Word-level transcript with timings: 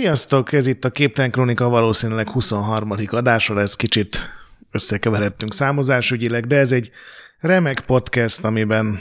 Sziasztok, 0.00 0.52
ez 0.52 0.66
itt 0.66 0.84
a 0.84 0.90
Képtelen 0.90 1.30
Kronika 1.30 1.68
valószínűleg 1.68 2.28
23. 2.30 2.94
adása 3.06 3.54
lesz, 3.54 3.76
kicsit 3.76 4.24
összekeveredtünk 4.70 5.54
számozásügyileg, 5.54 6.46
de 6.46 6.56
ez 6.56 6.72
egy 6.72 6.90
remek 7.38 7.80
podcast, 7.80 8.44
amiben 8.44 9.00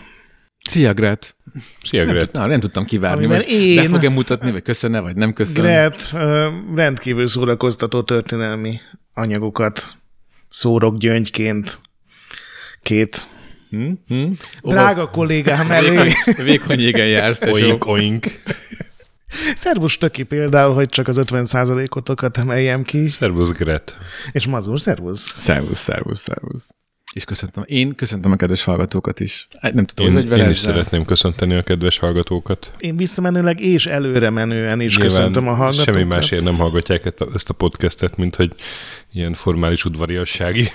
Szia, 0.69 0.93
Gret! 0.93 1.35
Szia, 1.83 2.05
Nem, 2.05 2.13
Gret. 2.13 2.25
tud, 2.31 2.41
na, 2.41 2.47
nem 2.47 2.59
tudtam 2.59 2.85
kivárni, 2.85 3.25
hogy 3.25 3.45
én- 3.49 3.75
be 3.83 3.87
fog-e 3.89 4.09
mutatni, 4.09 4.51
vagy 4.51 4.61
köszönne, 4.61 4.99
vagy 4.99 5.15
nem 5.15 5.33
köszön. 5.33 5.61
Gret 5.63 6.15
rendkívül 6.75 7.27
szórakoztató 7.27 8.01
történelmi 8.03 8.79
anyagokat 9.13 9.83
szórok 10.49 10.97
gyöngyként 10.97 11.79
két 12.81 13.27
Hm? 13.69 13.91
Hm? 14.07 14.23
drága 14.63 15.09
kollégám 15.09 15.71
elé. 15.71 15.89
Vékony, 15.89 16.45
vékony 16.45 16.79
jégen 16.79 17.07
jársz, 17.07 17.37
tesó. 17.37 17.65
Oink, 17.65 17.85
oink. 17.85 18.25
Szervus 19.55 19.97
Töki 19.97 20.23
például, 20.23 20.73
hogy 20.73 20.89
csak 20.89 21.07
az 21.07 21.19
50%-otokat 21.21 22.37
emeljem 22.37 22.83
ki. 22.83 23.07
Szervusz, 23.07 23.49
Gret. 23.49 23.97
És 24.31 24.47
Mazur, 24.47 24.79
szervusz. 24.79 25.35
Szervusz, 25.37 25.79
szervusz, 25.79 26.19
szervusz. 26.19 26.75
És 27.13 27.23
köszöntöm. 27.23 27.63
Én 27.67 27.95
köszöntöm 27.95 28.31
a 28.31 28.35
kedves 28.35 28.63
hallgatókat 28.63 29.19
is. 29.19 29.47
Nem 29.61 29.85
tudom, 29.85 30.07
Én, 30.07 30.13
hogy 30.13 30.37
én 30.39 30.49
is 30.49 30.57
ezzel. 30.57 30.71
szeretném 30.71 31.05
köszönteni 31.05 31.55
a 31.55 31.63
kedves 31.63 31.97
hallgatókat. 31.97 32.71
Én 32.77 32.97
visszamenőleg 32.97 33.59
és 33.59 33.85
előre 33.85 34.29
menően 34.29 34.79
is 34.81 34.97
köszöntöm 34.97 35.47
a 35.47 35.53
hallgatókat. 35.53 35.93
semmi 35.93 36.03
másért 36.07 36.43
nem 36.43 36.55
hallgatják 36.55 37.13
ezt 37.33 37.49
a 37.49 37.53
podcastet, 37.53 38.17
mint 38.17 38.35
hogy 38.35 38.51
ilyen 39.13 39.33
formális 39.33 39.85
udvariassági 39.85 40.69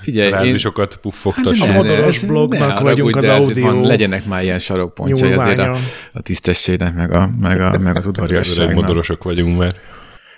Figyelj, 0.00 0.28
én... 0.28 0.34
frázisokat 0.34 0.96
puffogtass. 0.96 1.60
A 1.60 1.72
modoros 1.72 2.24
blognak 2.24 2.80
vagyunk 2.80 3.16
az 3.16 3.24
azért 3.24 3.40
audio 3.40 3.64
Van, 3.64 3.86
legyenek 3.86 4.24
már 4.24 4.42
ilyen 4.42 4.58
sarokpontjai 4.58 5.32
azért 5.32 5.58
a, 5.58 5.76
a 6.12 6.20
tisztességnek, 6.20 6.94
meg, 6.94 7.12
a, 7.12 7.30
meg, 7.40 7.60
a, 7.60 7.78
meg 7.78 7.96
az 7.96 8.04
Öreg 8.04 8.06
udvariasságnak. 8.06 8.74
modorosok 8.74 9.22
vagyunk 9.22 9.58
már. 9.58 9.72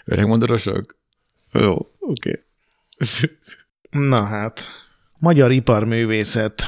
Öreg 0.04 0.26
modorosok? 0.26 0.96
Jó, 1.52 1.76
oké. 1.98 2.44
Na 3.90 4.24
hát, 4.24 4.66
Magyar 5.18 5.50
Iparművészet 5.50 6.62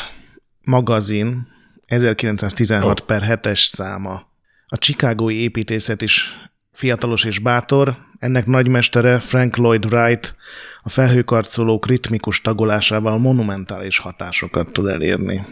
magazin 0.62 1.48
1916 1.86 3.00
Ó. 3.00 3.04
per 3.04 3.40
7-es 3.42 3.66
száma. 3.66 4.28
A 4.66 4.76
Chicagói 4.76 5.42
építészet 5.42 6.02
is 6.02 6.49
fiatalos 6.80 7.24
és 7.24 7.38
bátor, 7.38 7.96
ennek 8.18 8.46
nagymestere 8.46 9.18
Frank 9.18 9.56
Lloyd 9.56 9.92
Wright 9.92 10.34
a 10.82 10.88
felhőkarcolók 10.88 11.86
ritmikus 11.86 12.40
tagolásával 12.40 13.18
monumentális 13.18 13.98
hatásokat 13.98 14.72
tud 14.72 14.86
elérni. 14.86 15.46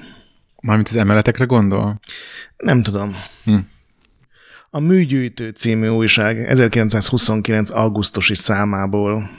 Mármint 0.61 0.89
az 0.89 0.97
emeletekre 0.97 1.45
gondol? 1.45 2.01
Nem 2.57 2.83
tudom. 2.83 3.17
Hm. 3.45 3.57
A 4.71 4.81
Műgyűjtő 4.81 5.49
című 5.49 5.89
újság 5.89 6.39
1929. 6.39 7.71
augusztusi 7.71 8.35
számából. 8.35 9.31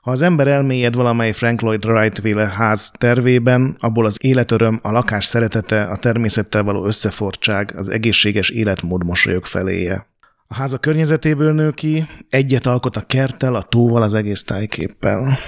Ha 0.00 0.10
az 0.10 0.22
ember 0.22 0.46
elmélyed 0.46 0.94
valamely 0.94 1.32
Frank 1.32 1.60
Lloyd 1.60 1.84
Wright 1.84 2.20
véle 2.20 2.46
ház 2.46 2.90
tervében, 2.98 3.76
abból 3.78 4.04
az 4.04 4.16
életöröm, 4.20 4.78
a 4.82 4.90
lakás 4.90 5.24
szeretete, 5.24 5.82
a 5.82 5.96
természettel 5.96 6.62
való 6.62 6.86
összefortság, 6.86 7.72
az 7.76 7.88
egészséges 7.88 8.50
életmód 8.50 9.04
mosolyog 9.04 9.46
feléje. 9.46 10.06
A 10.50 10.54
háza 10.54 10.78
környezetéből 10.78 11.52
nő 11.52 11.70
ki, 11.70 12.06
egyet 12.28 12.66
alkot 12.66 12.96
a 12.96 13.00
kerttel, 13.06 13.54
a 13.54 13.62
tóval, 13.62 14.02
az 14.02 14.14
egész 14.14 14.44
tájképpel. 14.44 15.38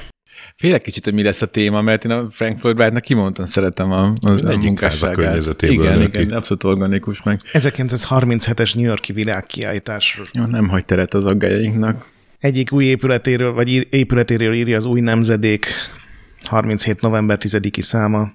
Félek 0.56 0.82
kicsit, 0.82 1.04
hogy 1.04 1.14
mi 1.14 1.22
lesz 1.22 1.42
a 1.42 1.46
téma, 1.46 1.82
mert 1.82 2.04
én 2.04 2.10
a 2.10 2.30
Frankfurt 2.30 2.74
Wright-nak 2.78 3.02
kimondtan 3.02 3.46
szeretem 3.46 3.92
a, 3.92 4.12
az 4.20 4.44
a 4.44 4.56
munkásságát. 4.56 5.62
Igen, 5.62 5.98
nő 5.98 6.04
igen, 6.04 6.28
ki. 6.28 6.34
abszolút 6.34 6.64
organikus 6.64 7.22
meg. 7.22 7.40
1937-es 7.52 8.74
New 8.74 8.84
Yorki 8.84 9.12
világkiállítás 9.12 10.20
Jó, 10.32 10.42
nem 10.44 10.68
hagy 10.68 10.84
teret 10.84 11.14
az 11.14 11.26
aggájainknak. 11.26 12.06
egyik 12.38 12.72
új 12.72 12.84
épületéről, 12.84 13.52
vagy 13.52 13.68
ír- 13.68 13.94
épületéről 13.94 14.54
írja 14.54 14.76
az 14.76 14.84
új 14.84 15.00
nemzedék 15.00 15.66
37. 16.42 17.00
november 17.00 17.38
10-i 17.40 17.80
száma. 17.80 18.32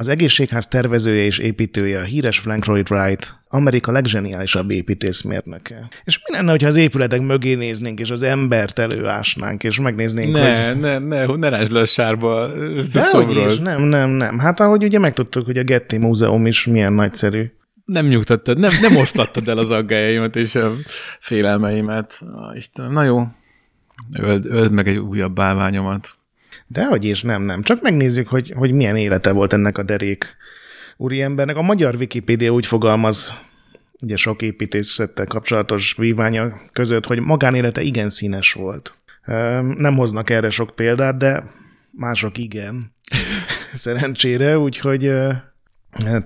Az 0.00 0.08
egészségház 0.08 0.66
tervezője 0.66 1.24
és 1.24 1.38
építője 1.38 2.00
a 2.00 2.02
híres 2.02 2.38
Frank 2.38 2.64
Lloyd 2.64 2.90
Wright, 2.90 3.34
Amerika 3.48 3.92
legzseniálisabb 3.92 4.70
építészmérnöke. 4.70 5.88
És 6.04 6.20
mi 6.28 6.36
lenne, 6.36 6.50
hogyha 6.50 6.68
az 6.68 6.76
épületek 6.76 7.20
mögé 7.20 7.54
néznénk, 7.54 8.00
és 8.00 8.10
az 8.10 8.22
embert 8.22 8.78
előásnánk, 8.78 9.64
és 9.64 9.80
megnéznénk, 9.80 10.36
hogy... 10.36 10.42
Ne, 10.42 10.74
ne, 10.74 10.98
ne, 10.98 11.26
ne 11.26 11.48
rásd 11.48 11.72
le 11.72 11.80
a 11.80 11.84
sárba 11.84 12.52
ezt 12.76 12.96
a 12.96 12.98
Dehogy 12.98 13.30
is, 13.30 13.36
szobrot. 13.36 13.62
nem, 13.62 13.82
nem, 13.82 14.10
nem. 14.10 14.38
Hát 14.38 14.60
ahogy 14.60 14.84
ugye 14.84 14.98
megtudtuk, 14.98 15.44
hogy 15.44 15.58
a 15.58 15.62
Getty 15.62 15.96
Múzeum 15.96 16.46
is 16.46 16.66
milyen 16.66 16.92
nagyszerű. 16.92 17.50
Nem 17.84 18.06
nyugtattad, 18.06 18.58
nem, 18.58 18.72
nem 18.80 18.96
oszlattad 18.96 19.48
el 19.48 19.58
az 19.58 19.70
aggájaimat 19.70 20.36
és 20.36 20.54
a 20.54 20.72
félelmeimet. 21.20 22.20
Istenem, 22.54 22.92
na 22.92 23.02
jó. 23.02 23.22
Öld, 24.18 24.46
öld 24.46 24.72
meg 24.72 24.88
egy 24.88 24.96
újabb 24.96 25.34
bálványomat. 25.34 26.17
Dehogy 26.66 27.04
is, 27.04 27.22
nem, 27.22 27.42
nem. 27.42 27.62
Csak 27.62 27.82
megnézzük, 27.82 28.28
hogy, 28.28 28.52
hogy 28.56 28.72
milyen 28.72 28.96
élete 28.96 29.32
volt 29.32 29.52
ennek 29.52 29.78
a 29.78 29.82
derék 29.82 30.36
úriembernek. 30.96 31.56
A 31.56 31.62
magyar 31.62 31.94
Wikipédia 31.94 32.50
úgy 32.50 32.66
fogalmaz, 32.66 33.32
ugye 34.02 34.16
sok 34.16 34.42
építészettel 34.42 35.26
kapcsolatos 35.26 35.94
víványa 35.98 36.60
között, 36.72 37.06
hogy 37.06 37.20
magánélete 37.20 37.80
igen 37.80 38.10
színes 38.10 38.52
volt. 38.52 38.94
Nem 39.76 39.96
hoznak 39.96 40.30
erre 40.30 40.50
sok 40.50 40.74
példát, 40.74 41.16
de 41.16 41.44
mások 41.90 42.38
igen. 42.38 42.92
Szerencsére, 43.74 44.58
úgyhogy 44.58 45.12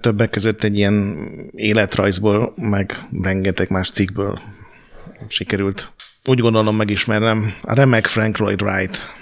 többek 0.00 0.30
között 0.30 0.64
egy 0.64 0.76
ilyen 0.76 1.16
életrajzból, 1.54 2.54
meg 2.56 3.08
rengeteg 3.22 3.70
más 3.70 3.90
cikkből 3.90 4.40
sikerült 5.28 5.92
úgy 6.24 6.38
gondolom 6.38 6.76
megismernem 6.76 7.54
a 7.62 7.74
remek 7.74 8.06
Frank 8.06 8.38
Lloyd 8.38 8.62
Wright 8.62 9.14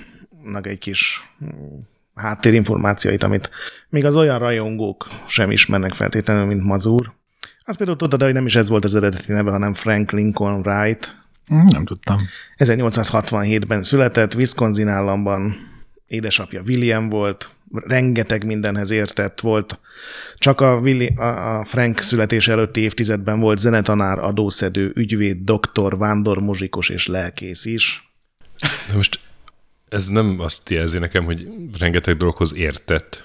egy 0.62 0.78
kis 0.78 1.31
mm, 1.45 1.78
háttérinformációit, 2.15 3.23
amit 3.23 3.51
még 3.89 4.05
az 4.05 4.17
olyan 4.17 4.39
rajongók 4.39 5.09
sem 5.27 5.51
ismernek 5.51 5.93
feltétlenül, 5.93 6.45
mint 6.45 6.65
Mazur. 6.65 7.12
Azt 7.61 7.77
például 7.77 7.99
tudod, 7.99 8.23
hogy 8.23 8.33
nem 8.33 8.47
is 8.47 8.56
ez 8.56 8.69
volt 8.69 8.84
az 8.84 8.95
eredeti 8.95 9.33
neve, 9.33 9.51
hanem 9.51 9.75
Frank 9.75 10.11
Lincoln 10.11 10.67
Wright. 10.67 11.17
Hm, 11.47 11.65
Nem 11.65 11.84
tudtam. 11.84 12.19
1867-ben 12.56 13.83
született, 13.83 14.34
Wisconsin 14.34 14.89
államban, 14.89 15.56
édesapja 16.06 16.62
William 16.67 17.09
volt, 17.09 17.51
rengeteg 17.72 18.45
mindenhez 18.45 18.91
értett 18.91 19.41
volt. 19.41 19.78
Csak 20.37 20.61
a, 20.61 20.77
Willi, 20.77 21.07
a 21.17 21.59
a 21.59 21.65
Frank 21.65 21.99
születés 21.99 22.49
előtti 22.49 22.81
évtizedben 22.81 23.41
volt 23.41 23.59
zenetanár, 23.59 24.19
adószedő, 24.19 24.93
ügyvéd, 24.95 25.37
doktor, 25.45 25.99
vándormuzsikus 25.99 26.89
és 26.89 27.07
lelkész 27.07 27.65
is. 27.65 28.12
De 28.89 28.95
most 28.95 29.21
ez 29.91 30.06
nem 30.06 30.37
azt 30.39 30.71
jelzi 30.71 30.99
nekem, 30.99 31.25
hogy 31.25 31.49
rengeteg 31.78 32.17
dologhoz 32.17 32.55
értett. 32.56 33.25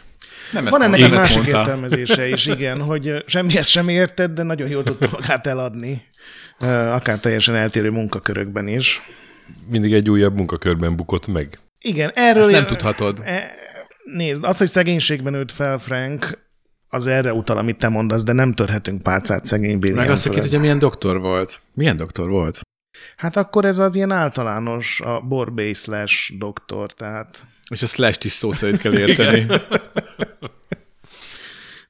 Nem 0.51 0.65
Van 0.65 0.81
ennek 0.81 0.99
egy 0.99 1.11
másik 1.11 1.35
mondta. 1.35 1.57
értelmezése 1.57 2.27
is, 2.27 2.45
igen, 2.45 2.81
hogy 2.81 3.23
semmihez 3.25 3.67
sem 3.67 3.89
értett, 3.89 4.33
de 4.33 4.43
nagyon 4.43 4.69
jól 4.69 4.83
tudta 4.83 5.09
magát 5.11 5.47
eladni, 5.47 6.03
akár 6.91 7.19
teljesen 7.19 7.55
eltérő 7.55 7.89
munkakörökben 7.89 8.67
is. 8.67 9.01
Mindig 9.69 9.93
egy 9.93 10.09
újabb 10.09 10.35
munkakörben 10.35 10.95
bukott 10.95 11.27
meg. 11.27 11.59
Igen, 11.81 12.11
erről... 12.13 12.41
Ezt 12.41 12.51
nem 12.51 12.67
tudhatod. 12.67 13.21
E, 13.23 13.53
Nézd, 14.13 14.43
az, 14.43 14.57
hogy 14.57 14.67
szegénységben 14.67 15.33
nőtt 15.33 15.51
fel 15.51 15.77
Frank, 15.77 16.37
az 16.87 17.07
erre 17.07 17.33
utal, 17.33 17.57
amit 17.57 17.77
te 17.77 17.89
mondasz, 17.89 18.23
de 18.23 18.33
nem 18.33 18.53
törhetünk 18.53 19.03
pálcát 19.03 19.45
szegény 19.45 19.75
William 19.75 19.95
Meg 19.95 20.09
azt, 20.09 20.27
hogy 20.27 20.41
tudja, 20.41 20.59
milyen 20.59 20.79
doktor 20.79 21.19
volt. 21.19 21.61
Milyen 21.73 21.97
doktor 21.97 22.29
volt? 22.29 22.61
Hát 23.17 23.35
akkor 23.37 23.65
ez 23.65 23.77
az 23.79 23.95
ilyen 23.95 24.11
általános, 24.11 25.01
a 25.01 25.19
borbély 25.19 25.73
slash 25.73 26.33
doktor, 26.37 26.91
tehát 26.93 27.43
És 27.69 27.81
a 27.81 27.87
slash 27.87 28.25
is 28.25 28.31
szó 28.31 28.51
szerint 28.51 28.79
kell 28.81 28.93
érteni. 29.07 29.45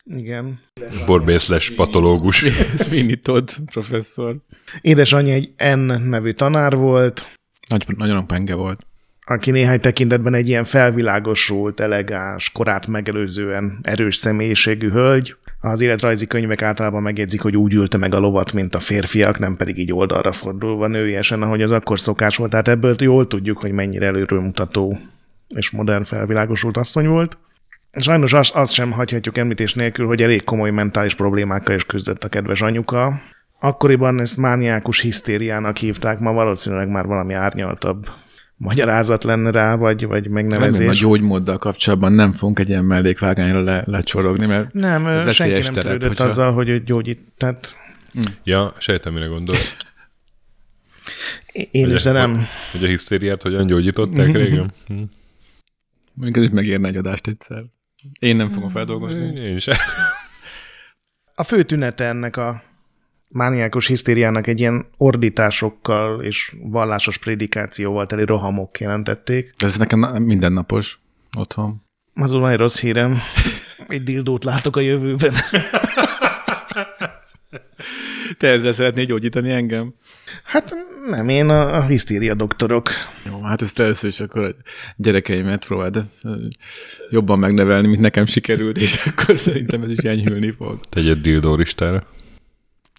igen. 0.05 0.59
Borbészles 1.05 1.69
patológus. 1.69 2.45
Sweeney 2.85 3.15
Todd 3.17 3.49
professzor. 3.71 4.35
Édesanyja 4.81 5.33
egy 5.33 5.53
N 5.75 5.79
nevű 6.09 6.31
tanár 6.31 6.75
volt, 6.75 7.27
Nagy, 7.69 7.85
nagyon 7.97 8.27
penge 8.27 8.55
volt. 8.55 8.85
aki 9.25 9.51
néhány 9.51 9.79
tekintetben 9.79 10.33
egy 10.33 10.47
ilyen 10.47 10.63
felvilágosult, 10.63 11.79
elegáns, 11.79 12.49
korát 12.51 12.87
megelőzően 12.87 13.79
erős 13.81 14.15
személyiségű 14.15 14.89
hölgy. 14.89 15.35
Az 15.65 15.81
életrajzi 15.81 16.27
könyvek 16.27 16.61
általában 16.61 17.01
megjegyzik, 17.01 17.41
hogy 17.41 17.57
úgy 17.57 17.73
ülte 17.73 17.97
meg 17.97 18.15
a 18.15 18.19
lovat, 18.19 18.53
mint 18.53 18.75
a 18.75 18.79
férfiak, 18.79 19.39
nem 19.39 19.55
pedig 19.55 19.77
így 19.77 19.93
oldalra 19.93 20.31
fordulva 20.31 20.87
nőiesen, 20.87 21.41
ahogy 21.41 21.61
az 21.61 21.71
akkor 21.71 21.99
szokás 21.99 22.35
volt. 22.35 22.49
Tehát 22.49 22.67
ebből 22.67 22.95
jól 22.99 23.27
tudjuk, 23.27 23.57
hogy 23.57 23.71
mennyire 23.71 24.05
előrőmutató 24.05 24.99
és 25.47 25.71
modern 25.71 26.03
felvilágosult 26.03 26.77
asszony 26.77 27.07
volt. 27.07 27.37
Sajnos 27.91 28.33
azt, 28.33 28.55
azt 28.55 28.73
sem 28.73 28.91
hagyhatjuk 28.91 29.37
említés 29.37 29.73
nélkül, 29.73 30.07
hogy 30.07 30.21
elég 30.21 30.43
komoly 30.43 30.71
mentális 30.71 31.15
problémákkal 31.15 31.75
is 31.75 31.85
küzdött 31.85 32.23
a 32.23 32.29
kedves 32.29 32.61
anyuka. 32.61 33.21
Akkoriban 33.59 34.19
ezt 34.19 34.37
mániákus 34.37 34.99
hisztériának 34.99 35.77
hívták, 35.77 36.19
ma 36.19 36.33
valószínűleg 36.33 36.89
már 36.89 37.05
valami 37.05 37.33
árnyaltabb 37.33 38.09
magyarázat 38.57 39.23
lenne 39.23 39.51
rá, 39.51 39.75
vagy, 39.75 40.05
vagy 40.05 40.23
Remélem 40.23 40.45
a 40.51 40.59
megnevezés. 40.59 40.99
gyógymóddal 40.99 41.57
kapcsolatban 41.57 42.13
nem 42.13 42.31
fogunk 42.31 42.59
egy 42.59 42.69
ilyen 42.69 42.83
mellékvágányra 42.85 43.63
le, 43.63 43.83
lecsorogni, 43.85 44.45
mert 44.45 44.73
Nem, 44.73 45.05
ez 45.05 45.33
senki 45.33 45.53
nem 45.53 45.61
terep, 45.61 45.81
törődött 45.83 46.07
hogyha- 46.07 46.23
azzal, 46.25 46.53
hogy 46.53 46.69
ő 46.69 46.79
gyógyít. 46.83 47.19
Tehát 47.37 47.75
Ja, 48.43 48.73
sejtem, 48.77 49.13
mire 49.13 49.25
gondolsz. 49.25 49.75
Én 51.71 51.89
is, 51.91 52.01
de 52.01 52.11
nem. 52.11 52.45
Hogy 52.71 52.83
a 52.83 52.87
hisztériát 52.87 53.41
hogyan 53.41 53.65
gyógyították 53.65 54.31
régen? 54.37 54.71
Hm. 54.87 55.01
Mondjuk 56.13 56.45
ez 56.45 56.51
megérne 56.51 56.87
egy 56.87 56.97
adást 56.97 57.27
egyszer. 57.27 57.63
Én 58.19 58.35
nem 58.35 58.49
fogom 58.51 58.69
feldolgozni. 58.69 59.39
Én 59.39 59.57
sem. 59.59 59.75
A 61.35 61.43
fő 61.43 61.63
tünete 61.63 62.03
ennek 62.05 62.37
a 62.37 62.63
mániákus 63.27 63.87
hisztériának 63.87 64.47
egy 64.47 64.59
ilyen 64.59 64.85
ordításokkal 64.97 66.23
és 66.23 66.55
vallásos 66.61 67.17
prédikációval 67.17 68.05
teli 68.05 68.25
rohamok 68.25 68.79
jelentették. 68.79 69.53
De 69.57 69.65
ez 69.65 69.77
nekem 69.77 69.99
na- 69.99 70.19
mindennapos 70.19 70.99
otthon. 71.37 71.83
Azul 72.13 72.39
van 72.39 72.51
egy 72.51 72.57
rossz 72.57 72.79
hírem. 72.79 73.19
Egy 73.87 74.03
dildót 74.03 74.43
látok 74.43 74.75
a 74.75 74.79
jövőben. 74.79 75.33
Te 78.37 78.47
ezzel 78.47 78.71
szeretnél 78.71 79.05
gyógyítani 79.05 79.51
engem? 79.51 79.93
Hát 80.43 80.75
nem, 81.09 81.29
én 81.29 81.49
a, 81.49 81.75
a 81.75 81.85
hisztéria 81.85 82.33
doktorok. 82.33 82.89
Jó, 83.25 83.41
hát 83.41 83.61
ezt 83.61 83.79
először 83.79 84.09
is 84.09 84.19
akkor 84.19 84.43
a 84.43 84.51
gyerekeimet 84.95 85.65
próbáld 85.65 86.05
jobban 87.09 87.39
megnevelni, 87.39 87.87
mint 87.87 88.01
nekem 88.01 88.25
sikerült, 88.25 88.77
és 88.77 89.05
akkor 89.05 89.39
szerintem 89.39 89.81
ez 89.81 89.91
is 89.91 89.97
enyhülni 89.97 90.51
fog. 90.51 90.79
Tegyed 90.89 91.21
dildó 91.21 91.55
listára. 91.55 92.03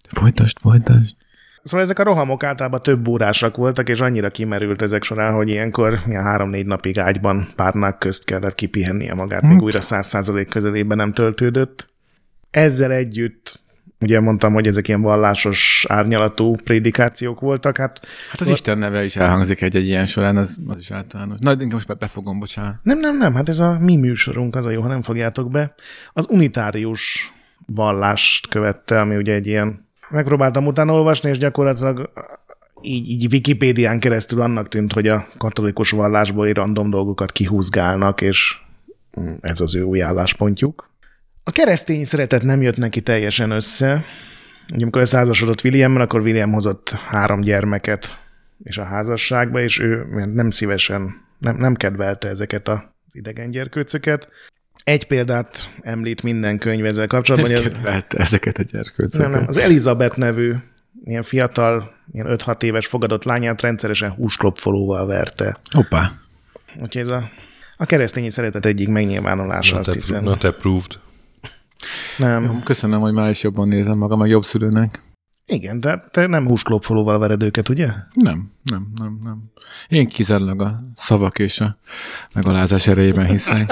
Folytasd, 0.07 0.57
folytasd. 0.59 1.15
Szóval 1.63 1.81
ezek 1.85 1.99
a 1.99 2.03
rohamok 2.03 2.43
általában 2.43 2.83
több 2.83 3.07
órásak 3.07 3.55
voltak, 3.57 3.89
és 3.89 3.99
annyira 3.99 4.29
kimerült 4.29 4.81
ezek 4.81 5.03
során, 5.03 5.33
hogy 5.33 5.49
ilyenkor 5.49 5.99
ilyen 6.07 6.23
három-négy 6.23 6.65
napig 6.65 6.99
ágyban 6.99 7.47
párnák 7.55 7.97
közt 7.97 8.25
kellett 8.25 8.55
kipihennie 8.55 9.13
magát, 9.13 9.41
még 9.41 9.61
újra 9.61 9.81
száz 9.81 10.07
százalék 10.07 10.47
közelében 10.47 10.97
nem 10.97 11.13
töltődött. 11.13 11.89
Ezzel 12.51 12.91
együtt, 12.91 13.59
ugye 13.99 14.19
mondtam, 14.19 14.53
hogy 14.53 14.67
ezek 14.67 14.87
ilyen 14.87 15.01
vallásos 15.01 15.85
árnyalatú 15.89 16.55
prédikációk 16.55 17.39
voltak, 17.39 17.77
hát 17.77 18.01
Hát 18.31 18.41
az 18.41 18.49
Isten 18.49 18.77
neve 18.77 19.03
is 19.03 19.15
elhangzik 19.15 19.61
egy-egy 19.61 19.85
ilyen 19.87 20.05
során, 20.05 20.37
az, 20.37 20.57
az 20.67 20.77
is 20.77 20.91
általános. 20.91 21.37
Na, 21.39 21.51
inkább 21.51 21.71
most 21.71 21.87
be- 21.87 21.93
befogom, 21.93 22.39
bocsánat. 22.39 22.75
nem, 22.83 22.99
nem, 22.99 23.17
nem, 23.17 23.33
hát 23.33 23.49
ez 23.49 23.59
a 23.59 23.77
mi 23.79 23.95
műsorunk, 23.95 24.55
az 24.55 24.65
a 24.65 24.69
jó, 24.69 24.81
ha 24.81 24.87
nem 24.87 25.01
fogjátok 25.01 25.51
be. 25.51 25.73
Az 26.13 26.25
unitárius 26.29 27.33
vallást 27.65 28.47
követte, 28.47 28.99
ami 28.99 29.15
ugye 29.15 29.33
egy 29.33 29.47
ilyen, 29.47 29.86
megpróbáltam 30.09 30.67
utána 30.67 30.93
olvasni, 30.93 31.29
és 31.29 31.37
gyakorlatilag 31.37 32.11
így, 32.81 33.09
így 33.09 33.33
Wikipédián 33.33 33.99
keresztül 33.99 34.41
annak 34.41 34.67
tűnt, 34.67 34.93
hogy 34.93 35.07
a 35.07 35.27
katolikus 35.37 35.91
vallásból 35.91 36.51
random 36.51 36.89
dolgokat 36.89 37.31
kihúzgálnak, 37.31 38.21
és 38.21 38.57
mm, 39.19 39.33
ez 39.41 39.61
az 39.61 39.75
ő 39.75 39.81
új 39.81 40.01
álláspontjuk. 40.01 40.89
A 41.43 41.51
keresztény 41.51 42.05
szeretet 42.05 42.43
nem 42.43 42.61
jött 42.61 42.77
neki 42.77 43.01
teljesen 43.01 43.51
össze. 43.51 44.03
Ugye 44.73 44.83
amikor 44.83 45.01
összeházasodott 45.01 45.63
Williammal, 45.63 46.01
akkor 46.01 46.21
William 46.21 46.51
hozott 46.51 46.89
három 46.89 47.41
gyermeket 47.41 48.19
és 48.63 48.77
a 48.77 48.83
házasságba, 48.83 49.61
és 49.61 49.79
ő 49.79 50.05
nem 50.33 50.49
szívesen, 50.49 51.25
nem, 51.39 51.57
nem 51.57 51.75
kedvelte 51.75 52.27
ezeket 52.27 52.67
az 52.67 52.79
idegen 53.11 53.51
gyerkőcöket. 53.51 54.29
Egy 54.87 55.07
példát 55.07 55.69
említ 55.81 56.23
minden 56.23 56.57
könyv 56.57 56.85
ezzel 56.85 57.07
kapcsolatban, 57.07 57.51
hogy 57.51 57.65
az, 57.65 58.03
ezeket 58.07 58.57
a 58.57 58.63
gyerkőcöket. 58.63 59.29
nem, 59.29 59.39
nem, 59.39 59.47
az 59.47 59.57
Elizabeth 59.57 60.17
nevű 60.17 60.53
ilyen 61.03 61.23
fiatal, 61.23 61.93
ilyen 62.11 62.25
5-6 62.29 62.63
éves 62.63 62.87
fogadott 62.87 63.23
lányát 63.23 63.61
rendszeresen 63.61 64.11
húsklopfolóval 64.11 65.05
verte. 65.05 65.57
Hoppá. 65.71 66.11
Úgyhogy 66.81 67.01
ez 67.01 67.07
a, 67.07 67.29
a 67.77 67.85
keresztényi 67.85 68.29
szeretet 68.29 68.65
egyik 68.65 68.87
megnyilvánulása, 68.87 69.75
Not, 69.75 69.87
azt 69.87 69.95
hiszem. 69.95 70.23
not 70.23 70.43
approved. 70.43 70.99
Nem. 72.17 72.43
Jó, 72.43 72.59
köszönöm, 72.63 72.99
hogy 72.99 73.13
már 73.13 73.29
is 73.29 73.43
jobban 73.43 73.67
nézem 73.67 73.97
magam, 73.97 74.19
meg 74.19 74.29
jobb 74.29 74.43
szülőnek. 74.45 75.01
Igen, 75.45 75.79
de 75.79 76.07
te 76.11 76.27
nem 76.27 76.47
húsklopfolóval 76.47 77.19
vered 77.19 77.43
őket, 77.43 77.69
ugye? 77.69 77.87
Nem, 78.13 78.51
nem, 78.63 78.87
nem, 78.95 79.19
nem. 79.23 79.43
Én 79.87 80.07
kizárólag 80.07 80.61
a 80.61 80.83
szavak 80.95 81.39
és 81.39 81.59
a 81.59 81.77
megalázás 82.33 82.87
erejében 82.87 83.25
hiszek. 83.25 83.71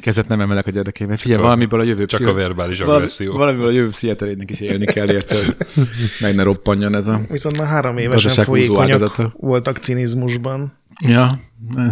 Kezet 0.00 0.28
nem 0.28 0.40
emelek 0.40 0.66
a 0.66 0.70
gyerekébe. 0.70 1.16
Figyelj, 1.16 1.40
valamiből 1.40 1.80
a 1.80 1.82
jövő 1.82 2.06
Csak 2.06 2.20
pszicho- 2.20 2.36
a 2.36 2.38
verbális 2.38 2.78
valami, 2.78 2.96
agresszió. 2.96 3.32
valamiből 3.32 3.66
a 3.66 3.70
jövő 3.70 3.88
pszicheterének 3.88 4.50
is 4.50 4.60
élni 4.60 4.84
kell, 4.84 5.12
érted? 5.12 5.56
Meg 6.20 6.34
ne 6.34 6.42
roppanjon 6.42 6.96
ez 6.96 7.06
a... 7.06 7.20
Viszont 7.28 7.58
már 7.58 7.68
három 7.68 7.96
évesen 7.96 8.44
folyékonyak 8.44 8.88
ágazata. 8.88 9.34
voltak 9.36 9.76
cinizmusban. 9.76 10.76
Ja. 11.06 11.40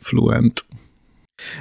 Fluent. 0.00 0.64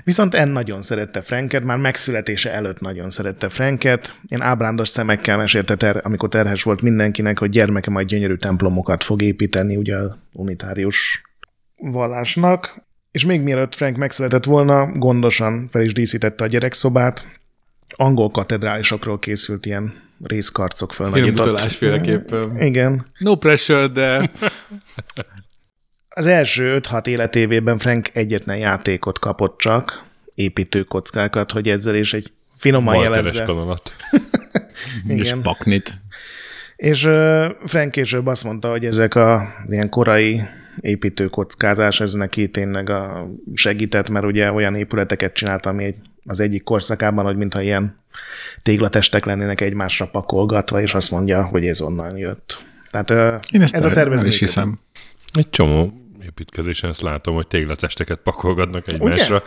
Viszont 0.03 0.33
En 0.33 0.49
nagyon 0.49 0.81
szerette 0.81 1.21
Franket, 1.21 1.63
már 1.63 1.77
megszületése 1.77 2.51
előtt 2.51 2.79
nagyon 2.79 3.09
szerette 3.09 3.49
Franket. 3.49 4.15
Én 4.27 4.41
ábrándos 4.41 4.89
szemekkel 4.89 5.37
mesélte, 5.37 5.75
ter, 5.75 6.01
amikor 6.03 6.29
terhes 6.29 6.63
volt 6.63 6.81
mindenkinek, 6.81 7.39
hogy 7.39 7.49
gyermeke 7.49 7.89
majd 7.89 8.07
gyönyörű 8.07 8.35
templomokat 8.35 9.03
fog 9.03 9.21
építeni, 9.21 9.75
ugye 9.75 9.97
a 9.97 10.17
unitárius 10.31 11.21
vallásnak. 11.75 12.89
És 13.11 13.25
még 13.25 13.41
mielőtt 13.41 13.75
Frank 13.75 13.97
megszületett 13.97 14.43
volna, 14.43 14.91
gondosan 14.91 15.67
fel 15.71 15.81
is 15.81 15.93
díszítette 15.93 16.43
a 16.43 16.47
gyerekszobát. 16.47 17.25
Angol 17.95 18.31
katedrálisokról 18.31 19.19
készült 19.19 19.65
ilyen 19.65 20.09
részkarcok 20.23 20.93
fölnagyított. 20.93 21.45
mutatásféleképpen. 21.45 22.61
Igen. 22.61 23.05
No 23.17 23.35
pressure, 23.35 23.87
de 23.87 24.29
Az 26.13 26.25
első 26.25 26.79
5-6 26.81 27.07
életévében 27.07 27.77
Frank 27.77 28.09
egyetlen 28.13 28.57
játékot 28.57 29.19
kapott 29.19 29.57
csak, 29.57 30.03
építőkockákat, 30.35 31.51
hogy 31.51 31.69
ezzel 31.69 31.95
is 31.95 32.13
egy 32.13 32.31
finoman 32.55 32.95
jelezze. 32.95 33.43
kanonat. 33.43 33.95
és 35.07 35.27
Igen. 35.27 35.41
paknit. 35.41 35.97
És 36.75 37.01
Frank 37.65 37.91
később 37.91 38.27
azt 38.27 38.43
mondta, 38.43 38.69
hogy 38.69 38.85
ezek 38.85 39.15
a 39.15 39.53
ilyen 39.69 39.89
korai 39.89 40.41
építőkockázás, 40.79 41.99
ez 41.99 42.13
neki 42.13 42.49
tényleg 42.49 42.89
a 42.89 43.29
segített, 43.53 44.09
mert 44.09 44.25
ugye 44.25 44.51
olyan 44.51 44.75
épületeket 44.75 45.33
csinált, 45.33 45.65
ami 45.65 45.83
egy, 45.83 45.95
az 46.25 46.39
egyik 46.39 46.63
korszakában, 46.63 47.25
hogy 47.25 47.37
mintha 47.37 47.61
ilyen 47.61 47.99
téglatestek 48.61 49.25
lennének 49.25 49.61
egymásra 49.61 50.07
pakolgatva, 50.07 50.81
és 50.81 50.93
azt 50.93 51.11
mondja, 51.11 51.43
hogy 51.45 51.67
ez 51.67 51.81
onnan 51.81 52.17
jött. 52.17 52.63
Tehát 52.89 53.09
Én 53.51 53.61
ezt 53.61 53.75
ez 53.75 53.83
a 53.83 53.87
el- 53.87 53.93
tervez 53.93 54.19
el 54.21 54.25
is 54.25 54.39
hiszem. 54.39 54.79
Egy 55.33 55.49
csomó 55.49 55.93
építkezésen 56.23 56.89
ezt 56.89 57.01
látom, 57.01 57.35
hogy 57.35 57.47
téglatesteket 57.47 58.19
pakolgatnak 58.23 58.87
egymásra. 58.87 59.43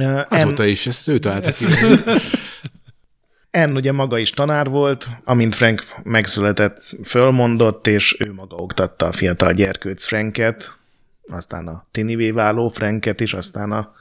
Ö, 0.00 0.20
Azóta 0.28 0.64
is, 0.64 0.86
ezt 0.86 1.08
ő 1.08 1.18
találta 1.18 1.50
ki. 1.50 1.64
En 3.50 3.76
ugye 3.76 3.92
maga 3.92 4.18
is 4.18 4.30
tanár 4.30 4.68
volt, 4.68 5.08
amint 5.24 5.54
Frank 5.54 5.82
megszületett, 6.02 6.82
fölmondott, 7.04 7.86
és 7.86 8.16
ő 8.18 8.32
maga 8.32 8.56
oktatta 8.56 9.06
a 9.06 9.12
fiatal 9.12 9.52
gyerkőc 9.52 10.06
Franket, 10.06 10.78
aztán 11.28 11.66
a 11.66 11.86
tinivé 11.90 12.30
váló 12.30 12.68
Franket 12.68 13.20
is, 13.20 13.34
aztán 13.34 13.72
a 13.72 13.92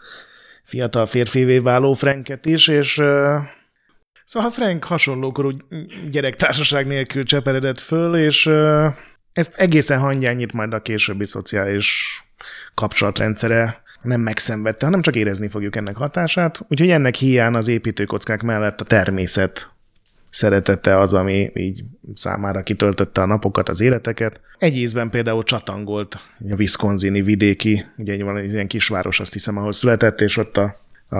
fiatal 0.63 1.05
férfivé 1.05 1.59
váló 1.59 1.93
Franket 1.93 2.45
is, 2.45 2.67
és 2.67 2.97
uh, 2.97 3.35
szóval 4.25 4.51
Frank 4.51 4.83
hasonlókorú 4.83 5.49
gyerektársaság 6.09 6.87
nélkül 6.87 7.23
cseperedett 7.23 7.79
föl, 7.79 8.15
és 8.15 8.45
uh, 8.45 8.85
ezt 9.33 9.53
egészen 9.55 9.99
hangyányit 9.99 10.53
majd 10.53 10.73
a 10.73 10.81
későbbi 10.81 11.25
szociális 11.25 12.19
kapcsolatrendszere 12.73 13.81
nem 14.01 14.21
megszenvedte, 14.21 14.85
hanem 14.85 15.01
csak 15.01 15.15
érezni 15.15 15.47
fogjuk 15.47 15.75
ennek 15.75 15.95
hatását. 15.95 16.59
Úgyhogy 16.67 16.89
ennek 16.89 17.15
hiány 17.15 17.53
az 17.53 17.67
építőkockák 17.67 18.41
mellett 18.41 18.81
a 18.81 18.85
természet 18.85 19.69
szeretete 20.29 20.99
az, 20.99 21.13
ami 21.13 21.51
így 21.53 21.83
számára 22.13 22.63
kitöltötte 22.63 23.21
a 23.21 23.25
napokat, 23.25 23.69
az 23.69 23.81
életeket. 23.81 24.41
Egy 24.57 24.77
ízben 24.77 25.09
például 25.09 25.43
csatangolt 25.43 26.15
a 26.49 26.55
Wisconsini 26.57 27.21
vidéki, 27.21 27.85
ugye 27.97 28.13
egy 28.13 28.23
van 28.23 28.37
egy 28.37 28.51
ilyen 28.51 28.67
kisváros, 28.67 29.19
azt 29.19 29.33
hiszem, 29.33 29.57
ahol 29.57 29.71
született, 29.71 30.21
és 30.21 30.37
ott 30.37 30.57
a, 30.57 30.75
a, 31.09 31.15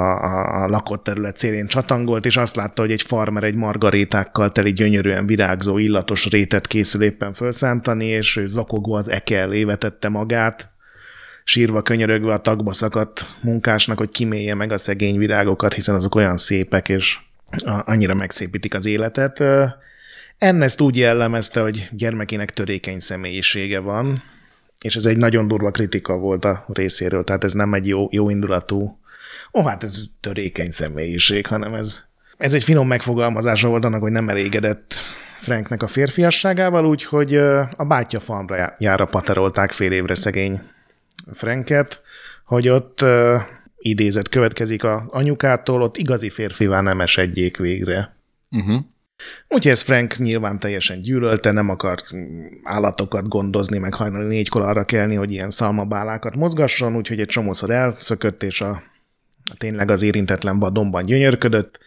a, 0.63 0.67
lakott 0.67 1.03
terület 1.03 1.38
szélén 1.38 1.67
csatangolt, 1.67 2.25
és 2.25 2.38
azt 2.38 2.55
látta, 2.55 2.81
hogy 2.81 2.91
egy 2.91 3.01
farmer 3.01 3.43
egy 3.43 3.55
margarétákkal 3.55 4.51
teli 4.51 4.74
gyönyörűen 4.74 5.25
virágzó, 5.25 5.77
illatos 5.77 6.25
rétet 6.25 6.67
készül 6.67 7.01
éppen 7.01 7.33
felszántani, 7.33 8.05
és 8.05 8.36
ő 8.36 8.48
zakogva 8.48 8.98
az 8.98 9.09
eke 9.09 9.38
elé 9.38 9.63
vetette 9.63 10.09
magát, 10.09 10.71
sírva 11.50 11.82
könyörögve 11.82 12.34
a 12.34 12.41
tagba 12.41 12.74
szakadt 12.74 13.25
munkásnak, 13.41 13.98
hogy 13.98 14.10
kimélje 14.10 14.56
meg 14.56 14.72
a 14.72 14.77
szegény 14.77 15.18
virágokat, 15.18 15.74
hiszen 15.74 15.96
azok 15.96 16.15
olyan 16.15 16.38
szépek, 16.38 16.89
és 16.89 17.18
annyira 17.86 18.13
megszépítik 18.13 18.74
az 18.74 18.86
életet. 18.86 19.44
Ernest 20.38 20.82
úgy 20.82 20.98
jellemezte, 20.98 21.62
hogy 21.62 21.89
gyermekének 21.91 22.53
törékeny 22.53 23.00
személyisége 23.00 23.79
van, 23.79 24.24
és 24.82 24.96
ez 24.96 25.06
egy 25.06 25.18
nagyon 25.18 25.48
durva 25.48 25.72
kritika 25.72 26.18
volt 26.18 26.46
a 26.46 26.65
részéről, 26.68 27.24
tehát 27.24 27.44
ez 27.44 27.53
nem 27.53 27.74
egy 27.74 27.88
jó, 27.88 28.08
jó 28.12 28.29
indulatú, 28.29 29.00
ó, 29.53 29.63
hát 29.63 29.84
ez 29.84 30.01
törékeny 30.20 30.72
személyiség, 30.72 31.48
hanem 31.48 31.74
ez, 31.74 32.03
ez 32.38 32.53
egy 32.53 32.63
finom 32.63 32.88
megfogalmazása 32.88 33.68
volt 33.68 33.86
annak, 33.86 34.01
hogy 34.01 34.12
nem 34.12 34.29
elégedett 34.29 34.94
Franknek 35.39 35.84
a 35.84 35.88
férfiasságával, 35.88 36.86
úgyhogy 36.86 37.36
a 37.77 37.86
bátyja 37.88 38.20
farmra 38.20 38.56
já- 38.56 38.75
jára 38.79 39.06
paterolták 39.06 39.72
fél 39.72 39.91
évre 39.91 40.15
szegény 40.15 40.62
Franket, 41.33 42.01
hogy 42.45 42.69
ott 42.69 43.01
uh, 43.01 43.41
idézet 43.77 44.29
következik 44.29 44.83
a 44.83 45.07
anyukától, 45.09 45.81
ott 45.81 45.98
igazi 45.98 46.29
férfivá 46.29 46.81
nem 46.81 47.01
esedjék 47.01 47.57
végre. 47.57 48.15
Uh-huh. 48.51 48.81
Úgyhogy 49.48 49.71
ez 49.71 49.81
Frank 49.81 50.17
nyilván 50.17 50.59
teljesen 50.59 51.01
gyűlölte, 51.01 51.51
nem 51.51 51.69
akart 51.69 52.12
állatokat 52.63 53.27
gondozni, 53.27 53.77
meg 53.77 53.93
hajnali 53.93 54.27
négykor 54.27 54.62
arra 54.62 54.83
kelni, 54.83 55.15
hogy 55.15 55.31
ilyen 55.31 55.50
szalmabálákat 55.50 56.36
mozgasson, 56.36 56.95
úgyhogy 56.95 57.19
egy 57.19 57.27
csomószor 57.27 57.69
elszökött, 57.69 58.43
és 58.43 58.62
a, 58.62 58.69
a 59.51 59.55
tényleg 59.57 59.91
az 59.91 60.01
érintetlen 60.01 60.59
vadonban 60.59 61.05
gyönyörködött. 61.05 61.79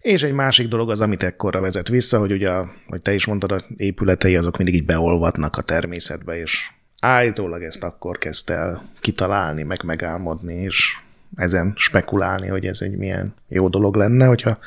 És 0.00 0.22
egy 0.22 0.32
másik 0.32 0.68
dolog 0.68 0.90
az, 0.90 1.00
amit 1.00 1.22
ekkorra 1.22 1.60
vezet 1.60 1.88
vissza, 1.88 2.18
hogy 2.18 2.32
ugye, 2.32 2.50
hogy 2.86 3.02
te 3.02 3.14
is 3.14 3.26
mondtad, 3.26 3.52
a 3.52 3.60
épületei 3.76 4.36
azok 4.36 4.56
mindig 4.56 4.74
így 4.74 4.84
beolvatnak 4.84 5.56
a 5.56 5.62
természetbe, 5.62 6.38
és 6.38 6.70
állítólag 7.06 7.62
ezt 7.62 7.84
akkor 7.84 8.18
kezdte 8.18 8.54
el 8.54 8.82
kitalálni, 9.00 9.62
meg 9.62 9.82
megálmodni, 9.84 10.54
és 10.54 10.96
ezen 11.36 11.72
spekulálni, 11.76 12.46
hogy 12.46 12.66
ez 12.66 12.80
egy 12.80 12.96
milyen 12.96 13.34
jó 13.48 13.68
dolog 13.68 13.96
lenne, 13.96 14.26
hogyha 14.26 14.58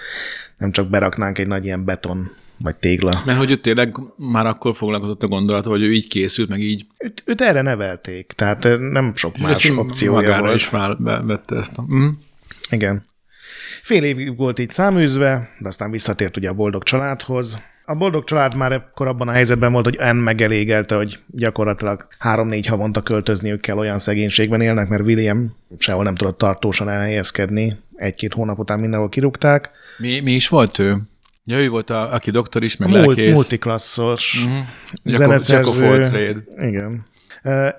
nem 0.57 0.71
csak 0.71 0.89
beraknánk 0.89 1.37
egy 1.37 1.47
nagy 1.47 1.65
ilyen 1.65 1.85
beton 1.85 2.31
vagy 2.57 2.77
tégla. 2.77 3.21
Mert 3.25 3.37
hogy 3.37 3.51
ő 3.51 3.55
tényleg 3.55 3.95
már 4.17 4.45
akkor 4.45 4.75
foglalkozott 4.75 5.23
a 5.23 5.27
gondolat, 5.27 5.65
hogy 5.65 5.81
ő 5.81 5.93
így 5.93 6.07
készült, 6.07 6.49
meg 6.49 6.59
így. 6.59 6.85
Őt, 6.97 7.23
őt 7.25 7.41
erre 7.41 7.61
nevelték, 7.61 8.31
tehát 8.35 8.63
nem 8.79 9.15
sok 9.15 9.35
És 9.35 9.41
más 9.41 9.69
opciója 9.69 10.21
magára 10.21 10.41
volt. 10.41 10.55
is 10.55 10.65
fel, 10.65 10.95
bevette 10.99 11.55
ezt 11.55 11.77
a... 11.77 11.85
Mm. 11.93 12.07
Igen. 12.69 13.03
Fél 13.81 14.03
évig 14.03 14.37
volt 14.37 14.59
így 14.59 14.71
száműzve, 14.71 15.49
de 15.59 15.67
aztán 15.67 15.91
visszatért 15.91 16.37
ugye 16.37 16.49
a 16.49 16.53
boldog 16.53 16.83
családhoz. 16.83 17.57
A 17.89 17.95
boldog 17.95 18.23
család 18.23 18.55
már 18.55 18.89
korábban 18.93 19.27
a 19.27 19.31
helyzetben 19.31 19.71
volt, 19.71 19.85
hogy 19.85 19.95
en 19.95 20.15
megelégelte, 20.15 20.95
hogy 20.95 21.19
gyakorlatilag 21.27 22.07
három-négy 22.19 22.65
havonta 22.65 23.01
költözniük 23.01 23.61
kell, 23.61 23.77
olyan 23.77 23.99
szegénységben 23.99 24.61
élnek, 24.61 24.89
mert 24.89 25.05
William 25.05 25.55
sehol 25.77 26.03
nem 26.03 26.15
tudott 26.15 26.37
tartósan 26.37 26.89
elhelyezkedni. 26.89 27.77
Egy-két 27.95 28.33
hónap 28.33 28.59
után 28.59 28.79
mindenhol 28.79 29.09
kirúgták. 29.09 29.69
Mi, 29.97 30.19
mi 30.19 30.31
is 30.31 30.47
volt 30.47 30.79
ő? 30.79 30.97
Ja, 31.43 31.59
ő 31.59 31.69
volt, 31.69 31.89
a, 31.89 32.13
aki 32.13 32.31
doktor 32.31 32.63
is, 32.63 32.77
meg 32.77 32.89
Mult, 32.89 33.05
lelkész. 33.05 33.33
multiklasszos 33.33 34.45
Mhm. 34.45 34.55
Jacob, 35.03 35.37
zeneszerző. 35.37 36.45
Igen. 36.57 37.03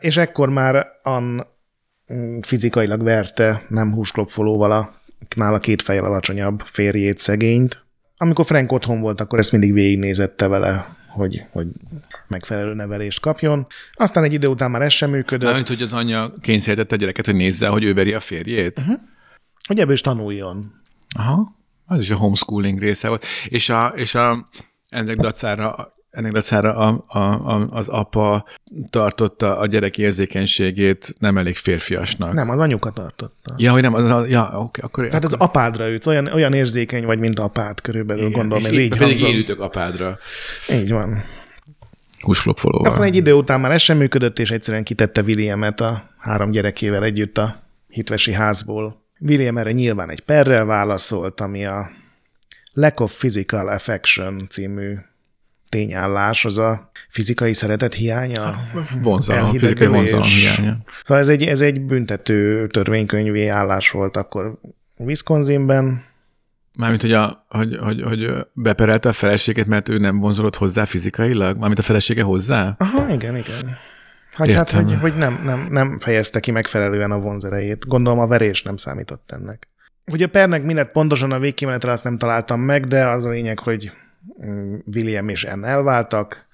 És 0.01 0.17
ekkor 0.17 0.49
már 0.49 0.87
Ann 1.03 1.41
mm, 2.13 2.39
fizikailag 2.41 3.03
verte 3.03 3.63
nem 3.69 3.93
húsklopfolóval 3.93 4.71
a 4.71 4.95
nála 5.37 5.59
két 5.59 5.83
fejjel 5.83 6.05
alacsonyabb 6.05 6.61
férjét, 6.65 7.19
szegényt. 7.19 7.89
Amikor 8.23 8.45
Frank 8.45 8.73
otthon 8.73 9.01
volt, 9.01 9.21
akkor 9.21 9.39
ezt 9.39 9.53
mindig 9.53 9.73
végignézette 9.73 10.49
vele, 10.49 10.97
hogy, 11.09 11.45
hogy 11.51 11.67
megfelelő 12.29 12.75
nevelést 12.75 13.21
kapjon. 13.21 13.67
Aztán 13.93 14.25
egy 14.25 14.33
idő 14.33 14.47
után 14.47 14.71
már 14.71 14.83
ez 14.83 14.93
sem 14.93 15.11
működött, 15.11 15.47
Mármint, 15.49 15.69
hogy 15.69 15.83
az 15.83 15.93
anyja 15.93 16.35
kényszerítette 16.41 16.95
a 16.95 16.99
gyereket, 16.99 17.27
hogy 17.27 17.35
nézze, 17.35 17.69
hogy 17.69 17.85
ő 17.85 17.95
veri 17.95 18.13
a 18.13 18.21
férjét. 18.21 18.87
Mhm. 18.87 18.95
hogy 19.67 19.79
ebből 19.79 19.93
is 19.93 20.01
tanuljon. 20.01 20.73
Aha, 21.17 21.57
az 21.87 22.01
is 22.01 22.11
a 22.11 22.17
homeschooling 22.17 22.79
része 22.79 23.09
volt. 23.09 23.25
És, 23.49 23.69
a, 23.69 23.93
és 23.97 24.15
a, 24.15 24.49
ennek 24.89 25.17
dacára, 25.17 25.95
ennek 26.11 26.33
dacára 26.33 26.75
a, 26.77 27.05
a, 27.07 27.19
a, 27.19 27.69
az 27.71 27.89
apa 27.89 28.45
tartotta 28.91 29.59
a 29.59 29.67
gyerek 29.67 29.99
érzékenységét 29.99 31.15
nem 31.19 31.39
elég 31.39 31.57
férfiasnak. 31.57 32.33
Nem, 32.33 32.51
az 32.51 32.59
anyuka 32.59 32.91
tartotta. 32.91 33.55
Ja, 33.57 33.73
hogy 33.73 33.83
nem, 33.83 33.95
az, 33.95 34.11
az 34.11 34.29
ja, 34.29 34.51
oké, 34.55 34.81
akkor... 34.81 35.07
Tehát 35.07 35.25
az 35.25 35.33
apádra 35.33 35.91
ütsz, 35.91 36.07
olyan, 36.07 36.27
olyan 36.27 36.53
érzékeny 36.53 37.05
vagy, 37.05 37.19
mint 37.19 37.39
apád 37.39 37.81
körülbelül, 37.81 38.27
igen, 38.27 38.39
gondolom, 38.39 38.65
ez 38.65 38.79
így 38.79 38.89
pedig 38.89 39.07
hangzott. 39.07 39.29
én 39.29 39.37
ütök 39.37 39.61
apádra. 39.61 40.19
Így 40.73 40.91
van. 40.91 41.23
Húsklopfolóval. 42.21 42.91
Aztán 42.91 43.07
egy 43.07 43.17
idő 43.17 43.33
után 43.33 43.61
már 43.61 43.71
ez 43.71 43.83
sem 43.83 43.97
működött, 43.97 44.39
és 44.39 44.51
egyszerűen 44.51 44.85
kitette 44.85 45.23
Williamet 45.23 45.81
a 45.81 46.11
három 46.19 46.51
gyerekével 46.51 47.05
együtt 47.05 47.39
a 47.39 47.63
hitvesi 47.89 48.33
házból. 48.33 49.03
William 49.21 49.57
erre 49.59 49.73
nyilván 49.73 50.11
egy 50.11 50.21
perrel 50.21 50.65
válaszolt, 50.65 51.41
ami 51.41 51.67
a 51.67 51.91
Lack 52.73 53.01
of 53.01 53.19
Physical 53.19 53.69
Affection 53.69 54.47
című 54.51 54.95
tényállás, 55.71 56.45
az 56.45 56.59
a 56.59 56.91
fizikai 57.09 57.53
szeretet 57.53 57.95
hiánya. 57.95 58.55
Vonzalom, 59.03 59.45
elhidegülés. 59.45 59.61
fizikai 59.61 59.87
vonzalom 59.87 60.27
hiánya. 60.27 60.77
Szóval 61.03 61.23
ez 61.23 61.29
egy, 61.29 61.43
ez 61.43 61.61
egy 61.61 61.81
büntető 61.81 62.67
törvénykönyvi 62.67 63.47
állás 63.47 63.91
volt 63.91 64.17
akkor 64.17 64.59
Wisconsinben. 64.97 66.05
Mármint, 66.77 67.01
hogy, 67.01 67.13
a, 67.13 67.47
hogy, 67.49 67.77
hogy, 67.81 68.03
hogy 68.03 68.47
beperelte 68.53 69.09
a 69.09 69.13
feleséget, 69.13 69.67
mert 69.67 69.89
ő 69.89 69.99
nem 69.99 70.19
vonzolott 70.19 70.57
hozzá 70.57 70.85
fizikailag? 70.85 71.59
Mármint 71.59 71.79
a 71.79 71.83
felesége 71.83 72.23
hozzá? 72.23 72.75
Aha, 72.79 73.13
igen, 73.13 73.37
igen. 73.37 73.79
Hát, 74.33 74.49
Értem. 74.49 74.85
hogy, 74.85 74.99
hogy 75.01 75.17
nem, 75.17 75.41
nem, 75.45 75.69
nem 75.71 75.99
fejezte 76.01 76.41
ki 76.41 76.51
megfelelően 76.51 77.11
a 77.11 77.19
vonzerejét. 77.19 77.87
Gondolom 77.87 78.19
a 78.19 78.27
verés 78.27 78.63
nem 78.63 78.77
számított 78.77 79.33
ennek. 79.33 79.69
Hogy 80.11 80.23
a 80.23 80.29
pernek 80.29 80.63
mi 80.63 80.75
lett 80.75 80.91
pontosan 80.91 81.33
a 81.33 81.39
végkimenetre, 81.39 81.91
azt 81.91 82.05
nem 82.05 82.19
találtam 82.19 82.61
meg, 82.61 82.87
de 82.87 83.07
az 83.07 83.25
a 83.25 83.31
lényeg, 83.31 83.59
hogy 83.59 83.93
William 84.95 85.29
és 85.29 85.45
Anne 85.45 85.69
elváltak, 85.69 86.49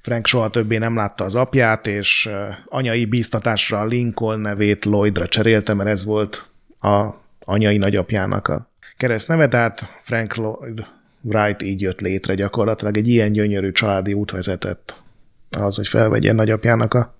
Frank 0.00 0.26
soha 0.26 0.50
többé 0.50 0.78
nem 0.78 0.96
látta 0.96 1.24
az 1.24 1.34
apját, 1.34 1.86
és 1.86 2.30
anyai 2.64 3.04
bíztatásra 3.04 3.80
a 3.80 3.84
Lincoln 3.84 4.40
nevét 4.40 4.84
Lloydra 4.84 5.28
cserélte, 5.28 5.74
mert 5.74 5.88
ez 5.88 6.04
volt 6.04 6.46
a 6.80 7.08
anyai 7.44 7.76
nagyapjának 7.76 8.48
a 8.48 8.70
keresztneve, 8.96 9.48
tehát 9.48 9.98
Frank 10.00 10.34
Lloyd 10.34 10.86
Wright 11.20 11.62
így 11.62 11.80
jött 11.80 12.00
létre 12.00 12.34
gyakorlatilag. 12.34 12.96
Egy 12.96 13.08
ilyen 13.08 13.32
gyönyörű 13.32 13.72
családi 13.72 14.12
út 14.12 14.30
vezetett 14.30 15.02
az, 15.50 15.76
hogy 15.76 15.88
felvegye 15.88 16.32
nagyapjának 16.32 16.94
a 16.94 17.14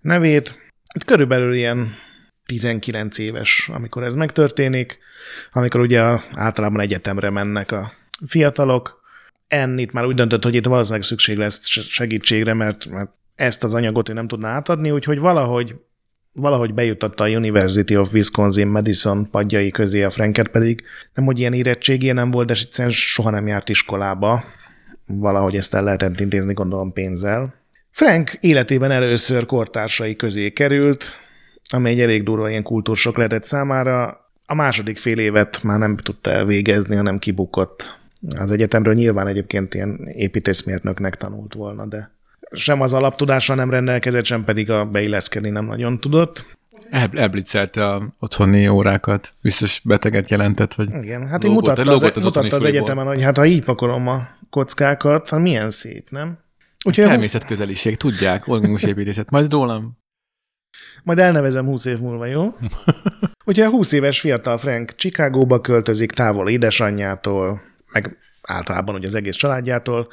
nevét. 0.00 0.58
Itt 0.94 1.04
körülbelül 1.04 1.54
ilyen 1.54 1.94
19 2.46 3.18
éves, 3.18 3.70
amikor 3.72 4.02
ez 4.02 4.14
megtörténik, 4.14 4.98
amikor 5.52 5.80
ugye 5.80 6.02
általában 6.34 6.80
egyetemre 6.80 7.30
mennek 7.30 7.72
a 7.72 7.92
fiatalok. 8.26 9.04
Enn 9.48 9.78
itt 9.78 9.92
már 9.92 10.04
úgy 10.04 10.14
döntött, 10.14 10.44
hogy 10.44 10.54
itt 10.54 10.66
valószínűleg 10.66 11.04
szükség 11.04 11.36
lesz 11.36 11.66
se- 11.66 11.82
segítségre, 11.82 12.54
mert, 12.54 12.86
mert 12.86 13.10
ezt 13.34 13.64
az 13.64 13.74
anyagot 13.74 14.08
ő 14.08 14.12
nem 14.12 14.28
tudná 14.28 14.48
átadni, 14.48 14.90
úgyhogy 14.90 15.18
valahogy 15.18 15.74
valahogy 16.36 16.74
bejutatta 16.74 17.24
a 17.24 17.28
University 17.28 17.96
of 17.96 18.12
Wisconsin 18.12 18.66
Madison 18.66 19.30
padjai 19.30 19.70
közé 19.70 20.02
a 20.02 20.10
Franket 20.10 20.48
pedig, 20.48 20.82
nem 21.14 21.24
hogy 21.24 21.38
ilyen 21.38 21.52
érettségé 21.52 22.10
nem 22.10 22.30
volt, 22.30 22.46
de 22.46 22.52
egyszerűen 22.52 22.92
soha 22.92 23.30
nem 23.30 23.46
járt 23.46 23.68
iskolába. 23.68 24.44
Valahogy 25.06 25.56
ezt 25.56 25.74
el 25.74 25.84
lehetett 25.84 26.20
intézni, 26.20 26.52
gondolom 26.52 26.92
pénzzel. 26.92 27.54
Frank 27.90 28.36
életében 28.40 28.90
először 28.90 29.46
kortársai 29.46 30.16
közé 30.16 30.50
került, 30.50 31.10
ami 31.70 31.90
egy 31.90 32.00
elég 32.00 32.22
durva 32.22 32.50
ilyen 32.50 32.62
kultúrsok 32.62 33.16
lehetett 33.16 33.44
számára. 33.44 34.24
A 34.46 34.54
második 34.54 34.98
fél 34.98 35.18
évet 35.18 35.62
már 35.62 35.78
nem 35.78 35.96
tudta 35.96 36.30
elvégezni, 36.30 36.96
hanem 36.96 37.18
kibukott. 37.18 37.98
Az 38.38 38.50
egyetemről 38.50 38.94
nyilván 38.94 39.26
egyébként 39.26 39.74
ilyen 39.74 40.06
építészmérnöknek 40.06 41.16
tanult 41.16 41.54
volna, 41.54 41.86
de 41.86 42.10
sem 42.52 42.80
az 42.80 42.92
alaptudással 42.92 43.56
nem 43.56 43.70
rendelkezett, 43.70 44.24
sem 44.24 44.44
pedig 44.44 44.70
a 44.70 44.84
beilleszkedni 44.84 45.50
nem 45.50 45.64
nagyon 45.64 46.00
tudott. 46.00 46.44
El, 46.90 47.10
elblitzelte 47.14 47.86
a 47.86 48.14
otthoni 48.18 48.68
órákat. 48.68 49.34
Biztos 49.42 49.80
beteget 49.84 50.28
jelentett, 50.28 50.74
hogy 50.74 50.88
Igen, 51.02 51.26
hát 51.26 51.44
így 51.44 51.50
mutatta, 51.50 51.92
az, 51.92 52.02
az 52.02 52.22
mutatta 52.22 52.56
az 52.56 52.64
egyetemen, 52.64 53.06
hogy 53.06 53.22
hát 53.22 53.36
ha 53.36 53.46
így 53.46 53.64
pakolom 53.64 54.06
a 54.06 54.28
kockákat, 54.50 55.30
hát 55.30 55.40
milyen 55.40 55.70
szép, 55.70 56.10
nem? 56.10 56.38
Úgyhogy 56.84 57.04
természetközeliség, 57.04 57.96
tudják, 57.96 58.48
organikus 58.48 58.82
építészet. 58.82 59.30
Majd 59.30 59.52
rólam. 59.52 59.98
Majd 61.02 61.18
elnevezem 61.18 61.64
20 61.64 61.84
év 61.84 61.98
múlva, 61.98 62.26
jó? 62.26 62.54
Úgyhogy 63.44 63.64
a 63.66 63.70
20 63.70 63.92
éves 63.92 64.20
fiatal 64.20 64.58
Frank 64.58 64.94
Chicagóba 64.94 65.60
költözik, 65.60 66.10
távol 66.10 66.48
édesanyjától, 66.48 67.60
meg 67.96 68.16
általában 68.42 68.94
ugye 68.94 69.06
az 69.06 69.14
egész 69.14 69.36
családjától. 69.36 70.08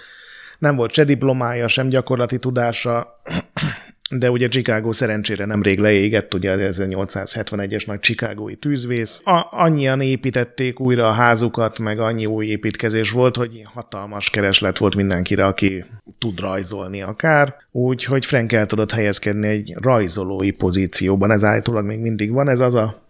Nem 0.60 0.76
volt 0.76 0.94
se 0.94 1.04
diplomája, 1.04 1.68
sem 1.68 1.90
gyakorlati 1.90 2.40
tudása, 2.40 3.08
de 4.20 4.32
ugye 4.32 4.48
Chicago 4.48 4.94
szerencsére 4.94 5.46
nemrég 5.46 5.80
leégett, 5.80 6.34
ugye 6.34 6.52
az 6.52 6.80
1871-es 6.82 7.88
nagy 7.88 8.00
chicagói 8.00 8.56
tűzvész. 8.56 9.22
A, 9.24 9.48
annyian 9.52 10.02
építették 10.02 10.80
újra 10.80 11.08
a 11.08 11.12
házukat, 11.12 11.80
meg 11.80 12.00
annyi 12.00 12.26
új 12.26 12.46
építkezés 12.46 13.12
volt, 13.12 13.36
hogy 13.36 13.62
hatalmas 13.74 14.30
kereslet 14.30 14.78
volt 14.78 14.96
mindenkire, 14.96 15.46
aki 15.46 15.86
tud 16.18 16.40
rajzolni 16.40 17.02
akár. 17.02 17.56
Úgyhogy 17.72 18.26
Frank 18.26 18.52
el 18.52 18.66
tudott 18.66 18.92
helyezkedni 18.92 19.48
egy 19.48 19.74
rajzolói 19.82 20.52
pozícióban. 20.52 21.32
Ez 21.32 21.44
állítólag 21.44 21.86
még 21.86 22.00
mindig 22.00 22.32
van. 22.32 22.50
Ez 22.50 22.60
az 22.60 22.76
a 22.76 23.03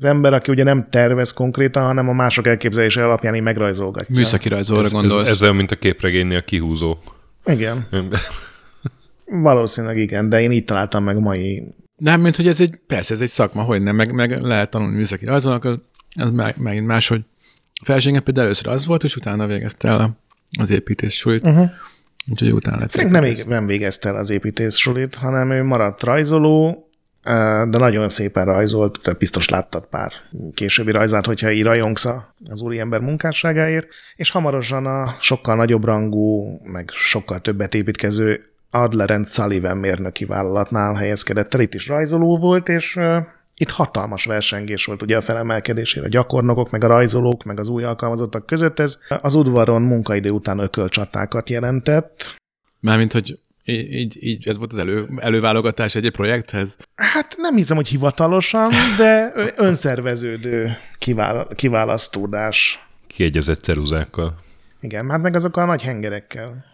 az 0.00 0.06
ember, 0.06 0.32
aki 0.34 0.50
ugye 0.50 0.62
nem 0.62 0.86
tervez 0.90 1.32
konkrétan, 1.32 1.82
hanem 1.84 2.08
a 2.08 2.12
mások 2.12 2.46
elképzelése 2.46 3.04
alapján 3.04 3.34
így 3.34 3.42
megrajzolgatja. 3.42 4.14
Műszaki 4.16 4.48
rajzolóra 4.48 4.86
Ez, 4.86 4.92
ez, 4.92 5.00
gondolsz. 5.00 5.28
ez 5.28 5.42
olyan, 5.42 5.56
mint 5.56 5.70
a 5.70 5.76
képregénynél 5.76 6.38
a 6.38 6.40
kihúzó. 6.40 6.98
Igen, 7.44 7.86
valószínűleg 9.24 9.96
igen, 9.98 10.28
de 10.28 10.40
én 10.40 10.50
így 10.50 10.64
találtam 10.64 11.04
meg 11.04 11.18
mai 11.18 11.64
Nem, 11.96 12.20
mint 12.20 12.36
hogy 12.36 12.46
ez 12.46 12.60
egy, 12.60 12.78
persze, 12.86 13.14
ez 13.14 13.20
egy 13.20 13.28
szakma, 13.28 13.62
hogy 13.62 13.82
nem, 13.82 13.96
meg, 13.96 14.12
meg 14.12 14.40
lehet 14.42 14.70
tanulni 14.70 14.96
műszaki 14.96 15.24
rajzolnak, 15.24 15.64
az, 15.64 15.78
az 16.14 16.30
meg, 16.30 16.54
megint 16.58 16.86
más, 16.86 17.08
hogy 17.08 17.20
felségem 17.84 18.22
például 18.22 18.44
először 18.44 18.68
az 18.68 18.86
volt, 18.86 19.04
és 19.04 19.16
utána 19.16 19.46
végezte 19.46 19.88
el 19.88 19.98
a- 19.98 20.10
az 20.60 20.70
építés 20.70 21.14
súlyt. 21.16 21.46
Uh-huh. 21.46 21.70
Úgyhogy 22.30 22.52
utána 22.52 22.78
lett 22.78 22.90
Frank 22.90 23.10
nem, 23.10 23.32
nem 23.46 23.66
végezte 23.66 24.08
el 24.08 24.16
az 24.16 24.30
építész 24.30 24.76
sulit, 24.76 25.14
hanem 25.14 25.50
ő 25.50 25.62
maradt 25.64 26.02
rajzoló, 26.02 26.88
de 27.22 27.78
nagyon 27.78 28.08
szépen 28.08 28.44
rajzolt, 28.44 28.98
te 29.02 29.12
biztos 29.12 29.48
láttad 29.48 29.86
pár 29.86 30.12
későbbi 30.54 30.92
rajzát, 30.92 31.26
hogyha 31.26 31.50
így 31.50 31.62
rajongsz 31.62 32.08
az 32.50 32.60
úriember 32.60 33.00
munkásságáért, 33.00 33.86
és 34.16 34.30
hamarosan 34.30 34.86
a 34.86 35.16
sokkal 35.20 35.56
nagyobb 35.56 35.84
rangú, 35.84 36.60
meg 36.64 36.90
sokkal 36.92 37.40
többet 37.40 37.74
építkező 37.74 38.44
Adler 38.70 39.10
and 39.10 39.28
Sullivan 39.28 39.76
mérnöki 39.76 40.24
vállalatnál 40.24 40.94
helyezkedett 40.94 41.54
el, 41.54 41.60
itt 41.60 41.74
is 41.74 41.88
rajzoló 41.88 42.38
volt, 42.38 42.68
és 42.68 42.98
itt 43.56 43.70
hatalmas 43.70 44.24
versengés 44.24 44.84
volt 44.84 45.02
ugye 45.02 45.16
a 45.16 45.20
felemelkedésére, 45.20 46.06
a 46.06 46.08
gyakornokok, 46.08 46.70
meg 46.70 46.84
a 46.84 46.86
rajzolók, 46.86 47.44
meg 47.44 47.60
az 47.60 47.68
új 47.68 47.84
alkalmazottak 47.84 48.46
között. 48.46 48.78
Ez 48.78 48.98
az 49.20 49.34
udvaron 49.34 49.82
munkaidő 49.82 50.30
után 50.30 50.58
ökölcsatákat 50.58 51.50
jelentett. 51.50 52.34
Mármint, 52.80 53.12
hogy 53.12 53.38
így, 53.70 54.24
így 54.24 54.48
ez 54.48 54.56
volt 54.56 54.72
az 54.72 54.78
elő, 54.78 55.08
előválogatás 55.16 55.94
egy 55.94 56.10
projekthez? 56.10 56.76
Hát 56.94 57.34
nem 57.36 57.56
hiszem, 57.56 57.76
hogy 57.76 57.88
hivatalosan, 57.88 58.70
de 58.96 59.32
önszerveződő 59.56 60.76
kivál, 60.98 61.48
kiválasztódás. 61.54 62.86
Kiegyezett 63.06 63.60
ceruzákkal. 63.60 64.38
Igen, 64.80 65.10
hát 65.10 65.22
meg 65.22 65.34
azokkal 65.34 65.62
a 65.62 65.66
nagy 65.66 65.82
hengerekkel. 65.82 66.64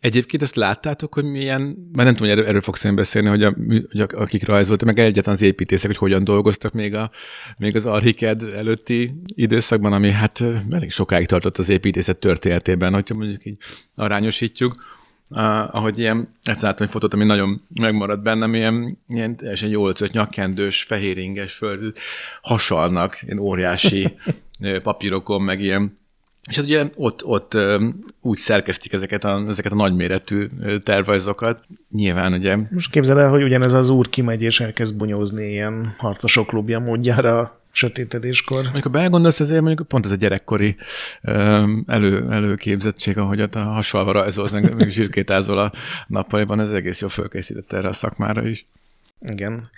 Egyébként 0.00 0.42
ezt 0.42 0.56
láttátok, 0.56 1.14
hogy 1.14 1.24
milyen, 1.24 1.60
már 1.92 2.04
nem 2.04 2.14
tudom, 2.14 2.28
hogy 2.28 2.30
erről, 2.30 2.46
erről 2.46 2.60
fogsz 2.60 2.84
én 2.84 2.94
beszélni, 2.94 3.28
hogy, 3.28 3.42
a, 3.42 3.54
hogy 3.90 4.00
a, 4.00 4.06
akik 4.20 4.46
rajzoltak, 4.46 4.86
meg 4.86 4.98
egyáltalán 4.98 5.38
az 5.38 5.42
építészek, 5.42 5.86
hogy 5.86 5.96
hogyan 5.96 6.24
dolgoztak 6.24 6.72
még, 6.72 6.94
a, 6.94 7.10
még 7.56 7.76
az 7.76 7.86
Archiked 7.86 8.42
előtti 8.42 9.14
időszakban, 9.26 9.92
ami 9.92 10.10
hát 10.10 10.44
elég 10.70 10.90
sokáig 10.90 11.26
tartott 11.26 11.58
az 11.58 11.68
építészet 11.68 12.18
történetében, 12.18 12.92
hogyha 12.92 13.14
mondjuk 13.14 13.44
így 13.44 13.56
arányosítjuk. 13.94 15.00
Uh, 15.34 15.74
ahogy 15.74 15.98
ilyen, 15.98 16.28
ezt 16.42 16.62
láttam 16.62 16.86
egy 16.86 16.92
fotót, 16.92 17.14
ami 17.14 17.24
nagyon 17.24 17.62
megmaradt 17.74 18.22
bennem, 18.22 18.54
ilyen, 18.54 18.98
ilyen 19.08 19.36
teljesen 19.36 19.68
jól 19.68 19.86
öltött, 19.86 20.12
nyakkendős, 20.12 20.82
fehéringes 20.82 21.52
föld, 21.54 21.96
hasalnak, 22.42 23.22
ilyen 23.22 23.38
óriási 23.38 24.16
papírokon, 24.82 25.42
meg 25.42 25.60
ilyen 25.60 26.00
és 26.48 26.56
hát 26.56 26.64
ugye 26.64 26.90
ott, 26.94 27.24
ott 27.24 27.56
úgy 28.20 28.38
szerkesztik 28.38 28.92
ezeket 28.92 29.24
a, 29.24 29.44
ezeket 29.48 29.72
a 29.72 29.74
nagyméretű 29.74 30.48
tervajzokat. 30.82 31.64
Nyilván 31.90 32.32
ugye... 32.32 32.56
Most 32.70 32.90
képzeld 32.90 33.18
el, 33.18 33.30
hogy 33.30 33.42
ugyanez 33.42 33.72
az 33.72 33.88
úr 33.88 34.08
kimegy 34.08 34.42
és 34.42 34.60
elkezd 34.60 34.96
bunyózni 34.96 35.44
ilyen 35.44 35.94
harcosok 35.98 36.46
klubja 36.46 36.78
módjára 36.78 37.61
sötétedéskor. 37.72 38.66
Ha 38.82 38.88
belgondolsz, 38.88 39.40
ezért 39.40 39.62
mondjuk 39.62 39.88
pont 39.88 40.04
ez 40.04 40.10
a 40.10 40.16
gyerekkori 40.16 40.76
elő, 41.86 42.26
előképzettség, 42.30 43.18
ahogy 43.18 43.40
a 43.40 43.58
hasonlva 43.58 44.12
rajzolsz, 44.12 44.50
meg 44.50 44.88
zsirkétázol 44.88 45.58
a 45.58 45.72
nappaliban, 46.06 46.60
ez 46.60 46.70
egész 46.70 47.00
jól 47.00 47.10
fölkészített 47.10 47.72
erre 47.72 47.88
a 47.88 47.92
szakmára 47.92 48.46
is. 48.46 48.66
Igen. 49.20 49.70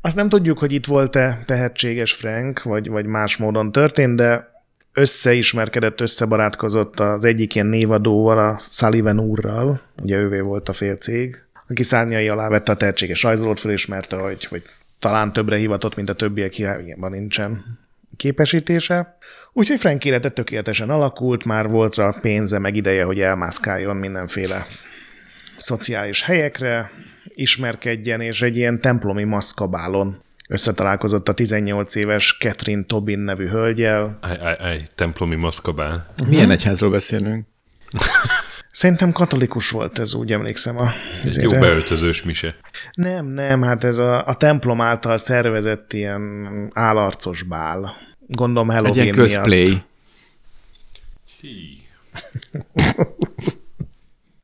Azt 0.00 0.16
nem 0.16 0.28
tudjuk, 0.28 0.58
hogy 0.58 0.72
itt 0.72 0.86
volt-e 0.86 1.42
tehetséges 1.46 2.12
Frank, 2.12 2.62
vagy, 2.62 2.88
vagy 2.88 3.06
más 3.06 3.36
módon 3.36 3.72
történt, 3.72 4.16
de 4.16 4.52
összeismerkedett, 4.92 6.00
összebarátkozott 6.00 7.00
az 7.00 7.24
egyik 7.24 7.54
ilyen 7.54 7.66
névadóval, 7.66 8.38
a 8.38 8.58
Sullivan 8.58 9.20
úrral, 9.20 9.80
ugye 10.02 10.16
ővé 10.16 10.40
volt 10.40 10.68
a 10.68 10.72
fél 10.72 10.96
cég, 10.96 11.42
aki 11.68 11.82
szárnyai 11.82 12.28
alá 12.28 12.48
vette 12.48 12.72
a 12.72 12.76
tehetséges 12.76 13.22
rajzolót, 13.22 13.60
felismerte, 13.60 14.16
hogy, 14.16 14.44
hogy 14.44 14.62
talán 15.04 15.32
többre 15.32 15.56
hivatott, 15.56 15.96
mint 15.96 16.08
a 16.08 16.14
többiek, 16.14 16.52
hiányban 16.52 17.10
nincsen 17.10 17.78
képesítése. 18.16 19.18
Úgyhogy 19.52 19.78
Frank 19.78 20.04
élete 20.04 20.28
tökéletesen 20.28 20.90
alakult, 20.90 21.44
már 21.44 21.68
volt 21.68 21.94
rá 21.94 22.10
pénze, 22.20 22.58
meg 22.58 22.76
ideje, 22.76 23.04
hogy 23.04 23.20
elmászkáljon 23.20 23.96
mindenféle 23.96 24.66
szociális 25.56 26.22
helyekre, 26.22 26.90
ismerkedjen, 27.28 28.20
és 28.20 28.42
egy 28.42 28.56
ilyen 28.56 28.80
templomi 28.80 29.24
maszkabálon 29.24 30.22
összetalálkozott 30.48 31.28
a 31.28 31.34
18 31.34 31.94
éves 31.94 32.36
Catherine 32.40 32.82
Tobin 32.82 33.18
nevű 33.18 33.46
hölgyel. 33.46 34.18
Aj, 34.20 34.36
aj, 34.36 34.56
aj, 34.60 34.86
templomi 34.94 35.34
maszkabál. 35.34 36.14
Milyen 36.26 36.50
egyházról 36.50 36.90
beszélünk? 36.90 37.46
Szerintem 38.74 39.12
katolikus 39.12 39.70
volt 39.70 39.98
ez, 39.98 40.14
úgy 40.14 40.32
emlékszem. 40.32 40.78
A, 40.78 40.92
ez 41.24 41.38
jó 41.38 41.50
beöltözős 41.50 42.22
mise. 42.22 42.56
Nem, 42.92 43.26
nem, 43.26 43.62
hát 43.62 43.84
ez 43.84 43.98
a, 43.98 44.26
a 44.26 44.34
templom 44.34 44.80
által 44.80 45.16
szervezett 45.16 45.92
ilyen 45.92 46.70
állarcos 46.72 47.42
bál. 47.42 47.96
Gondolom 48.26 48.68
Halloween 48.68 48.98
Egy 48.98 49.04
ilyen 49.04 49.14
közplay. 49.14 49.82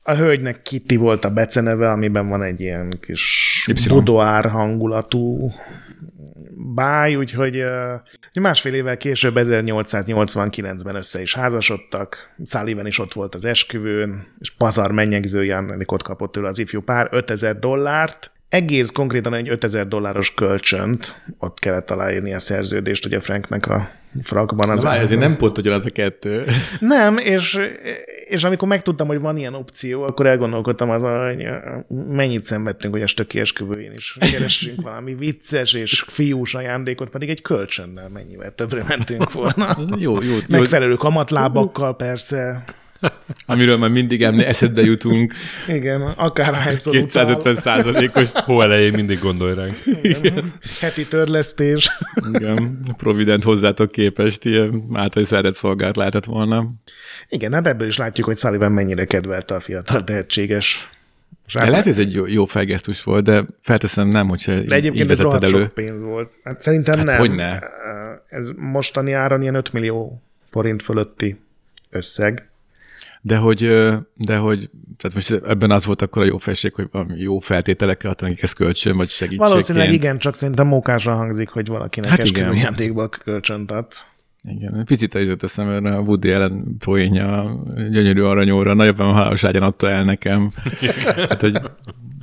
A 0.02 0.14
hölgynek 0.14 0.62
Kitty 0.62 0.96
volt 0.96 1.24
a 1.24 1.30
beceneve, 1.30 1.90
amiben 1.90 2.28
van 2.28 2.42
egy 2.42 2.60
ilyen 2.60 2.98
kis 3.00 3.64
budoár 3.88 4.50
hangulatú 4.50 5.52
báj, 6.74 7.16
úgyhogy 7.16 7.64
másfél 8.32 8.74
évvel 8.74 8.96
később, 8.96 9.34
1889-ben 9.38 10.94
össze 10.94 11.20
is 11.20 11.34
házasodtak, 11.34 12.34
Sullivan 12.44 12.86
is 12.86 12.98
ott 12.98 13.12
volt 13.12 13.34
az 13.34 13.44
esküvőn, 13.44 14.26
és 14.38 14.50
pazar 14.50 14.92
mennyegző 14.92 15.44
Jannikot 15.44 16.02
kapott 16.02 16.32
tőle 16.32 16.48
az 16.48 16.58
ifjú 16.58 16.80
pár 16.80 17.08
5000 17.10 17.58
dollárt, 17.58 18.32
egész 18.48 18.90
konkrétan 18.90 19.34
egy 19.34 19.48
5000 19.48 19.88
dolláros 19.88 20.34
kölcsönt, 20.34 21.22
ott 21.38 21.58
kellett 21.58 21.90
aláírni 21.90 22.34
a 22.34 22.38
szerződést, 22.38 23.06
ugye 23.06 23.20
Franknek 23.20 23.66
a 23.66 23.90
frakban. 24.22 24.70
Az 24.70 24.82
Várj, 24.82 25.00
ezért 25.00 25.20
nem 25.20 25.36
pont 25.36 25.58
ugyanaz 25.58 25.86
a 25.86 25.90
kettő. 25.90 26.44
Nem, 26.78 27.16
és, 27.16 27.58
és 28.28 28.44
amikor 28.44 28.68
megtudtam, 28.68 29.06
hogy 29.06 29.20
van 29.20 29.36
ilyen 29.36 29.54
opció, 29.54 30.02
akkor 30.02 30.26
elgondolkodtam 30.26 30.90
azon, 30.90 31.26
hogy 31.26 31.48
mennyit 32.08 32.44
szenvedtünk, 32.44 32.94
hogy 32.94 33.02
a 33.02 33.06
stöki 33.06 33.40
esküvőjén 33.40 33.92
is 33.92 34.16
keressünk 34.20 34.82
valami 34.88 35.14
vicces 35.14 35.72
és 35.72 36.04
fiús 36.08 36.54
ajándékot, 36.54 37.10
pedig 37.10 37.28
egy 37.28 37.42
kölcsönnel 37.42 38.08
mennyivel 38.08 38.50
többre 38.50 38.84
mentünk 38.88 39.32
volna. 39.32 39.76
jó, 39.96 40.22
jó, 40.22 40.36
Megfelelő 40.48 40.94
kamatlábakkal 40.94 41.96
persze. 41.96 42.64
Amiről 43.46 43.76
már 43.76 43.90
mindig 43.90 44.22
emlé, 44.22 44.44
eszedbe 44.44 44.82
jutunk. 44.82 45.34
Igen, 45.68 46.02
akárhányszor 46.02 46.92
250 46.92 47.54
százalékos. 47.54 48.28
Hó 48.46 48.60
elején 48.60 48.92
mindig 48.92 49.18
gondolj 49.18 49.54
ránk. 49.54 49.82
Igen, 50.02 50.52
heti 50.80 51.06
törlesztés. 51.06 51.90
Igen, 52.32 52.78
Provident 52.96 53.42
hozzátok 53.42 53.90
képest 53.90 54.44
ilyen 54.44 54.82
által 54.92 55.24
szeretett 55.24 55.54
szolgált 55.54 55.96
lehetett 55.96 56.24
volna. 56.24 56.70
Igen, 57.28 57.52
hát 57.52 57.66
ebből 57.66 57.86
is 57.86 57.96
látjuk, 57.96 58.26
hogy 58.26 58.36
Sullivan 58.36 58.72
mennyire 58.72 59.04
kedvelte 59.04 59.54
a 59.54 59.60
fiatal 59.60 60.04
tehetséges 60.04 60.88
de 61.54 61.64
lehet, 61.64 61.82
hogy 61.82 61.92
ez 61.92 61.98
egy 61.98 62.12
jó, 62.12 62.26
jó 62.26 62.44
fejgesztus 62.44 63.02
volt, 63.02 63.24
de 63.24 63.44
felteszem 63.62 64.08
nem, 64.08 64.28
hogyha 64.28 64.60
De 64.60 64.74
egyébként 64.74 65.10
ez 65.10 65.20
elő. 65.20 65.46
sok 65.46 65.68
pénz 65.74 66.00
volt. 66.00 66.32
Hát 66.44 66.62
szerintem 66.62 66.96
hát 66.96 67.06
nem. 67.06 67.18
Hogy 67.18 67.34
ne? 67.34 67.58
Ez 68.28 68.50
mostani 68.56 69.12
áron 69.12 69.42
ilyen 69.42 69.54
5 69.54 69.72
millió 69.72 70.22
forint 70.50 70.82
fölötti 70.82 71.40
összeg. 71.90 72.49
De 73.20 73.37
hogy, 73.37 73.59
de 74.14 74.37
hogy 74.37 74.70
tehát 74.96 75.14
most 75.14 75.30
ebben 75.30 75.70
az 75.70 75.85
volt 75.85 76.02
akkor 76.02 76.22
a 76.22 76.24
jó 76.24 76.38
felség, 76.38 76.74
hogy 76.74 76.88
jó 77.16 77.38
feltételekkel 77.38 78.11
adtak 78.11 78.28
nekik 78.28 78.42
ezt 78.42 78.54
kölcsön, 78.54 78.96
vagy 78.96 79.09
segítségként. 79.09 79.50
Valószínűleg 79.50 79.92
igen, 79.92 80.18
csak 80.18 80.35
szerintem 80.35 80.66
mókásan 80.66 81.16
hangzik, 81.16 81.48
hogy 81.48 81.66
valakinek 81.68 82.11
hát 82.11 82.18
esküvőjátékba 82.18 83.09
kölcsönt 83.09 83.70
adsz. 83.70 84.06
Igen, 84.42 84.85
picit 84.85 85.14
el 85.14 85.20
jutott 85.20 85.42
eszembe 85.42 85.96
a 85.96 86.00
Woody 86.00 86.30
Allen 86.30 86.76
poénja, 86.78 87.42
a 87.42 87.62
gyönyörű 87.74 88.22
aranyóra, 88.22 88.74
nagyobban 88.74 89.09
a 89.09 89.12
halálos 89.12 89.44
ágyan 89.44 89.62
adta 89.62 89.90
el 89.90 90.04
nekem. 90.04 90.50
hát, 91.28 91.40
hogy 91.40 91.61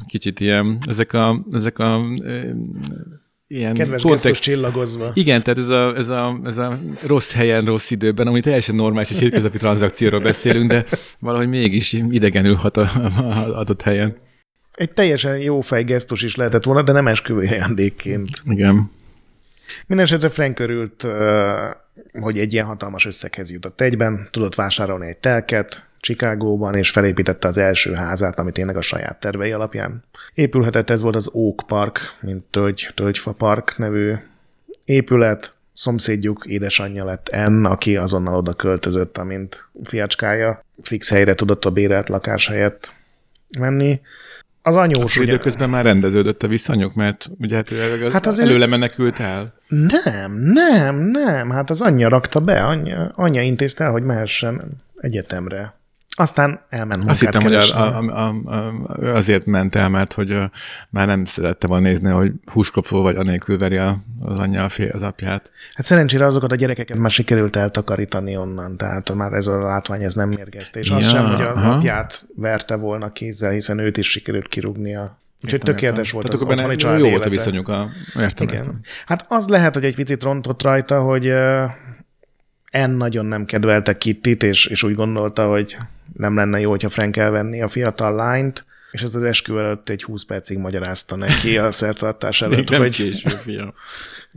kicsit 0.08 0.40
ilyen, 0.40 0.78
ezek 0.86 1.14
a, 1.14 1.46
ezek 1.52 1.80
a 1.80 2.02
ilyen 3.48 3.74
Kedves 3.74 4.02
kontext... 4.02 4.42
csillagozva. 4.42 5.12
Igen, 5.14 5.44
tehát 5.44 5.60
ez 5.60 5.70
a, 5.70 5.96
ez, 5.96 6.10
a, 6.10 6.40
ez 6.46 6.58
a 6.58 6.80
rossz 7.06 7.34
helyen, 7.34 7.66
rossz 7.66 7.92
időben, 7.92 8.28
ami 8.28 8.40
teljesen 8.40 8.76
normális 8.76 9.10
és 9.10 9.20
hétköznapi 9.20 9.58
tranzakcióról 9.58 10.20
beszélünk, 10.20 10.70
de 10.72 10.86
valahogy 11.20 11.48
mégis 11.48 11.94
idegenül 11.94 12.56
hat 12.56 12.78
a, 12.78 12.90
a 13.18 13.58
adott 13.58 13.82
helyen. 13.82 14.18
Egy 14.74 14.92
teljesen 14.92 15.38
jó 15.38 15.62
fejgesztus 15.62 16.22
is 16.22 16.36
lehetett 16.36 16.64
volna, 16.64 16.82
de 16.82 16.92
nem 16.92 17.08
esküvői 17.08 17.48
ajándékként. 17.48 18.30
Igen. 18.46 18.92
Mindenesetre 19.88 20.30
Frank 20.30 20.60
örült, 20.60 21.08
hogy 22.12 22.38
egy 22.38 22.54
ilyen 22.54 22.66
hatalmas 22.66 23.06
összeghez 23.06 23.52
jutott 23.52 23.82
egyben, 23.82 24.28
tudott 24.32 24.56
vásárolni 24.56 25.08
egy 25.08 25.18
telket, 25.18 25.87
Chicagóban, 26.00 26.76
és 26.76 26.90
felépítette 26.90 27.48
az 27.48 27.58
első 27.58 27.94
házát, 27.94 28.40
ami 28.40 28.52
tényleg 28.52 28.78
a 28.78 28.82
saját 28.82 29.20
tervei 29.20 29.52
alapján 29.52 30.04
épülhetett. 30.34 30.90
Ez 30.90 31.02
volt 31.02 31.16
az 31.16 31.30
Oak 31.34 31.64
Park, 31.68 32.00
mint 32.22 32.44
Tölgy, 32.44 32.92
Tölgyfa 32.96 33.32
Park 33.32 33.78
nevű 33.78 34.14
épület. 34.86 35.54
Szomszédjuk 35.74 36.46
édesanyja 36.46 37.06
lett 37.06 37.36
N, 37.48 37.66
aki 37.66 37.98
azonnal 37.98 38.36
oda 38.36 38.54
költözött, 38.54 39.18
amint 39.18 39.68
fiacskája 39.84 40.64
fix 40.82 41.10
helyre 41.10 41.34
tudott 41.34 41.66
a 41.66 41.72
bérelt 41.72 42.10
lakás 42.10 42.48
helyett 42.48 42.94
menni. 43.60 44.02
Az 44.62 44.76
anyós 44.76 45.18
ugye... 45.18 45.26
időközben 45.26 45.70
már 45.70 45.84
rendeződött 45.84 46.44
a 46.44 46.48
viszonyok, 46.48 46.94
mert 46.96 47.30
ugye 47.40 47.56
hát, 47.56 47.72
az 47.72 48.12
hát 48.12 48.26
az 48.26 48.40
előle 48.40 48.66
menekült 48.66 49.20
el. 49.20 49.54
Nem, 49.68 50.34
nem, 50.34 50.96
nem. 50.98 51.50
Hát 51.50 51.70
az 51.70 51.82
anyja 51.82 52.10
rakta 52.10 52.40
be, 52.40 52.64
anyja, 52.64 53.12
anyja 53.16 53.42
intézte 53.42 53.84
el, 53.84 53.92
hogy 53.92 54.04
mehessen 54.04 54.84
egyetemre. 55.02 55.74
Aztán 56.20 56.60
elment 56.70 57.10
Azt 57.10 57.20
hittem, 57.20 57.42
hogy 57.42 57.54
a, 57.54 57.62
a, 57.62 57.98
a, 57.98 58.36
a, 58.46 59.16
azért 59.16 59.46
ment 59.46 59.76
el, 59.76 59.90
mert 59.90 60.14
hogy 60.14 60.38
már 60.90 61.08
nem 61.08 61.26
szerette 61.26 61.68
volna 61.68 61.88
nézni, 61.88 62.10
hogy 62.10 62.32
húsklopfó 62.46 63.02
vagy 63.02 63.16
anélkül 63.16 63.58
veri 63.58 63.78
a, 63.78 63.98
az 64.22 64.40
anyja 64.40 64.64
a 64.64 64.70
fél, 64.70 64.92
az 64.94 65.04
apját. 65.04 65.52
Hát 65.74 65.86
szerencsére 65.86 66.26
azokat 66.26 66.52
a 66.52 66.56
gyerekeket 66.56 66.98
már 66.98 67.12
sikerült 67.12 67.56
eltakarítani 67.56 68.38
onnan, 68.38 68.78
tehát 68.78 69.14
már 69.14 69.34
ez 69.34 69.48
a 69.48 69.58
látvány 69.58 70.04
ez 70.04 70.14
nem 70.14 70.30
mérgezte, 70.30 70.80
és 70.80 70.90
az 70.90 71.04
Ja, 71.04 71.10
sem, 71.10 71.26
hogy 71.26 71.42
az 71.42 71.56
aha. 71.58 71.72
apját 71.72 72.26
verte 72.36 72.76
volna 72.76 73.12
kézzel, 73.12 73.52
hiszen 73.52 73.80
őt 73.80 73.98
is 73.98 74.10
sikerült 74.10 74.48
kirúgnia. 74.48 75.18
Úgyhogy 75.44 75.60
tökéletes 75.60 76.12
volt 76.12 76.26
Tehát 76.26 76.42
az 76.42 76.52
otthoni 76.54 76.76
család 76.76 77.00
jó 77.00 77.10
volt 77.10 77.14
a 77.14 77.26
élete. 77.26 77.30
viszonyuk. 77.30 77.68
A, 77.68 77.90
értem, 78.20 78.48
Igen. 78.48 78.60
értem. 78.60 78.80
Hát 79.06 79.26
az 79.28 79.48
lehet, 79.48 79.74
hogy 79.74 79.86
egy 79.86 79.96
picit 79.96 80.24
rontott 80.24 80.62
rajta, 80.62 81.02
hogy 81.02 81.34
En 82.72 82.90
nagyon 82.90 83.26
nem 83.26 83.46
kedvelte 83.46 83.98
Kittit, 83.98 84.44
és, 84.44 84.66
és 84.66 84.84
úgy 84.84 84.96
gondolta, 84.96 85.48
hogy 85.48 85.78
nem 86.14 86.36
lenne 86.36 86.60
jó, 86.60 86.70
hogyha 86.70 86.90
Frank 86.90 87.18
elvenni 87.18 87.62
a 87.62 87.68
fiatal 87.68 88.16
lányt, 88.16 88.66
és 88.92 89.02
ez 89.02 89.16
az 89.16 89.24
eskü 89.24 89.58
előtt 89.58 89.90
egy 89.90 90.04
20 90.04 90.24
percig 90.24 90.58
magyarázta 90.58 91.16
neki 91.16 91.58
a 91.58 91.72
szertartás 91.82 92.42
előtt, 92.42 92.70
Még 92.70 92.80
hogy 92.80 92.96
késő, 92.96 93.30
fiam. 93.30 93.74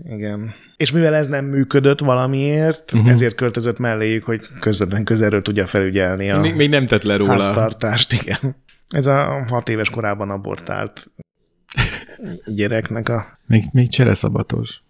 igen. 0.05 0.55
És 0.77 0.91
mivel 0.91 1.15
ez 1.15 1.29
nem 1.29 1.45
működött 1.45 2.01
valamiért, 2.01 2.93
uh-huh. 2.93 3.11
ezért 3.11 3.35
költözött 3.35 3.79
melléjük, 3.79 4.25
hogy 4.25 4.41
közvetlen 4.61 5.05
közelről 5.05 5.43
tudja 5.43 5.67
felügyelni 5.67 6.31
a 6.31 6.41
Még, 6.41 6.55
még 6.55 6.69
nem 6.69 6.87
tett 6.87 7.03
le 7.03 7.17
róla. 7.17 7.33
háztartást. 7.33 8.13
Igen. 8.13 8.57
Ez 8.89 9.07
a 9.07 9.45
hat 9.49 9.69
éves 9.69 9.91
korában 9.91 10.31
abortált 10.31 11.11
gyereknek 12.57 13.09
a 13.09 13.39
Még, 13.47 13.65
még 13.73 13.91
csereszabatos. 13.91 14.83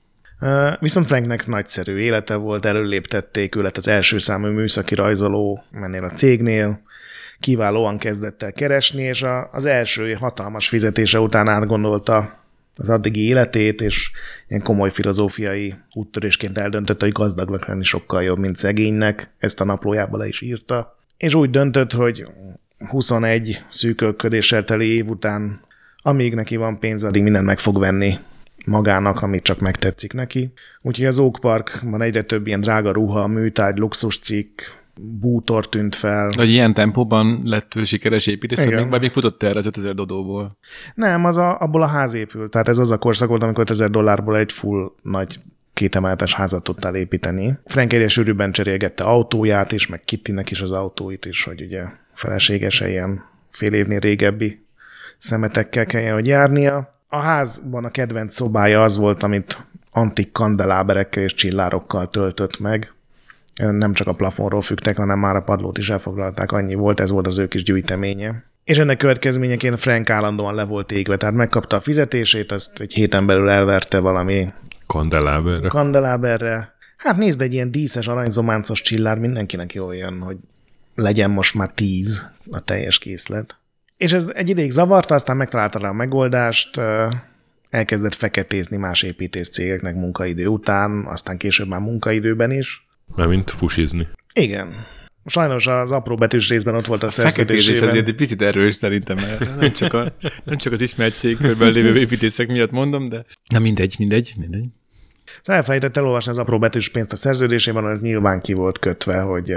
Viszont 0.79 1.07
Franknek 1.07 1.47
nagyszerű 1.47 1.97
élete 1.97 2.35
volt, 2.35 2.65
előléptették, 2.65 3.57
ő 3.57 3.63
lett 3.63 3.77
az 3.77 3.89
első 3.89 4.19
számú 4.19 4.47
műszaki 4.47 4.95
rajzoló 4.95 5.65
mennél 5.71 6.05
a 6.05 6.11
cégnél, 6.11 6.83
kiválóan 7.41 7.99
kezdett 7.99 8.43
el 8.43 8.53
keresni, 8.53 9.03
és 9.03 9.23
a, 9.23 9.49
az 9.53 9.65
első 9.65 10.13
hatalmas 10.13 10.69
fizetése 10.69 11.21
után 11.21 11.49
átgondolta 11.49 12.39
az 12.77 12.91
addigi 12.91 13.27
életét, 13.27 13.81
és 13.81 14.11
ilyen 14.49 14.63
komoly 14.63 14.91
filozófiai 14.91 15.75
úttörésként 15.93 16.59
eldöntötte, 16.59 17.05
hogy 17.05 17.15
gazdagnak 17.15 17.67
lenni 17.67 17.85
sokkal 17.85 18.23
jobb, 18.23 18.39
mint 18.39 18.57
szegénynek, 18.57 19.31
ezt 19.39 19.61
a 19.61 19.65
naplójába 19.65 20.17
le 20.17 20.27
is 20.27 20.41
írta. 20.41 20.99
És 21.17 21.35
úgy 21.35 21.51
döntött, 21.51 21.93
hogy 21.93 22.27
21 22.89 23.65
szűkölködéssel 23.71 24.65
teli 24.65 24.95
év 24.95 25.09
után, 25.09 25.61
amíg 25.97 26.35
neki 26.35 26.57
van 26.57 26.79
pénz, 26.79 27.05
addig 27.05 27.23
mindent 27.23 27.47
meg 27.47 27.59
fog 27.59 27.79
venni 27.79 28.19
magának, 28.67 29.23
amit 29.23 29.43
csak 29.43 29.59
megtetszik 29.59 30.13
neki. 30.13 30.53
Úgyhogy 30.83 31.07
az 31.07 31.19
Oak 31.19 31.39
Parkban 31.41 32.03
egyre 32.03 32.23
több 32.23 32.47
ilyen 32.47 32.61
drága 32.61 32.93
ruha, 32.93 33.27
műtárgy, 33.27 33.79
luxuscikk, 33.79 34.61
bútor 35.01 35.69
tűnt 35.69 35.95
fel. 35.95 36.31
Hogy 36.37 36.49
ilyen 36.49 36.75
tempóban 36.75 37.41
lett 37.45 37.75
ő 37.75 37.85
sikeres 37.85 38.27
építész, 38.27 38.65
vagy 38.65 38.75
még, 38.75 38.89
vagy 38.89 39.01
még 39.01 39.13
futott 39.13 39.43
erre 39.43 39.59
az 39.59 39.67
5000 39.67 39.95
dodóból. 39.95 40.59
Nem, 40.95 41.25
az 41.25 41.37
a, 41.37 41.59
abból 41.59 41.83
a 41.83 41.87
ház 41.87 42.15
épült. 42.15 42.51
Tehát 42.51 42.69
ez 42.69 42.79
az 42.79 42.91
a 42.91 42.99
korszak 42.99 43.29
volt, 43.29 43.43
amikor 43.43 43.71
1000 43.71 43.91
dollárból 43.91 44.37
egy 44.37 44.53
full 44.53 44.93
nagy 45.03 45.41
kétemeletes 45.73 46.35
házat 46.35 46.63
tudtál 46.63 46.95
építeni. 46.95 47.59
Frank 47.65 47.93
egyre 47.93 48.09
sűrűbben 48.09 48.53
cserélgette 48.53 49.05
autóját 49.05 49.73
is, 49.73 49.87
meg 49.87 50.01
Kittynek 50.05 50.51
is 50.51 50.61
az 50.61 50.71
autóit 50.71 51.25
is, 51.25 51.45
hogy 51.45 51.63
ugye 51.63 51.85
feleségese 52.15 52.89
ilyen 52.89 53.25
fél 53.51 53.73
évnél 53.73 53.99
régebbi 53.99 54.65
szemetekkel 55.19 55.87
kelljen, 55.87 56.15
hogy 56.15 56.27
járnia. 56.27 56.99
A 57.13 57.19
házban 57.19 57.85
a 57.85 57.91
kedvenc 57.91 58.35
szobája 58.35 58.83
az 58.83 58.97
volt, 58.97 59.23
amit 59.23 59.67
antik 59.91 60.33
kandeláberekkel 60.33 61.23
és 61.23 61.35
csillárokkal 61.35 62.09
töltött 62.09 62.59
meg. 62.59 62.93
Nem 63.55 63.93
csak 63.93 64.07
a 64.07 64.13
plafonról 64.13 64.61
fügtek, 64.61 64.97
hanem 64.97 65.19
már 65.19 65.37
a 65.37 65.43
padlót 65.43 65.79
is 65.79 65.91
elfoglalták, 65.91 66.53
annyi 66.53 66.75
volt, 66.75 67.01
ez 67.01 67.11
volt 67.11 67.27
az 67.27 67.39
ő 67.39 67.49
kis 67.49 67.63
gyűjteménye. 67.63 68.45
És 68.65 68.79
ennek 68.79 68.97
következményeként 68.97 69.79
Frank 69.79 70.11
állandóan 70.11 70.55
le 70.55 70.65
volt 70.65 70.93
égve, 70.93 71.17
tehát 71.17 71.35
megkapta 71.35 71.77
a 71.77 71.81
fizetését, 71.81 72.53
azt 72.53 72.81
egy 72.81 72.95
héten 72.95 73.27
belül 73.27 73.49
elverte 73.49 73.99
valami 73.99 74.53
Kandeláberre. 74.87 75.69
kandeláberre. 75.69 76.75
Hát 76.97 77.17
nézd, 77.17 77.43
egy 77.43 77.53
ilyen 77.53 77.71
díszes, 77.71 78.09
aranyzománcos 78.09 78.81
csillár 78.81 79.19
mindenkinek 79.19 79.75
jól 79.75 79.97
jön, 79.97 80.21
hogy 80.21 80.37
legyen 80.95 81.31
most 81.31 81.55
már 81.55 81.71
tíz 81.75 82.29
a 82.51 82.61
teljes 82.61 82.99
készlet. 82.99 83.60
És 84.01 84.13
ez 84.13 84.33
egy 84.35 84.49
ideig 84.49 84.71
zavarta, 84.71 85.15
aztán 85.15 85.37
megtalálta 85.37 85.79
rá 85.79 85.89
a 85.89 85.93
megoldást, 85.93 86.81
elkezdett 87.71 88.15
feketézni 88.15 88.77
más 88.77 89.03
építész 89.03 89.49
cégeknek 89.49 89.95
munkaidő 89.95 90.47
után, 90.47 91.05
aztán 91.07 91.37
később 91.37 91.69
már 91.69 91.81
munkaidőben 91.81 92.51
is. 92.51 92.87
Mármint 93.17 93.51
fusizni. 93.51 94.09
Igen. 94.35 94.87
Sajnos 95.25 95.67
az 95.67 95.91
apró 95.91 96.15
betűs 96.15 96.49
részben 96.49 96.75
ott 96.75 96.85
volt 96.85 97.03
a 97.03 97.11
Feketézés 97.11 97.47
szerződésében. 97.47 97.89
azért 97.89 98.09
egy 98.09 98.15
picit 98.15 98.43
erős 98.43 98.75
szerintem, 98.75 99.17
mert 99.17 99.57
nem 99.61 99.73
csak, 99.73 99.93
a, 99.93 100.13
nem 100.45 100.57
csak 100.57 100.73
az 100.73 100.81
ismertség 100.81 101.37
körben 101.37 101.73
lévő 101.73 101.99
építészek 101.99 102.49
miatt 102.49 102.71
mondom, 102.71 103.09
de 103.09 103.25
na 103.53 103.59
mindegy, 103.59 103.95
mindegy, 103.99 104.35
mindegy. 104.39 104.67
Szóval 105.37 105.57
elfelejtett 105.57 105.97
elolvasni 105.97 106.31
az 106.31 106.39
apró 106.39 106.59
betűs 106.59 106.89
pénzt 106.89 107.13
a 107.13 107.17
szerződésében, 107.17 107.89
ez 107.89 108.01
nyilván 108.01 108.41
ki 108.41 108.53
volt 108.53 108.79
kötve, 108.79 109.21
hogy 109.21 109.57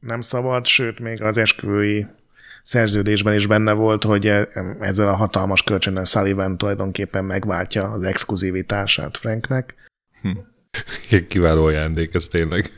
nem 0.00 0.20
szabad, 0.20 0.66
sőt, 0.66 0.98
még 0.98 1.22
az 1.22 1.36
esküvői 1.36 2.06
szerződésben 2.64 3.34
is 3.34 3.46
benne 3.46 3.72
volt, 3.72 4.04
hogy 4.04 4.26
e- 4.26 4.48
ezzel 4.80 5.08
a 5.08 5.16
hatalmas 5.16 5.62
kölcsönnel 5.62 6.04
Sullivan 6.04 6.58
tulajdonképpen 6.58 7.24
megváltja 7.24 7.90
az 7.90 8.04
exkluzivitását 8.04 9.16
Franknek. 9.16 9.74
Ilyen 11.10 11.26
Kiváló 11.28 11.64
ajándék, 11.64 12.14
ez 12.14 12.26
tényleg. 12.26 12.70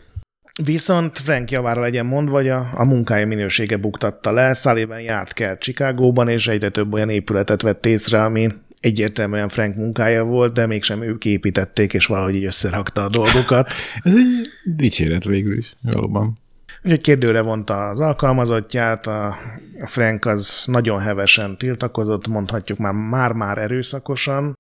Viszont 0.65 1.19
Frank 1.19 1.51
javára 1.51 1.81
legyen 1.81 2.07
mondva, 2.07 2.37
hogy 2.37 2.49
a, 2.49 2.71
a 2.75 2.85
munkája 2.85 3.27
minősége 3.27 3.77
buktatta 3.77 4.33
le. 4.33 4.53
Sullivan 4.53 5.01
járt 5.01 5.33
kell 5.33 5.59
Chicagóban, 5.59 6.29
és 6.29 6.49
egyre 6.49 6.69
több 6.69 6.93
olyan 6.93 7.09
épületet 7.09 7.63
vett 7.63 7.87
észre, 7.87 8.25
ami 8.25 8.49
egyértelműen 8.81 9.49
Frank 9.49 9.77
munkája 9.77 10.25
volt, 10.25 10.53
de 10.53 10.67
mégsem 10.67 11.03
ők 11.03 11.25
építették, 11.25 11.95
és 11.95 12.07
valahogy 12.07 12.37
így 12.37 12.45
összerakta 12.45 13.05
a 13.05 13.09
dolgokat. 13.09 13.73
Ez 14.03 14.15
egy 14.15 14.51
dicséret 14.65 15.25
végül 15.25 15.57
is, 15.57 15.77
valóban. 15.83 16.39
Úgyhogy 16.87 17.03
kérdőre 17.03 17.41
vonta 17.41 17.89
az 17.89 18.01
alkalmazottját, 18.01 19.07
a 19.07 19.37
Frank 19.85 20.25
az 20.25 20.63
nagyon 20.67 21.01
hevesen 21.01 21.59
tiltakozott, 21.59 22.27
mondhatjuk 22.27 22.79
már 22.79 22.93
már-már 22.93 23.59
erőszakosan. 23.59 24.55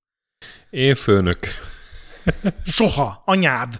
Én 0.70 0.94
főnök. 0.94 1.38
Soha, 2.64 3.22
anyád! 3.24 3.78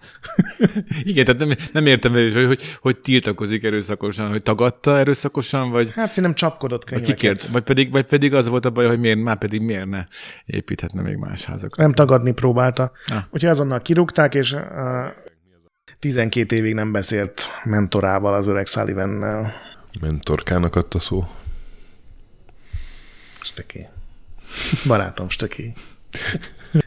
Igen, 1.03 1.25
tehát 1.25 1.41
nem, 1.41 1.53
nem 1.73 1.87
értem, 1.87 2.13
hogy, 2.13 2.45
hogy, 2.47 2.63
hogy 2.81 2.99
tiltakozik 2.99 3.65
erőszakosan, 3.65 4.29
hogy 4.29 4.43
tagadta 4.43 4.99
erőszakosan, 4.99 5.71
vagy, 5.71 5.93
Hát 5.93 6.09
szerintem 6.09 6.35
csapkodott 6.35 6.91
vagy 6.91 6.93
könyveket. 6.93 7.17
kikért, 7.21 7.47
vagy 7.47 7.63
pedig, 7.63 7.91
vagy 7.91 8.05
pedig 8.05 8.35
az 8.35 8.49
volt 8.49 8.65
a 8.65 8.71
baj, 8.71 8.87
hogy 8.87 9.01
miért, 9.01 9.19
már 9.19 9.39
pedig 9.39 9.61
miért 9.61 9.87
ne 9.87 10.05
építhetne 10.45 11.03
még 11.03 11.17
más 11.17 11.45
házakat. 11.45 11.79
Nem 11.79 11.93
tagadni 11.93 12.33
próbálta. 12.33 12.93
Ah. 13.07 13.23
Úgyhogy 13.31 13.51
azonnal 13.51 13.83
kirúgták, 13.83 14.35
és 14.35 14.53
uh, 14.53 14.61
12 16.07 16.57
évig 16.57 16.75
nem 16.75 16.93
beszélt 16.93 17.51
mentorával, 17.65 18.35
az 18.35 18.47
öreg 18.47 18.67
Sullivannel. 18.67 19.53
Mentorkának 20.01 20.77
adta 20.77 20.99
szó. 20.99 21.29
Stöki. 23.41 23.87
Barátom, 24.87 25.29
stöki. 25.29 25.73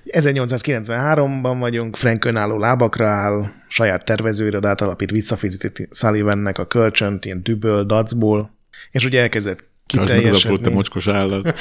1893-ban 0.05 1.55
vagyunk, 1.59 1.95
Frank 1.95 2.25
önálló 2.25 2.57
lábakra 2.57 3.07
áll, 3.07 3.51
saját 3.67 4.05
tervezőirodát 4.05 4.81
alapít, 4.81 5.11
visszafizeti 5.11 5.87
Sullivannek 5.91 6.57
a 6.57 6.67
kölcsönt, 6.67 7.25
ilyen 7.25 7.43
düböl, 7.43 7.83
dacból, 7.83 8.51
és 8.91 9.05
ugye 9.05 9.21
elkezdett 9.21 9.65
apró, 9.87 10.05
te 10.05 10.13
kiteljesedni. 10.13 10.73
mocskos 10.73 11.07
állat. 11.07 11.59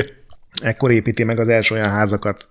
Ekkor 0.62 0.90
építi 0.90 1.24
meg 1.24 1.38
az 1.38 1.48
első 1.48 1.74
olyan 1.74 1.90
házakat 1.90 2.48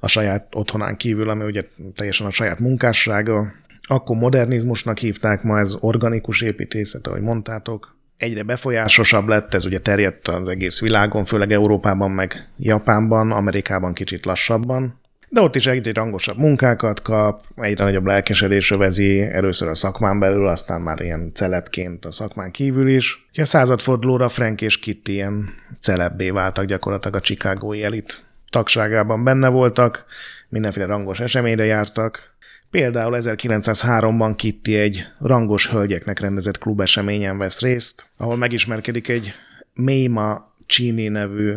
a 0.00 0.08
saját 0.08 0.46
otthonán 0.54 0.96
kívül, 0.96 1.28
ami 1.28 1.44
ugye 1.44 1.64
teljesen 1.94 2.26
a 2.26 2.30
saját 2.30 2.58
munkássága. 2.58 3.52
Akkor 3.86 4.16
modernizmusnak 4.16 4.98
hívták, 4.98 5.42
ma 5.42 5.58
ez 5.58 5.76
organikus 5.80 6.40
építészet, 6.40 7.06
ahogy 7.06 7.20
mondtátok. 7.20 7.96
Egyre 8.16 8.42
befolyásosabb 8.42 9.28
lett, 9.28 9.54
ez 9.54 9.64
ugye 9.64 9.78
terjedt 9.78 10.28
az 10.28 10.48
egész 10.48 10.80
világon, 10.80 11.24
főleg 11.24 11.52
Európában, 11.52 12.10
meg 12.10 12.48
Japánban, 12.56 13.32
Amerikában 13.32 13.94
kicsit 13.94 14.24
lassabban. 14.24 15.00
De 15.28 15.40
ott 15.40 15.54
is 15.54 15.66
egyre 15.66 15.92
rangosabb 15.92 16.38
munkákat 16.38 17.02
kap, 17.02 17.44
egyre 17.56 17.84
nagyobb 17.84 18.06
lelkesedés 18.06 18.70
övezi, 18.70 19.22
először 19.22 19.68
a 19.68 19.74
szakmán 19.74 20.18
belül, 20.18 20.46
aztán 20.46 20.80
már 20.80 21.00
ilyen 21.00 21.30
celebként 21.34 22.04
a 22.04 22.12
szakmán 22.12 22.50
kívül 22.50 22.88
is. 22.88 23.28
A 23.32 23.44
századfordulóra 23.44 24.28
Frank 24.28 24.60
és 24.60 24.78
Kitty 24.78 25.08
ilyen 25.08 25.48
celebbé 25.80 26.30
váltak 26.30 26.64
gyakorlatilag 26.64 27.16
a 27.16 27.20
Chicagói 27.20 27.82
elit 27.82 28.24
tagságában 28.50 29.24
benne 29.24 29.48
voltak, 29.48 30.04
mindenféle 30.48 30.86
rangos 30.86 31.20
eseményre 31.20 31.64
jártak. 31.64 32.34
Például 32.70 33.16
1903-ban 33.20 34.32
Kitty 34.36 34.74
egy 34.74 35.06
rangos 35.18 35.68
hölgyeknek 35.68 36.20
rendezett 36.20 36.58
klubeseményen 36.58 37.38
vesz 37.38 37.60
részt, 37.60 38.06
ahol 38.16 38.36
megismerkedik 38.36 39.08
egy 39.08 39.32
Méma 39.74 40.54
Chini 40.66 41.08
nevű 41.08 41.54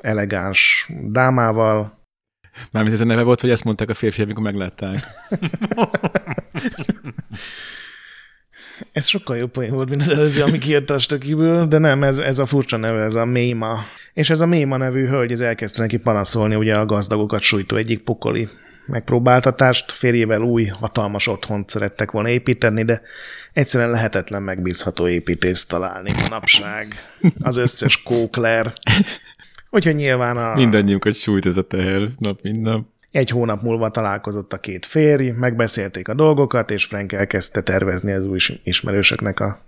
elegáns 0.00 0.88
dámával, 1.10 2.00
Mármint 2.70 2.94
ez 2.94 3.00
a 3.00 3.04
neve 3.04 3.22
volt, 3.22 3.40
hogy 3.40 3.50
ezt 3.50 3.64
mondták 3.64 3.90
a 3.90 3.94
férfiak, 3.94 4.26
amikor 4.26 4.44
meglátták. 4.44 5.04
Ez 8.92 9.06
sokkal 9.06 9.36
jobb 9.36 9.50
poén 9.50 9.72
volt, 9.72 9.88
mint 9.88 10.00
az 10.02 10.08
előző, 10.08 10.42
ami 10.42 10.58
kijött 10.58 10.90
a 10.90 10.98
stökiből, 10.98 11.66
de 11.66 11.78
nem, 11.78 12.02
ez, 12.02 12.18
ez 12.18 12.38
a 12.38 12.46
furcsa 12.46 12.76
neve, 12.76 13.02
ez 13.02 13.14
a 13.14 13.24
Méma. 13.24 13.84
És 14.12 14.30
ez 14.30 14.40
a 14.40 14.46
Méma 14.46 14.76
nevű 14.76 15.06
hölgy, 15.06 15.32
ez 15.32 15.40
elkezdte 15.40 15.80
neki 15.80 15.96
panaszolni 15.96 16.54
ugye 16.54 16.74
a 16.76 16.86
gazdagokat 16.86 17.40
sújtó 17.40 17.76
egyik 17.76 18.02
pokoli 18.02 18.48
megpróbáltatást, 18.86 19.92
férjével 19.92 20.40
új, 20.40 20.64
hatalmas 20.64 21.26
otthont 21.26 21.70
szerettek 21.70 22.10
volna 22.10 22.28
építeni, 22.28 22.82
de 22.82 23.02
egyszerűen 23.52 23.90
lehetetlen 23.90 24.42
megbízható 24.42 25.08
építést 25.08 25.68
találni 25.68 26.10
manapság. 26.20 26.94
Az 27.40 27.56
összes 27.56 28.02
kókler. 28.02 28.72
Úgyhogy 29.70 29.94
nyilván 29.94 30.36
a... 30.36 30.54
Mindannyiunkat 30.54 31.14
sújt 31.14 31.46
ez 31.46 31.56
a 31.56 31.66
teher 31.66 32.08
nap, 32.18 32.42
mint 32.42 32.62
nap. 32.62 32.86
Egy 33.10 33.30
hónap 33.30 33.62
múlva 33.62 33.90
találkozott 33.90 34.52
a 34.52 34.60
két 34.60 34.86
férj, 34.86 35.28
megbeszélték 35.30 36.08
a 36.08 36.14
dolgokat, 36.14 36.70
és 36.70 36.84
Frank 36.84 37.12
elkezdte 37.12 37.60
tervezni 37.60 38.12
az 38.12 38.24
új 38.24 38.38
ismerősöknek 38.62 39.40
a 39.40 39.60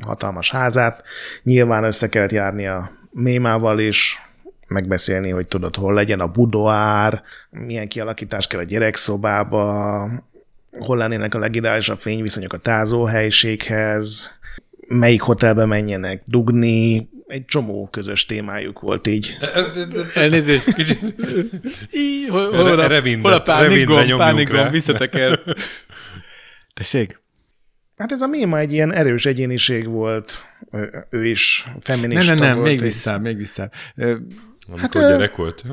hatalmas 0.00 0.50
házát. 0.50 1.02
Nyilván 1.42 1.84
össze 1.84 2.08
kellett 2.08 2.32
járni 2.32 2.66
a 2.66 2.90
mémával 3.10 3.78
is, 3.78 4.27
megbeszélni, 4.68 5.30
hogy 5.30 5.48
tudod, 5.48 5.76
hol 5.76 5.94
legyen 5.94 6.20
a 6.20 6.26
budoár, 6.26 7.22
milyen 7.50 7.88
kialakítás 7.88 8.46
kell 8.46 8.60
a 8.60 8.64
gyerekszobába, 8.64 10.08
hol 10.78 10.96
lennének 10.96 11.34
a 11.34 11.38
legideálisabb 11.38 11.98
fényviszonyok 11.98 12.52
a 12.52 12.56
tázóhelyiséghez, 12.58 14.32
melyik 14.88 15.20
hotelbe 15.20 15.64
menjenek 15.64 16.22
dugni, 16.24 17.08
egy 17.26 17.44
csomó 17.44 17.88
közös 17.90 18.26
témájuk 18.26 18.80
volt 18.80 19.06
így. 19.06 19.36
Elnézést, 20.14 20.74
kicsit. 20.74 21.00
Í, 21.92 22.26
hol, 22.26 22.46
hol, 22.50 22.54
a, 22.54 22.88
hol 23.20 23.32
a 23.32 23.42
pánik 23.42 23.68
revindre 23.68 23.84
gomb, 23.84 23.98
nyomjunk 24.00 24.20
pánik 24.20 24.48
rá. 24.48 24.60
gomb, 24.60 24.70
visszateker. 24.72 25.40
Tessék? 26.74 27.20
Hát 27.96 28.12
ez 28.12 28.20
a 28.20 28.26
Méma 28.26 28.58
egy 28.58 28.72
ilyen 28.72 28.92
erős 28.92 29.26
egyéniség 29.26 29.86
volt, 29.88 30.42
ő, 31.10 31.26
is 31.26 31.62
Nem, 31.66 31.80
feminista 31.80 32.34
nem, 32.34 32.46
nem, 32.46 32.54
volt. 32.54 32.66
még 32.68 32.76
egy- 32.76 32.82
vissza, 32.82 33.18
még 33.18 33.36
vissza. 33.36 33.70
Amikor 34.70 35.02
ö, 35.02 35.08
gyerek 35.08 35.36
volt. 35.36 35.64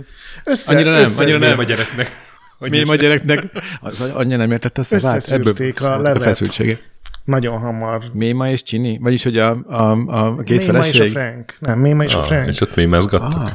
Össze, 0.44 0.74
Annyira 0.74 0.92
nem, 0.92 1.02
össze, 1.02 1.24
annyira 1.24 1.38
Nem 1.38 1.60
a 1.60 1.64
gyereknek. 1.64 2.24
Hogy 2.58 2.70
Mi 2.70 2.82
a 2.82 2.96
gyereknek, 2.96 3.44
az 3.82 4.00
anyja 4.02 4.38
nem 4.38 4.52
értette 4.52 4.82
a 4.82 4.84
szavát, 4.84 5.16
Összeszűrték 5.16 5.82
a 5.82 5.86
voltak 5.88 6.00
a 6.06 6.08
levet. 6.08 6.22
feszültsége. 6.24 6.78
Nagyon 7.24 7.60
hamar. 7.60 8.04
Méma 8.14 8.50
és 8.50 8.64
Csini? 8.64 8.98
Vagyis, 9.02 9.24
hogy 9.24 9.38
a, 9.38 9.50
a, 9.68 9.92
a 9.92 10.36
két 10.44 10.58
Méma 10.58 10.78
és 10.80 10.88
a 10.88 10.92
feleség? 10.94 11.12
Frank. 11.12 11.54
Nem, 11.60 11.80
Méma 11.80 12.04
és 12.04 12.14
a 12.14 12.20
Ah, 12.20 12.26
Frank. 12.26 12.48
és 12.48 12.62
ott 12.62 12.76
mémezgattak. 12.76 13.42
Ah, 13.42 13.52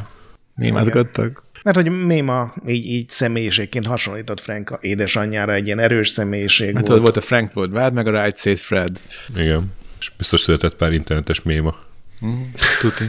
mémázgattak. 0.55 1.43
Mert 1.65 1.77
hogy 1.77 1.91
Méma 1.91 2.55
így, 2.67 2.87
így 2.87 3.09
személyiségként 3.09 3.87
hasonlított 3.87 4.41
Frank 4.41 4.71
a 4.71 4.79
édesanyjára, 4.81 5.53
egy 5.55 5.67
ilyen 5.67 5.79
erős 5.79 6.09
személyiség 6.09 6.67
Hát 6.67 6.75
volt. 6.75 6.87
volt. 6.89 7.01
volt 7.03 7.17
a 7.17 7.21
Frankfurt 7.21 7.73
Wild, 7.73 7.93
meg 7.93 8.07
a 8.07 8.23
Right 8.23 8.39
Said 8.39 8.59
Fred. 8.59 9.01
Igen. 9.37 9.73
És 10.01 10.13
biztos 10.17 10.41
született 10.41 10.75
pár 10.77 10.93
internetes 10.93 11.43
méma. 11.43 11.75
Tuti. 12.81 13.05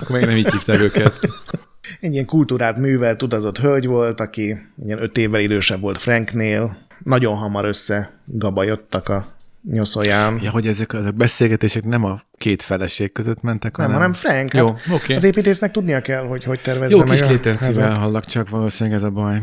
Akkor 0.00 0.16
még 0.16 0.26
nem 0.26 0.36
így 0.36 0.50
hívták 0.52 0.80
őket. 0.80 1.18
Egy 2.00 2.12
ilyen 2.12 2.24
kultúrát 2.24 2.76
művelt, 2.76 3.22
utazott 3.22 3.58
hölgy 3.58 3.86
volt, 3.86 4.20
aki 4.20 4.58
ilyen 4.84 5.02
öt 5.02 5.18
évvel 5.18 5.40
idősebb 5.40 5.80
volt 5.80 5.98
Franknél. 5.98 6.76
Nagyon 7.04 7.36
hamar 7.36 7.64
összegabajodtak 7.64 9.08
a 9.08 9.34
nyoszóján. 9.70 10.38
Ja, 10.42 10.50
hogy 10.50 10.66
ezek, 10.66 10.92
ezek 10.92 11.14
beszélgetések 11.14 11.84
nem 11.84 12.04
a 12.04 12.20
két 12.38 12.62
feleség 12.62 13.12
között 13.12 13.42
mentek, 13.42 13.76
Nem, 13.76 13.92
hanem 13.92 14.12
Frank. 14.12 14.54
Jó, 14.54 14.66
Hát 14.66 14.80
oké. 14.94 15.14
Az 15.14 15.24
építésznek 15.24 15.70
tudnia 15.70 16.00
kell, 16.00 16.26
hogy 16.26 16.44
hogy 16.44 16.60
tervezze 16.60 16.96
Jó 16.96 17.04
meg 17.04 17.18
kis 17.18 17.28
létenszívvel 17.28 17.98
hallak, 17.98 18.24
csak 18.24 18.48
valószínűleg 18.48 18.98
ez 18.98 19.04
a 19.04 19.10
baj. 19.10 19.42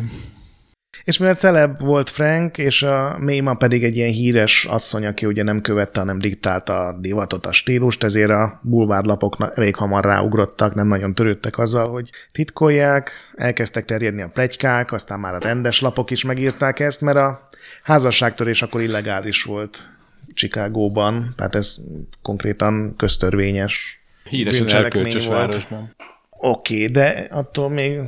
És 1.03 1.17
mivel 1.17 1.35
celeb 1.35 1.81
volt 1.81 2.09
Frank, 2.09 2.57
és 2.57 2.83
a 2.83 3.17
Méma 3.19 3.53
pedig 3.53 3.83
egy 3.83 3.95
ilyen 3.95 4.11
híres 4.11 4.65
asszony, 4.65 5.05
aki 5.05 5.25
ugye 5.25 5.43
nem 5.43 5.61
követte, 5.61 5.99
hanem 5.99 6.19
diktálta 6.19 6.79
a 6.79 6.97
divatot, 6.99 7.45
a 7.45 7.51
stílust, 7.51 8.03
ezért 8.03 8.29
a 8.29 8.59
bulvárlapok 8.61 9.51
elég 9.55 9.75
hamar 9.75 10.03
ráugrottak, 10.03 10.73
nem 10.73 10.87
nagyon 10.87 11.15
törődtek 11.15 11.57
azzal, 11.57 11.89
hogy 11.89 12.09
titkolják, 12.31 13.11
elkezdtek 13.35 13.85
terjedni 13.85 14.21
a 14.21 14.29
plegykák, 14.33 14.91
aztán 14.91 15.19
már 15.19 15.35
a 15.35 15.39
rendes 15.39 15.81
lapok 15.81 16.11
is 16.11 16.23
megírták 16.23 16.79
ezt, 16.79 17.01
mert 17.01 17.17
a 17.17 17.47
házasságtörés 17.83 18.61
akkor 18.61 18.81
illegális 18.81 19.43
volt 19.43 19.87
Chicagóban, 20.33 21.33
tehát 21.35 21.55
ez 21.55 21.75
konkrétan 22.21 22.95
köztörvényes 22.97 24.01
Híresen 24.23 24.91
volt. 24.91 25.27
városban. 25.27 25.95
Oké, 26.29 26.73
okay, 26.73 26.85
de 26.85 27.27
attól 27.31 27.69
még 27.69 27.99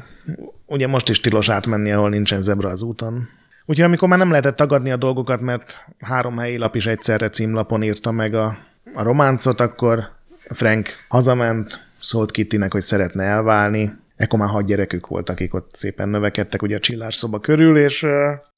ugye 0.66 0.88
most 0.88 1.10
is 1.10 1.20
tilos 1.20 1.50
átmenni, 1.50 1.92
ahol 1.92 2.10
nincsen 2.10 2.42
zebra 2.42 2.70
az 2.70 2.82
úton. 2.82 3.28
Úgyhogy 3.66 3.86
amikor 3.86 4.08
már 4.08 4.18
nem 4.18 4.30
lehetett 4.30 4.56
tagadni 4.56 4.92
a 4.92 4.98
dolgokat, 4.98 5.42
mert 5.42 5.86
három 6.00 6.38
helyi 6.38 6.58
lap 6.58 6.76
is 6.76 6.86
egyszerre 6.86 7.30
címlapon 7.30 7.84
írta 7.84 8.12
meg 8.12 8.34
a, 8.34 8.58
a 8.94 9.04
románcot, 9.04 9.60
akkor 9.60 10.10
Frank 10.50 10.88
hazament, 11.08 11.88
szólt 12.00 12.32
Kittynek, 12.32 12.72
hogy 12.72 12.82
szeretne 12.82 13.24
elválni. 13.24 13.94
Ekkor 14.16 14.40
már 14.40 14.50
hat 14.50 14.66
gyerekük 14.66 15.08
volt, 15.08 15.30
akik 15.30 15.54
ott 15.54 15.70
szépen 15.74 16.10
növekedtek 16.10 16.62
ugye 16.62 16.76
a 16.76 16.80
csillás 16.80 17.16
szoba 17.16 17.40
körül, 17.40 17.78
és, 17.78 18.06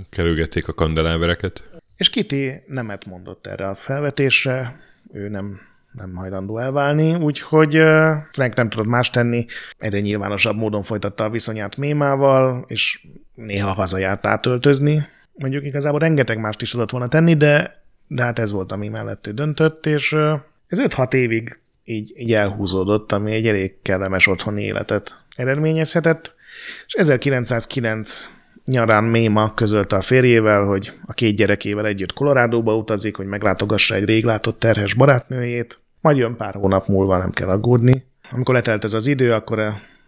Kerülgették 0.10 0.68
a 0.68 0.74
kandelábereket. 0.74 1.70
és 1.96 2.10
Kitty 2.10 2.64
nemet 2.68 3.06
mondott 3.06 3.48
erre 3.48 3.68
a 3.68 3.76
felvetésre, 3.76 4.80
ő 5.14 5.30
nem 5.30 5.60
nem 5.98 6.16
hajlandó 6.16 6.58
elválni, 6.58 7.16
úgyhogy 7.16 7.74
Frank 8.32 8.56
nem 8.56 8.70
tudott 8.70 8.88
más 8.88 9.10
tenni, 9.10 9.46
egyre 9.78 10.00
nyilvánosabb 10.00 10.56
módon 10.56 10.82
folytatta 10.82 11.24
a 11.24 11.30
viszonyát 11.30 11.78
Mémával, 11.78 12.66
és 12.68 13.08
néha 13.34 13.74
hazajárt 13.74 14.26
átöltözni. 14.26 15.08
Mondjuk 15.34 15.66
igazából 15.66 16.00
rengeteg 16.00 16.40
mást 16.40 16.62
is 16.62 16.72
tudott 16.72 16.92
volna 16.92 17.08
tenni, 17.08 17.34
de, 17.34 17.84
de 18.08 18.24
hát 18.24 18.40
ez 18.40 18.52
volt, 18.52 18.72
ami 18.72 18.88
mellett 18.88 19.28
ő 19.28 19.32
döntött, 19.32 19.86
és 19.86 20.14
ez 20.68 20.80
5-6 20.82 21.14
évig 21.14 21.60
így, 21.84 22.14
így 22.16 22.34
elhúzódott, 22.34 23.12
ami 23.12 23.32
egy 23.32 23.48
elég 23.48 23.82
kellemes 23.82 24.28
otthoni 24.28 24.64
életet 24.64 25.24
eredményezhetett, 25.36 26.36
és 26.88 26.94
1909 26.94 28.30
nyarán 28.66 29.04
Méma 29.04 29.54
közölte 29.54 29.96
a 29.96 30.02
férjével, 30.02 30.64
hogy 30.64 30.94
a 31.06 31.14
két 31.14 31.36
gyerekével 31.36 31.86
együtt 31.86 32.14
Kolorádóba 32.14 32.76
utazik, 32.76 33.16
hogy 33.16 33.26
meglátogassa 33.26 33.96
egy 33.96 34.06
rég 34.06 34.24
látott 34.24 34.60
terhes 34.60 34.94
barátnőjét, 34.94 35.80
majd 36.02 36.18
jön 36.18 36.36
pár 36.36 36.54
hónap 36.54 36.88
múlva, 36.88 37.18
nem 37.18 37.32
kell 37.32 37.50
aggódni. 37.50 38.06
Amikor 38.32 38.56
letelt 38.56 38.84
ez 38.84 38.94
az 38.94 39.08
idő, 39.08 39.34
akkor 39.34 39.62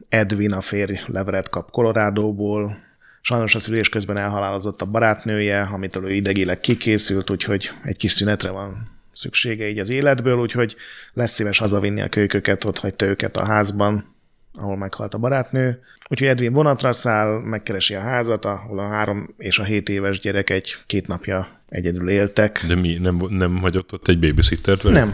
Edwin 0.09 0.51
a 0.51 0.61
férj 0.61 0.99
levelet 1.05 1.49
kap 1.49 1.71
Kolorádóból, 1.71 2.87
Sajnos 3.21 3.55
a 3.55 3.59
szülés 3.59 3.89
közben 3.89 4.17
elhalálozott 4.17 4.81
a 4.81 4.85
barátnője, 4.85 5.61
amitől 5.61 6.09
ő 6.09 6.13
idegileg 6.13 6.59
kikészült, 6.59 7.29
úgyhogy 7.29 7.71
egy 7.83 7.97
kis 7.97 8.11
szünetre 8.11 8.49
van 8.49 8.97
szüksége 9.11 9.69
így 9.69 9.79
az 9.79 9.89
életből, 9.89 10.37
úgyhogy 10.37 10.75
lesz 11.13 11.31
szíves 11.31 11.57
hazavinni 11.57 12.01
a 12.01 12.09
kölyköket, 12.09 12.63
ott 12.63 12.79
hagyta 12.79 13.05
őket 13.05 13.37
a 13.37 13.45
házban, 13.45 14.15
ahol 14.53 14.77
meghalt 14.77 15.13
a 15.13 15.17
barátnő. 15.17 15.81
Úgyhogy 16.07 16.27
Edwin 16.27 16.53
vonatra 16.53 16.91
száll, 16.91 17.39
megkeresi 17.39 17.95
a 17.95 17.99
házat, 17.99 18.45
ahol 18.45 18.79
a 18.79 18.87
három 18.87 19.33
és 19.37 19.59
a 19.59 19.63
hét 19.63 19.89
éves 19.89 20.19
gyerek 20.19 20.49
egy 20.49 20.75
két 20.85 21.07
napja 21.07 21.61
egyedül 21.69 22.09
éltek. 22.09 22.63
De 22.67 22.75
mi, 22.75 22.97
nem, 22.97 23.21
nem 23.29 23.57
hagyott 23.57 23.93
ott 23.93 24.07
egy 24.07 24.19
babysittert 24.19 24.81
vele? 24.81 24.99
Nem. 24.99 25.13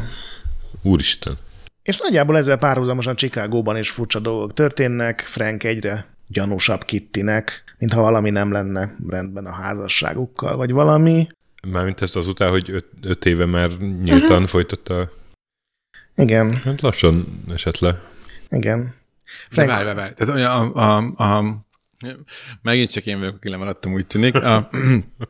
Úristen. 0.86 1.38
És 1.84 1.98
nagyjából 1.98 2.38
ezzel 2.38 2.58
párhuzamosan 2.58 3.16
Chicagóban 3.16 3.78
is 3.78 3.90
furcsa 3.90 4.20
dolgok 4.20 4.54
történnek, 4.54 5.20
Frank 5.20 5.64
egyre 5.64 6.08
gyanúsabb 6.28 6.84
Kittinek, 6.84 7.64
mintha 7.78 8.02
valami 8.02 8.30
nem 8.30 8.52
lenne 8.52 8.96
rendben 9.08 9.46
a 9.46 9.52
házasságukkal, 9.52 10.56
vagy 10.56 10.72
valami. 10.72 11.28
Mármint 11.68 12.02
ezt 12.02 12.16
azután, 12.16 12.50
hogy 12.50 12.70
öt, 12.70 12.86
öt 13.02 13.26
éve 13.26 13.46
már 13.46 13.70
nyíltan 13.78 14.32
uh-huh. 14.32 14.48
folytatta. 14.48 15.12
Igen, 16.16 16.56
Hát 16.56 16.82
lassan 16.82 17.44
esett 17.54 17.80
le. 17.80 18.02
igen. 18.50 18.84
De 18.84 18.94
Frank, 19.50 19.70
várj, 19.70 19.84
várj, 19.84 19.98
várj. 19.98 20.14
Tehát 20.14 20.36
olyan, 20.36 20.72
a, 20.72 20.98
a, 20.98 21.38
a, 21.38 21.66
megint 22.62 22.92
csak 22.92 23.06
én 23.06 23.20
vagyok, 23.20 23.36
aki 23.36 23.50
lemaradtam, 23.50 23.94
úgy 23.94 24.08
tűnik. 24.08 24.36
A, 24.36 24.70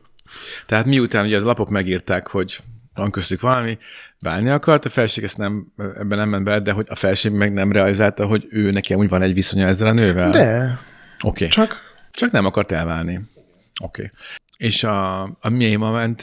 tehát 0.66 0.86
miután 0.86 1.24
ugye 1.24 1.36
az 1.36 1.42
lapok 1.42 1.68
megírták, 1.68 2.26
hogy 2.26 2.58
van 2.94 3.10
köztük 3.10 3.40
valami, 3.40 3.78
válni 4.26 4.50
akart, 4.50 4.84
a 4.84 4.88
felség 4.88 5.24
ezt 5.24 5.36
nem, 5.36 5.72
ebben 5.76 6.18
nem 6.18 6.28
ment 6.28 6.44
bele, 6.44 6.60
de 6.60 6.72
hogy 6.72 6.86
a 6.88 6.94
felség 6.94 7.32
meg 7.32 7.52
nem 7.52 7.72
realizálta, 7.72 8.26
hogy 8.26 8.46
ő 8.50 8.70
neki 8.70 8.94
úgy 8.94 9.08
van 9.08 9.22
egy 9.22 9.34
viszonya 9.34 9.66
ezzel 9.66 9.88
a 9.88 9.92
nővel. 9.92 10.30
de 10.30 10.78
Oké. 11.22 11.44
Okay. 11.44 11.48
csak 11.48 11.84
Csak 12.10 12.30
nem 12.30 12.44
akart 12.44 12.72
elválni. 12.72 13.14
Oké. 13.14 14.02
Okay. 14.02 14.10
És 14.56 14.84
a, 14.84 15.22
a 15.22 15.48
Méma 15.48 15.90
ment 15.90 16.22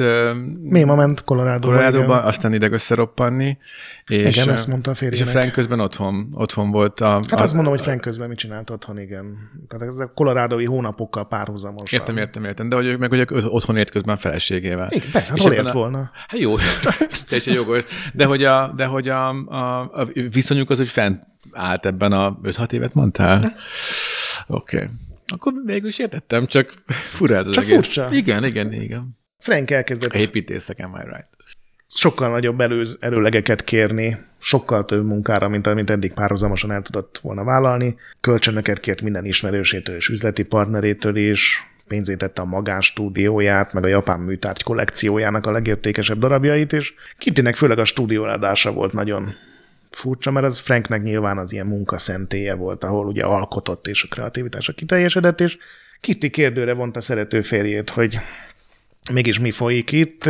Méma 0.61 0.95
ment 0.95 1.23
Colorado-ba. 1.23 1.65
Colorado-ba, 1.73 2.23
aztán 2.23 2.53
ide 2.53 2.69
összeropanni. 2.71 3.57
És, 4.07 4.35
Igen, 4.35 4.49
ezt 4.49 4.67
mondta 4.67 4.89
a 4.89 4.93
És 4.93 4.99
a 4.99 5.05
férjének. 5.05 5.31
Frank 5.33 5.51
közben 5.51 5.79
otthon, 5.79 6.29
otthon 6.33 6.71
volt 6.71 6.99
a... 6.99 7.09
Hát 7.09 7.31
a, 7.39 7.41
azt 7.41 7.53
mondom, 7.53 7.71
hogy 7.71 7.81
Frank 7.81 8.01
közben 8.01 8.27
mit 8.27 8.37
csinált 8.37 8.69
otthon, 8.69 8.99
igen. 8.99 9.37
Tehát 9.67 9.87
ez 9.87 9.99
a 9.99 10.11
kolorádói 10.15 10.65
hónapokkal 10.65 11.27
párhuzamosan. 11.27 11.99
Értem, 11.99 12.17
értem, 12.17 12.43
értem. 12.45 12.69
De 12.69 12.75
hogy 12.75 12.97
meg 12.99 13.11
ugye 13.11 13.25
otthon 13.29 13.77
élt 13.77 13.89
közben 13.89 14.15
a 14.15 14.17
feleségével. 14.17 14.87
Igen, 14.91 15.11
persze, 15.11 15.29
hát 15.29 15.41
hol 15.41 15.53
ért 15.53 15.65
a- 15.69 15.73
volna? 15.73 16.11
Hát 16.13 16.39
jó, 16.39 16.55
teljesen 17.27 17.53
jogos. 17.53 17.83
De 18.13 18.25
hogy 18.25 18.43
a, 18.43 18.71
de 18.75 18.85
hogy 18.85 19.07
a, 19.09 19.29
a, 19.29 19.79
a 19.79 20.07
viszonyuk 20.31 20.69
az, 20.69 20.77
hogy 20.77 20.89
fent 20.89 21.21
állt 21.51 21.85
ebben 21.85 22.11
a 22.11 22.39
5-6 22.43 22.71
évet 22.71 22.93
mondtál? 22.93 23.53
Oké. 24.47 24.75
Okay. 24.77 24.89
Akkor 25.27 25.53
végül 25.65 25.87
is 25.87 25.99
értettem, 25.99 26.45
csak 26.45 26.73
fura 26.87 27.35
ez 27.35 27.47
az 27.47 27.53
Csak 27.53 27.63
egész. 27.63 27.75
furcsa. 27.75 28.07
Igen, 28.11 28.45
igen, 28.45 28.73
igen. 28.73 29.17
Frank 29.37 29.71
elkezdett 29.71 30.13
Építészek, 30.13 30.79
am 30.79 30.95
I 30.95 31.03
right? 31.03 31.27
sokkal 31.95 32.29
nagyobb 32.29 32.61
előz, 32.61 32.97
előlegeket 32.99 33.63
kérni, 33.63 34.17
sokkal 34.39 34.85
több 34.85 35.05
munkára, 35.05 35.47
mint 35.47 35.67
amit 35.67 35.89
eddig 35.89 36.13
párhuzamosan 36.13 36.71
el 36.71 36.81
tudott 36.81 37.19
volna 37.21 37.43
vállalni. 37.43 37.95
Kölcsönöket 38.21 38.79
kért 38.79 39.01
minden 39.01 39.25
ismerősétől 39.25 39.95
és 39.95 40.09
üzleti 40.09 40.43
partnerétől 40.43 41.15
is, 41.15 41.67
pénzét 41.87 42.17
tette 42.17 42.41
a 42.41 42.45
magánstúdióját, 42.45 43.73
meg 43.73 43.83
a 43.83 43.87
japán 43.87 44.19
műtárgy 44.19 44.63
kollekciójának 44.63 45.45
a 45.45 45.51
legértékesebb 45.51 46.19
darabjait, 46.19 46.73
és 46.73 46.93
Kittynek 47.17 47.55
főleg 47.55 47.79
a 47.79 47.85
stúdióadása 47.85 48.71
volt 48.71 48.93
nagyon 48.93 49.33
furcsa, 49.95 50.31
mert 50.31 50.45
az 50.45 50.59
Franknek 50.59 51.01
nyilván 51.01 51.37
az 51.37 51.53
ilyen 51.53 51.65
munkaszentélye 51.65 52.53
volt, 52.53 52.83
ahol 52.83 53.05
ugye 53.05 53.23
alkotott 53.23 53.87
és 53.87 54.03
a 54.03 54.07
kreativitása 54.07 54.73
kiteljesedett, 54.73 55.41
és 55.41 55.57
Kitty 55.99 56.29
kérdőre 56.29 56.73
vonta 56.73 57.01
szerető 57.01 57.41
férjét, 57.41 57.89
hogy 57.89 58.19
mégis 59.11 59.39
mi 59.39 59.51
folyik 59.51 59.91
itt. 59.91 60.29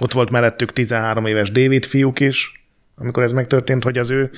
Ott 0.00 0.12
volt 0.12 0.30
mellettük 0.30 0.72
13 0.72 1.26
éves 1.26 1.50
David 1.50 1.84
fiúk 1.84 2.20
is, 2.20 2.66
amikor 2.96 3.22
ez 3.22 3.32
megtörtént, 3.32 3.82
hogy 3.82 3.98
az 3.98 4.10
ő 4.10 4.30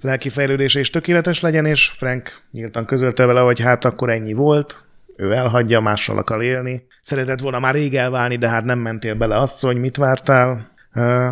lelki 0.00 0.28
fejlődése 0.28 0.80
is 0.80 0.90
tökéletes 0.90 1.40
legyen, 1.40 1.64
és 1.64 1.86
Frank 1.86 2.42
nyíltan 2.50 2.86
közölte 2.86 3.26
vele, 3.26 3.40
hogy 3.40 3.60
hát 3.60 3.84
akkor 3.84 4.10
ennyi 4.10 4.32
volt, 4.32 4.84
ő 5.16 5.32
elhagyja, 5.32 5.80
mással 5.80 6.18
akar 6.18 6.42
élni. 6.42 6.86
Szeretett 7.00 7.40
volna 7.40 7.58
már 7.58 7.74
rég 7.74 7.94
elválni, 7.94 8.36
de 8.36 8.48
hát 8.48 8.64
nem 8.64 8.78
mentél 8.78 9.14
bele 9.14 9.36
asszony, 9.36 9.76
mit 9.76 9.96
vártál? 9.96 10.74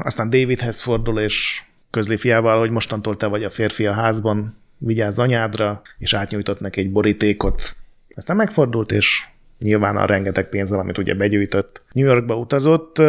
Aztán 0.03 0.31
Davidhez 0.31 0.81
fordul, 0.81 1.21
és 1.21 1.63
közli 1.95 2.17
fiával, 2.17 2.59
hogy 2.59 2.71
mostantól 2.71 3.17
te 3.17 3.27
vagy 3.27 3.45
a 3.45 3.51
férfi 3.51 3.87
a 3.87 3.93
házban, 3.93 4.57
vigyázz 4.79 5.19
anyádra, 5.19 5.83
és 5.99 6.15
átnyújtott 6.15 6.61
neki 6.61 6.81
egy 6.81 6.93
borítékot. 6.93 7.77
Aztán 8.15 8.37
megfordult, 8.37 8.93
és 8.93 9.25
nyilván 9.59 9.97
a 9.97 10.05
rengeteg 10.05 10.49
pénzzel, 10.49 10.79
amit 10.79 10.99
ugye 10.99 11.15
begyűjtött. 11.15 11.83
New 11.93 12.07
Yorkba 12.07 12.37
utazott. 12.37 13.03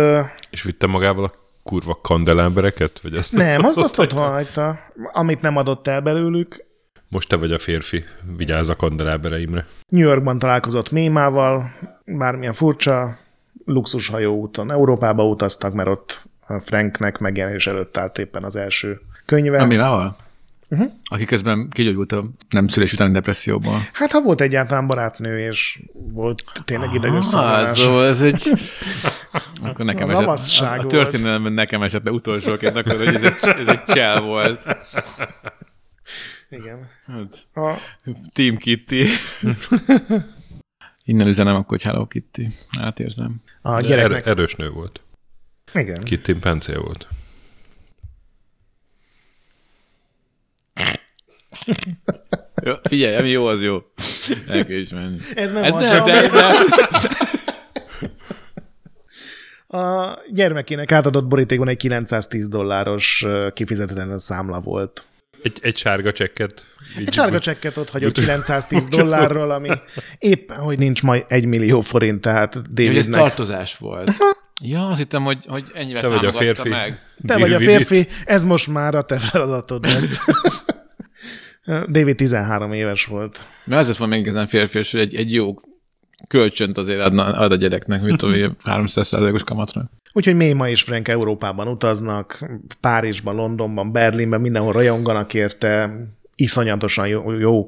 És 0.49 0.63
vitte 0.63 0.87
magával 0.87 1.23
a 1.23 1.33
kurva 1.63 1.99
kandelámbereket? 2.01 2.99
Vagy 3.01 3.15
ezt 3.15 3.31
nem, 3.31 3.63
azt, 3.63 3.77
azt 3.77 3.99
ott 3.99 4.11
hagyta, 4.11 4.79
amit 5.13 5.41
nem 5.41 5.57
adott 5.57 5.87
el 5.87 6.01
belőlük. 6.01 6.65
Most 7.09 7.29
te 7.29 7.35
vagy 7.35 7.51
a 7.51 7.59
férfi, 7.59 8.03
vigyázz 8.37 8.69
a 8.69 8.75
kandelábereimre. 8.75 9.65
New 9.87 10.07
Yorkban 10.07 10.39
találkozott 10.39 10.91
Mémával, 10.91 11.71
bármilyen 12.05 12.53
furcsa, 12.53 13.17
luxushajó 13.65 14.35
úton 14.35 14.71
Európába 14.71 15.27
utaztak, 15.27 15.73
mert 15.73 15.89
ott 15.89 16.23
Franknek 16.59 17.17
megjelenés 17.17 17.67
előtt 17.67 17.97
állt 17.97 18.17
éppen 18.17 18.43
az 18.43 18.55
első 18.55 19.01
könyve. 19.25 19.57
Ami 19.57 19.75
Mémával? 19.75 20.17
Uh-huh. 20.69 20.91
Aki 21.03 21.25
közben 21.25 21.69
kigyógyult 21.69 22.11
a 22.11 22.25
nem 22.49 22.67
szülés 22.67 22.93
utáni 22.93 23.11
depresszióból. 23.11 23.79
Hát 23.93 24.11
ha 24.11 24.21
volt 24.21 24.41
egyáltalán 24.41 24.87
barátnő, 24.87 25.39
és 25.39 25.79
volt 25.93 26.43
tényleg 26.65 26.93
idegös 26.93 27.33
ah, 27.33 27.67
Szóval 27.67 28.05
ez 28.05 28.21
egy... 28.21 28.51
akkor 29.63 29.85
nekem 29.85 30.09
a 30.09 30.33
esett, 30.33 30.67
a, 30.67 30.79
a 30.79 30.85
történelemben 30.85 31.53
nekem 31.53 31.81
esett 31.81 32.05
le 32.05 32.11
utolsóként, 32.11 32.75
akkor 32.75 32.97
hogy 32.97 33.15
ez 33.15 33.23
egy, 33.23 33.35
ez 33.41 33.67
egy 33.67 33.83
csel 33.83 34.21
volt. 34.21 34.77
Igen. 36.49 36.87
Hát, 37.05 37.65
a... 37.65 37.73
Team 38.33 38.57
Kitty. 38.57 39.03
Innen 41.03 41.27
üzenem 41.27 41.55
akkor, 41.55 41.67
hogy 41.67 41.83
Hello 41.83 42.07
Kitty. 42.07 42.47
Átérzem. 42.79 43.35
A 43.61 43.81
gyereknek... 43.81 44.17
Er- 44.17 44.27
erős 44.27 44.55
nő 44.55 44.69
volt. 44.69 45.01
Igen. 45.73 46.03
Kitty 46.03 46.31
pencél 46.31 46.81
volt. 46.81 47.07
jó, 52.63 52.73
figyelj, 52.83 53.15
ami 53.15 53.29
jó, 53.29 53.45
az 53.45 53.61
jó. 53.61 53.81
El 54.47 54.65
kell 54.65 54.83
menni. 54.91 55.17
Ez 55.35 55.51
nem 55.51 55.63
Ez 55.63 55.73
az, 55.73 55.81
nem, 55.81 56.03
de, 56.03 56.29
de, 56.29 56.49
A 59.77 60.19
gyermekének 60.29 60.91
átadott 60.91 61.27
borítékon 61.27 61.67
egy 61.67 61.77
910 61.77 62.47
dolláros 62.47 63.25
kifizetetlen 63.53 64.17
számla 64.17 64.59
volt. 64.59 65.05
Egy, 65.45 65.57
egy 65.61 65.77
sárga 65.77 66.11
csekket. 66.11 66.65
Egy 66.97 67.13
sárga 67.13 67.39
csekket 67.39 67.77
ott 67.77 67.89
hagyott 67.89 68.13
910 68.13 68.87
dollárról, 68.87 69.51
ami 69.51 69.69
éppen, 70.19 70.57
hogy 70.57 70.77
nincs 70.77 71.03
majd 71.03 71.25
egy 71.27 71.45
millió 71.45 71.79
forint, 71.79 72.21
tehát 72.21 72.73
Davidnek. 72.73 72.97
ez 72.97 73.07
tartozás 73.07 73.77
volt. 73.77 74.11
Ja, 74.61 74.87
azt 74.87 74.97
hittem, 74.97 75.23
hogy, 75.23 75.45
hogy 75.47 75.65
ennyivel 75.73 76.01
Te 76.01 76.07
vagy 76.07 76.25
a 76.25 76.31
férfi. 76.31 76.69
meg. 76.69 76.99
Te 77.25 77.37
vagy 77.37 77.53
a 77.53 77.59
férfi, 77.59 78.07
ez 78.25 78.43
most 78.43 78.67
már 78.67 78.95
a 78.95 79.01
te 79.01 79.19
feladatod 79.19 79.85
lesz. 79.85 80.19
David 81.91 82.15
13 82.15 82.71
éves 82.71 83.05
volt. 83.05 83.45
Mert 83.63 83.81
azért 83.81 83.97
van 83.97 84.09
még 84.09 84.27
ezen 84.27 84.47
férfi, 84.47 84.77
hogy 84.77 84.99
egy, 84.99 85.15
egy 85.15 85.33
jó 85.33 85.55
kölcsönt 86.27 86.77
azért 86.77 86.99
adna, 86.99 87.23
ad 87.23 87.51
a 87.51 87.55
gyereknek, 87.55 88.01
mint 88.01 88.17
tudom, 88.17 88.55
300 88.63 89.13
os 89.13 89.43
kamatra. 89.43 89.89
Úgyhogy 90.13 90.35
Méma 90.35 90.69
és 90.69 90.81
Frank 90.81 91.07
Európában 91.07 91.67
utaznak, 91.67 92.49
Párizsban, 92.79 93.35
Londonban, 93.35 93.91
Berlinben, 93.91 94.41
mindenhol 94.41 94.71
rajonganak 94.71 95.33
érte, 95.33 95.99
iszonyatosan 96.35 97.07
jó, 97.07 97.31
jó 97.31 97.67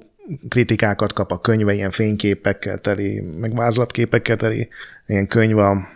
kritikákat 0.50 1.14
kap 1.14 1.32
a 1.32 1.42
könyve, 1.42 1.74
ilyen 1.74 1.92
fényképekkel 1.92 2.78
teli, 2.78 3.20
meg 3.40 3.56
vázlatképekkel 3.56 4.36
teli, 4.36 4.70
ilyen 5.08 5.28
könyv 5.28 5.58
a, 5.58 5.88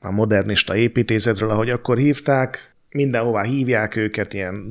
a 0.00 0.10
modernista 0.10 0.76
építészetről, 0.76 1.50
ahogy 1.50 1.70
akkor 1.70 1.96
hívták, 1.96 2.74
mindenhová 2.90 3.42
hívják 3.42 3.96
őket, 3.96 4.34
ilyen, 4.34 4.66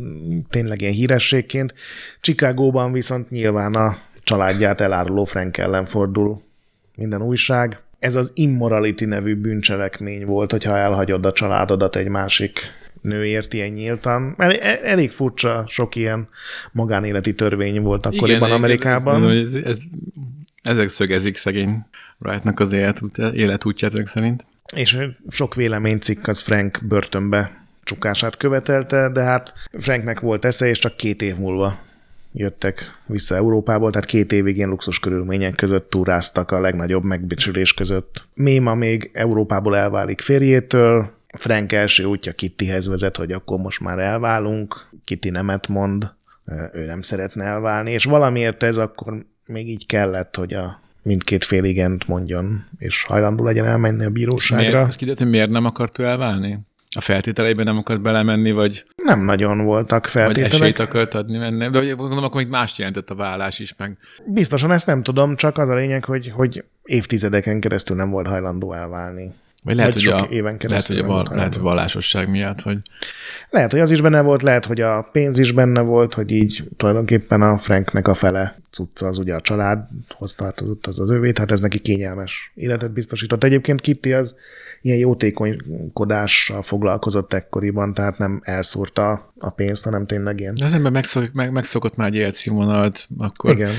tényleg 0.50 0.82
ilyen 0.82 0.94
hírességként. 0.94 1.74
Chicagóban 2.22 2.92
viszont 2.92 3.30
nyilván 3.30 3.76
a 3.76 3.98
családját 4.24 4.82
eláruló 4.82 5.24
Frank 5.24 5.58
ellen 5.58 5.86
fordul 5.86 6.42
minden 6.96 7.22
újság. 7.22 7.80
Ez 8.00 8.16
az 8.16 8.32
immorality 8.36 9.06
nevű 9.06 9.36
bűncselekmény 9.36 10.26
volt, 10.26 10.52
hogyha 10.52 10.78
elhagyod 10.78 11.26
a 11.26 11.32
családodat 11.32 11.96
egy 11.96 12.08
másik 12.08 12.60
nőért 13.02 13.54
ilyen 13.54 13.72
nyíltan. 13.72 14.36
El, 14.38 14.52
elég 14.84 15.12
furcsa, 15.12 15.64
sok 15.68 15.96
ilyen 15.96 16.28
magánéleti 16.72 17.36
törvény 17.36 17.82
volt 17.82 18.06
akkoriban 18.06 18.48
igen, 18.48 18.60
Amerikában. 18.60 19.30
Ez, 19.30 19.54
ez, 19.54 19.64
ez, 19.64 19.80
ezek 20.62 20.88
szögezik 20.88 21.38
szegény 21.38 21.86
Wrightnak 22.20 22.60
az 22.60 22.74
életútját 23.34 23.94
ezek 23.94 24.08
szerint. 24.08 24.46
És 24.76 24.98
sok 25.30 25.56
véleménycikk 25.56 26.28
az 26.28 26.40
Frank 26.40 26.80
börtönbe 26.88 27.66
csukását 27.84 28.38
követelte, 28.38 29.10
de 29.10 29.22
hát 29.22 29.54
Franknek 29.72 30.20
volt 30.20 30.46
esze, 30.46 30.68
és 30.68 30.80
csak 30.80 30.98
két 30.98 31.22
év 31.22 31.36
múlva 31.38 31.80
jöttek 32.34 33.02
vissza 33.06 33.36
Európából, 33.36 33.92
tehát 33.92 34.08
két 34.08 34.32
évig 34.32 34.56
ilyen 34.56 34.70
luxus 34.70 35.00
körülmények 35.00 35.56
között 35.56 35.90
túráztak 35.90 36.52
a 36.52 36.60
legnagyobb 36.60 37.04
megbecsülés 37.04 37.74
között. 37.74 38.28
Méma 38.34 38.76
még 38.76 39.10
Európából 39.14 39.78
elválik 39.78 40.22
férjétől, 40.22 41.12
Frank 41.38 41.72
első 41.72 42.04
útja 42.04 42.34
Kittyhez 42.34 42.88
vezet, 42.88 43.18
hogy 43.18 43.32
akkor 43.32 43.60
most 43.60 43.80
már 43.80 44.00
elválunk, 44.00 44.90
Kitty 45.04 45.30
nemet 45.30 45.68
mond, 45.68 46.12
ő 46.74 46.86
nem 46.86 47.02
szeretne 47.02 47.44
elválni, 47.44 47.92
és 47.92 48.04
valamiért 48.04 48.64
ez 48.64 48.78
akkor 48.78 49.26
még 49.46 49.70
így 49.70 49.86
kellett, 49.86 50.36
hogy 50.36 50.54
a 50.54 50.82
mindkét 51.04 51.44
fél 51.44 51.64
igent 51.64 52.08
mondjon, 52.08 52.66
és 52.78 53.04
hajlandó 53.04 53.44
legyen 53.44 53.66
elmenni 53.66 54.06
a 54.06 54.10
bíróságra. 54.10 54.72
miért, 54.72 54.88
ezt 54.88 54.98
kiderült, 54.98 55.20
hogy 55.20 55.30
miért 55.30 55.50
nem 55.50 55.66
akart 55.66 56.00
ő 56.00 56.04
elválni? 56.04 56.60
A 56.96 57.02
feltételeiben 57.02 57.66
nem 57.66 57.78
akart 57.78 58.02
belemenni, 58.02 58.52
vagy... 58.52 58.86
Nem 58.96 59.26
nagyon 59.26 59.64
voltak 59.64 60.06
feltételek. 60.06 60.52
Vagy 60.52 60.62
esélyt 60.62 60.80
akart 60.80 61.14
adni 61.14 61.38
menni. 61.38 61.70
De 61.70 61.92
gondolom, 61.94 62.24
akkor 62.24 62.42
még 62.42 62.50
más 62.50 62.78
jelentett 62.78 63.10
a 63.10 63.16
vállás 63.16 63.60
is 63.60 63.76
meg. 63.78 63.98
Biztosan 64.26 64.72
ezt 64.72 64.88
nem 64.88 65.04
tudom, 65.04 65.36
csak 65.36 65.58
az 65.58 65.70
a 65.70 65.76
lényeg, 65.76 66.06
hogy, 66.06 66.32
hogy 66.36 66.64
évtizedeken 66.84 67.60
keresztül 67.60 67.96
nem 67.96 68.10
volt 68.10 68.28
hajlandó 68.28 68.74
elválni. 68.74 69.34
Vagy 69.64 69.76
lehet, 69.76 69.94
hogy, 69.94 70.08
a, 70.08 70.28
éven 70.30 70.58
lehet, 70.62 70.86
hogy 70.86 70.98
a 70.98 71.06
val, 71.06 71.28
lehet, 71.32 71.54
hogy 71.54 71.64
vallásosság 71.64 72.30
miatt, 72.30 72.62
hogy... 72.62 72.78
Lehet, 73.50 73.72
hogy 73.72 73.80
az 73.80 73.92
is 73.92 74.02
benne 74.02 74.22
volt, 74.22 74.42
lehet, 74.42 74.66
hogy 74.66 74.82
a 74.82 75.10
pénz 75.12 75.40
is 75.40 75.52
benne 75.52 75.82
volt, 75.82 76.14
hogy 76.14 76.32
így 76.32 76.64
tulajdonképpen 76.78 77.42
a 77.42 77.58
Franknek 77.58 78.08
a 78.08 78.14
fele 78.14 78.60
cucca 78.70 79.08
az 79.08 79.18
ugye 79.18 79.34
a 79.34 79.42
családhoz 79.42 80.36
tartozott, 80.36 80.88
az 80.88 81.00
az 81.00 81.10
övé, 81.10 81.32
hát 81.36 81.52
ez 81.52 81.60
neki 81.60 81.80
kényelmes 81.80 82.52
életet 82.56 82.92
biztosított. 82.92 83.44
Egyébként 83.44 83.82
Kitty 83.82 84.14
az 84.14 84.36
ilyen 84.82 84.98
jótékonykodással 84.98 86.62
foglalkozott 86.62 87.34
ekkoriban, 87.34 87.94
tehát 87.94 88.18
nem 88.18 88.42
elszúrta 88.44 89.34
a 89.38 89.50
pénzt, 89.50 89.84
hanem 89.84 90.06
tényleg 90.06 90.40
ilyen. 90.40 90.58
Az 90.64 90.74
ember 90.74 90.92
megszok, 90.92 91.32
meg, 91.34 91.52
megszokott 91.52 91.96
már 91.96 92.08
egy 92.08 92.16
életszínvonalat, 92.16 93.08
akkor 93.18 93.52
Igen. 93.52 93.72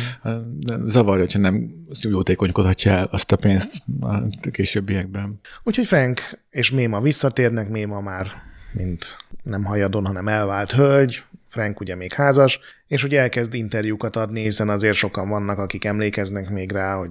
zavarja, 0.86 1.20
hogyha 1.20 1.38
nem 1.38 1.70
jótékonykodhatja 2.02 2.92
el 2.92 3.08
azt 3.10 3.32
a 3.32 3.36
pénzt 3.36 3.74
a 4.00 4.50
későbbiekben. 4.50 5.40
Úgyhogy 5.62 5.86
Frank 5.86 6.20
és 6.50 6.70
Méma 6.70 7.00
visszatérnek, 7.00 7.68
Méma 7.68 8.00
már 8.00 8.26
mint 8.72 9.16
nem 9.42 9.64
hajadon, 9.64 10.06
hanem 10.06 10.28
elvált 10.28 10.72
hölgy, 10.72 11.22
Frank 11.48 11.80
ugye 11.80 11.94
még 11.94 12.12
házas, 12.12 12.60
és 12.86 13.04
ugye 13.04 13.20
elkezd 13.20 13.54
interjúkat 13.54 14.16
adni, 14.16 14.42
hiszen 14.42 14.68
azért 14.68 14.96
sokan 14.96 15.28
vannak, 15.28 15.58
akik 15.58 15.84
emlékeznek 15.84 16.50
még 16.50 16.72
rá, 16.72 16.94
hogy 16.94 17.10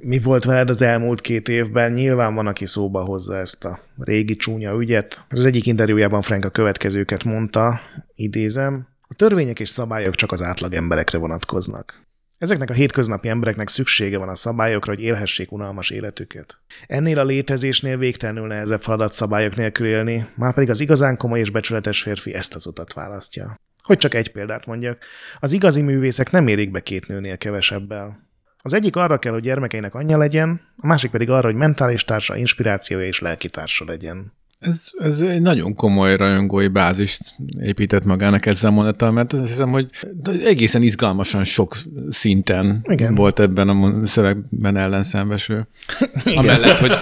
mi 0.00 0.18
volt 0.18 0.44
veled 0.44 0.70
az 0.70 0.82
elmúlt 0.82 1.20
két 1.20 1.48
évben? 1.48 1.92
Nyilván 1.92 2.34
van, 2.34 2.46
aki 2.46 2.66
szóba 2.66 3.04
hozza 3.04 3.36
ezt 3.36 3.64
a 3.64 3.80
régi 3.98 4.36
csúnya 4.36 4.74
ügyet. 4.78 5.24
Az 5.28 5.46
egyik 5.46 5.66
interjújában 5.66 6.22
Frank 6.22 6.44
a 6.44 6.50
következőket 6.50 7.24
mondta, 7.24 7.80
idézem, 8.14 8.86
a 9.08 9.14
törvények 9.14 9.60
és 9.60 9.68
szabályok 9.68 10.14
csak 10.14 10.32
az 10.32 10.42
átlag 10.42 10.74
emberekre 10.74 11.18
vonatkoznak. 11.18 12.06
Ezeknek 12.38 12.70
a 12.70 12.72
hétköznapi 12.72 13.28
embereknek 13.28 13.68
szüksége 13.68 14.18
van 14.18 14.28
a 14.28 14.34
szabályokra, 14.34 14.92
hogy 14.92 15.02
élhessék 15.02 15.52
unalmas 15.52 15.90
életüket. 15.90 16.58
Ennél 16.86 17.18
a 17.18 17.24
létezésnél 17.24 17.96
végtelenül 17.98 18.46
nehezebb 18.46 18.80
feladat 18.82 19.12
szabályok 19.12 19.56
nélkül 19.56 19.86
élni, 19.86 20.28
már 20.36 20.54
pedig 20.54 20.70
az 20.70 20.80
igazán 20.80 21.16
komoly 21.16 21.40
és 21.40 21.50
becsületes 21.50 22.02
férfi 22.02 22.34
ezt 22.34 22.54
az 22.54 22.66
utat 22.66 22.92
választja. 22.92 23.60
Hogy 23.82 23.96
csak 23.96 24.14
egy 24.14 24.32
példát 24.32 24.66
mondjak, 24.66 25.04
az 25.40 25.52
igazi 25.52 25.82
művészek 25.82 26.30
nem 26.30 26.46
érik 26.46 26.70
be 26.70 26.80
két 26.80 27.06
nőnél 27.06 27.38
kevesebbel. 27.38 28.30
Az 28.64 28.72
egyik 28.72 28.96
arra 28.96 29.18
kell, 29.18 29.32
hogy 29.32 29.42
gyermekeinek 29.42 29.94
anyja 29.94 30.18
legyen, 30.18 30.60
a 30.76 30.86
másik 30.86 31.10
pedig 31.10 31.30
arra, 31.30 31.46
hogy 31.46 31.56
mentális 31.56 32.04
társa, 32.04 32.36
inspirációja 32.36 33.06
és 33.06 33.20
lelkitársa 33.20 33.84
legyen. 33.84 34.32
Ez, 34.62 34.90
ez 34.98 35.20
egy 35.20 35.42
nagyon 35.42 35.74
komoly 35.74 36.16
rajongói 36.16 36.68
bázist 36.68 37.34
épített 37.60 38.04
magának 38.04 38.46
ezzel 38.46 38.70
a 38.70 38.72
mondattal, 38.72 39.10
mert 39.10 39.32
azt 39.32 39.46
hiszem, 39.46 39.70
hogy 39.70 39.88
egészen 40.44 40.82
izgalmasan 40.82 41.44
sok 41.44 41.76
szinten 42.10 42.80
Igen. 42.88 43.14
volt 43.14 43.40
ebben 43.40 43.68
a 43.68 44.06
szövegben 44.06 44.76
ellenszembeső. 44.76 45.68
Igen. 46.24 46.38
Amellett, 46.38 46.78
hogy 46.78 46.92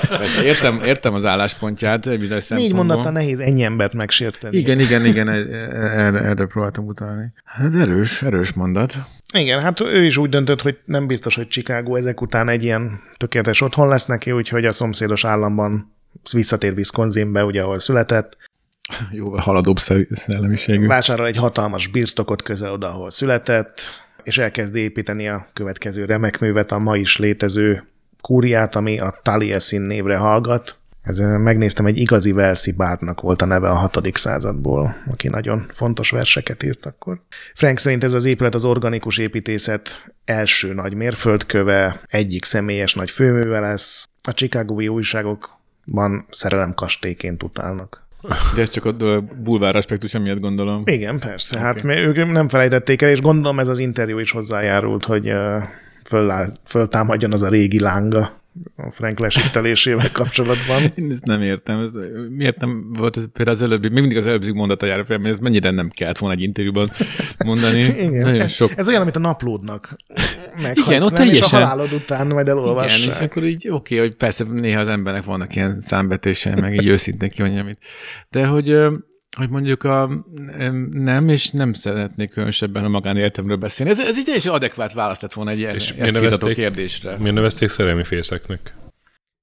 értem, 0.44 0.82
értem 0.84 1.14
az 1.14 1.24
álláspontját. 1.24 2.04
Négy 2.48 2.72
mondattal 2.72 3.12
nehéz 3.12 3.40
ennyi 3.40 3.62
embert 3.62 3.94
megsérteni. 3.94 4.56
Igen, 4.56 4.80
igen, 4.80 5.06
igen, 5.06 5.28
e- 5.28 5.32
e- 5.32 6.04
erre, 6.04 6.20
erre 6.20 6.46
próbáltam 6.46 6.86
utalni. 6.86 7.32
Hát 7.44 7.74
erős, 7.74 8.22
erős 8.22 8.52
mondat. 8.52 8.96
Igen, 9.32 9.60
hát 9.60 9.80
ő 9.80 10.04
is 10.04 10.16
úgy 10.16 10.28
döntött, 10.28 10.60
hogy 10.60 10.78
nem 10.84 11.06
biztos, 11.06 11.36
hogy 11.36 11.48
Chicago 11.48 11.96
ezek 11.96 12.20
után 12.20 12.48
egy 12.48 12.64
ilyen 12.64 13.00
tökéletes 13.16 13.60
otthon 13.60 13.88
lesz 13.88 14.06
neki, 14.06 14.32
úgyhogy 14.32 14.64
a 14.64 14.72
szomszédos 14.72 15.24
államban 15.24 15.92
visszatér 16.32 16.72
Wisconsinbe, 16.72 17.44
ugye, 17.44 17.62
ahol 17.62 17.78
született. 17.78 18.36
Jóval 19.12 19.40
haladóbb 19.40 19.78
szellemiségű. 20.10 20.86
Vásárol 20.86 21.26
egy 21.26 21.36
hatalmas 21.36 21.86
birtokot 21.86 22.42
közel 22.42 22.72
oda, 22.72 22.88
ahol 22.88 23.10
született, 23.10 23.80
és 24.22 24.38
elkezd 24.38 24.76
építeni 24.76 25.28
a 25.28 25.48
következő 25.52 26.04
remek 26.04 26.38
művet, 26.38 26.72
a 26.72 26.78
ma 26.78 26.96
is 26.96 27.16
létező 27.16 27.84
kúriát, 28.20 28.76
ami 28.76 28.98
a 28.98 29.20
Taliesin 29.22 29.80
névre 29.80 30.16
hallgat. 30.16 30.79
Ezen 31.02 31.40
megnéztem, 31.40 31.86
egy 31.86 31.98
igazi 31.98 32.32
Velszi 32.32 32.72
bárnak 32.72 33.20
volt 33.20 33.42
a 33.42 33.46
neve 33.46 33.68
a 33.68 33.74
hatodik 33.74 34.16
századból, 34.16 34.96
aki 35.10 35.28
nagyon 35.28 35.66
fontos 35.70 36.10
verseket 36.10 36.62
írt 36.62 36.86
akkor. 36.86 37.22
Frank 37.54 37.78
szerint 37.78 38.04
ez 38.04 38.14
az 38.14 38.24
épület 38.24 38.54
az 38.54 38.64
organikus 38.64 39.18
építészet 39.18 40.12
első 40.24 40.74
nagy 40.74 40.94
mérföldköve, 40.94 42.00
egyik 42.08 42.44
személyes 42.44 42.94
nagy 42.94 43.10
főműve 43.10 43.60
lesz. 43.60 44.08
A 44.22 44.32
Chicagói 44.32 44.88
újságok 44.88 45.58
van 45.84 46.26
szerelemkastélyként 46.30 47.42
utálnak. 47.42 48.08
De 48.54 48.60
ez 48.60 48.70
csak 48.70 48.84
a 48.84 49.20
bulvár 49.20 49.76
aspektus 49.76 50.12
miatt 50.12 50.40
gondolom. 50.40 50.82
Igen, 50.84 51.18
persze. 51.18 51.58
Okay. 51.58 51.66
Hát 51.66 51.98
ők 51.98 52.30
nem 52.30 52.48
felejtették 52.48 53.02
el, 53.02 53.08
és 53.08 53.20
gondolom 53.20 53.58
ez 53.58 53.68
az 53.68 53.78
interjú 53.78 54.18
is 54.18 54.30
hozzájárult, 54.30 55.04
hogy 55.04 55.32
föláll, 56.04 56.52
föltámadjon 56.64 57.32
az 57.32 57.42
a 57.42 57.48
régi 57.48 57.80
lánga 57.80 58.40
a 58.76 58.90
Frank 58.90 59.18
lesítelésével 59.18 60.12
kapcsolatban. 60.20 60.92
Én 60.94 61.10
ezt 61.10 61.24
nem 61.24 61.42
értem. 61.42 61.80
Ez, 61.80 61.90
miért 62.28 62.60
nem 62.60 62.92
volt 62.92 63.16
ez 63.16 63.24
például 63.32 63.56
az 63.56 63.62
előbbi, 63.62 63.88
még 63.88 64.00
mindig 64.00 64.18
az 64.18 64.26
előbbi 64.26 64.52
mondata 64.52 64.86
jár 64.86 65.04
mert 65.08 65.26
ez 65.26 65.38
mennyire 65.38 65.70
nem 65.70 65.88
kellett 65.88 66.18
volna 66.18 66.34
egy 66.34 66.42
interjúban 66.42 66.90
mondani. 67.44 67.80
Igen. 68.06 68.12
Nagyon 68.12 68.48
sok... 68.48 68.72
Ez 68.76 68.88
olyan, 68.88 69.02
mint 69.02 69.16
a 69.16 69.20
naplódnak. 69.20 69.96
Igen, 70.74 71.02
ott 71.02 71.14
teljesen... 71.14 71.46
És 71.46 71.52
a 71.52 71.56
halálod 71.56 71.92
után 71.92 72.26
majd 72.26 72.48
elolvassák. 72.48 72.98
Igen, 72.98 73.10
és 73.10 73.20
akkor 73.20 73.44
így 73.44 73.68
oké, 73.68 73.94
okay, 73.94 74.06
hogy 74.06 74.16
persze 74.16 74.44
néha 74.44 74.80
az 74.80 74.88
embernek 74.88 75.24
vannak 75.24 75.56
ilyen 75.56 75.80
számbetése, 75.80 76.54
meg 76.56 76.74
így 76.74 76.86
őszintén 76.86 77.30
kimondja, 77.30 77.60
amit. 77.60 77.78
De 78.30 78.46
hogy 78.46 78.76
hogy 79.36 79.48
mondjuk 79.48 79.84
a, 79.84 80.08
nem, 80.90 81.28
és 81.28 81.50
nem 81.50 81.72
szeretnék 81.72 82.30
különösebben 82.30 82.84
a 82.84 82.88
magánéletemről 82.88 83.56
beszélni. 83.56 83.92
Ez, 83.92 84.00
ez 84.00 84.18
így 84.18 84.24
teljesen 84.24 84.52
adekvát 84.52 84.92
választ 84.92 85.22
lett 85.22 85.32
volna 85.32 85.50
egy 85.50 85.58
és 85.58 85.90
ezt 85.90 86.12
nevezték, 86.12 86.54
kérdésre. 86.54 87.16
Miért 87.18 87.34
nevezték 87.34 87.68
szerelmi 87.68 88.04
fészeknek? 88.04 88.74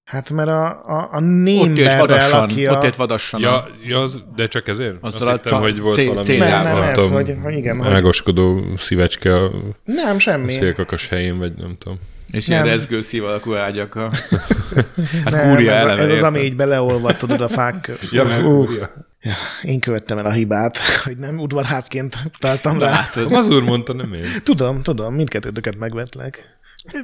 Hát 0.03 0.29
mert 0.29 0.47
a, 0.47 0.67
a, 0.67 1.09
a 1.11 1.19
némberrel, 1.19 2.31
aki 2.31 2.65
a... 2.65 2.71
Ott 2.71 2.83
ért 2.83 2.95
vadassan. 2.95 3.41
Ja, 3.41 3.67
ja 3.83 4.01
az, 4.01 4.23
de 4.35 4.47
csak 4.47 4.67
ezért? 4.67 4.95
Azt, 5.01 5.21
Azt 5.21 5.43
hittem, 5.43 5.59
hogy 5.59 5.79
volt 5.79 5.95
c- 5.95 6.05
valami 6.05 6.35
nem, 6.37 6.63
nem 6.63 6.81
ez, 6.81 7.11
hogy, 7.11 7.35
hogy 7.43 7.55
igen. 7.55 7.83
Ágoskodó 7.83 8.63
szívecske 8.77 9.35
a 9.35 9.51
nem, 9.83 10.19
semmi. 10.19 10.49
szélkakas 10.49 11.07
helyén, 11.07 11.37
vagy 11.37 11.53
nem 11.53 11.75
tudom. 11.79 11.99
És 12.31 12.47
nem. 12.47 12.63
ilyen 12.63 12.75
rezgő 12.75 13.01
szív 13.01 13.23
alakú 13.23 13.53
ágyak 13.53 13.95
a... 13.95 14.11
Hát 15.23 15.33
nem, 15.33 15.49
kúria 15.49 15.73
ez, 15.73 15.81
eleve, 15.81 16.01
ez 16.01 16.09
az, 16.09 16.23
ami 16.23 16.39
így 16.39 16.55
beleolvad, 16.55 17.15
tudod, 17.17 17.41
a 17.41 17.47
fák. 17.47 17.91
ja, 18.11 18.23
uh, 18.23 18.41
kúria. 18.41 19.06
Ja, 19.27 19.35
én 19.61 19.79
követtem 19.79 20.17
el 20.17 20.25
a 20.25 20.31
hibát, 20.31 20.77
hogy 21.05 21.17
nem 21.17 21.39
udvarházként 21.39 22.15
találtam 22.39 22.79
rá. 22.79 22.89
Látod. 22.89 23.31
Az 23.31 23.49
úr 23.49 23.63
mondta, 23.63 23.93
nem 23.93 24.13
én. 24.13 24.23
Tudom, 24.43 24.81
tudom, 24.81 25.15
mindkettőtöket 25.15 25.77
megvetlek. 25.77 26.55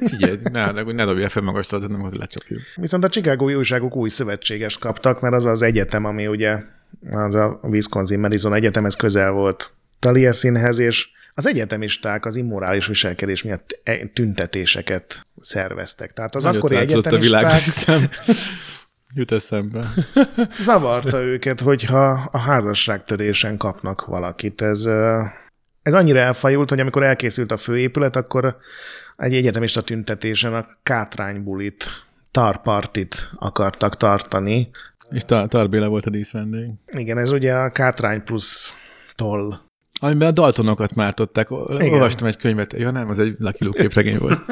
Figyelj, 0.06 0.38
ne, 0.52 0.70
ne, 0.70 0.82
ne 0.82 1.04
dobja 1.04 1.28
fel 1.28 1.42
magas 1.42 1.66
tartat, 1.66 1.90
nem 1.90 2.04
az 2.04 2.12
lecsapjuk. 2.12 2.60
Viszont 2.74 3.04
a 3.04 3.08
Chicago 3.08 3.54
újságok 3.54 3.96
új 3.96 4.08
szövetséges 4.08 4.78
kaptak, 4.78 5.20
mert 5.20 5.34
az 5.34 5.44
az 5.44 5.62
egyetem, 5.62 6.04
ami 6.04 6.26
ugye 6.26 6.58
az 7.10 7.34
a 7.34 7.60
Wisconsin 7.62 8.20
Madison 8.20 8.54
Egyetem, 8.54 8.84
ez 8.84 8.94
közel 8.94 9.30
volt 9.30 9.72
Taliesinhez, 9.98 10.78
és 10.78 11.08
az 11.34 11.46
egyetemisták 11.46 12.24
az 12.24 12.36
immorális 12.36 12.86
viselkedés 12.86 13.42
miatt 13.42 13.80
e- 13.82 14.06
tüntetéseket 14.12 15.26
szerveztek. 15.40 16.12
Tehát 16.12 16.34
az 16.34 16.42
Nagyot 16.42 16.62
akkori 16.62 16.76
egyetemisták... 16.76 17.44
A 17.44 17.92
Jut 19.14 19.32
eszembe. 19.32 19.84
Zavarta 20.62 21.20
őket, 21.20 21.60
hogyha 21.60 22.28
a 22.32 22.38
házasságtörésen 22.38 23.56
kapnak 23.56 24.04
valakit. 24.04 24.62
Ez, 24.62 24.84
ez 25.82 25.94
annyira 25.94 26.18
elfajult, 26.18 26.68
hogy 26.68 26.80
amikor 26.80 27.02
elkészült 27.02 27.52
a 27.52 27.56
főépület, 27.56 28.16
akkor 28.16 28.56
egy 29.16 29.34
egyetemista 29.34 29.82
tüntetésen 29.82 30.54
a 30.54 30.66
kátránybulit, 30.82 31.84
tarpartit 32.30 33.30
akartak 33.36 33.96
tartani. 33.96 34.70
És 35.10 35.22
tar- 35.24 35.50
Tarbéla 35.50 35.88
volt 35.88 36.06
a 36.06 36.10
díszvendég. 36.10 36.70
Igen, 36.86 37.18
ez 37.18 37.32
ugye 37.32 37.54
a 37.54 37.70
kátrány 37.70 38.24
plusz 38.24 38.74
toll. 39.14 39.58
Amiben 40.00 40.28
a 40.28 40.32
Daltonokat 40.32 40.94
mártották. 40.94 41.48
Igen. 41.50 41.92
Olvastam 41.92 42.26
egy 42.26 42.36
könyvet. 42.36 42.72
Ja 42.72 42.90
nem, 42.90 43.08
az 43.08 43.18
egy 43.18 43.34
Lucky 43.38 43.64
Luke 43.64 43.80
képregény 43.80 44.18
volt. 44.18 44.40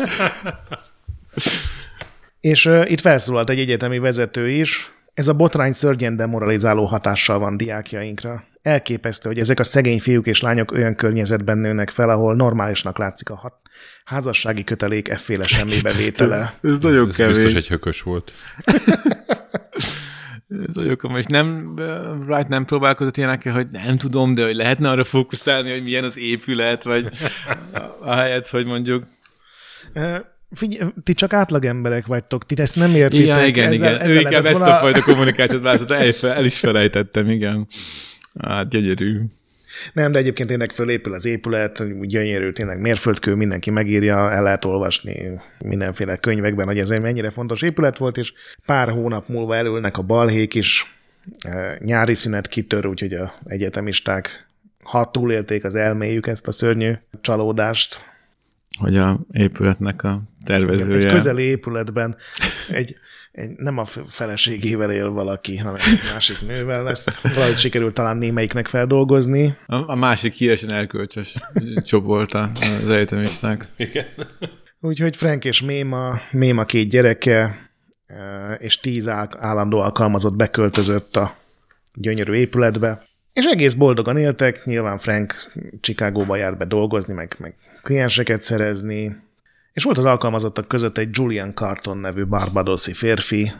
És 2.43 2.67
uh, 2.67 2.91
itt 2.91 3.01
felszólalt 3.01 3.51
egy 3.51 3.59
egyetemi 3.59 3.99
vezető 3.99 4.49
is, 4.49 4.93
ez 5.15 5.29
a 5.29 5.33
botrány 5.33 5.73
szörnyen 5.73 6.17
demoralizáló 6.17 6.85
hatással 6.85 7.39
van 7.39 7.57
diákjainkra. 7.57 8.45
Elképesztő, 8.63 9.29
hogy 9.29 9.39
ezek 9.39 9.59
a 9.59 9.65
szegény 9.65 10.01
fiúk 10.01 10.27
és 10.27 10.41
lányok 10.41 10.73
olyan 10.73 10.95
környezetben 10.95 11.59
nőnek 11.59 11.91
fel, 11.91 12.09
ahol 12.09 12.35
normálisnak 12.35 12.99
látszik 12.99 13.31
a 13.31 13.37
hat 13.37 13.55
házassági 14.05 14.65
kötelék 14.65 15.09
efféle 15.09 15.47
semmibe 15.47 15.93
vétele. 15.93 16.59
Ez 16.63 16.79
nagyon 16.79 17.09
Ez 17.09 17.17
kevés. 17.17 17.35
biztos 17.35 17.55
egy 17.55 17.69
hökös 17.69 18.03
volt. 18.03 18.33
Ez 20.69 20.75
nagyon 20.75 20.97
komoly. 20.97 21.19
És 21.19 21.25
nem, 21.25 21.73
Wright 22.27 22.49
nem 22.49 22.65
próbálkozott 22.65 23.17
ilyenekkel, 23.17 23.53
hogy 23.55 23.71
nem 23.71 23.99
tudom, 23.99 24.35
de 24.35 24.45
hogy 24.45 24.57
lehetne 24.57 24.91
arra 24.91 25.05
fókuszálni, 25.05 25.71
hogy 25.71 25.83
milyen 25.83 26.05
az 26.05 26.19
épület, 26.19 26.83
vagy 26.83 27.09
ahelyett, 28.01 28.49
hogy 28.49 28.67
mondjuk 28.67 29.05
Figyelj, 30.53 30.91
ti 31.03 31.15
csak 31.15 31.33
átlag 31.33 31.65
emberek 31.65 32.07
vagytok, 32.07 32.47
ti 32.47 32.55
ezt 32.59 32.77
nem 32.77 32.95
értitek. 32.95 33.27
Ja, 33.27 33.47
igen, 33.47 33.73
ezzel, 33.73 33.75
igen. 33.75 34.01
Ezzel 34.01 34.17
ő 34.17 34.21
inkább 34.21 34.45
ezt 34.45 34.59
volna... 34.59 34.75
a 34.75 34.81
fajta 34.81 35.03
kommunikációt 35.03 35.63
látott, 35.63 35.91
el, 35.91 36.13
el 36.23 36.45
is 36.45 36.59
felejtettem, 36.59 37.31
igen. 37.31 37.69
Hát 38.41 38.69
gyönyörű. 38.69 39.21
Nem, 39.93 40.13
de 40.13 40.19
egyébként 40.19 40.49
tényleg 40.49 40.71
fölépül 40.71 41.13
az 41.13 41.27
épület, 41.27 42.07
gyönyörű, 42.07 42.51
tényleg 42.51 42.81
mérföldkő, 42.81 43.35
mindenki 43.35 43.71
megírja, 43.71 44.31
el 44.31 44.43
lehet 44.43 44.65
olvasni 44.65 45.41
mindenféle 45.59 46.17
könyvekben, 46.17 46.67
hogy 46.67 46.79
ez 46.79 46.91
mennyire 46.91 47.31
fontos 47.31 47.63
épület 47.63 47.99
volt, 47.99 48.17
és 48.17 48.33
pár 48.67 48.89
hónap 48.89 49.29
múlva 49.29 49.57
elülnek 49.57 49.99
a 49.99 50.03
balhék 50.03 50.55
is, 50.55 50.97
e, 51.39 51.79
nyári 51.79 52.15
szünet 52.15 52.49
kitör, 52.49 52.87
úgyhogy 52.87 53.13
a 53.13 53.35
egyetemisták 53.45 54.51
ha 54.83 55.11
túlélték 55.11 55.65
az 55.65 55.75
elméjük 55.75 56.27
ezt 56.27 56.49
a 56.49 56.53
szörnyű 56.53 56.93
csalódást, 57.21 58.01
hogy 58.79 58.97
a 58.97 59.21
épületnek 59.33 60.03
a 60.03 60.23
tervezője... 60.45 61.07
Egy 61.07 61.13
közeli 61.13 61.43
épületben 61.43 62.17
egy, 62.69 62.97
egy, 63.33 63.51
nem 63.57 63.79
a 63.79 63.85
feleségével 64.07 64.91
él 64.91 65.11
valaki, 65.11 65.57
hanem 65.57 65.75
egy 65.75 66.01
másik 66.13 66.41
nővel. 66.41 66.89
Ezt 66.89 67.21
valahogy 67.21 67.57
sikerült 67.57 67.95
talán 67.95 68.17
némelyiknek 68.17 68.67
feldolgozni. 68.67 69.57
A, 69.67 69.91
a 69.91 69.95
másik 69.95 70.33
híresen 70.33 70.73
elkölcsös 70.73 71.35
csoport 71.85 72.35
az 72.35 72.89
egyetemisták. 72.89 73.67
Igen. 73.77 74.07
Úgyhogy 74.81 75.17
Frank 75.17 75.45
és 75.45 75.63
Méma, 75.63 76.21
Méma 76.31 76.65
két 76.65 76.89
gyereke, 76.89 77.71
e, 78.07 78.53
és 78.55 78.81
tíz 78.81 79.09
állandó 79.39 79.79
alkalmazott 79.79 80.37
beköltözött 80.37 81.17
a 81.17 81.37
gyönyörű 81.95 82.33
épületbe, 82.33 83.11
és 83.33 83.45
egész 83.45 83.75
boldogan 83.75 84.17
éltek, 84.17 84.65
nyilván 84.65 84.99
Frank 84.99 85.53
Chicagóba 85.81 86.37
jár 86.37 86.57
be 86.57 86.65
dolgozni, 86.65 87.15
meg, 87.15 87.35
meg 87.39 87.55
klienseket 87.83 88.43
szerezni, 88.43 89.17
és 89.73 89.85
volt 89.85 89.99
az 89.99 90.05
alkalmazottak 90.05 90.69
között 90.69 90.99
egy 90.99 91.09
Julian 91.13 91.55
Carton 91.55 91.99
nevű 91.99 92.27
barbadoszi 92.27 92.93
férfi, 92.93 93.53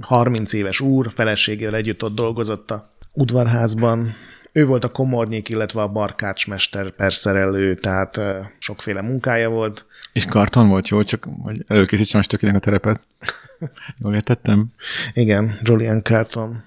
30 0.00 0.52
éves 0.52 0.80
úr, 0.80 1.10
feleségével 1.14 1.74
együtt 1.74 2.04
ott 2.04 2.14
dolgozott 2.14 2.70
a 2.70 2.92
udvarházban, 3.12 4.14
Ő 4.54 4.66
volt 4.66 4.84
a 4.84 4.90
komornyék, 4.90 5.48
illetve 5.48 5.82
a 5.82 5.88
barkácsmester 5.88 6.90
perszerelő, 6.90 7.74
tehát 7.74 8.20
sokféle 8.58 9.00
munkája 9.02 9.48
volt. 9.48 9.86
És 10.12 10.24
karton 10.24 10.68
volt 10.68 10.88
jó, 10.88 11.02
csak 11.02 11.26
hogy 11.42 11.64
előkészítsem 11.66 12.20
a 12.20 12.22
stökinek 12.22 12.54
a 12.54 12.58
terepet. 12.58 13.00
Jól 14.02 14.14
értettem? 14.14 14.66
Igen, 15.12 15.58
Julian 15.62 16.02
Carton. 16.02 16.62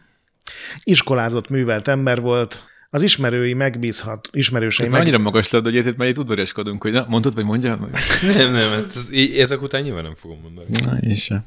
Iskolázott, 0.83 1.49
művelt 1.49 1.87
ember 1.87 2.21
volt, 2.21 2.63
az 2.89 3.01
ismerői 3.01 3.53
megbízhat, 3.53 4.29
ismerősei 4.31 4.85
meg... 4.87 4.97
meg... 4.97 5.07
annyira 5.07 5.23
magas 5.23 5.51
labda, 5.51 5.69
hogy 5.69 5.77
érted, 5.77 5.97
már 5.97 6.07
itt 6.07 6.17
udvariaskodunk, 6.17 6.81
hogy 6.81 6.91
na, 6.91 7.05
mondod, 7.07 7.33
vagy 7.35 7.45
mondjál? 7.45 7.75
Nem, 8.35 8.51
nem, 8.51 8.69
hát 8.69 8.95
ez, 8.95 9.09
ezek 9.37 9.61
után 9.61 9.81
nyilván 9.81 10.03
nem 10.03 10.15
fogom 10.15 10.39
mondani. 10.41 10.67
Na, 10.83 10.97
én 10.97 11.15
sem. 11.15 11.45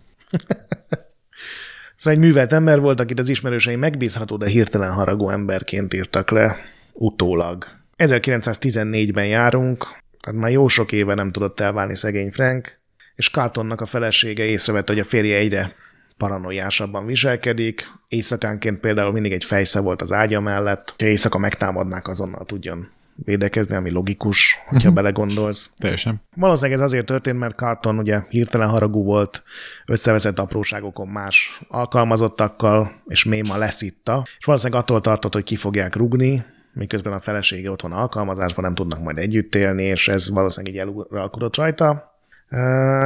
Szóval 1.97 2.13
egy 2.13 2.19
művelt 2.19 2.53
ember 2.53 2.81
volt, 2.81 3.01
akit 3.01 3.19
az 3.19 3.29
ismerősei 3.29 3.77
megbízható, 3.77 4.37
de 4.37 4.49
hirtelen 4.49 4.93
haragú 4.93 5.31
emberként 5.31 5.95
írtak 5.95 6.31
le 6.31 6.57
utólag. 6.93 7.67
1914-ben 7.97 9.27
járunk, 9.27 9.87
tehát 10.21 10.41
már 10.41 10.51
jó 10.51 10.69
sok 10.69 10.93
éve 10.93 11.15
nem 11.15 11.33
tudott 11.33 11.61
elválni 11.61 11.97
szegény 11.97 12.31
Frank, 12.31 12.79
és 13.15 13.31
Cartonnak 13.31 13.81
a 13.81 13.87
felesége 13.87 14.45
észrevette, 14.45 14.93
hogy 14.93 15.03
a 15.03 15.05
férje 15.05 15.37
egyre 15.37 15.75
paranoiásabban 16.19 17.07
viselkedik. 17.07 17.87
Éjszakánként 18.09 18.81
például 18.81 19.13
mindig 19.13 19.33
egy 19.33 19.45
fejsze 19.45 19.81
volt 19.81 20.03
az 20.03 20.13
ágya 20.13 20.41
mellett. 20.41 20.95
Ha 20.99 21.07
éjszaka 21.07 21.39
megtámadnák, 21.39 22.09
azonnal 22.09 22.45
tudjon 22.45 22.89
védekezni, 23.25 23.75
ami 23.75 23.91
logikus, 23.91 24.59
hogyha 24.67 24.91
belegondolsz. 24.91 25.71
Teljesen. 25.77 26.21
Valószínűleg 26.37 26.79
ez 26.79 26.85
azért 26.85 27.07
történt, 27.07 27.39
mert 27.39 27.57
Carton 27.57 27.99
ugye 27.99 28.23
hirtelen 28.29 28.69
haragú 28.69 29.05
volt, 29.05 29.43
összeveszett 29.87 30.39
apróságokon 30.39 31.09
más 31.09 31.61
alkalmazottakkal, 31.69 33.03
és 33.07 33.25
Méma 33.25 33.57
leszitta, 33.57 34.27
és 34.39 34.45
valószínűleg 34.45 34.83
attól 34.83 35.01
tartott, 35.01 35.33
hogy 35.33 35.45
ki 35.45 35.57
fogják 35.57 35.97
rugni, 35.97 36.45
miközben 36.73 37.13
a 37.13 37.21
felesége 37.21 37.71
otthon 37.71 37.93
alkalmazásban 37.93 38.65
nem 38.65 38.75
tudnak 38.75 39.03
majd 39.03 39.19
együtt 39.19 39.55
élni, 39.55 39.83
és 39.83 40.09
ez 40.09 40.31
valószínűleg 40.31 40.75
így 40.75 40.81
eluralkodott 40.81 41.57
rajta. 41.57 42.17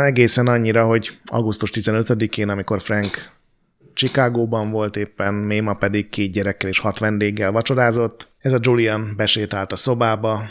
Egészen 0.04 0.46
annyira, 0.46 0.84
hogy 0.84 1.18
augusztus 1.24 1.70
15-én, 1.74 2.48
amikor 2.48 2.80
Frank 2.80 3.30
Chicagóban 3.94 4.70
volt 4.70 4.96
éppen, 4.96 5.34
Méma 5.34 5.74
pedig 5.74 6.08
két 6.08 6.32
gyerekkel 6.32 6.68
és 6.68 6.78
hat 6.78 6.98
vendéggel 6.98 7.52
vacsorázott. 7.52 8.28
Ez 8.38 8.52
a 8.52 8.58
Julian 8.60 9.12
besétált 9.16 9.72
a 9.72 9.76
szobába, 9.76 10.44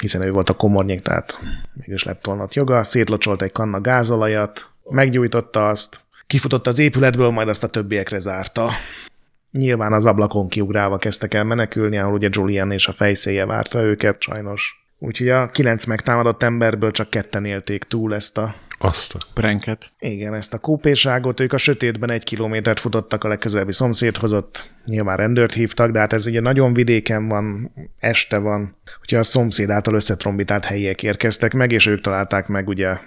hiszen 0.00 0.22
ő 0.22 0.30
volt 0.30 0.50
a 0.50 0.54
komornyék, 0.54 1.02
tehát 1.02 1.40
mégis 1.74 2.04
lett 2.04 2.24
volna 2.24 2.48
joga, 2.50 2.82
szétlocsolt 2.82 3.42
egy 3.42 3.52
kanna 3.52 3.80
gázolajat, 3.80 4.68
meggyújtotta 4.90 5.68
azt, 5.68 6.00
kifutott 6.26 6.66
az 6.66 6.78
épületből, 6.78 7.30
majd 7.30 7.48
azt 7.48 7.64
a 7.64 7.66
többiekre 7.66 8.18
zárta. 8.18 8.70
Nyilván 9.50 9.92
az 9.92 10.04
ablakon 10.04 10.48
kiugrálva 10.48 10.98
kezdtek 10.98 11.34
el 11.34 11.44
menekülni, 11.44 11.98
ahol 11.98 12.12
ugye 12.12 12.28
Julian 12.30 12.70
és 12.70 12.88
a 12.88 12.92
fejszéje 12.92 13.46
várta 13.46 13.82
őket, 13.82 14.20
sajnos. 14.20 14.77
Úgyhogy 14.98 15.28
a 15.28 15.46
kilenc 15.46 15.84
megtámadott 15.84 16.42
emberből 16.42 16.90
csak 16.90 17.10
ketten 17.10 17.44
élték 17.44 17.84
túl 17.84 18.14
ezt 18.14 18.38
a 18.38 18.54
Azt 18.78 19.14
a... 19.14 19.18
Pranket. 19.34 19.90
igen, 19.98 20.34
ezt 20.34 20.54
a 20.54 20.58
kúpéságot, 20.58 21.40
ők 21.40 21.52
a 21.52 21.56
sötétben 21.58 22.10
egy 22.10 22.24
kilométert 22.24 22.80
futottak 22.80 23.24
a 23.24 23.28
legközelebbi 23.28 23.72
szomszédhoz, 23.72 24.32
ott 24.32 24.70
nyilván 24.84 25.16
rendőrt 25.16 25.54
hívtak, 25.54 25.90
de 25.90 25.98
hát 25.98 26.12
ez 26.12 26.26
ugye 26.26 26.40
nagyon 26.40 26.74
vidéken 26.74 27.28
van, 27.28 27.72
este 27.98 28.38
van, 28.38 28.76
úgyhogy 29.00 29.18
a 29.18 29.22
szomszéd 29.22 29.70
által 29.70 29.94
összetrombitált 29.94 30.64
helyiek 30.64 31.02
érkeztek 31.02 31.52
meg, 31.52 31.72
és 31.72 31.86
ők 31.86 32.00
találták 32.00 32.46
meg, 32.46 32.68
ugye 32.68 32.98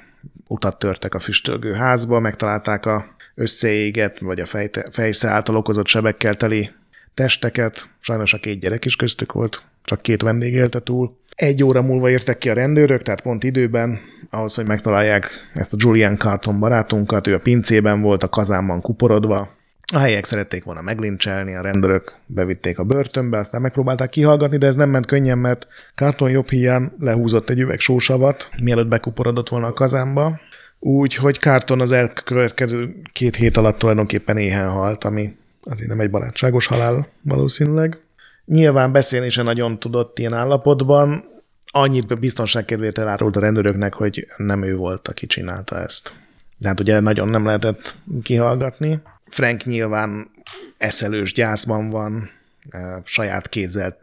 utat 0.48 0.80
törtek 0.80 1.14
a 1.14 1.20
füstölgő 1.20 1.74
házba, 1.74 2.20
megtalálták 2.20 2.86
a 2.86 3.16
összeégett, 3.36 4.20
vagy 4.20 4.39
a 4.39 4.46
fejte, 4.46 4.88
fejsze 4.92 5.30
által 5.30 5.56
okozott 5.56 5.88
sebekkel 5.88 6.36
teli 6.36 6.70
testeket, 7.14 7.89
sajnos 8.00 8.34
a 8.34 8.38
két 8.38 8.60
gyerek 8.60 8.86
is 8.86 8.96
köztük 8.96 9.32
volt, 9.32 9.64
csak 9.84 10.02
két 10.02 10.22
vendég 10.22 10.54
élte 10.54 10.80
túl. 10.80 11.20
Egy 11.36 11.64
óra 11.64 11.82
múlva 11.82 12.10
értek 12.10 12.38
ki 12.38 12.50
a 12.50 12.54
rendőrök, 12.54 13.02
tehát 13.02 13.22
pont 13.22 13.44
időben, 13.44 14.00
ahhoz, 14.30 14.56
hogy 14.56 14.68
megtalálják 14.68 15.30
ezt 15.54 15.74
a 15.74 15.78
Julian 15.80 16.18
Carton 16.18 16.60
barátunkat, 16.60 17.28
ő 17.28 17.34
a 17.34 17.40
pincében 17.40 18.02
volt, 18.02 18.24
a 18.24 18.30
kazánban 18.30 18.82
kuporodva. 18.82 19.60
A 19.94 19.98
helyiek 19.98 20.26
szerették 20.26 20.64
volna 20.64 20.82
meglincselni, 20.82 21.56
a 21.56 21.62
rendőrök 21.62 22.14
bevitték 22.26 22.80
a 22.80 22.84
börtönbe, 22.84 23.38
aztán 23.38 23.62
megpróbálták 23.62 24.10
kihallgatni, 24.10 24.58
de 24.58 24.68
ez 24.68 24.76
nem 24.76 24.90
ment 24.90 25.06
könnyen, 25.06 25.38
mert 25.38 25.68
Carton 25.96 26.30
jobb 26.30 26.50
hiány 26.50 26.92
lehúzott 27.00 27.50
egy 27.50 27.60
üveg 27.60 27.80
sósavat, 27.80 28.50
mielőtt 28.62 28.88
bekuporodott 28.88 29.50
volna 29.50 29.68
a 29.68 29.74
kazánba. 29.74 30.40
Úgyhogy 30.80 31.36
Carton 31.36 31.82
az 31.82 31.92
elkövetkező 31.92 32.94
két 33.14 33.36
hét 33.36 33.58
alatt 33.58 33.78
tulajdonképpen 33.78 34.38
éhen 34.38 34.70
halt, 34.70 35.04
ami 35.04 35.36
azért 35.64 35.90
nem 35.90 36.00
egy 36.00 36.10
barátságos 36.10 36.66
halál 36.66 37.08
valószínűleg. 37.22 37.98
Nyilván 38.52 38.91
beszélni 38.91 39.30
sem 39.30 39.45
nagyon 39.45 39.80
tudott 39.80 40.20
ilyen 40.20 40.34
állapotban, 40.34 41.24
annyit 41.66 42.20
biztonság 42.20 42.66
kedvéért 42.66 42.97
elárult 42.97 43.36
a 43.36 43.39
rendőröknek, 43.39 43.93
hogy 43.93 44.28
nem 44.38 44.64
ő 44.64 44.76
volt, 44.76 45.08
aki 45.08 45.26
csinálta 45.26 45.80
ezt. 45.80 46.14
De 46.58 46.68
hát 46.68 46.80
ugye 46.80 46.99
nagyon 46.99 47.28
nem 47.28 47.45
lehetett 47.45 47.95
kihallgatni. 48.24 49.02
Frank 49.26 49.66
nyilván 49.66 50.32
eszelős 50.78 51.34
gyászban 51.34 51.89
van, 51.89 52.30
eh, 52.70 52.95
saját 53.04 53.49
kézzel 53.49 53.97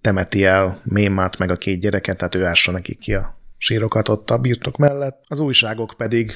temeti 0.00 0.44
el 0.44 0.80
Mémát 0.84 1.38
meg 1.38 1.50
a 1.50 1.56
két 1.56 1.80
gyereket, 1.80 2.16
tehát 2.16 2.34
ő 2.34 2.44
ássa 2.44 2.72
nekik 2.72 2.98
ki 2.98 3.14
a 3.14 3.38
sírokat 3.58 4.08
ott 4.08 4.30
a 4.30 4.38
birtok 4.38 4.76
mellett. 4.76 5.22
Az 5.28 5.40
újságok 5.40 5.94
pedig 5.96 6.32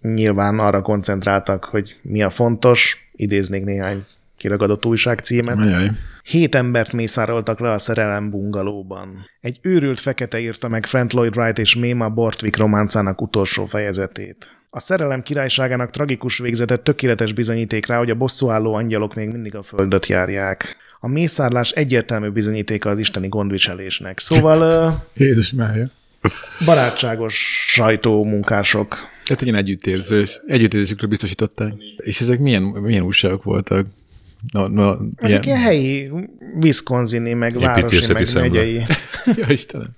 nyilván 0.00 0.58
arra 0.58 0.82
koncentráltak, 0.82 1.64
hogy 1.64 1.96
mi 2.02 2.22
a 2.22 2.30
fontos, 2.30 3.10
idéznék 3.12 3.64
néhány 3.64 4.06
kiragadott 4.36 4.86
újságcímet. 4.86 5.66
Ajaj. 5.66 5.90
Hét 6.22 6.54
embert 6.54 6.92
mészároltak 6.92 7.60
le 7.60 7.70
a 7.70 7.78
szerelem 7.78 8.30
bungalóban. 8.30 9.30
Egy 9.40 9.58
őrült 9.62 10.00
fekete 10.00 10.40
írta 10.40 10.68
meg 10.68 10.86
Frank 10.86 11.12
Lloyd 11.12 11.36
Wright 11.36 11.58
és 11.58 11.74
Méma 11.74 12.08
Bortwick 12.08 12.56
románcának 12.56 13.22
utolsó 13.22 13.64
fejezetét. 13.64 14.48
A 14.70 14.80
szerelem 14.80 15.22
királyságának 15.22 15.90
tragikus 15.90 16.38
végzete 16.38 16.76
tökéletes 16.76 17.32
bizonyíték 17.32 17.86
rá, 17.86 17.98
hogy 17.98 18.10
a 18.10 18.14
bosszúálló 18.14 18.74
angyalok 18.74 19.14
még 19.14 19.28
mindig 19.28 19.54
a 19.54 19.62
földöt 19.62 20.06
járják. 20.06 20.76
A 21.00 21.08
mészárlás 21.08 21.70
egyértelmű 21.70 22.28
bizonyítéka 22.28 22.90
az 22.90 22.98
isteni 22.98 23.28
gondviselésnek. 23.28 24.18
Szóval 24.18 24.92
Jézus 25.14 25.52
mája. 25.52 25.90
barátságos 26.64 27.66
sajtómunkások. 27.68 28.88
Tehát 29.24 29.42
egy 29.42 29.48
ilyen 29.48 29.58
együttérzés. 29.58 30.40
Együttérzésükről 30.46 31.10
biztosították. 31.10 31.72
És 31.96 32.20
ezek 32.20 32.38
milyen, 32.38 32.62
milyen 32.62 33.02
újságok 33.02 33.42
voltak? 33.42 33.86
No, 34.52 34.68
no, 34.68 34.96
Ezek 35.16 35.46
ilyen 35.46 35.58
helyi, 35.58 36.10
Wisconsini, 36.60 37.32
meg 37.32 37.58
városi, 37.58 38.12
meg 38.12 38.26
szemle. 38.26 38.48
megyei. 38.48 38.74
ja, 39.36 39.46
Istenem. 39.48 39.88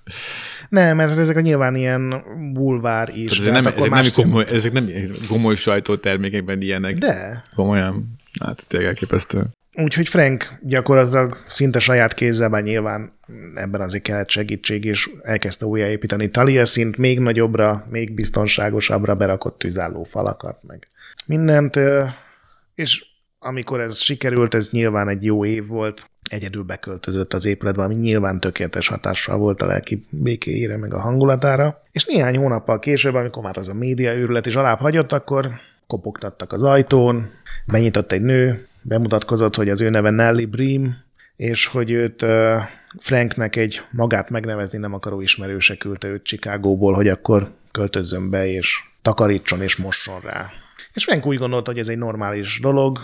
Nem, 0.68 0.96
mert 0.96 1.18
ezek 1.18 1.36
a 1.36 1.40
nyilván 1.40 1.74
ilyen 1.74 2.22
bulvár 2.52 3.08
is. 3.14 3.30
Tehát 3.30 3.42
ezek 3.42 3.62
nem, 3.62 3.72
ezek 3.76 3.90
nem, 3.90 4.04
komoly, 4.12 4.44
ezek 4.52 4.72
nem 4.72 4.90
komoly 5.28 5.54
sajtótermékekben 5.54 6.60
ilyenek. 6.60 6.94
De. 6.94 7.42
Komolyan. 7.54 8.18
Hát 8.44 8.64
tényleg 8.68 8.88
elképesztő. 8.88 9.46
Úgyhogy 9.74 10.08
Frank 10.08 10.58
gyakorlatilag 10.62 11.44
szinte 11.48 11.78
saját 11.78 12.14
kézzel, 12.14 12.48
bár 12.48 12.62
nyilván 12.62 13.12
ebben 13.54 13.80
azért 13.80 14.02
kellett 14.02 14.30
segítség, 14.30 14.84
és 14.84 15.10
elkezdte 15.22 15.66
újjáépíteni 15.66 16.30
Taliesin-t 16.30 16.96
még 16.96 17.20
nagyobbra, 17.20 17.86
még 17.90 18.14
biztonságosabbra 18.14 19.14
berakott 19.14 19.58
tűzálló 19.58 20.02
falakat, 20.02 20.58
meg 20.66 20.88
mindent, 21.26 21.78
és 22.74 23.04
amikor 23.46 23.80
ez 23.80 23.96
sikerült, 23.96 24.54
ez 24.54 24.70
nyilván 24.70 25.08
egy 25.08 25.24
jó 25.24 25.44
év 25.44 25.66
volt, 25.66 26.10
egyedül 26.30 26.62
beköltözött 26.62 27.32
az 27.32 27.46
épületbe, 27.46 27.82
ami 27.82 27.94
nyilván 27.94 28.40
tökéletes 28.40 28.88
hatással 28.88 29.36
volt 29.36 29.62
a 29.62 29.66
lelki 29.66 30.06
békéjére, 30.10 30.76
meg 30.76 30.94
a 30.94 31.00
hangulatára. 31.00 31.82
És 31.92 32.04
néhány 32.04 32.36
hónappal 32.36 32.78
később, 32.78 33.14
amikor 33.14 33.42
már 33.42 33.56
az 33.56 33.68
a 33.68 33.74
média 33.74 34.14
őrület 34.14 34.46
is 34.46 34.56
alább 34.56 34.78
hagyott, 34.78 35.12
akkor 35.12 35.50
kopogtattak 35.86 36.52
az 36.52 36.62
ajtón, 36.62 37.30
benyitott 37.66 38.12
egy 38.12 38.22
nő, 38.22 38.66
bemutatkozott, 38.82 39.56
hogy 39.56 39.68
az 39.68 39.80
ő 39.80 39.90
neve 39.90 40.10
Nelly 40.10 40.44
Bream, 40.44 40.96
és 41.36 41.66
hogy 41.66 41.90
őt 41.90 42.26
Franknek 42.98 43.56
egy 43.56 43.80
magát 43.90 44.30
megnevezni 44.30 44.78
nem 44.78 44.94
akaró 44.94 45.20
ismerőse 45.20 45.76
küldte 45.76 46.08
őt 46.08 46.24
Chicagóból, 46.24 46.94
hogy 46.94 47.08
akkor 47.08 47.52
költözzön 47.72 48.30
be, 48.30 48.46
és 48.46 48.82
takarítson 49.02 49.62
és 49.62 49.76
mosson 49.76 50.20
rá. 50.20 50.50
És 50.92 51.04
Frank 51.04 51.26
úgy 51.26 51.38
gondolta, 51.38 51.70
hogy 51.70 51.80
ez 51.80 51.88
egy 51.88 51.98
normális 51.98 52.60
dolog, 52.60 52.98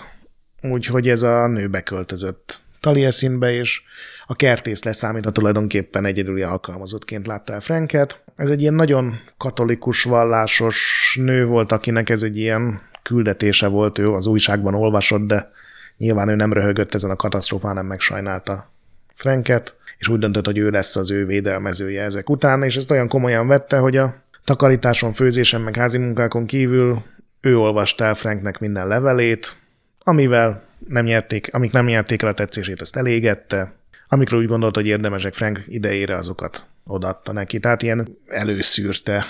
úgyhogy 0.63 1.09
ez 1.09 1.23
a 1.23 1.47
nő 1.47 1.69
beköltözött 1.69 2.63
Taliesinbe, 2.81 3.53
és 3.53 3.83
a 4.27 4.37
kertész 4.37 4.85
leszámítva 4.85 5.31
tulajdonképpen 5.31 6.05
egyedüli 6.05 6.43
alkalmazottként 6.43 7.27
látta 7.27 7.53
el 7.53 7.61
Franket. 7.61 8.25
Ez 8.37 8.51
egy 8.51 8.61
ilyen 8.61 8.75
nagyon 8.75 9.19
katolikus, 9.37 10.03
vallásos 10.03 11.19
nő 11.21 11.47
volt, 11.47 11.73
akinek 11.73 12.09
ez 12.09 12.23
egy 12.23 12.39
ilyen 12.39 12.81
küldetése 13.03 13.67
volt, 13.67 13.99
ő 13.99 14.13
az 14.13 14.27
újságban 14.27 14.75
olvasott, 14.75 15.27
de 15.27 15.51
nyilván 15.97 16.29
ő 16.29 16.35
nem 16.35 16.53
röhögött 16.53 16.95
ezen 16.95 17.11
a 17.11 17.17
katasztrófán, 17.17 17.71
hanem 17.71 17.87
megsajnálta 17.87 18.73
Franket, 19.15 19.77
és 19.99 20.09
úgy 20.09 20.19
döntött, 20.19 20.47
hogy 20.47 20.59
ő 20.59 20.71
lesz 20.71 20.97
az 20.97 21.11
ő 21.11 21.27
védelmezője 21.27 22.03
ezek 22.03 22.31
után, 22.31 22.63
és 22.63 22.77
ezt 22.77 22.91
olyan 22.91 23.09
komolyan 23.09 23.47
vette, 23.47 23.79
hogy 23.79 23.97
a 23.97 24.23
takarításon, 24.45 25.13
főzésen, 25.13 25.61
meg 25.61 25.77
házi 25.77 25.99
munkákon 25.99 26.47
kívül 26.47 27.03
ő 27.41 27.59
olvasta 27.59 28.05
el 28.05 28.15
Franknek 28.15 28.59
minden 28.59 28.89
levelét, 28.89 29.57
amivel 30.05 30.63
nem 30.89 31.05
nyerték, 31.05 31.55
amik 31.55 31.73
nem 31.73 31.87
nyerték 31.87 32.23
el 32.23 32.29
a 32.29 32.35
tetszését, 32.35 32.81
ezt 32.81 32.97
elégette, 32.97 33.81
Amikről 34.13 34.41
úgy 34.41 34.47
gondolt, 34.47 34.75
hogy 34.75 34.87
érdemesek 34.87 35.33
Frank 35.33 35.61
idejére, 35.67 36.17
azokat 36.17 36.67
odaadta 36.85 37.33
neki. 37.33 37.59
Tehát 37.59 37.83
ilyen 37.83 38.19
előszűrte 38.27 39.17
a 39.17 39.25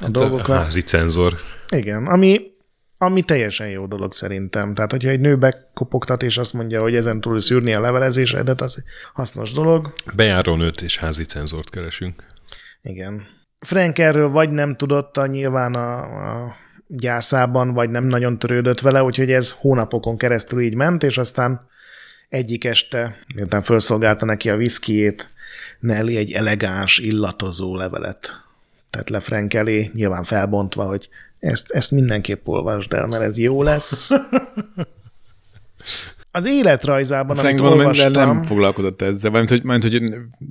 Hát 0.00 0.10
dolgokat. 0.10 0.48
A 0.48 0.54
házi 0.54 0.82
cenzor. 0.82 1.36
Igen, 1.68 2.06
ami, 2.06 2.40
ami 2.98 3.22
teljesen 3.22 3.68
jó 3.68 3.86
dolog 3.86 4.12
szerintem. 4.12 4.74
Tehát, 4.74 4.90
hogyha 4.90 5.10
egy 5.10 5.20
nő 5.20 5.36
bekopogtat, 5.36 6.22
és 6.22 6.38
azt 6.38 6.52
mondja, 6.52 6.80
hogy 6.80 6.94
ezen 6.94 7.20
túl 7.20 7.40
szűrni 7.40 7.74
a 7.74 7.80
levelezésedet, 7.80 8.60
az 8.60 8.82
hasznos 9.12 9.52
dolog. 9.52 9.92
Bejáró 10.16 10.54
nőt 10.54 10.80
és 10.80 10.98
házi 10.98 11.24
cenzort 11.24 11.70
keresünk. 11.70 12.24
Igen. 12.82 13.26
Frank 13.58 13.98
erről 13.98 14.28
vagy 14.28 14.50
nem 14.50 14.76
tudott 14.76 15.16
a 15.16 15.26
nyilván 15.26 15.74
a, 15.74 15.98
a 15.98 16.56
gyászában, 16.90 17.72
vagy 17.72 17.90
nem 17.90 18.04
nagyon 18.04 18.38
törődött 18.38 18.80
vele, 18.80 19.02
úgyhogy 19.02 19.32
ez 19.32 19.52
hónapokon 19.52 20.16
keresztül 20.16 20.60
így 20.60 20.74
ment, 20.74 21.02
és 21.02 21.18
aztán 21.18 21.68
egyik 22.28 22.64
este, 22.64 23.18
miután 23.34 23.62
felszolgálta 23.62 24.24
neki 24.24 24.50
a 24.50 24.56
viszkijét, 24.56 25.28
Nelly 25.80 26.16
egy 26.16 26.32
elegáns, 26.32 26.98
illatozó 26.98 27.76
levelet 27.76 28.40
tett 28.90 29.08
le 29.08 29.20
Frank 29.20 29.54
elé, 29.54 29.90
nyilván 29.94 30.24
felbontva, 30.24 30.84
hogy 30.84 31.08
ezt, 31.38 31.70
ezt 31.70 31.90
mindenképp 31.90 32.46
olvasd 32.46 32.92
el, 32.92 33.06
mert 33.06 33.22
ez 33.22 33.38
jó 33.38 33.62
lesz. 33.62 34.10
Az 36.32 36.46
életrajzában, 36.46 37.36
Frank 37.36 37.60
amit 37.60 37.72
olvastam... 37.72 38.12
nem 38.12 38.42
foglalkozott 38.42 39.02
ezzel, 39.02 39.30
vagy 39.30 39.48
hogy, 39.48 39.62
majd, 39.62 39.82
hogy 39.82 40.02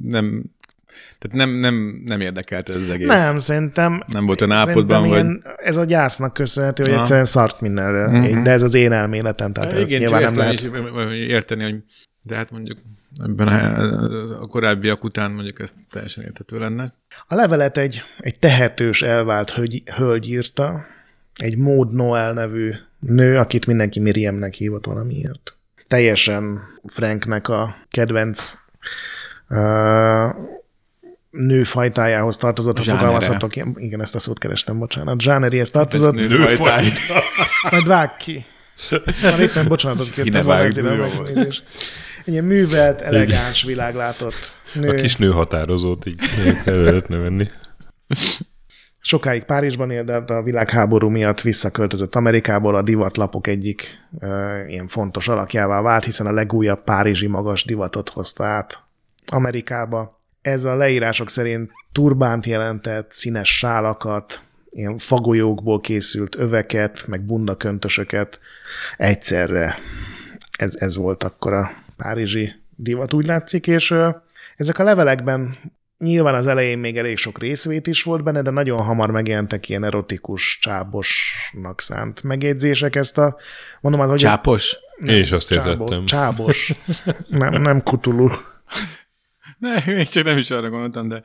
nem, 0.03 0.43
tehát 1.19 1.37
nem, 1.37 1.49
nem, 1.49 2.01
nem 2.05 2.21
érdekelt 2.21 2.69
ez 2.69 2.75
az 2.75 2.89
egész. 2.89 3.07
Nem, 3.07 3.37
szerintem... 3.37 4.03
Nem 4.07 4.25
volt 4.25 4.41
olyan 4.41 4.57
szerintem 4.57 4.83
állapotban, 4.83 4.99
vagy... 4.99 5.09
ilyen, 5.09 5.43
Ez 5.57 5.77
a 5.77 5.83
gyásznak 5.83 6.33
köszönhető, 6.33 6.83
hogy 6.83 6.91
Aha. 6.91 7.01
egyszerűen 7.01 7.25
szart 7.25 7.61
mindenre. 7.61 8.05
Uh-huh. 8.05 8.43
De 8.43 8.51
ez 8.51 8.61
az 8.61 8.73
én 8.73 8.91
elméletem, 8.91 9.53
tehát 9.53 9.71
Igen, 9.71 9.85
Igen, 9.85 9.99
nyilván 9.99 10.21
nem 10.21 10.33
nem 10.33 10.39
lehet. 10.39 10.53
is 10.53 11.27
érteni, 11.27 11.63
hogy 11.63 11.83
de 12.23 12.35
hát 12.35 12.51
mondjuk 12.51 12.77
ebben 13.23 13.47
a, 13.47 14.41
a 14.41 14.47
korábbiak 14.47 15.03
után 15.03 15.31
mondjuk 15.31 15.59
ez 15.59 15.73
teljesen 15.91 16.23
érthető 16.23 16.59
lenne. 16.59 16.93
A 17.27 17.35
levelet 17.35 17.77
egy, 17.77 18.01
egy 18.19 18.39
tehetős, 18.39 19.01
elvált 19.01 19.51
hölgy, 19.51 19.83
hölgy 19.95 20.29
írta, 20.29 20.85
egy 21.35 21.57
Maud 21.57 21.93
Noel 21.93 22.33
nevű 22.33 22.71
nő, 22.99 23.37
akit 23.37 23.65
mindenki 23.65 23.99
Miriamnek 23.99 24.53
hívott 24.53 24.85
valamiért. 24.85 25.55
Teljesen 25.87 26.59
Franknek 26.85 27.47
a 27.47 27.75
kedvenc 27.89 28.53
uh, 29.49 30.29
nőfajtájához 31.29 32.37
tartozott, 32.37 32.77
ha 32.77 32.83
Zsánere. 32.83 33.03
fogalmazhatok. 33.05 33.55
Igen, 33.75 34.01
ezt 34.01 34.15
a 34.15 34.19
szót 34.19 34.37
kerestem, 34.37 34.79
bocsánat. 34.79 35.21
Zsánerihez 35.21 35.69
tartozott. 35.69 36.17
Ez 36.19 36.27
nőfajtáj. 36.27 36.93
Majd 37.71 37.87
vág 37.87 38.15
ki. 38.17 38.45
Már 39.21 39.39
éppen 39.39 39.67
bocsánatot 39.67 40.09
kértem 40.09 40.45
volna 40.45 40.63
ezért 40.63 40.87
a. 40.87 41.23
Egy 42.25 42.33
ilyen 42.33 42.43
művelt, 42.43 43.01
elegáns, 43.01 43.63
világlátott 43.63 44.53
nő. 44.73 44.89
A 44.89 44.93
kis 44.93 45.15
nő 45.15 45.31
határozót 45.31 46.05
így 46.05 46.19
el 46.65 46.77
lehetne 46.77 47.17
venni. 47.17 47.47
Sokáig 48.99 49.43
Párizsban 49.43 49.91
élt, 49.91 50.05
de 50.05 50.13
hát 50.13 50.29
a 50.29 50.41
világháború 50.41 51.09
miatt 51.09 51.41
visszaköltözött 51.41 52.15
Amerikából, 52.15 52.75
a 52.75 52.81
divatlapok 52.81 53.47
egyik 53.47 53.99
e, 54.19 54.27
ilyen 54.67 54.87
fontos 54.87 55.27
alakjává 55.27 55.81
vált, 55.81 56.05
hiszen 56.05 56.25
a 56.25 56.31
legújabb 56.31 56.83
párizsi 56.83 57.27
magas 57.27 57.65
divatot 57.65 58.09
hozta 58.09 58.45
át 58.45 58.83
Amerikába. 59.27 60.18
Ez 60.49 60.65
a 60.65 60.75
leírások 60.75 61.29
szerint 61.29 61.71
turbánt 61.91 62.45
jelentett, 62.45 63.11
színes 63.11 63.57
sálakat, 63.57 64.41
ilyen 64.69 64.97
fagolyókból 64.97 65.79
készült 65.79 66.35
öveket, 66.35 67.07
meg 67.07 67.21
bundaköntösöket 67.21 68.39
egyszerre. 68.97 69.77
Ez, 70.57 70.75
ez 70.75 70.97
volt 70.97 71.23
akkor 71.23 71.53
a 71.53 71.71
párizsi 71.97 72.53
divat, 72.75 73.13
úgy 73.13 73.25
látszik, 73.25 73.67
és 73.67 73.93
ezek 74.55 74.79
a 74.79 74.83
levelekben 74.83 75.57
Nyilván 75.97 76.33
az 76.33 76.47
elején 76.47 76.79
még 76.79 76.97
elég 76.97 77.17
sok 77.17 77.39
részvét 77.39 77.87
is 77.87 78.03
volt 78.03 78.23
benne, 78.23 78.41
de 78.41 78.49
nagyon 78.49 78.81
hamar 78.81 79.11
megjelentek 79.11 79.69
ilyen 79.69 79.83
erotikus, 79.83 80.57
csábosnak 80.61 81.81
szánt 81.81 82.23
megjegyzések. 82.23 82.95
Ezt 82.95 83.17
a, 83.17 83.37
mondom 83.81 84.01
az, 84.01 84.09
hogy... 84.09 84.19
Csápos? 84.19 84.77
Én 85.05 85.19
is 85.19 85.31
azt 85.31 85.47
csábos, 85.47 85.71
értettem. 85.71 86.05
Csábos. 86.05 86.73
nem, 87.27 87.61
nem 87.61 87.83
kutulú. 87.83 88.31
Ne, 89.59 89.83
még 89.95 90.07
csak 90.07 90.23
nem 90.23 90.37
is 90.37 90.51
arra 90.51 90.69
gondoltam, 90.69 91.07
de 91.07 91.23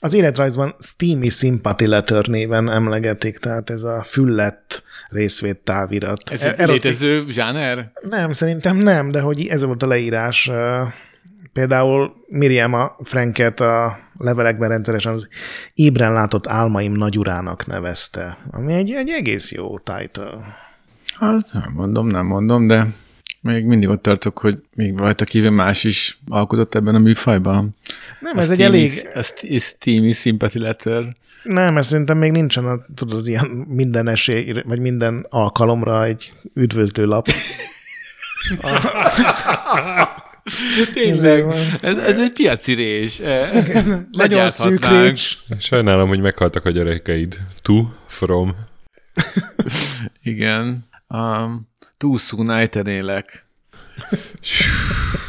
Az 0.00 0.14
életrajzban 0.14 0.74
Steamy 0.80 1.28
Sympathy 1.28 1.86
Letter 1.86 2.26
néven 2.26 2.70
emlegetik, 2.70 3.38
tehát 3.38 3.70
ez 3.70 3.82
a 3.82 4.02
füllett 4.02 4.82
részvét 5.08 5.58
távirat. 5.58 6.30
ez 6.30 6.42
egy 6.42 6.58
erotik- 6.58 6.82
létező 6.82 7.24
zsáner? 7.28 7.90
Nem, 8.08 8.32
szerintem 8.32 8.76
nem, 8.76 9.08
de 9.10 9.20
hogy 9.20 9.46
ez 9.46 9.64
volt 9.64 9.82
a 9.82 9.86
leírás. 9.86 10.50
Például 11.52 12.14
Miriam 12.28 12.72
a 12.72 12.96
Franket 13.02 13.60
a 13.60 13.98
levelekben 14.18 14.68
rendszeresen 14.68 15.12
az 15.12 15.28
ébren 15.74 16.12
látott 16.12 16.46
álmaim 16.46 16.92
nagyurának 16.92 17.66
nevezte, 17.66 18.38
ami 18.50 18.72
egy, 18.72 18.90
egy 18.90 19.08
egész 19.08 19.52
jó 19.52 19.78
title. 19.78 20.56
Hát 21.18 21.52
nem 21.52 21.72
mondom, 21.74 22.06
nem 22.06 22.26
mondom, 22.26 22.66
de 22.66 22.86
még 23.46 23.64
mindig 23.64 23.88
ott 23.88 24.02
tartok, 24.02 24.38
hogy 24.38 24.58
még 24.74 24.96
rajta 24.96 25.24
kívül 25.24 25.50
más 25.50 25.84
is 25.84 26.18
alkotott 26.28 26.74
ebben 26.74 26.94
a 26.94 26.98
műfajban. 26.98 27.76
Nem, 28.20 28.38
ez 28.38 28.50
egy 28.50 28.62
elég... 28.62 29.08
Ez 29.14 29.32
Steamy 29.58 30.12
Sympathy 30.12 30.58
Letter. 30.58 31.12
Nem, 31.42 31.76
ez 31.76 31.86
szerintem 31.86 32.18
még 32.18 32.30
nincsen, 32.30 32.66
a, 32.66 32.78
tudod, 32.94 33.16
az 33.16 33.28
ilyen 33.28 33.46
minden 33.68 34.08
esély, 34.08 34.52
vagy 34.64 34.80
minden 34.80 35.26
alkalomra 35.28 36.04
egy 36.04 36.32
üdvözlő 36.54 37.04
lap. 37.04 37.28
Tényleg, 40.94 41.46
ez, 41.80 41.96
ez 41.96 42.20
egy 42.20 42.32
piaci 42.32 42.72
rés. 42.72 43.18
Nagyon 43.18 44.06
Legyárthatnánk. 44.12 44.84
szűk 44.84 45.02
récs. 45.02 45.36
Sajnálom, 45.58 46.08
hogy 46.08 46.20
meghaltak 46.20 46.64
a 46.64 46.70
gyerekeid. 46.70 47.40
To, 47.62 47.84
from. 48.06 48.56
Igen. 50.22 50.88
Um, 51.08 51.68
too 51.96 52.16
soon 52.16 52.68
élek. 52.86 53.46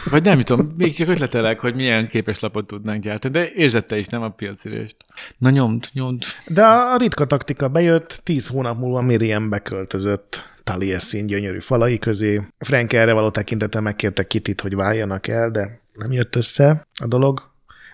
Vagy 0.10 0.24
nem 0.24 0.42
tudom, 0.42 0.74
még 0.78 0.96
csak 0.96 1.08
ötletelek, 1.08 1.60
hogy 1.60 1.76
milyen 1.76 2.08
képes 2.08 2.40
lapot 2.40 2.68
tudnánk 2.68 3.04
gyártani, 3.04 3.34
de 3.34 3.52
érzette 3.52 3.98
is, 3.98 4.08
nem 4.08 4.22
a 4.22 4.30
piacirést. 4.30 4.96
Na 5.38 5.50
nyomd, 5.50 5.90
nyomd. 5.94 6.24
De 6.48 6.66
a 6.66 6.98
ritka 6.98 7.26
taktika 7.26 7.68
bejött, 7.68 8.20
tíz 8.24 8.48
hónap 8.48 8.80
múlva 8.80 9.02
Miriam 9.02 9.50
beköltözött 9.50 10.44
Taliesin 10.64 11.26
gyönyörű 11.26 11.60
falai 11.60 12.00
közé. 12.00 12.42
Frank 12.58 12.94
erre 12.94 13.14
való 13.14 13.30
tekintete 13.30 13.80
megkérte 13.80 14.28
Kitit, 14.28 14.62
hogy 14.62 14.76
váljanak 14.76 15.28
el, 15.28 15.52
de 15.52 15.82
nem 15.94 16.12
jött 16.12 16.36
össze 16.36 16.88
a 17.02 17.08
dolog. 17.08 17.42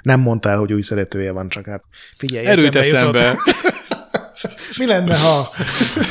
Nem 0.01 0.19
mondta 0.19 0.49
el, 0.49 0.57
hogy 0.57 0.73
új 0.73 0.81
szeretője 0.81 1.31
van, 1.31 1.49
csak 1.49 1.65
hát 1.65 1.83
figyelj, 2.17 2.45
Erőt 2.45 2.75
eszembe 2.75 2.99
jutott. 2.99 3.15
eszembe. 3.15 3.37
Mi 4.79 4.85
lenne, 4.85 5.17
ha... 5.17 5.49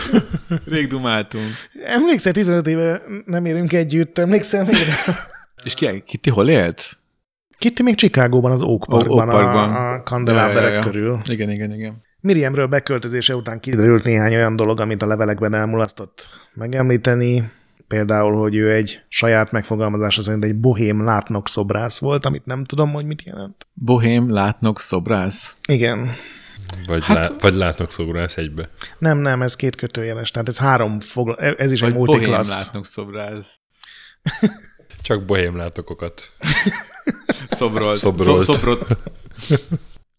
Rég 0.65 0.89
dumáltunk. 0.89 1.45
Emlékszel, 1.85 2.33
15 2.33 2.67
éve 2.67 3.03
nem 3.27 3.45
érünk 3.45 3.73
együtt, 3.73 4.19
emlékszel 4.19 4.65
még? 4.65 4.77
És 5.65 5.75
ki, 5.75 6.03
ki 6.07 6.17
ti 6.17 6.31
hol 6.31 6.49
élt? 6.49 6.97
Kitty 7.59 7.83
még 7.83 7.95
Chicagóban, 7.95 8.51
az 8.51 8.63
Oak 8.63 8.85
Parkban, 8.89 9.29
Oak 9.29 9.31
Parkban. 9.31 9.75
a, 9.75 9.93
a 9.93 10.03
kandeláberek 10.03 10.63
Ja, 10.63 10.69
ja, 10.69 10.75
ja. 10.75 10.83
körül. 10.83 11.21
Igen, 11.25 11.51
igen, 11.51 11.73
igen. 11.73 12.03
Miriamről 12.21 12.67
beköltözése 12.67 13.37
után 13.37 13.61
kiderült 13.61 14.05
néhány 14.05 14.35
olyan 14.35 14.57
dolog, 14.57 14.81
amit 14.81 15.03
a 15.03 15.07
levelekben 15.07 15.55
elmulasztott 15.55 16.29
megemlíteni. 16.55 17.51
Például, 17.89 18.41
hogy 18.41 18.57
ő 18.57 18.73
egy 18.73 19.01
saját 19.09 19.51
megfogalmazása 19.51 20.23
szerint 20.23 20.45
egy 20.45 20.57
bohém 20.57 21.05
látnok 21.05 21.49
szobrász 21.49 21.99
volt, 21.99 22.27
amit 22.27 22.47
nem 22.47 22.65
tudom, 22.65 22.93
hogy 22.93 23.05
mit 23.05 23.23
jelent. 23.23 23.67
Bohém, 23.75 24.31
látnok, 24.33 24.81
szobrász. 24.81 25.57
Igen. 25.69 26.11
Vagy, 26.87 27.05
Hát- 27.05 27.29
lá, 27.29 27.35
vagy 27.41 27.55
látnak 27.55 27.93
szobrász 27.93 28.37
egybe. 28.37 28.69
Nem, 28.99 29.19
nem, 29.19 29.43
ez 29.43 29.57
két 29.57 29.77
kötőjeles. 29.77 30.31
Tehát 30.31 30.49
ez 30.49 30.59
három 30.59 31.01
fogla... 31.01 31.37
ez 31.37 31.73
is 31.73 31.81
Vagy 31.81 31.91
egy 31.91 31.97
bohém, 31.97 32.15
multiklassz. 32.15 32.65
látnok, 32.65 32.87
szobrász. 32.87 33.59
Csak 35.03 35.25
bohém 35.25 35.57
látokokat. 35.57 36.31
Szobrolt. 37.51 37.97
Szobrolt. 37.97 38.45
Szo- 38.45 38.55
szobrot. 38.55 38.97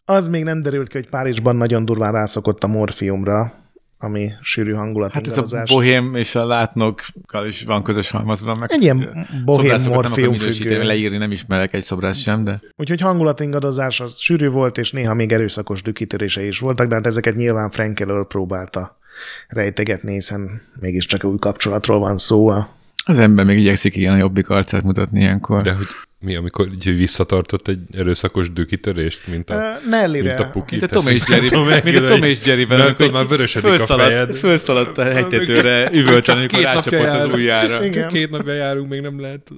Az 0.04 0.28
még 0.28 0.44
nem 0.44 0.60
derült 0.62 0.88
ki, 0.88 0.96
hogy 0.96 1.08
Párizsban 1.08 1.56
nagyon 1.56 1.84
durván 1.84 2.12
rászokott 2.12 2.64
a 2.64 2.66
morfiumra, 2.66 3.63
ami 4.04 4.30
sűrű 4.40 4.72
Hát 4.72 5.26
ez 5.26 5.52
a 5.52 5.62
bohém 5.68 6.14
és 6.14 6.34
a 6.34 6.46
látnokkal 6.46 7.46
is 7.46 7.64
van 7.64 7.82
közös 7.82 8.10
halmazban. 8.10 8.56
Meg 8.60 8.72
Egy 8.72 8.82
ilyen 8.82 9.26
bohém 9.44 9.82
morfium 9.88 10.34
függő. 10.34 10.82
leírni, 10.82 11.16
nem 11.16 11.30
ismerek 11.30 11.72
egy 11.72 11.82
szobrász 11.82 12.18
sem, 12.18 12.44
de 12.44 12.60
Úgyhogy 12.76 13.00
hangulatingadozás 13.00 14.00
az 14.00 14.18
sűrű 14.18 14.48
volt, 14.48 14.78
és 14.78 14.92
néha 14.92 15.14
még 15.14 15.32
erőszakos 15.32 15.82
dükitörései 15.82 16.46
is 16.46 16.58
voltak, 16.58 16.88
de 16.88 16.94
hát 16.94 17.06
ezeket 17.06 17.34
nyilván 17.34 17.70
Frank 17.70 18.00
elől 18.00 18.26
próbálta 18.26 18.98
rejtegetni, 19.48 20.12
hiszen 20.12 20.62
mégiscsak 20.80 21.24
új 21.24 21.38
kapcsolatról 21.38 21.98
van 21.98 22.16
szó. 22.16 22.48
A... 22.48 22.68
az 23.04 23.18
ember 23.18 23.44
még 23.44 23.58
igyekszik 23.58 23.96
ilyen 23.96 24.14
a 24.14 24.16
jobbik 24.16 24.48
arcát 24.48 24.82
mutatni 24.82 25.20
ilyenkor. 25.20 25.62
De 25.62 25.72
hogy 25.72 25.86
mi, 26.24 26.36
amikor 26.36 26.66
így 26.72 26.96
visszatartott 26.96 27.68
egy 27.68 27.80
erőszakos 27.92 28.52
dükitörést, 28.52 29.26
mint 29.26 29.50
a, 29.50 29.54
Uh, 29.54 29.60
mint 29.62 29.94
a 29.94 29.96
Nellire. 29.96 30.50
puki. 30.52 30.76
Mint 30.76 30.82
a 30.90 30.94
Tom 30.94 31.06
és 31.06 31.22
Jerry, 31.28 31.48
mint 31.84 31.96
a 31.96 32.04
Tom 32.04 32.22
és 32.22 32.38
Jerryben, 32.46 32.78
Mert 32.78 33.00
amikor 33.00 33.14
már 33.14 33.26
vörösödik 33.28 33.66
a 33.66 33.76
fölszaladt, 33.76 34.08
fejed. 34.08 34.34
fölszaladt 34.36 34.98
a 34.98 35.04
hegytetőre, 35.04 35.88
üvölteni, 36.00 36.38
amikor 36.38 36.58
Két 36.58 36.72
napja 36.74 36.98
rácsapott 36.98 37.20
az 37.30 37.34
ujjára. 37.36 37.84
Igen. 37.84 38.08
Két 38.08 38.30
napja 38.30 38.52
járunk, 38.52 38.88
még 38.88 39.00
nem 39.00 39.20
lehet. 39.20 39.50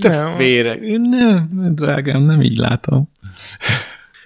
Te 0.00 0.08
Nem. 0.08 0.36
féreg. 0.36 0.80
Nem, 1.00 1.48
drágám, 1.74 2.22
nem 2.22 2.42
így 2.42 2.56
látom. 2.56 3.10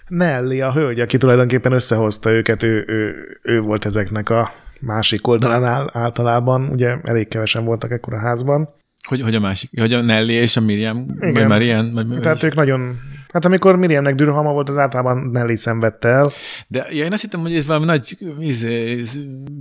Nelly, 0.08 0.60
a 0.60 0.72
hölgy, 0.72 1.00
aki 1.00 1.16
tulajdonképpen 1.16 1.72
összehozta 1.72 2.30
őket, 2.30 2.62
ő, 2.62 2.84
ő, 2.86 3.14
ő 3.42 3.60
volt 3.60 3.84
ezeknek 3.84 4.30
a 4.30 4.52
másik 4.80 5.26
oldalán 5.26 5.64
áll, 5.64 5.88
általában, 5.92 6.68
ugye 6.68 6.96
elég 7.02 7.28
kevesen 7.28 7.64
voltak 7.64 7.90
ekkor 7.90 8.14
a 8.14 8.18
házban. 8.18 8.68
Hogy, 9.08 9.20
hogy 9.20 9.34
a 9.34 9.40
másik, 9.40 9.80
hogy 9.80 9.92
a 9.92 10.00
Nelly 10.00 10.32
és 10.32 10.56
a 10.56 10.60
Miriam, 10.60 11.06
Igen. 11.20 11.32
vagy 11.32 11.46
Marian, 11.46 11.92
vagy, 11.92 12.20
Tehát 12.20 12.42
ők 12.42 12.54
nagyon... 12.54 12.96
Hát 13.32 13.44
amikor 13.44 13.76
Miriamnek 13.76 14.14
dürhama 14.14 14.52
volt, 14.52 14.68
az 14.68 14.78
általában 14.78 15.30
Nelly 15.32 15.54
szenvedte 15.54 16.08
el. 16.08 16.30
De 16.68 16.86
ja, 16.90 17.04
én 17.04 17.12
azt 17.12 17.22
hittem, 17.22 17.40
hogy 17.40 17.54
ez 17.54 17.66
valami 17.66 17.84
nagy 17.84 18.18
izé, 18.38 19.02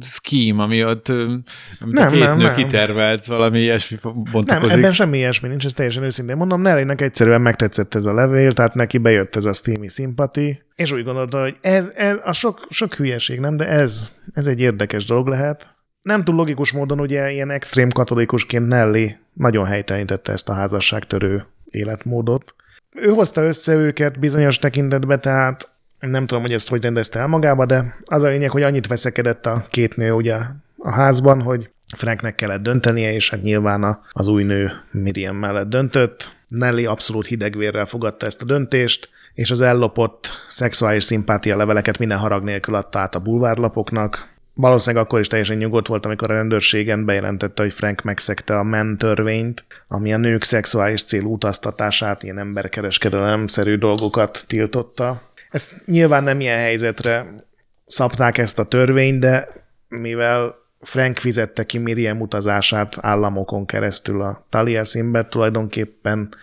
scheme, 0.02 0.64
ami 0.64 0.84
ott 0.84 1.10
amit 1.10 1.46
Nem, 1.80 2.08
a 2.08 2.12
két 2.12 2.20
nem, 2.20 2.38
nő 2.38 2.44
nem. 2.44 2.56
kitervelt, 2.56 3.26
valami 3.26 3.60
ilyesmi 3.60 3.98
Nem, 4.04 4.24
bontakozik. 4.32 4.78
ebben 4.78 4.92
semmi 4.92 5.18
ilyesmi 5.18 5.48
nincs, 5.48 5.66
ez 5.66 5.74
teljesen 5.74 6.04
őszintén 6.04 6.36
mondom. 6.36 6.62
Nellynek 6.62 7.02
egyszerűen 7.02 7.42
megtetszett 7.42 7.96
ez 7.96 8.06
a 8.06 8.14
levél, 8.14 8.52
tehát 8.52 8.74
neki 8.74 8.98
bejött 8.98 9.36
ez 9.36 9.46
a 9.46 9.54
steamy 9.54 9.88
szimpati, 9.88 10.62
és 10.76 10.92
úgy 10.92 11.04
gondolta, 11.04 11.42
hogy 11.42 11.56
ez, 11.62 11.92
ez 11.96 12.18
a 12.24 12.34
sok, 12.34 12.68
sok 12.70 12.94
hülyeség, 12.94 13.39
nem, 13.39 13.58
de 13.58 13.68
ez, 13.68 14.10
ez 14.34 14.48
egy 14.48 14.60
érdekes 14.60 15.06
dolog 15.06 15.28
lehet. 15.28 15.76
Nem 16.02 16.24
túl 16.24 16.36
logikus 16.36 16.72
módon 16.72 16.99
ugye 16.99 17.32
ilyen 17.32 17.49
extrém 17.49 17.89
katolikusként 17.89 18.68
Nelly 18.68 19.18
nagyon 19.34 19.66
helytelenítette 19.66 20.32
ezt 20.32 20.49
a 20.49 20.54
házasságtörő 20.54 21.45
életmódot. 21.70 22.56
Ő 22.95 23.10
hozta 23.10 23.41
össze 23.41 23.74
őket 23.74 24.20
bizonyos 24.20 24.60
tekintetbe, 24.60 25.18
tehát 25.18 25.72
nem 25.99 26.26
tudom, 26.26 26.43
hogy 26.43 26.54
ezt 26.54 26.70
hogy 26.70 26.82
rendezte 26.82 27.20
el 27.20 27.28
magába, 27.28 27.66
de 27.66 27.95
az 28.06 28.24
a 28.24 28.28
lényeg, 28.28 28.49
hogy 28.49 28.64
annyit 28.64 28.88
veszekedett 28.88 29.45
a 29.45 29.68
két 29.70 29.95
nő 29.95 30.12
ugye 30.12 30.38
a 30.78 30.91
házban, 30.91 31.41
hogy 31.41 31.70
Franknek 31.95 32.36
kellett 32.36 32.62
döntenie, 32.62 33.14
és 33.14 33.30
hát 33.30 33.41
nyilván 33.41 33.99
az 34.12 34.28
új 34.28 34.43
nő 34.43 34.72
Miriam 34.91 35.36
mellett 35.36 35.70
döntött. 35.70 36.32
Nelly 36.47 36.86
abszolút 36.86 37.26
hidegvérrel 37.26 37.86
fogadta 37.86 38.26
ezt 38.26 38.41
a 38.41 38.45
döntést, 38.45 39.10
és 39.34 39.52
az 39.52 39.62
ellopott 39.62 40.30
szexuális 40.49 41.04
szimpátia 41.04 41.58
leveleket 41.58 41.97
minden 41.97 42.18
harag 42.18 42.43
nélkül 42.43 42.76
adta 42.76 42.99
át 42.99 43.16
a 43.16 43.20
bulvárlapoknak. 43.20 44.30
Valószínűleg 44.54 45.06
akkor 45.06 45.20
is 45.20 45.28
teljesen 45.28 45.58
nyugodt 45.58 45.88
volt, 45.88 46.06
amikor 46.06 46.32
a 46.32 46.36
rendőrségen 46.36 47.06
bejelentette, 47.06 47.62
hogy 47.62 47.74
Frank 47.74 48.02
megszegte 48.02 48.58
a 48.58 48.64
MEN 48.64 48.97
törvényt, 48.97 49.66
ami 49.88 50.14
a 50.14 50.18
nők 50.18 50.43
szexuális 50.43 51.04
célú 51.04 51.34
utaztatását, 51.34 52.24
ilyen 52.24 52.39
emberkereskedelem-szerű 52.39 53.76
dolgokat 53.78 54.43
tiltotta. 54.47 55.22
Ezt 55.49 55.76
nyilván 55.86 56.24
nem 56.24 56.39
ilyen 56.39 56.58
helyzetre 56.58 57.45
szabták 57.86 58.38
ezt 58.38 58.60
a 58.60 58.64
törvényt, 58.64 59.20
de 59.20 59.47
mivel 59.88 60.56
Frank 60.82 61.18
fizette 61.18 61.66
ki 61.66 61.78
Miriam 61.78 62.22
utazását 62.22 62.97
államokon 63.02 63.66
keresztül 63.66 64.22
a 64.22 64.45
Taliesinbe, 64.49 65.28
tulajdonképpen 65.28 66.36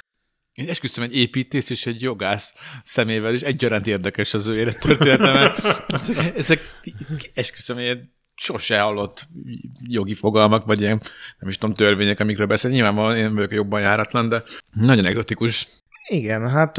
Én 0.58 0.68
esküszöm 0.68 1.04
egy 1.04 1.16
építész 1.16 1.70
és 1.70 1.86
egy 1.86 2.02
jogász 2.02 2.54
szemével, 2.84 3.34
és 3.34 3.40
egyaránt 3.40 3.86
érdekes 3.86 4.34
az 4.34 4.46
ő 4.46 4.58
élettörténete, 4.58 5.32
mert 5.32 5.92
ezek, 5.92 6.32
ezek 6.36 6.60
esküszöm, 7.34 7.78
ilyen 7.78 8.14
sose 8.34 8.80
hallott 8.80 9.28
jogi 9.86 10.14
fogalmak, 10.14 10.64
vagy 10.64 10.80
ilyen, 10.80 11.02
nem 11.38 11.48
is 11.48 11.56
tudom, 11.56 11.74
törvények, 11.74 12.20
amikről 12.20 12.46
beszél. 12.46 12.70
Nyilvánvalóan 12.70 13.16
én 13.16 13.34
vagyok 13.34 13.52
jobban 13.52 13.80
járatlan, 13.80 14.28
de 14.28 14.42
nagyon 14.72 15.04
egzotikus. 15.04 15.68
Igen, 16.08 16.48
hát 16.48 16.78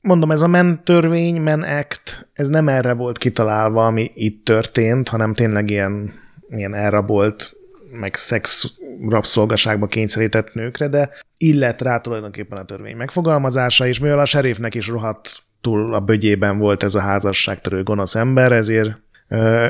mondom, 0.00 0.30
ez 0.30 0.40
a 0.40 0.46
MEN 0.46 0.84
törvény, 0.84 1.40
MEN 1.40 1.62
Act, 1.62 2.28
ez 2.32 2.48
nem 2.48 2.68
erre 2.68 2.92
volt 2.92 3.18
kitalálva, 3.18 3.86
ami 3.86 4.10
itt 4.14 4.44
történt, 4.44 5.08
hanem 5.08 5.34
tényleg 5.34 5.70
ilyen, 5.70 6.12
ilyen 6.48 6.74
elrabolt, 6.74 7.56
meg 7.90 8.14
szex 8.14 8.78
rabszolgaságba 9.08 9.86
kényszerített 9.86 10.54
nőkre, 10.54 10.88
de 10.88 11.10
illet 11.36 11.80
rá 11.80 11.98
tulajdonképpen 11.98 12.58
a 12.58 12.64
törvény 12.64 12.96
megfogalmazása, 12.96 13.86
és 13.86 13.98
mivel 13.98 14.18
a 14.18 14.24
serifnek 14.24 14.74
is 14.74 14.88
rohadt 14.88 15.42
túl 15.60 15.94
a 15.94 16.00
bögyében 16.00 16.58
volt 16.58 16.82
ez 16.82 16.94
a 16.94 17.00
házasságtörő 17.00 17.82
gonosz 17.82 18.14
ember, 18.14 18.52
ezért 18.52 18.98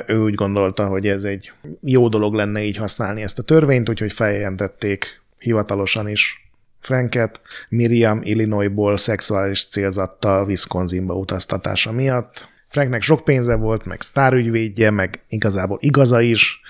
ő 0.07 0.23
úgy 0.23 0.35
gondolta, 0.35 0.87
hogy 0.87 1.07
ez 1.07 1.25
egy 1.25 1.53
jó 1.81 2.09
dolog 2.09 2.35
lenne 2.35 2.63
így 2.63 2.77
használni 2.77 3.23
ezt 3.23 3.39
a 3.39 3.43
törvényt, 3.43 3.89
úgyhogy 3.89 4.13
feljelentették 4.13 5.23
hivatalosan 5.39 6.09
is 6.09 6.51
Franket 6.81 7.41
Miriam 7.69 8.21
Illinoisból 8.23 8.99
szexuális 8.99 9.67
célzattal 9.67 10.45
Wisconsinba 10.45 11.15
utaztatása 11.15 11.93
miatt. 11.93 12.49
Franknek 12.69 13.03
sok 13.03 13.25
pénze 13.25 13.55
volt, 13.55 13.85
meg 13.85 14.01
sztárügyvédje, 14.01 14.91
meg 14.91 15.25
igazából 15.29 15.79
igaza 15.81 16.21
is. 16.21 16.61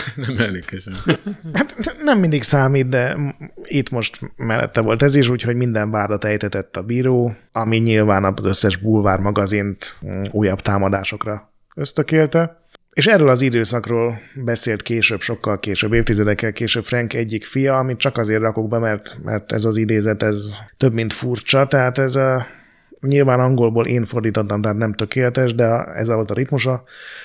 Nem 0.26 0.38
emlékezem. 0.38 0.94
Hát 1.52 1.76
nem 2.02 2.18
mindig 2.18 2.42
számít, 2.42 2.88
de 2.88 3.16
itt 3.64 3.90
most 3.90 4.20
mellette 4.36 4.80
volt 4.80 5.02
ez 5.02 5.14
is, 5.14 5.28
úgyhogy 5.28 5.56
minden 5.56 5.90
vádat 5.90 6.24
ejtetett 6.24 6.76
a 6.76 6.82
bíró, 6.82 7.34
ami 7.52 7.76
nyilván 7.76 8.24
az 8.24 8.44
összes 8.44 8.76
bulvár 8.76 9.18
magazint 9.20 9.96
újabb 10.30 10.60
támadásokra 10.60 11.52
ösztökélte. 11.76 12.60
És 12.92 13.06
erről 13.06 13.28
az 13.28 13.40
időszakról 13.40 14.20
beszélt 14.34 14.82
később, 14.82 15.20
sokkal 15.20 15.58
később, 15.58 15.92
évtizedekkel 15.92 16.52
később 16.52 16.84
Frank 16.84 17.14
egyik 17.14 17.44
fia, 17.44 17.78
amit 17.78 17.98
csak 17.98 18.18
azért 18.18 18.40
rakok 18.40 18.68
be, 18.68 18.78
mert, 18.78 19.18
mert 19.22 19.52
ez 19.52 19.64
az 19.64 19.76
idézet, 19.76 20.22
ez 20.22 20.50
több, 20.76 20.92
mint 20.92 21.12
furcsa, 21.12 21.66
tehát 21.66 21.98
ez 21.98 22.16
a, 22.16 22.46
nyilván 23.08 23.40
angolból 23.40 23.86
én 23.86 24.04
fordítottam, 24.04 24.60
tehát 24.60 24.76
nem 24.76 24.92
tökéletes, 24.92 25.54
de 25.54 25.84
ez 25.84 26.08
volt 26.08 26.30
a 26.30 26.34
ritmusa. 26.34 26.82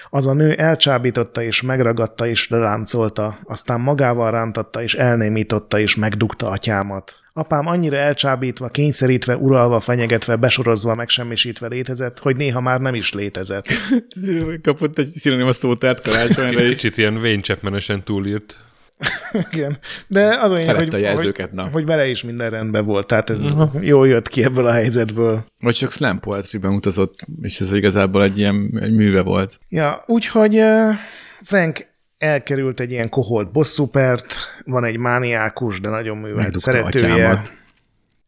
Az 0.09 0.27
a 0.27 0.33
nő 0.33 0.53
elcsábította 0.53 1.41
és 1.41 1.61
megragadta 1.61 2.27
és 2.27 2.49
ráncolta, 2.49 3.39
aztán 3.43 3.79
magával 3.81 4.31
rántatta 4.31 4.81
és 4.81 4.95
elnémította 4.95 5.79
és 5.79 5.95
megdugta 5.95 6.49
atyámat. 6.49 7.15
Apám 7.33 7.67
annyira 7.67 7.97
elcsábítva, 7.97 8.67
kényszerítve, 8.67 9.35
uralva, 9.35 9.79
fenyegetve, 9.79 10.35
besorozva, 10.35 10.95
megsemmisítve 10.95 11.67
létezett, 11.67 12.19
hogy 12.19 12.35
néha 12.35 12.61
már 12.61 12.79
nem 12.79 12.95
is 12.95 13.13
létezett. 13.13 13.67
Kapott 14.61 14.97
egy 14.97 15.07
szinonimus 15.07 15.55
szótárt 15.55 16.01
karácsonyra, 16.01 16.69
Kicsit 16.69 16.97
ilyen 16.97 17.17
Wayne 17.17 17.41
Chapman-esen 17.41 18.03
túlírt. 18.03 18.66
Igen. 19.51 19.77
De 20.07 20.39
az 20.41 20.49
Szerette 20.49 20.75
hogy, 20.75 20.93
a 20.93 20.97
jelzőket, 20.97 21.51
na. 21.51 21.63
hogy, 21.63 21.71
hogy 21.71 21.85
vele 21.85 22.07
is 22.07 22.23
minden 22.23 22.49
rendben 22.49 22.85
volt, 22.85 23.07
tehát 23.07 23.29
ez 23.29 23.39
jól 23.81 24.07
jött 24.07 24.27
ki 24.27 24.43
ebből 24.43 24.65
a 24.65 24.71
helyzetből. 24.71 25.45
vagy 25.59 25.75
csak 25.75 25.91
slam 25.91 26.19
poetry-ben 26.19 26.73
utazott, 26.73 27.19
és 27.41 27.59
ez 27.59 27.73
igazából 27.73 28.23
egy 28.23 28.37
ilyen 28.37 28.77
egy 28.81 28.95
műve 28.95 29.21
volt. 29.21 29.59
Ja, 29.69 30.03
úgyhogy 30.07 30.59
uh, 30.59 30.93
Frank 31.41 31.87
elkerült 32.17 32.79
egy 32.79 32.91
ilyen 32.91 33.09
koholt 33.09 33.51
bosszúpert, 33.51 34.35
van 34.65 34.83
egy 34.83 34.97
mániákus, 34.97 35.79
de 35.79 35.89
nagyon 35.89 36.17
művelt 36.17 36.35
Megdugta 36.35 36.59
szeretője. 36.59 37.41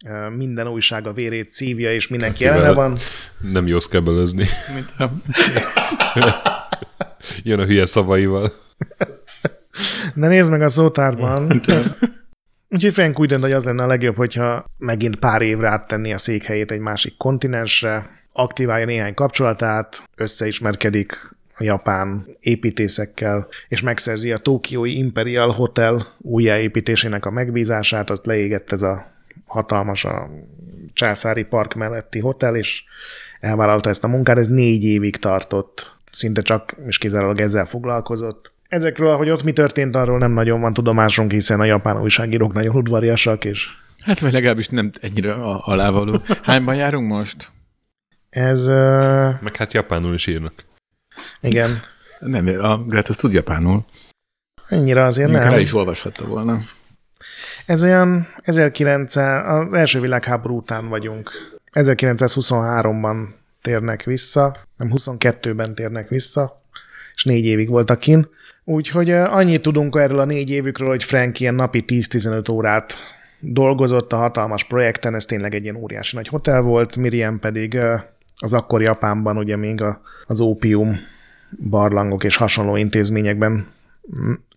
Uh, 0.05 0.35
Minden 0.35 0.67
újság 0.67 1.07
a 1.07 1.13
vérét 1.13 1.49
szívja, 1.49 1.93
és 1.93 2.07
mindenki 2.07 2.45
ellene 2.45 2.71
van. 2.71 2.97
Nem 3.51 3.67
jó 3.67 3.77
a, 4.97 5.03
Jön 7.43 7.59
a 7.59 7.65
hülye 7.65 7.85
szavaival. 7.85 8.53
De 10.13 10.27
nézd 10.27 10.51
meg 10.51 10.61
a 10.61 10.69
szótárban. 10.69 11.61
Úgyhogy 12.71 12.93
Frank 12.93 13.19
úgy 13.19 13.27
dönt, 13.27 13.41
hogy 13.41 13.51
az 13.51 13.65
lenne 13.65 13.83
a 13.83 13.87
legjobb, 13.87 14.15
hogyha 14.15 14.65
megint 14.77 15.15
pár 15.15 15.41
évre 15.41 15.67
áttenni 15.67 16.13
a 16.13 16.17
székhelyét 16.17 16.71
egy 16.71 16.79
másik 16.79 17.17
kontinensre, 17.17 18.09
aktiválja 18.33 18.85
néhány 18.85 19.13
kapcsolatát, 19.13 20.03
összeismerkedik 20.15 21.35
a 21.57 21.63
japán 21.63 22.25
építészekkel, 22.39 23.47
és 23.67 23.81
megszerzi 23.81 24.31
a 24.31 24.37
Tokiói 24.37 24.97
Imperial 24.97 25.51
Hotel 25.51 26.07
újjáépítésének 26.17 27.25
a 27.25 27.31
megbízását, 27.31 28.09
azt 28.09 28.25
leégett 28.25 28.71
ez 28.71 28.81
a 28.81 29.11
hatalmas 29.45 30.05
a 30.05 30.29
császári 30.93 31.43
park 31.43 31.73
melletti 31.73 32.19
hotel, 32.19 32.55
és 32.55 32.83
elvállalta 33.39 33.89
ezt 33.89 34.03
a 34.03 34.07
munkát, 34.07 34.37
ez 34.37 34.47
négy 34.47 34.83
évig 34.83 35.17
tartott, 35.17 35.95
szinte 36.11 36.41
csak 36.41 36.75
és 36.87 36.97
kizárólag 36.97 37.39
ezzel 37.39 37.65
foglalkozott. 37.65 38.51
Ezekről, 38.69 39.15
hogy 39.17 39.29
ott 39.29 39.43
mi 39.43 39.51
történt, 39.53 39.95
arról 39.95 40.17
nem 40.17 40.31
nagyon 40.31 40.61
van 40.61 40.73
tudomásunk, 40.73 41.31
hiszen 41.31 41.59
a 41.59 41.63
japán 41.65 42.01
újságírók 42.01 42.53
nagyon 42.53 42.75
udvariasak, 42.75 43.45
és 43.45 43.67
hát 43.99 44.19
vagy 44.19 44.33
legalábbis 44.33 44.67
nem 44.67 44.91
ennyire 45.01 45.33
a- 45.33 45.61
alávaló. 45.65 46.21
Hányban 46.43 46.75
járunk 46.75 47.07
most? 47.07 47.51
ez, 48.29 48.67
uh, 48.67 49.41
Meg 49.41 49.55
hát 49.55 49.73
japánul 49.73 50.13
is 50.13 50.27
írnak. 50.27 50.53
igen, 51.41 51.79
Nem, 52.19 52.47
a 52.47 52.77
Greta 52.77 53.13
tud 53.13 53.33
japánul. 53.33 53.85
ennyire 54.67 55.03
azért 55.03 55.29
Még 55.29 55.37
el 55.37 55.49
nem. 55.49 55.59
is 55.59 55.73
olvashatta 55.73 56.25
volna. 56.25 56.59
Ez 57.65 57.83
olyan 57.83 58.27
1900, 58.41 59.43
az 59.67 59.73
első 59.73 59.99
világháború 59.99 60.57
után 60.57 60.87
vagyunk. 60.87 61.31
1923-ban 61.71 63.27
térnek 63.61 64.03
vissza, 64.03 64.57
nem 64.77 64.91
22-ben 64.95 65.75
térnek 65.75 66.07
vissza, 66.09 66.61
és 67.15 67.23
négy 67.23 67.45
évig 67.45 67.69
voltak 67.69 67.99
kin. 67.99 68.27
Úgyhogy 68.69 69.09
annyit 69.11 69.61
tudunk 69.61 69.95
erről 69.95 70.19
a 70.19 70.25
négy 70.25 70.49
évükről, 70.49 70.87
hogy 70.87 71.03
Frank 71.03 71.39
ilyen 71.39 71.55
napi 71.55 71.83
10-15 71.87 72.51
órát 72.51 72.95
dolgozott 73.39 74.13
a 74.13 74.17
hatalmas 74.17 74.63
projekten, 74.63 75.15
ez 75.15 75.25
tényleg 75.25 75.53
egy 75.53 75.63
ilyen 75.63 75.75
óriási 75.75 76.15
nagy 76.15 76.27
hotel 76.27 76.61
volt, 76.61 76.95
Miriam 76.95 77.39
pedig 77.39 77.77
az 78.35 78.53
akkor 78.53 78.81
Japánban 78.81 79.37
ugye 79.37 79.55
még 79.55 79.83
az 80.25 80.39
ópium 80.39 80.99
barlangok 81.69 82.23
és 82.23 82.35
hasonló 82.35 82.75
intézményekben 82.75 83.67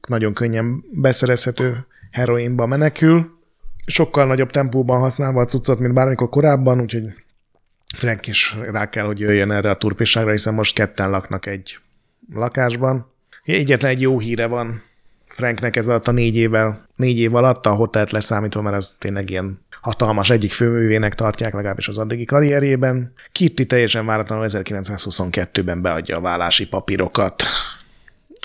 nagyon 0.08 0.34
könnyen 0.34 0.84
beszerezhető 0.90 1.86
heroinba 2.10 2.66
menekül, 2.66 3.38
sokkal 3.86 4.26
nagyobb 4.26 4.50
tempóban 4.50 5.00
használva 5.00 5.40
a 5.40 5.44
cuccot, 5.44 5.78
mint 5.78 5.94
bármikor 5.94 6.28
korábban, 6.28 6.80
úgyhogy 6.80 7.04
Frank 7.96 8.26
is 8.26 8.56
rá 8.70 8.88
kell, 8.88 9.04
hogy 9.04 9.20
jöjjön 9.20 9.50
erre 9.50 9.70
a 9.70 9.76
turpisságra, 9.76 10.30
hiszen 10.30 10.54
most 10.54 10.74
ketten 10.74 11.10
laknak 11.10 11.46
egy 11.46 11.78
lakásban. 12.34 13.11
Egyetlen 13.44 13.90
egy 13.90 14.00
jó 14.00 14.18
híre 14.18 14.46
van 14.46 14.82
Franknek 15.32 15.76
ez 15.76 15.88
alatt 15.88 16.08
a 16.08 16.12
négy 16.12 16.36
évvel, 16.36 16.88
négy 16.96 17.18
év 17.18 17.34
alatt, 17.34 17.66
a 17.66 17.74
hotelt 17.74 18.10
leszámítva, 18.10 18.62
mert 18.62 18.76
az 18.76 18.96
tényleg 18.98 19.30
ilyen 19.30 19.60
hatalmas 19.80 20.30
egyik 20.30 20.52
főművének 20.52 21.14
tartják, 21.14 21.54
legalábbis 21.54 21.88
az 21.88 21.98
addigi 21.98 22.24
karrierjében. 22.24 23.12
Kitty 23.32 23.62
teljesen 23.62 24.06
váratlanul 24.06 24.46
1922-ben 24.48 25.82
beadja 25.82 26.16
a 26.16 26.20
vállási 26.20 26.68
papírokat, 26.68 27.42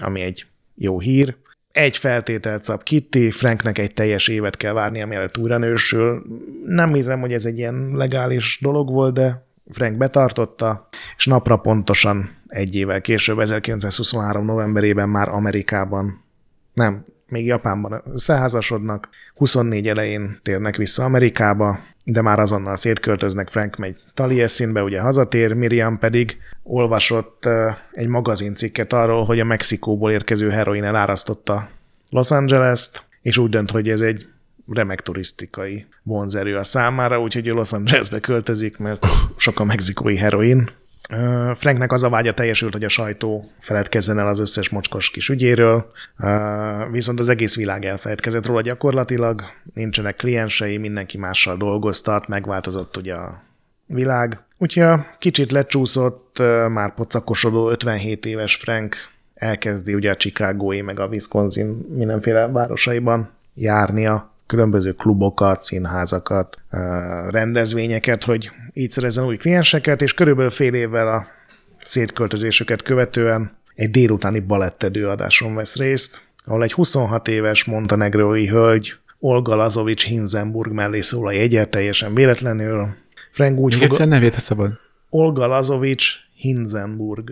ami 0.04 0.22
egy 0.22 0.45
jó 0.76 1.00
hír. 1.00 1.36
Egy 1.72 1.98
feltételt 1.98 2.64
szab 2.64 2.84
Kitty, 2.84 3.30
Franknek 3.30 3.78
egy 3.78 3.93
teljes 3.93 4.28
évet 4.28 4.58
kell 4.58 4.74
várnia, 4.74 5.06
mielőtt 5.06 5.38
újra 5.38 5.58
nősül. 5.58 6.24
Nem 6.66 6.93
hiszem, 6.93 7.20
hogy 7.20 7.34
ez 7.34 7.45
egy 7.45 7.58
ilyen 7.58 7.91
legális 7.93 8.60
dolog 8.62 8.91
volt, 8.91 9.14
de 9.14 9.45
Frank 9.72 9.98
betartotta, 9.98 10.88
és 11.18 11.26
napra 11.26 11.58
pontosan 11.58 12.36
egy 12.48 12.76
évvel 12.76 13.02
később, 13.02 13.39
1923. 13.39 14.45
novemberében 14.45 15.10
már 15.10 15.30
Amerikában, 15.30 16.24
nem, 16.74 17.06
még 17.28 17.45
Japánban 17.45 18.02
összeházasodnak, 18.14 19.10
24 19.36 19.88
elején 19.88 20.39
térnek 20.43 20.76
vissza 20.76 21.04
Amerikába, 21.04 21.80
de 22.04 22.22
már 22.22 22.39
azonnal 22.39 22.76
szétköltöznek, 22.76 23.50
Frank 23.50 23.76
megy 23.76 23.95
Taliesinbe, 24.14 24.84
ugye 24.84 25.02
hazatér, 25.02 25.54
Miriam 25.54 26.00
pedig 26.00 26.38
olvasott 26.64 27.48
egy 27.91 28.08
magazincikket 28.08 28.93
arról, 28.93 29.26
hogy 29.26 29.39
a 29.39 29.45
Mexikóból 29.45 30.12
érkező 30.12 30.50
heroin 30.50 30.84
elárasztotta 30.84 31.70
Los 32.10 32.32
Angeles-t, 32.32 33.04
és 33.22 33.38
úgy 33.38 33.50
dönt, 33.50 33.72
hogy 33.72 33.89
ez 33.89 34.02
egy 34.02 34.28
remek 34.68 35.02
turisztikai 35.02 35.86
vonzerő 36.04 36.56
a 36.56 36.64
számára, 36.64 37.22
úgyhogy 37.22 37.45
Los 37.45 37.74
Angelesbe 37.74 38.20
költözik, 38.20 38.78
mert 38.78 39.06
sok 39.38 39.60
a 39.60 39.64
mexikói 39.64 40.18
heroin. 40.18 40.70
Franknek 41.53 41.91
az 41.91 42.03
a 42.03 42.10
vágya 42.10 42.34
teljesült, 42.34 42.74
hogy 42.74 42.84
a 42.84 42.89
sajtó 42.89 43.45
feledkezzen 43.60 44.20
el 44.20 44.28
az 44.28 44.39
összes 44.39 44.70
mocskos 44.70 45.10
kis 45.10 45.30
ügyéről, 45.30 45.91
viszont 46.91 47.20
az 47.20 47.30
egész 47.30 47.55
világ 47.55 47.86
elfeledkezett 47.86 48.45
róla 48.45 48.62
gyakorlatilag, 48.62 49.41
nincsenek 49.74 50.16
kliensei, 50.16 50.78
mindenki 50.78 51.18
mással 51.18 51.58
dolgoztat, 51.58 52.28
megváltozott 52.28 52.97
ugye 52.97 53.14
a 53.14 53.41
világ. 53.86 54.39
Úgyhogy 54.58 54.99
kicsit 55.20 55.51
lecsúszott, 55.51 56.38
már 56.70 56.93
pocakosodó 56.93 57.70
57 57.70 58.26
éves 58.26 58.55
Frank 58.55 58.95
elkezdi 59.34 59.93
ugye 59.93 60.12
a 60.12 60.16
Chicagói 60.16 60.82
meg 60.82 60.99
a 60.99 61.08
Wisconsin 61.08 61.86
mindenféle 61.95 62.47
városaiban 62.47 63.30
járnia, 63.53 64.32
különböző 64.48 64.91
klubokat, 64.91 65.62
színházakat, 65.62 66.62
rendezvényeket, 67.30 68.24
hogy 68.24 68.52
így 68.74 68.89
szerezzen 68.89 69.26
új 69.26 69.38
klienseket, 69.38 70.02
és 70.02 70.14
körülbelül 70.14 70.50
fél 70.52 70.74
évvel 70.74 71.08
a 71.08 71.26
szétköltözésüket 71.80 72.82
követően 72.82 73.58
egy 73.76 73.91
délutáni 73.91 74.39
balettedő 74.39 75.08
adáson 75.08 75.56
vesz 75.56 75.76
részt, 75.76 76.22
ahol 76.45 76.64
egy 76.64 76.74
26 76.74 77.28
éves 77.28 77.64
montenegrói 77.64 78.48
hölgy 78.48 78.95
Olga 79.20 79.56
Lazovics 79.56 80.06
Hinzenburg 80.06 80.72
mellé 80.72 81.02
szól 81.02 81.28
a 81.28 81.32
jegyet, 81.32 81.70
teljesen 81.70 82.14
véletlenül. 82.14 82.95
Frank 83.32 83.60
úgy 83.60 83.76
fog... 83.76 84.08
Nevét 84.08 84.36
a 84.36 84.39
szabad. 84.39 84.72
Olga 85.10 85.48
Lazovics 85.48 86.14
Hinzenburg. 86.36 87.32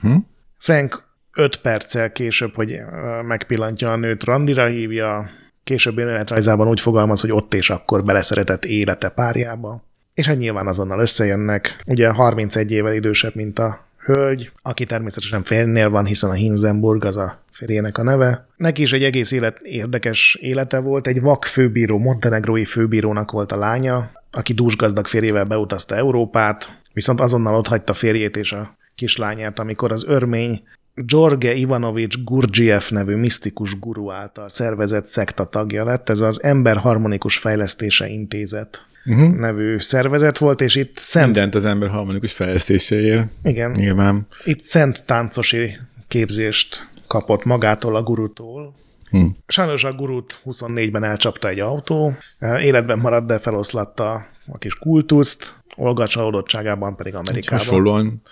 Hm? 0.00 0.16
Frank 0.58 1.04
öt 1.32 1.56
perccel 1.56 2.12
később, 2.12 2.54
hogy 2.54 2.80
megpillantja 3.22 3.92
a 3.92 3.96
nőt, 3.96 4.24
randira 4.24 4.66
hívja, 4.66 5.30
később 5.70 5.98
életrajzában 5.98 6.68
úgy 6.68 6.80
fogalmaz, 6.80 7.20
hogy 7.20 7.32
ott 7.32 7.54
és 7.54 7.70
akkor 7.70 8.04
beleszeretett 8.04 8.64
élete 8.64 9.08
párjába. 9.08 9.82
És 10.14 10.26
hát 10.26 10.36
nyilván 10.36 10.66
azonnal 10.66 11.00
összejönnek. 11.00 11.80
Ugye 11.86 12.08
31 12.08 12.70
évvel 12.72 12.94
idősebb, 12.94 13.34
mint 13.34 13.58
a 13.58 13.86
hölgy, 14.04 14.52
aki 14.62 14.84
természetesen 14.84 15.42
férnél 15.42 15.90
van, 15.90 16.04
hiszen 16.04 16.30
a 16.30 16.32
Hinzenburg 16.32 17.04
az 17.04 17.16
a 17.16 17.42
férjének 17.50 17.98
a 17.98 18.02
neve. 18.02 18.46
Neki 18.56 18.82
is 18.82 18.92
egy 18.92 19.02
egész 19.02 19.32
élet, 19.32 19.58
érdekes 19.62 20.36
élete 20.40 20.78
volt, 20.78 21.06
egy 21.06 21.20
vak 21.20 21.44
főbíró, 21.44 21.98
montenegrói 21.98 22.64
főbírónak 22.64 23.30
volt 23.30 23.52
a 23.52 23.58
lánya, 23.58 24.10
aki 24.30 24.52
dúsgazdag 24.52 25.06
férjével 25.06 25.44
beutazta 25.44 25.96
Európát, 25.96 26.80
viszont 26.92 27.20
azonnal 27.20 27.54
ott 27.54 27.66
hagyta 27.66 27.92
férjét 27.92 28.36
és 28.36 28.52
a 28.52 28.76
kislányát, 28.94 29.58
amikor 29.58 29.92
az 29.92 30.04
örmény 30.06 30.62
George 30.94 31.54
Ivanovics 31.54 32.24
Gurgiev 32.24 32.82
nevű 32.88 33.14
misztikus 33.14 33.78
guru 33.78 34.10
által 34.10 34.48
szervezett 34.48 35.06
szekta 35.06 35.44
tagja 35.44 35.84
lett. 35.84 36.08
Ez 36.08 36.20
az 36.20 36.42
Ember 36.42 36.76
Harmonikus 36.76 37.38
Fejlesztése 37.38 38.08
Intézet 38.08 38.84
uh-huh. 39.04 39.36
nevű 39.36 39.78
szervezet 39.78 40.38
volt, 40.38 40.60
és 40.60 40.74
itt 40.74 40.96
szent... 40.96 41.26
Mindent 41.26 41.54
az 41.54 41.64
ember 41.64 41.88
harmonikus 41.88 42.32
fejlesztéséért. 42.32 43.26
Igen. 43.42 43.70
Nyilván. 43.70 44.26
Itt 44.44 44.60
szent 44.60 45.04
táncosi 45.04 45.78
képzést 46.08 46.88
kapott 47.06 47.44
magától 47.44 47.96
a 47.96 48.02
gurutól. 48.02 48.74
Hmm. 49.10 49.36
Sajnos 49.46 49.84
a 49.84 49.92
gurút 49.92 50.40
24-ben 50.44 51.04
elcsapta 51.04 51.48
egy 51.48 51.60
autó, 51.60 52.14
életben 52.60 52.98
maradt, 52.98 53.26
de 53.26 53.38
feloszlatta 53.38 54.26
a 54.52 54.58
kis 54.58 54.74
kultuszt, 54.74 55.54
Olga 55.76 56.06
csalódottságában 56.06 56.96
pedig 56.96 57.14
Amerikában. 57.14 57.58
Hasonlóan 57.58 58.22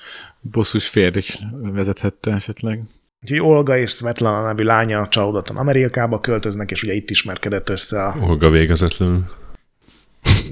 bosszus 0.41 0.89
férj 0.89 1.21
vezethette 1.53 2.33
esetleg. 2.33 2.83
Úgyhogy 3.23 3.41
Olga 3.41 3.77
és 3.77 3.91
Svetlana 3.91 4.47
nevű 4.47 4.65
lánya 4.65 5.09
csalódottan 5.09 5.57
Amerikába 5.57 6.21
költöznek, 6.21 6.71
és 6.71 6.83
ugye 6.83 6.93
itt 6.93 7.11
ismerkedett 7.11 7.69
össze 7.69 8.05
a... 8.05 8.17
Olga 8.21 8.51
végezetlenül. 8.51 9.25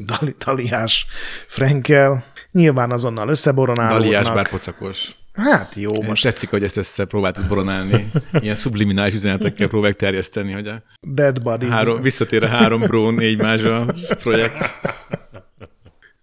Dali, 0.04 0.34
Daliás 0.44 1.06
Frenkel. 1.46 2.24
Nyilván 2.52 2.90
azonnal 2.90 3.28
összeboronálódnak. 3.28 4.02
Daliás 4.02 4.30
bár 4.30 4.48
pocakos. 4.48 5.16
Hát 5.32 5.74
jó, 5.74 6.02
most... 6.02 6.22
Tetszik, 6.22 6.50
hogy 6.50 6.62
ezt 6.62 6.76
összepróbáltuk 6.76 7.46
boronálni. 7.46 8.10
Ilyen 8.32 8.54
subliminális 8.54 9.14
üzenetekkel 9.14 9.68
próbáljuk 9.68 9.98
terjeszteni, 9.98 10.52
hogy 10.52 10.66
a... 10.66 10.82
Dead 11.00 11.42
Bodies. 11.42 11.72
Három, 11.72 12.02
visszatér 12.02 12.42
a 12.42 12.48
három 12.48 12.80
bró, 12.80 13.10
négy 13.10 13.38
mázsa 13.38 13.94
projekt. 14.22 14.70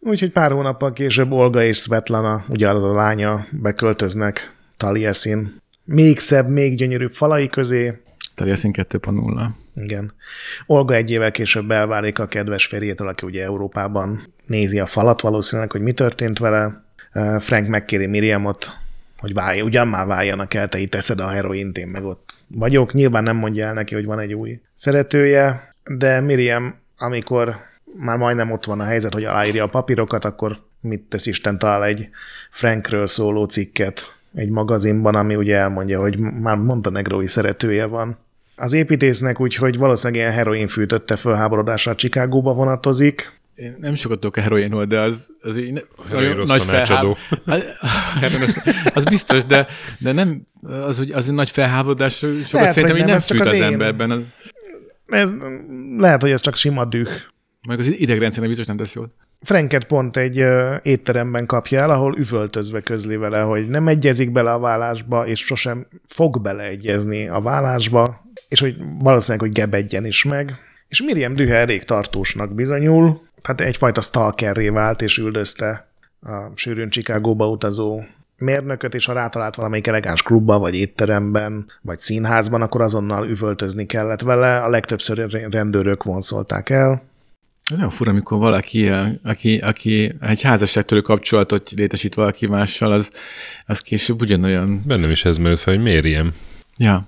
Úgyhogy 0.06 0.32
pár 0.32 0.51
hónappal 0.51 0.93
később 0.93 1.32
Olga 1.32 1.64
és 1.64 1.78
Svetlana, 1.78 2.45
ugye 2.49 2.70
az 2.70 2.84
a 2.84 2.93
lánya, 2.93 3.47
beköltöznek 3.51 4.56
Taliesin. 4.78 5.62
Még 5.84 6.20
szebb, 6.20 6.49
még 6.49 6.76
gyönyörűbb 6.76 7.12
falai 7.12 7.47
közé. 7.47 8.01
Taliesin 8.36 8.72
2.0. 8.74 9.47
Igen. 9.76 10.14
Olga 10.66 10.93
egy 10.93 11.12
évvel 11.12 11.32
később 11.32 11.72
elválik 11.72 12.20
a 12.20 12.28
kedves 12.28 12.66
férjétől, 12.66 13.08
aki 13.08 13.26
ugye 13.26 13.43
Európában 13.43 14.34
nézi 14.45 14.80
a 14.80 14.86
falat 14.86 15.22
valószínűleg, 15.22 15.72
hogy 15.72 15.82
mi 15.82 15.91
történt 15.91 16.39
vele. 16.39 16.84
Frank 17.39 17.68
megkéri 17.68 18.06
Miriamot, 18.06 18.78
hogy 19.18 19.34
válj, 19.34 19.62
ugyan 19.62 19.88
már 19.88 20.06
váljanak 20.06 20.54
el, 20.54 20.68
te 20.68 20.78
itt 20.78 20.91
teszed 20.91 21.20
a 21.20 21.28
heroint, 21.28 21.78
én 21.78 21.88
meg 21.88 22.04
ott 22.04 22.34
vagyok. 22.47 22.93
Nyilván 22.93 23.24
nem 23.24 23.36
mondja 23.36 23.66
el 23.66 23.74
neki, 23.74 23.93
hogy 23.93 24.06
van 24.06 24.20
egy 24.20 24.34
új 24.34 24.60
szeretője, 24.76 25.74
de 25.97 26.22
Miriam, 26.22 26.76
amikor 26.97 27.56
már 27.95 28.17
majdnem 28.17 28.51
ott 28.51 28.65
van 28.65 28.79
a 28.79 28.83
helyzet, 28.83 29.13
hogy 29.13 29.23
aláírja 29.23 29.63
a 29.63 29.67
papírokat, 29.67 30.25
akkor 30.25 30.59
mit 30.79 31.01
tesz 31.01 31.25
Isten 31.25 31.57
talál 31.57 31.83
egy 31.85 32.09
Frankről 32.49 33.07
szóló 33.07 33.45
cikket 33.45 34.15
egy 34.35 34.49
magazinban, 34.49 35.15
ami 35.15 35.35
ugye 35.35 35.55
elmondja, 35.55 35.99
hogy 35.99 36.17
már 36.17 36.55
montenegrói 36.55 37.27
szeretője 37.27 37.85
van. 37.85 38.17
Az 38.55 38.73
építésznek 38.73 39.39
úgyhogy 39.39 39.77
valószínűleg 39.77 40.21
ilyen 40.21 40.33
heroin 40.33 40.67
fűtötte 40.67 41.15
fölháborodásra 41.15 41.91
a 41.91 41.95
Csikágóba 41.95 42.53
vonatozik. 42.53 43.41
Én 43.55 43.75
nem 43.79 43.95
sokat 43.95 44.19
tudok 44.19 44.37
a 44.37 44.41
heroinról, 44.41 44.83
de 44.83 44.99
az, 44.99 45.29
az 45.41 45.57
így 45.57 45.85
nagy 46.45 46.63
felháb... 46.63 47.17
az 48.93 49.03
biztos, 49.03 49.45
de, 49.45 49.67
de 49.99 50.11
nem, 50.11 50.43
az, 50.61 50.97
hogy 50.97 51.11
az 51.11 51.27
egy 51.27 51.33
nagy 51.33 51.49
felháborodás, 51.49 52.15
sokat 52.15 52.51
lehet, 52.51 52.73
szerintem 52.73 52.97
nem, 52.97 53.07
nem 53.07 53.19
fűt 53.19 53.41
az, 53.41 53.47
az 53.47 53.59
emberben. 53.59 54.11
Az... 54.11 54.21
Ez, 55.07 55.35
lehet, 55.97 56.21
hogy 56.21 56.31
ez 56.31 56.41
csak 56.41 56.55
sima 56.55 56.85
düh. 56.85 57.09
Meg 57.68 57.80
az 57.80 57.88
idegrendszernek 57.88 58.49
biztos 58.49 58.68
nem 58.68 58.78
tesz 58.78 58.93
jót. 58.93 59.11
Franket 59.41 59.84
pont 59.84 60.18
egy 60.18 60.41
uh, 60.41 60.76
étteremben 60.82 61.45
kapja 61.45 61.80
el, 61.80 61.89
ahol 61.89 62.18
üvöltözve 62.18 62.82
közli 62.82 63.16
vele, 63.16 63.41
hogy 63.41 63.68
nem 63.68 63.88
egyezik 63.88 64.32
bele 64.32 64.51
a 64.51 64.59
vállásba, 64.59 65.28
és 65.28 65.39
sosem 65.39 65.88
fog 66.07 66.41
beleegyezni 66.41 67.28
a 67.28 67.41
vállásba, 67.41 68.22
és 68.47 68.59
hogy 68.59 68.76
valószínűleg, 68.99 69.47
hogy 69.47 69.61
gebedjen 69.61 70.05
is 70.05 70.24
meg. 70.24 70.55
És 70.88 71.01
Miriam 71.01 71.34
dühe 71.34 71.55
elég 71.55 71.84
tartósnak 71.84 72.53
bizonyul, 72.53 73.22
tehát 73.41 73.61
egyfajta 73.61 74.01
stalkerré 74.01 74.70
vált, 74.70 75.01
és 75.01 75.18
üldözte 75.18 75.88
a 76.22 76.51
sűrűn 76.55 76.89
Chicagóba 76.89 77.49
utazó 77.49 78.03
mérnököt, 78.38 78.93
és 78.93 79.05
ha 79.05 79.14
rátalált 79.14 79.55
valamelyik 79.55 79.88
elegáns 79.88 80.22
klubban, 80.22 80.59
vagy 80.59 80.76
étteremben, 80.76 81.66
vagy 81.82 81.97
színházban, 81.97 82.61
akkor 82.61 82.82
azonnal 82.82 83.28
üvöltözni 83.28 83.86
kellett 83.86 84.22
vele. 84.22 84.57
A 84.57 84.70
legtöbbször 84.70 85.30
rendőrök 85.49 86.03
vonszolták 86.03 86.70
el. 86.70 87.11
Ez 87.72 87.78
olyan 87.78 87.89
fura, 87.89 88.11
amikor 88.11 88.38
valaki, 88.38 88.89
aki, 89.24 89.57
aki 89.57 90.16
egy 90.20 90.41
házasságtörő 90.41 91.01
kapcsolatot 91.01 91.70
létesít 91.72 92.14
valaki 92.14 92.47
mással, 92.47 92.91
az, 92.91 93.11
az 93.66 93.80
később 93.80 94.22
ugyanolyan... 94.22 94.82
Bennem 94.86 95.11
is 95.11 95.26
ez 95.26 95.38
merült 95.38 95.59
fel, 95.59 95.74
hogy 95.74 95.84
miért 95.84 96.05
ilyen. 96.05 96.34
Ja. 96.78 97.07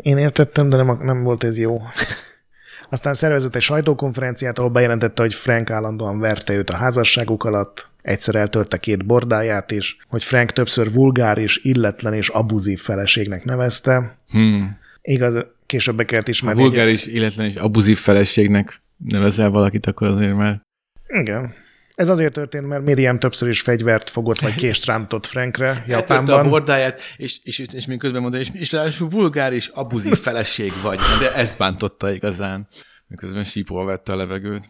Én, 0.00 0.18
értettem, 0.18 0.68
de 0.68 0.76
nem, 0.76 0.98
nem 1.02 1.22
volt 1.22 1.44
ez 1.44 1.58
jó. 1.58 1.82
Aztán 2.90 3.14
szervezett 3.14 3.54
egy 3.54 3.62
sajtókonferenciát, 3.62 4.58
ahol 4.58 4.70
bejelentette, 4.70 5.22
hogy 5.22 5.34
Frank 5.34 5.70
állandóan 5.70 6.18
verte 6.18 6.54
őt 6.54 6.70
a 6.70 6.76
házasságuk 6.76 7.44
alatt, 7.44 7.88
egyszer 8.02 8.34
eltörte 8.34 8.76
két 8.76 9.06
bordáját 9.06 9.70
is, 9.70 9.96
hogy 10.08 10.24
Frank 10.24 10.52
többször 10.52 10.92
vulgáris, 10.92 11.56
illetlen 11.62 12.14
és 12.14 12.28
abuzív 12.28 12.80
feleségnek 12.80 13.44
nevezte. 13.44 14.18
Hmm. 14.30 14.78
Igaz, 15.02 15.46
később 15.66 15.96
be 15.96 16.04
kellett 16.04 16.28
ismerni. 16.28 16.60
hogy- 16.60 16.70
vulgáris, 16.70 17.06
illetlen 17.06 17.46
és 17.46 17.54
abuzív 17.54 17.98
feleségnek 17.98 18.80
nevezel 18.98 19.50
valakit, 19.50 19.86
akkor 19.86 20.06
azért 20.06 20.36
már 20.36 20.60
Igen. 21.08 21.54
Ez 21.94 22.08
azért 22.08 22.32
történt, 22.32 22.66
mert 22.66 22.84
Miriam 22.84 23.18
többször 23.18 23.48
is 23.48 23.60
fegyvert 23.60 24.10
fogott, 24.10 24.38
vagy 24.38 24.54
kést 24.54 24.86
rántott 24.86 25.26
Frankre 25.26 25.66
Eltörte 25.66 25.94
a 25.94 25.98
Japánban. 25.98 26.48
bordáját, 26.48 27.00
és, 27.16 27.38
és, 27.42 27.58
és, 27.58 27.66
és 27.72 27.86
még 27.86 27.98
közben 27.98 28.20
mondta, 28.20 28.38
és, 28.38 28.48
és 28.52 28.72
ráadásul 28.72 29.08
vulgáris, 29.08 29.66
abuzív 29.66 30.16
feleség 30.16 30.72
vagy. 30.82 30.98
De 31.20 31.34
ezt 31.34 31.58
bántotta 31.58 32.12
igazán. 32.12 32.68
Miközben 33.06 33.44
sípol 33.44 33.84
vette 33.84 34.12
a 34.12 34.16
levegőt. 34.16 34.68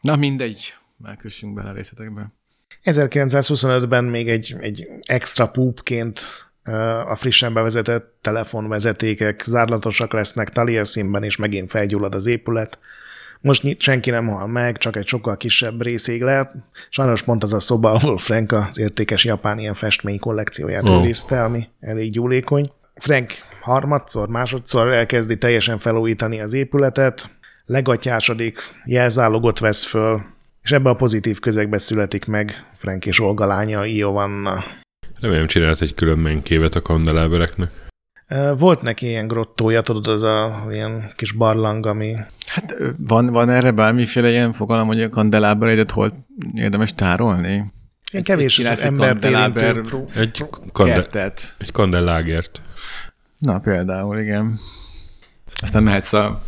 Na 0.00 0.16
mindegy, 0.16 0.74
már 0.96 1.16
kössünk 1.16 1.54
bele 1.54 1.70
a 1.70 1.72
részletekbe. 1.72 2.32
1925-ben 2.84 4.04
még 4.04 4.28
egy, 4.28 4.56
egy 4.60 4.88
extra 5.06 5.48
púpként 5.48 6.20
a 7.06 7.14
frissen 7.14 7.54
bevezetett 7.54 8.18
telefonvezetékek 8.20 9.42
zárlatosak 9.46 10.12
lesznek 10.12 10.50
Talia 10.50 10.84
színben, 10.84 11.22
és 11.22 11.36
megint 11.36 11.70
felgyullad 11.70 12.14
az 12.14 12.26
épület. 12.26 12.78
Most 13.40 13.80
senki 13.80 14.10
nem 14.10 14.26
hal 14.26 14.46
meg, 14.46 14.78
csak 14.78 14.96
egy 14.96 15.06
sokkal 15.06 15.36
kisebb 15.36 15.82
részig 15.82 16.22
le. 16.22 16.52
Sajnos 16.88 17.22
pont 17.22 17.42
az 17.42 17.52
a 17.52 17.60
szoba, 17.60 17.92
ahol 17.92 18.18
Frank 18.18 18.52
az 18.52 18.78
értékes 18.78 19.24
japán 19.24 19.58
ilyen 19.58 19.74
festmény 19.74 20.18
kollekcióját 20.18 20.88
oh. 20.88 21.02
őrizte, 21.02 21.42
ami 21.42 21.68
elég 21.80 22.12
gyúlékony. 22.12 22.70
Frank 22.94 23.32
harmadszor, 23.62 24.28
másodszor 24.28 24.92
elkezdi 24.92 25.38
teljesen 25.38 25.78
felújítani 25.78 26.40
az 26.40 26.52
épületet, 26.52 27.30
legatyásodik, 27.66 28.58
jelzálogot 28.84 29.58
vesz 29.58 29.84
föl, 29.84 30.22
és 30.62 30.72
ebbe 30.72 30.90
a 30.90 30.94
pozitív 30.94 31.38
közegbe 31.38 31.78
születik 31.78 32.24
meg 32.24 32.66
Frank 32.72 33.06
és 33.06 33.20
Olga 33.20 33.46
lánya, 33.46 33.84
Iovanna. 33.84 34.64
Remélem 35.20 35.46
csinált 35.46 35.80
egy 35.80 35.94
külön 35.94 36.18
menkévet 36.18 36.74
a 36.74 36.82
kandelábereknek. 36.82 37.89
Volt 38.58 38.82
neki 38.82 39.06
ilyen 39.06 39.26
grottója, 39.26 39.80
tudod, 39.80 40.06
az 40.06 40.22
a 40.22 40.66
ilyen 40.70 41.12
kis 41.16 41.32
barlang, 41.32 41.86
ami... 41.86 42.14
Hát 42.46 42.74
van, 42.98 43.26
van 43.26 43.48
erre 43.50 43.70
bármiféle 43.70 44.28
ilyen 44.30 44.52
fogalom, 44.52 44.86
hogy 44.86 45.02
a 45.02 45.08
kandelábereidet 45.08 45.90
hol 45.90 46.12
érdemes 46.54 46.94
tárolni? 46.94 47.72
Ilyen 48.12 48.24
kevés 48.24 48.54
csinálsz 48.54 48.80
egy 48.80 48.86
embert 48.86 49.10
kandeláber- 49.20 49.62
érintő 49.76 50.04
Egy, 50.14 50.44
kande, 50.72 50.92
Kertet. 50.92 51.54
egy 51.58 51.72
kandellágert. 51.72 52.60
Na 53.38 53.58
például, 53.58 54.18
igen. 54.18 54.58
Aztán 55.60 55.82
mehetsz 55.82 56.12
a... 56.12 56.42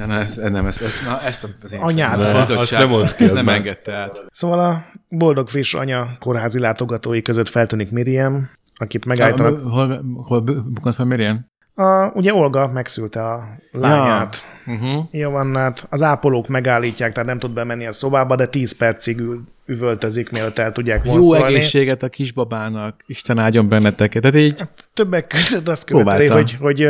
Na, 0.00 0.06
na, 0.06 0.20
ezt, 0.20 0.50
nem, 0.50 0.66
ezt, 0.66 0.82
ezt, 0.82 1.04
na, 1.04 1.20
ezt 1.20 1.44
a, 1.44 1.48
az 1.62 1.72
én 1.72 1.80
Anyád, 1.80 2.20
a 2.20 2.38
bizottság 2.40 2.90
azt 2.90 3.18
nem 3.18 3.28
ki, 3.28 3.34
nem 3.34 3.44
már- 3.44 3.56
engedte 3.56 3.94
át. 3.96 4.24
Szóval 4.30 4.58
a 4.58 4.84
boldog 5.08 5.48
friss 5.48 5.74
anya 5.74 6.16
kórházi 6.18 6.58
látogatói 6.58 7.22
között 7.22 7.48
feltűnik 7.48 7.90
Miriam, 7.90 8.50
akit 8.74 9.04
megállítanak. 9.04 9.62
Hol, 9.70 10.02
hol 10.22 10.40
bukant 10.74 10.94
fel 10.94 11.04
Miriam? 11.04 11.49
A, 11.80 12.10
ugye 12.14 12.34
Olga 12.34 12.68
megszülte 12.68 13.24
a 13.24 13.48
lányát, 13.72 14.42
Uh-huh. 14.66 15.04
Iovannát. 15.10 15.86
Az 15.90 16.02
ápolók 16.02 16.48
megállítják, 16.48 17.12
tehát 17.12 17.28
nem 17.28 17.38
tud 17.38 17.50
bemenni 17.50 17.86
a 17.86 17.92
szobába, 17.92 18.36
de 18.36 18.46
10 18.46 18.76
percig 18.76 19.18
ül, 19.18 19.42
üvöltözik, 19.66 20.30
mielőtt 20.30 20.58
el 20.58 20.72
tudják 20.72 21.04
Jó 21.04 21.10
vonszolni. 21.12 21.54
egészséget 21.54 22.02
a 22.02 22.08
kisbabának, 22.08 23.02
Isten 23.06 23.38
áldjon 23.38 23.68
benneteket. 23.68 24.22
Tehát 24.22 24.36
így 24.36 24.62
Többek 24.94 25.26
között 25.26 25.68
azt 25.68 25.84
követeli, 25.84 26.26
hogy, 26.26 26.56
hogy, 26.60 26.88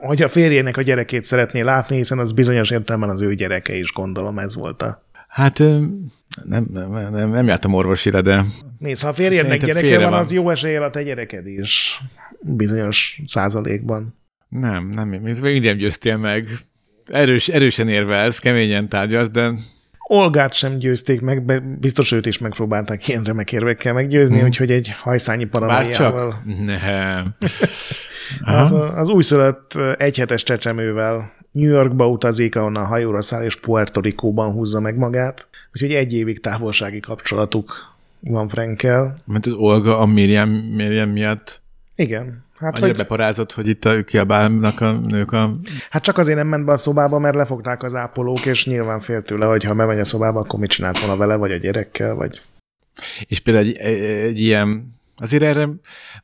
hogy 0.00 0.22
a 0.22 0.28
férjének 0.28 0.76
a 0.76 0.82
gyerekét 0.82 1.24
szeretné 1.24 1.60
látni, 1.60 1.96
hiszen 1.96 2.18
az 2.18 2.32
bizonyos 2.32 2.70
értelemben 2.70 3.10
az 3.10 3.22
ő 3.22 3.34
gyereke 3.34 3.74
is, 3.76 3.92
gondolom 3.92 4.38
ez 4.38 4.54
volt 4.54 4.82
a... 4.82 5.02
Hát 5.28 5.58
nem, 5.58 6.66
nem, 6.72 7.10
nem, 7.12 7.30
nem 7.30 7.46
jártam 7.46 7.74
orvosira, 7.74 8.22
de 8.22 8.44
Nézd, 8.78 9.02
ha 9.02 9.08
a 9.08 9.12
férjednek 9.12 9.64
gyereke 9.64 9.98
van, 10.00 10.10
van. 10.10 10.18
az 10.18 10.32
jó 10.32 10.50
eséllyel 10.50 10.82
a 10.82 10.90
te 10.90 11.02
gyereked 11.02 11.46
is. 11.46 12.00
Bizonyos 12.40 13.20
százalékban. 13.26 14.14
Nem, 14.60 14.88
nem, 14.88 15.08
még 15.08 15.20
nem 15.20 15.76
győztél 15.76 16.16
meg. 16.16 16.48
Erős, 17.06 17.48
erősen 17.48 17.88
érvelsz, 17.88 18.38
keményen 18.38 18.88
tárgyalsz, 18.88 19.30
de 19.30 19.52
Olgát 20.06 20.52
sem 20.52 20.78
győzték 20.78 21.20
meg, 21.20 21.44
be, 21.44 21.60
biztos 21.80 22.12
őt 22.12 22.26
is 22.26 22.38
megpróbálták 22.38 23.08
ilyen 23.08 23.22
remek 23.22 23.52
érvekkel 23.52 23.92
meggyőzni, 23.92 24.36
hmm. 24.36 24.46
úgyhogy 24.46 24.70
egy 24.70 24.94
hajszányi 24.98 25.44
paranoiával. 25.44 26.42
Nem. 26.64 27.34
Az, 28.44 28.74
az 28.94 29.08
újszülött 29.08 29.74
egyhetes 29.96 30.42
csecsemővel 30.42 31.32
New 31.50 31.70
Yorkba 31.70 32.08
utazik, 32.08 32.56
ahonnan 32.56 32.86
hajóra 32.86 33.22
száll, 33.22 33.44
és 33.44 33.56
Puerto 33.56 34.00
Ricóban 34.00 34.52
húzza 34.52 34.80
meg 34.80 34.96
magát. 34.96 35.48
Úgyhogy 35.72 35.92
egy 35.92 36.14
évig 36.14 36.40
távolsági 36.40 37.00
kapcsolatuk 37.00 37.94
van 38.20 38.48
Frankel. 38.48 39.16
Mert 39.24 39.46
az 39.46 39.52
Olga 39.52 39.98
a 39.98 40.06
Miriam, 40.06 40.50
Miriam 40.50 41.10
miatt 41.10 41.62
Igen. 41.94 42.43
Hát, 42.58 42.72
annyira 42.72 42.86
hogy, 42.86 42.96
beparázott, 42.96 43.52
hogy 43.52 43.68
itt 43.68 43.84
a, 43.84 44.04
kiabálnak 44.04 44.80
a 44.80 44.92
nők 44.92 45.32
a... 45.32 45.56
hát 45.90 46.02
csak 46.02 46.18
azért 46.18 46.36
nem 46.36 46.46
ment 46.46 46.64
be 46.64 46.72
a 46.72 46.76
szobába, 46.76 47.18
mert 47.18 47.34
lefogták 47.34 47.82
az 47.82 47.94
ápolók, 47.94 48.46
és 48.46 48.66
nyilván 48.66 49.00
fél 49.00 49.22
tőle, 49.22 49.46
hogy 49.46 49.64
ha 49.64 49.74
bemegy 49.74 49.98
a 49.98 50.04
szobába, 50.04 50.40
akkor 50.40 50.60
mit 50.60 50.70
csinált 50.70 50.98
volna 50.98 51.16
vele, 51.16 51.36
vagy 51.36 51.52
a 51.52 51.56
gyerekkel, 51.56 52.14
vagy... 52.14 52.40
És 53.26 53.40
például 53.40 53.66
egy, 53.66 53.76
egy, 53.76 54.00
egy 54.00 54.40
ilyen, 54.40 54.94
azért 55.16 55.42
erre 55.42 55.68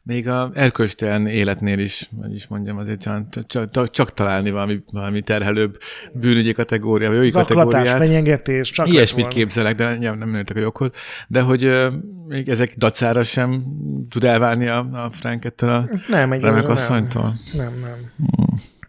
még 0.03 0.29
a 0.29 0.51
erköstelen 0.55 1.27
életnél 1.27 1.79
is, 1.79 2.11
hogy 2.21 2.35
is 2.35 2.47
mondjam, 2.47 2.79
azért 2.79 3.01
csak, 3.01 3.47
csak, 3.71 3.91
csak 3.91 4.13
találni 4.15 4.51
valami, 4.51 4.83
valami 4.93 5.23
terhelőbb 5.23 5.79
bűnügyi 6.13 6.53
kategória, 6.53 7.09
vagy 7.09 7.17
jogi 7.17 7.29
Zaklatás, 7.29 7.65
kategóriát. 7.65 7.97
fenyegetés, 7.97 8.71
csak 8.71 8.89
Ilyesmit 8.89 9.21
volna. 9.25 9.37
képzelek, 9.37 9.75
de 9.75 9.99
nem, 9.99 10.19
nem 10.19 10.31
nőttek 10.31 10.57
a 10.57 10.61
joghoz. 10.61 10.91
De 11.29 11.41
hogy 11.41 11.65
ö, 11.65 11.91
még 12.29 12.49
ezek 12.49 12.75
dacára 12.77 13.23
sem 13.23 13.65
tud 14.09 14.25
elválni 14.25 14.69
a, 14.69 14.79
a 14.79 15.11
Frank 15.11 15.45
ettől 15.45 15.71
a 15.71 15.89
Nem, 16.09 16.33
egy 16.33 16.41
remek 16.41 16.63
nem. 16.63 16.71
asszonytól. 16.71 17.35
Nem, 17.53 17.75
nem. 17.75 18.13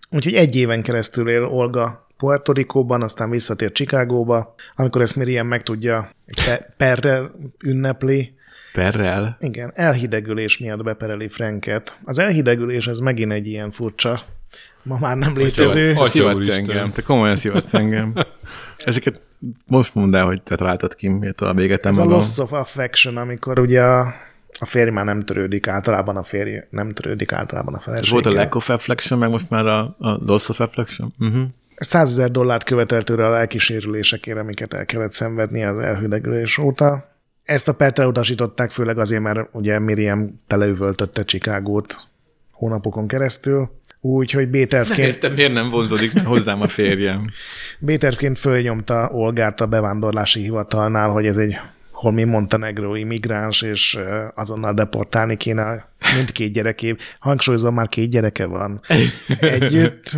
Úgyhogy 0.10 0.34
egy 0.34 0.56
éven 0.56 0.82
keresztül 0.82 1.30
él 1.30 1.44
Olga 1.44 2.08
Puerto 2.18 2.52
Ricóban, 2.52 3.02
aztán 3.02 3.30
visszatér 3.30 3.72
Chicagóba. 3.72 4.56
Amikor 4.76 5.02
ezt 5.02 5.16
Miriam 5.16 5.48
megtudja, 5.48 6.10
egy 6.26 6.46
pe- 6.46 6.74
perrel 6.78 7.32
ünnepli, 7.64 8.34
Perrel. 8.74 9.38
igen, 9.40 9.72
elhidegülés 9.76 10.58
miatt 10.58 10.84
bepereli 10.84 11.28
Franket. 11.28 11.98
Az 12.04 12.20
elhidegülés 12.20 12.88
ez 12.88 13.00
megint 13.00 13.32
egy 13.32 13.48
ilyen 13.48 13.72
furcsa, 13.72 14.22
ma 14.84 14.98
már 15.00 15.18
nem 15.18 15.34
létező. 15.36 15.96
Szivatsz 16.06 16.48
engem, 16.50 16.92
te 16.92 17.02
komolyan 17.02 17.36
szivatsz 17.36 17.74
engem. 17.74 18.14
Ezeket 18.86 19.22
most 19.68 19.96
mondd 19.96 20.16
el, 20.16 20.26
hogy 20.26 20.42
te 20.42 20.56
találtad 20.56 20.96
ki, 20.96 21.08
miért 21.08 21.42
a 21.42 21.54
véget 21.54 21.86
Ez 21.86 21.98
a 21.98 22.02
magam. 22.04 22.18
loss 22.18 22.38
of 22.38 22.52
affection, 22.54 23.18
amikor 23.18 23.60
ugye 23.60 23.82
a, 23.84 24.14
a 24.60 24.66
férj 24.66 24.90
már 24.90 25.06
nem 25.06 25.20
törődik, 25.20 25.68
általában 25.68 26.18
a 26.18 26.24
férj 26.24 26.58
nem 26.70 26.94
törődik, 26.94 27.32
általában 27.32 27.74
a 27.74 27.78
Ez 27.78 27.84
feleség. 27.84 28.12
volt 28.12 28.26
a 28.26 28.32
lack 28.32 28.56
of 28.56 28.70
afflection, 28.70 29.20
meg 29.20 29.30
most 29.30 29.50
már 29.50 29.66
a, 29.66 29.80
a 30.00 30.10
loss 30.26 30.50
of 30.50 30.60
afflection? 30.60 31.14
Uh-huh. 31.20 31.44
100 31.76 32.10
ezer 32.10 32.32
dollárt 32.32 32.64
követelt 32.64 33.06
tőle 33.06 33.26
a 33.26 33.30
lelkisérülésekért, 33.30 34.38
amiket 34.38 34.74
el 34.74 34.86
kellett 34.86 35.12
szenvedni 35.12 35.64
az 35.64 35.78
elhidegülés 35.80 36.58
óta. 36.58 37.11
Ezt 37.52 37.68
a 37.68 37.74
pert 37.74 38.00
elutasították, 38.00 38.72
főleg 38.72 38.98
azért, 38.98 39.22
mert 39.22 39.50
ugye 39.52 39.80
Miriam 39.80 40.42
teleüvöltötte 40.48 41.24
Chicagót 41.24 42.08
hónapokon 42.52 43.08
keresztül, 43.08 43.70
úgyhogy 44.02 44.50
Nem 44.50 44.62
B-tervként, 44.64 45.08
értem, 45.08 45.34
miért 45.34 45.54
nem 45.54 45.70
vonzódik 45.70 46.20
hozzám 46.24 46.62
a 46.62 46.68
férjem. 46.68 47.26
B-tervként 47.80 48.38
fölnyomta 48.38 49.10
Olgát 49.14 49.62
a 49.62 49.66
bevándorlási 49.66 50.42
hivatalnál, 50.42 51.10
hogy 51.10 51.26
ez 51.26 51.38
egy 51.38 51.60
holmi 51.92 52.24
montenegrói 52.24 53.04
migráns, 53.04 53.62
és 53.62 54.00
azonnal 54.36 54.74
deportálni 54.74 55.38
kéne 55.38 55.88
mindkét 56.16 56.54
gyereké. 56.54 56.96
Hangsúlyozom, 57.20 57.74
már 57.74 57.88
két 57.88 58.10
gyereke 58.10 58.46
van 58.46 58.82
együtt. 59.40 60.12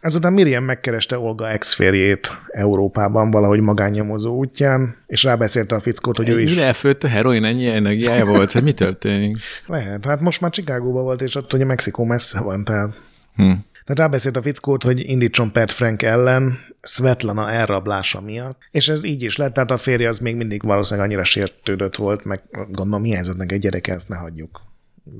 Ezután 0.00 0.32
Miriam 0.32 0.64
megkereste 0.64 1.18
Olga 1.18 1.48
ex-férjét 1.48 2.28
Európában 2.48 3.30
valahogy 3.30 3.60
magánnyomozó 3.60 4.36
útján, 4.36 4.96
és 5.06 5.22
rábeszélte 5.22 5.74
a 5.74 5.80
fickót, 5.80 6.16
hogy 6.16 6.28
ő 6.28 6.40
is 6.40 6.50
Mire 6.50 6.64
elfőtt 6.64 7.04
a 7.04 7.08
heroin 7.08 7.44
ennyi 7.44 7.66
energiája 7.66 8.24
volt? 8.24 8.52
Hát 8.52 8.62
mi 8.62 8.72
történik? 8.72 9.36
lehet. 9.66 10.04
Hát 10.04 10.20
most 10.20 10.40
már 10.40 10.50
Chicagóban 10.50 11.02
volt, 11.02 11.22
és 11.22 11.34
ott 11.34 11.52
ugye 11.52 11.64
Mexikó 11.64 12.04
messze 12.04 12.40
van, 12.40 12.64
tehát 12.64 12.94
Hm. 13.34 13.52
Tehát 13.84 14.10
rábeszélt 14.10 14.36
a 14.36 14.42
fickót, 14.42 14.82
hogy 14.82 15.08
indítson 15.08 15.52
pert 15.52 15.70
Frank 15.70 16.02
ellen 16.02 16.58
Svetlana 16.82 17.50
elrablása 17.50 18.20
miatt, 18.20 18.58
és 18.70 18.88
ez 18.88 19.04
így 19.04 19.22
is 19.22 19.36
lett, 19.36 19.54
tehát 19.54 19.70
a 19.70 19.76
férje 19.76 20.08
az 20.08 20.18
még 20.18 20.36
mindig 20.36 20.62
valószínűleg 20.62 21.08
annyira 21.08 21.24
sértődött 21.24 21.96
volt, 21.96 22.24
meg 22.24 22.42
gondolom 22.70 23.02
hiányzott 23.02 23.36
neki 23.36 23.54
egy 23.54 23.60
gyereke, 23.60 23.92
ezt 23.92 24.08
ne 24.08 24.16
hagyjuk 24.16 24.60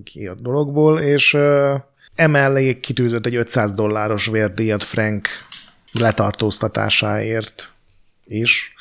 ki 0.05 0.26
a 0.26 0.35
dologból, 0.35 1.01
és 1.01 1.37
emellé 2.14 2.80
kitűzött 2.80 3.26
egy 3.26 3.36
500 3.36 3.72
dolláros 3.72 4.26
vérdíjat 4.26 4.84
Frank 4.84 5.28
letartóztatásáért 5.92 7.72
is, 8.26 8.74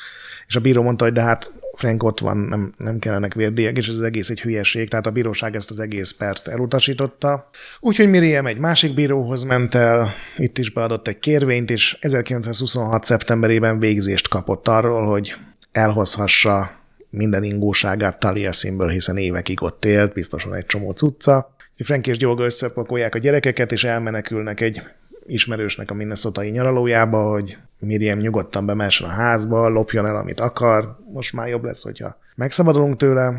és 0.46 0.56
a 0.56 0.60
bíró 0.60 0.82
mondta, 0.82 1.04
hogy 1.04 1.12
de 1.12 1.20
hát 1.22 1.52
Frank 1.74 2.02
ott 2.02 2.20
van, 2.20 2.36
nem, 2.36 2.72
nem 2.76 2.98
kellenek 2.98 3.34
vérdíjak, 3.34 3.76
és 3.76 3.88
ez 3.88 3.94
az 3.94 4.02
egész 4.02 4.30
egy 4.30 4.40
hülyeség, 4.40 4.88
tehát 4.88 5.06
a 5.06 5.10
bíróság 5.10 5.56
ezt 5.56 5.70
az 5.70 5.80
egész 5.80 6.10
pert 6.10 6.48
elutasította. 6.48 7.50
Úgyhogy 7.80 8.08
Miriam 8.08 8.46
egy 8.46 8.58
másik 8.58 8.94
bíróhoz 8.94 9.42
ment 9.42 9.74
el, 9.74 10.14
itt 10.36 10.58
is 10.58 10.70
beadott 10.70 11.08
egy 11.08 11.18
kérvényt, 11.18 11.70
és 11.70 11.98
1926. 12.00 13.04
szeptemberében 13.04 13.78
végzést 13.78 14.28
kapott 14.28 14.68
arról, 14.68 15.06
hogy 15.06 15.34
elhozhassa 15.72 16.78
minden 17.10 17.42
ingóságát 17.42 18.18
Taliesinből, 18.18 18.88
hiszen 18.88 19.16
évekig 19.16 19.62
ott 19.62 19.84
élt, 19.84 20.12
biztosan 20.12 20.54
egy 20.54 20.66
csomó 20.66 20.90
cucca. 20.90 21.54
Frank 21.82 22.06
és 22.06 22.16
Gyolga 22.16 22.44
összepakolják 22.44 23.14
a 23.14 23.18
gyerekeket, 23.18 23.72
és 23.72 23.84
elmenekülnek 23.84 24.60
egy 24.60 24.82
ismerősnek 25.26 25.90
a 25.90 25.94
minnesota 25.94 26.44
nyaralójába, 26.44 27.30
hogy 27.30 27.58
Miriam 27.78 28.18
nyugodtan 28.18 28.66
bemessen 28.66 29.08
a 29.08 29.12
házba, 29.12 29.68
lopjon 29.68 30.06
el, 30.06 30.16
amit 30.16 30.40
akar, 30.40 30.96
most 31.12 31.32
már 31.32 31.48
jobb 31.48 31.64
lesz, 31.64 31.82
hogyha 31.82 32.18
megszabadulunk 32.34 32.96
tőle. 32.96 33.32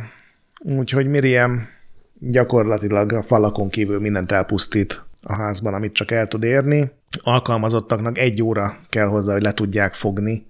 Úgyhogy 0.59 1.07
Miriam 1.07 1.67
gyakorlatilag 2.19 3.13
a 3.13 3.21
falakon 3.21 3.69
kívül 3.69 3.99
mindent 3.99 4.31
elpusztít 4.31 5.03
a 5.21 5.35
házban, 5.35 5.73
amit 5.73 5.93
csak 5.93 6.11
el 6.11 6.27
tud 6.27 6.43
érni. 6.43 6.91
Alkalmazottaknak 7.23 8.17
egy 8.17 8.43
óra 8.43 8.77
kell 8.89 9.07
hozzá, 9.07 9.33
hogy 9.33 9.41
le 9.41 9.53
tudják 9.53 9.93
fogni 9.93 10.45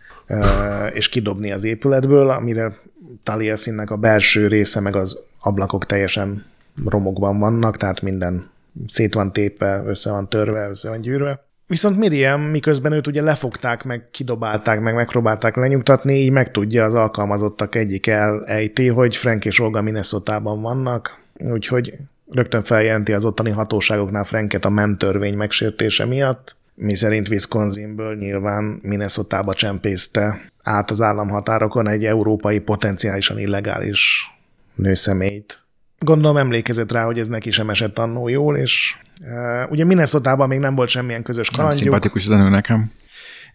és 0.94 1.10
kidobni 1.10 1.52
az 1.52 1.64
épületből, 1.64 2.30
amire 2.30 2.78
Taliesinnek 3.24 3.92
a 3.92 3.96
belső 3.96 4.48
része 4.48 4.80
meg 4.80 4.96
az 4.96 5.20
ablakok 5.40 5.86
teljesen 5.86 6.46
romokban 6.86 7.40
vannak, 7.40 7.78
tehát 7.78 8.02
minden 8.02 8.50
szét 8.88 9.14
van 9.14 9.34
tépve, 9.34 9.84
össze 9.86 10.12
van 10.12 10.30
törve, 10.30 10.70
össze 10.70 10.90
van 10.90 11.02
gyűrve. 11.02 11.46
Viszont 11.68 11.98
Miriam, 11.98 12.42
miközben 12.42 12.92
őt 12.92 13.08
ugye 13.08 13.22
lefogták, 13.22 13.84
meg 13.84 14.08
kidobálták, 14.12 14.82
meg 14.82 14.94
megpróbálták 14.94 15.56
lenyugtatni, 15.56 16.14
így 16.14 16.32
megtudja 16.32 16.86
az 16.86 16.94
alkalmazottak 16.94 17.76
egyik 17.76 18.08
elejti, 18.08 18.88
hogy 18.88 19.16
Frank 19.16 19.46
és 19.46 19.60
Olga 19.60 19.82
minnesota 19.82 20.40
vannak, 20.42 21.20
úgyhogy 21.34 21.94
rögtön 22.32 22.62
feljelenti 22.62 23.14
az 23.14 23.26
ottani 23.26 23.50
hatóságoknál 23.50 24.24
Franket 24.24 24.66
a 24.66 24.70
mentörvény 24.70 25.36
megsértése 25.36 26.06
miatt, 26.06 26.56
mi 26.74 26.96
szerint 26.96 27.30
Wisconsinből 27.30 28.16
nyilván 28.16 28.80
Minnesota-ba 28.82 29.54
csempészte 29.54 30.42
át 30.64 30.92
az 30.92 31.02
államhatárokon 31.02 31.88
egy 31.88 32.06
európai 32.06 32.60
potenciálisan 32.60 33.40
illegális 33.40 34.32
nőszemélyt. 34.76 35.61
Gondolom 36.06 36.38
emlékezett 36.38 36.92
rá, 36.92 37.06
hogy 37.06 37.20
ez 37.20 37.28
neki 37.28 37.52
sem 37.52 37.70
esett 37.70 38.00
annó 38.00 38.28
jól, 38.28 38.58
és 38.58 38.96
uh, 39.22 39.72
ugye 39.72 39.86
minnesota 39.86 40.48
még 40.48 40.60
nem 40.60 40.76
volt 40.76 40.90
semmilyen 40.90 41.24
közös 41.24 41.50
kalandjuk. 41.50 41.80
Nem 41.80 41.92
szimpatikus 41.92 42.26
az 42.26 42.32
a 42.32 42.44
nő 42.44 42.50
nekem. 42.50 42.92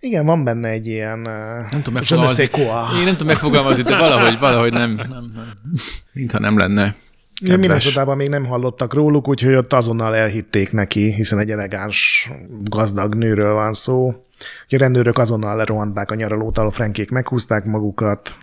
Igen, 0.01 0.25
van 0.25 0.45
benne 0.45 0.69
egy 0.69 0.87
ilyen... 0.87 1.19
Uh, 1.19 1.71
nem 1.71 1.83
tudom 1.83 1.95
megfogalmazni. 1.95 2.43
Én 2.99 3.05
nem 3.05 3.13
tudom 3.13 3.27
megfogalmazni, 3.27 3.83
de 3.83 3.99
valahogy, 3.99 4.39
valahogy 4.39 4.73
nem, 4.73 4.91
nem, 4.91 5.09
nem. 5.35 5.53
Mintha 6.13 6.39
nem 6.39 6.59
lenne. 6.59 6.95
Kedves. 7.41 7.59
minnesota 7.59 8.15
még 8.15 8.29
nem 8.29 8.45
hallottak 8.45 8.95
róluk, 8.95 9.29
úgyhogy 9.29 9.55
ott 9.55 9.73
azonnal 9.73 10.15
elhitték 10.15 10.73
neki, 10.73 11.13
hiszen 11.13 11.39
egy 11.39 11.51
elegáns, 11.51 12.31
gazdag 12.63 13.15
nőről 13.15 13.55
van 13.55 13.73
szó. 13.73 14.07
Úgyhogy 14.63 14.79
a 14.79 14.79
rendőrök 14.79 15.19
azonnal 15.19 15.57
lerohanták 15.57 16.11
a 16.11 16.15
nyaralót, 16.15 16.59
ahol 16.59 16.71
Frankék 16.71 17.11
meghúzták 17.11 17.65
magukat, 17.65 18.37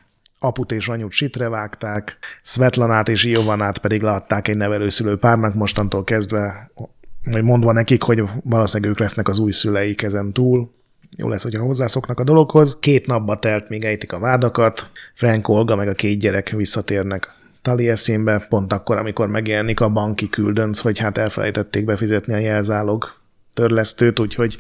aput 0.44 0.72
és 0.72 0.88
anyut 0.88 1.12
sitre 1.12 1.50
vágták, 1.50 2.18
Svetlanát 2.42 3.10
és 3.10 3.24
Iovanát 3.24 3.78
pedig 3.78 4.02
leadták 4.02 4.48
egy 4.48 4.58
nevelőszülő 4.58 5.18
párnak 5.18 5.54
mostantól 5.54 6.04
kezdve, 6.04 6.72
mondva 7.42 7.72
nekik, 7.72 8.02
hogy 8.02 8.24
valószínűleg 8.44 8.92
ők 8.92 9.00
lesznek 9.00 9.28
az 9.28 9.40
új 9.40 9.52
szüleik 9.52 10.02
ezen 10.02 10.34
túl. 10.34 10.72
Jó 11.18 11.28
lesz, 11.28 11.44
hogyha 11.44 11.64
hozzászoknak 11.64 12.20
a 12.20 12.24
dologhoz. 12.24 12.78
Két 12.80 13.06
napba 13.06 13.40
telt, 13.40 13.70
még 13.70 13.84
ejtik 13.84 14.14
a 14.14 14.20
vádakat. 14.20 14.90
Frank, 15.14 15.48
Olga 15.48 15.76
meg 15.76 15.88
a 15.88 15.94
két 15.94 16.20
gyerek 16.20 16.50
visszatérnek 16.50 17.28
Taliesinbe, 17.62 18.46
pont 18.50 18.74
akkor, 18.74 18.98
amikor 18.98 19.28
megjelenik 19.28 19.80
a 19.80 19.90
banki 19.90 20.30
küldönc, 20.30 20.80
hogy 20.80 21.00
hát 21.00 21.18
elfelejtették 21.18 21.86
befizetni 21.86 22.34
a 22.34 22.38
jelzálog 22.38 23.06
törlesztőt, 23.54 24.20
úgyhogy 24.20 24.60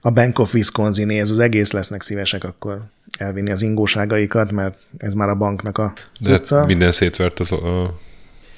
a 0.00 0.10
Bank 0.10 0.38
of 0.38 0.54
wisconsin 0.54 1.10
ez 1.10 1.30
az 1.30 1.38
egész 1.38 1.72
lesznek 1.72 2.02
szívesek 2.02 2.44
akkor 2.44 2.82
elvinni 3.18 3.50
az 3.50 3.62
ingóságaikat, 3.62 4.50
mert 4.50 4.78
ez 4.98 5.14
már 5.14 5.28
a 5.28 5.34
banknak 5.34 5.78
a 5.78 5.92
cucca. 6.20 6.60
De 6.60 6.66
minden 6.66 6.92
szétvert 6.92 7.40
az 7.40 7.52
a 7.52 7.94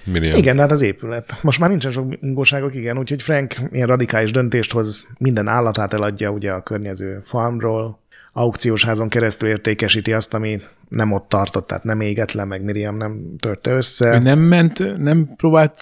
Millió. 0.04 0.36
Igen, 0.36 0.58
hát 0.58 0.70
az 0.70 0.82
épület. 0.82 1.38
Most 1.42 1.58
már 1.58 1.68
nincsen 1.68 1.90
sok 1.90 2.14
ingóságok, 2.20 2.74
igen, 2.74 2.98
úgyhogy 2.98 3.22
Frank 3.22 3.54
ilyen 3.72 3.86
radikális 3.86 4.30
döntést 4.30 4.72
hoz, 4.72 5.02
minden 5.18 5.48
állatát 5.48 5.92
eladja 5.94 6.30
ugye 6.30 6.52
a 6.52 6.62
környező 6.62 7.18
farmról, 7.22 7.98
aukciós 8.32 8.84
házon 8.84 9.08
keresztül 9.08 9.48
értékesíti 9.48 10.12
azt, 10.12 10.34
ami 10.34 10.60
nem 10.88 11.12
ott 11.12 11.28
tartott, 11.28 11.66
tehát 11.66 11.84
nem 11.84 12.00
égett 12.00 12.32
le, 12.32 12.44
meg 12.44 12.62
Miriam 12.62 12.96
nem 12.96 13.36
törte 13.38 13.70
össze. 13.70 14.14
Ő 14.14 14.18
nem 14.18 14.38
ment, 14.38 14.96
nem 14.96 15.28
próbált 15.36 15.80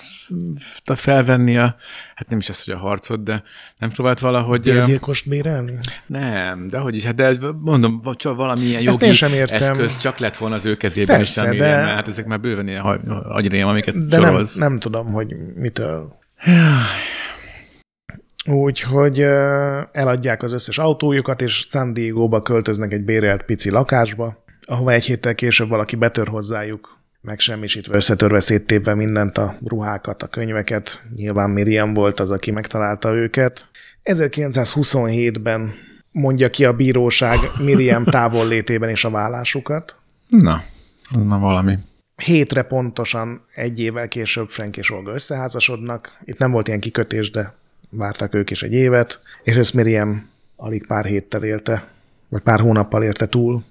felvenni 0.85 1.59
a, 1.59 1.77
hát 2.15 2.29
nem 2.29 2.39
is 2.39 2.49
az, 2.49 2.65
hogy 2.65 2.75
a 2.75 2.79
harcot, 2.79 3.23
de 3.23 3.43
nem 3.79 3.91
próbált 3.91 4.21
valahogy... 4.21 4.63
Bérgyilkost 4.63 5.29
bérelni? 5.29 5.79
Nem, 6.07 6.69
de 6.69 6.79
hogy 6.79 6.95
is, 6.95 7.05
hát 7.05 7.15
de 7.15 7.37
mondom, 7.61 8.03
csak 8.15 8.37
valamilyen 8.37 8.83
jogi 8.83 9.13
sem 9.13 9.33
értem. 9.33 9.73
eszköz 9.73 9.97
csak 9.97 10.19
lett 10.19 10.37
volna 10.37 10.55
az 10.55 10.65
ő 10.65 10.77
kezében 10.77 11.17
Persze, 11.17 11.53
is, 11.53 11.59
de... 11.59 11.67
mert 11.67 11.95
hát 11.95 12.09
ezek 12.09 12.27
már 12.27 12.41
bőven 12.41 12.69
ilyen 12.69 12.83
agyrém, 13.29 13.67
amiket 13.67 14.07
de 14.07 14.17
sorolsz. 14.17 14.55
Nem, 14.55 14.69
nem 14.69 14.79
tudom, 14.79 15.13
hogy 15.13 15.37
mitől. 15.55 16.19
Úgyhogy 18.49 19.21
eladják 19.93 20.43
az 20.43 20.53
összes 20.53 20.79
autójukat, 20.79 21.43
és 21.43 21.67
San 21.69 21.93
Diego-ba 21.93 22.43
költöznek 22.43 22.93
egy 22.93 23.05
bérelt 23.05 23.43
pici 23.43 23.71
lakásba, 23.71 24.45
ahova 24.65 24.93
egy 24.93 25.05
héttel 25.05 25.35
később 25.35 25.69
valaki 25.69 25.97
betör 25.97 26.29
hozzájuk, 26.29 26.99
megsemmisítve, 27.21 27.97
összetörve, 27.97 28.41
széttépve 28.41 28.95
mindent, 28.95 29.39
a 29.39 29.59
ruhákat, 29.65 30.23
a 30.23 30.27
könyveket. 30.27 31.03
Nyilván 31.17 31.51
Miriam 31.51 31.95
volt 31.95 32.21
az, 32.21 32.31
aki 32.31 32.51
megtalálta 32.51 33.15
őket. 33.15 33.67
1927-ben 34.05 35.75
mondja 36.13 36.51
ki 36.51 36.65
a 36.65 36.73
bíróság 36.73 37.39
Miriam 37.59 38.05
távollétében 38.17 38.89
és 38.89 39.05
a 39.05 39.11
vállásukat. 39.11 39.97
Na, 40.29 40.63
már 41.25 41.41
valami. 41.41 41.79
Hétre 42.17 42.63
pontosan 42.63 43.45
egy 43.55 43.81
évvel 43.81 44.09
később 44.09 44.49
Frank 44.49 44.77
és 44.77 44.91
Olga 44.91 45.13
összeházasodnak. 45.13 46.19
Itt 46.25 46.39
nem 46.39 46.51
volt 46.51 46.69
ilyen 46.69 46.81
kikötés, 46.81 47.31
de 47.31 47.55
vártak 47.91 48.35
ők 48.35 48.51
is 48.51 48.63
egy 48.63 48.73
évet, 48.73 49.21
és 49.43 49.57
ezt 49.57 49.75
Miriam 49.75 50.31
alig 50.57 50.87
pár 50.87 51.05
héttel 51.05 51.45
élte, 51.45 51.89
vagy 52.29 52.43
pár 52.43 52.61
hónappal 52.61 53.03
érte 53.03 53.29
túl, 53.29 53.63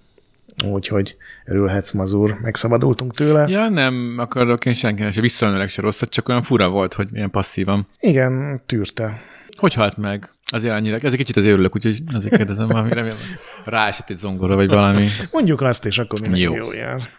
úgyhogy 0.65 1.15
örülhetsz, 1.45 1.91
Mazur, 1.91 2.37
megszabadultunk 2.41 3.15
tőle. 3.15 3.47
Ja, 3.47 3.69
nem 3.69 4.15
akarok 4.17 4.65
én 4.65 4.73
senkinek 4.73 5.13
se 5.13 5.21
visszamenőleg 5.21 5.69
se 5.69 5.81
rosszat, 5.81 6.09
csak 6.09 6.29
olyan 6.29 6.41
fura 6.41 6.69
volt, 6.69 6.93
hogy 6.93 7.07
milyen 7.11 7.31
passzívan. 7.31 7.87
Igen, 7.99 8.61
tűrte. 8.65 9.21
Hogy 9.57 9.73
halt 9.73 9.97
meg? 9.97 10.31
Azért 10.49 10.73
annyira, 10.73 10.95
ez 10.95 11.11
egy 11.11 11.17
kicsit 11.17 11.37
az 11.37 11.45
örülök, 11.45 11.75
úgyhogy 11.75 12.03
azért 12.13 12.35
kérdezem, 12.35 12.67
valami 12.67 12.93
remélem, 12.93 13.17
ráesett 13.65 14.09
egy 14.09 14.17
zongora, 14.17 14.55
vagy 14.55 14.67
valami. 14.67 15.07
Mondjuk 15.31 15.61
azt, 15.61 15.85
és 15.85 15.97
akkor 15.97 16.19
mindenki 16.19 16.43
jó. 16.43 16.55
jól 16.55 16.75
jár. 16.75 17.09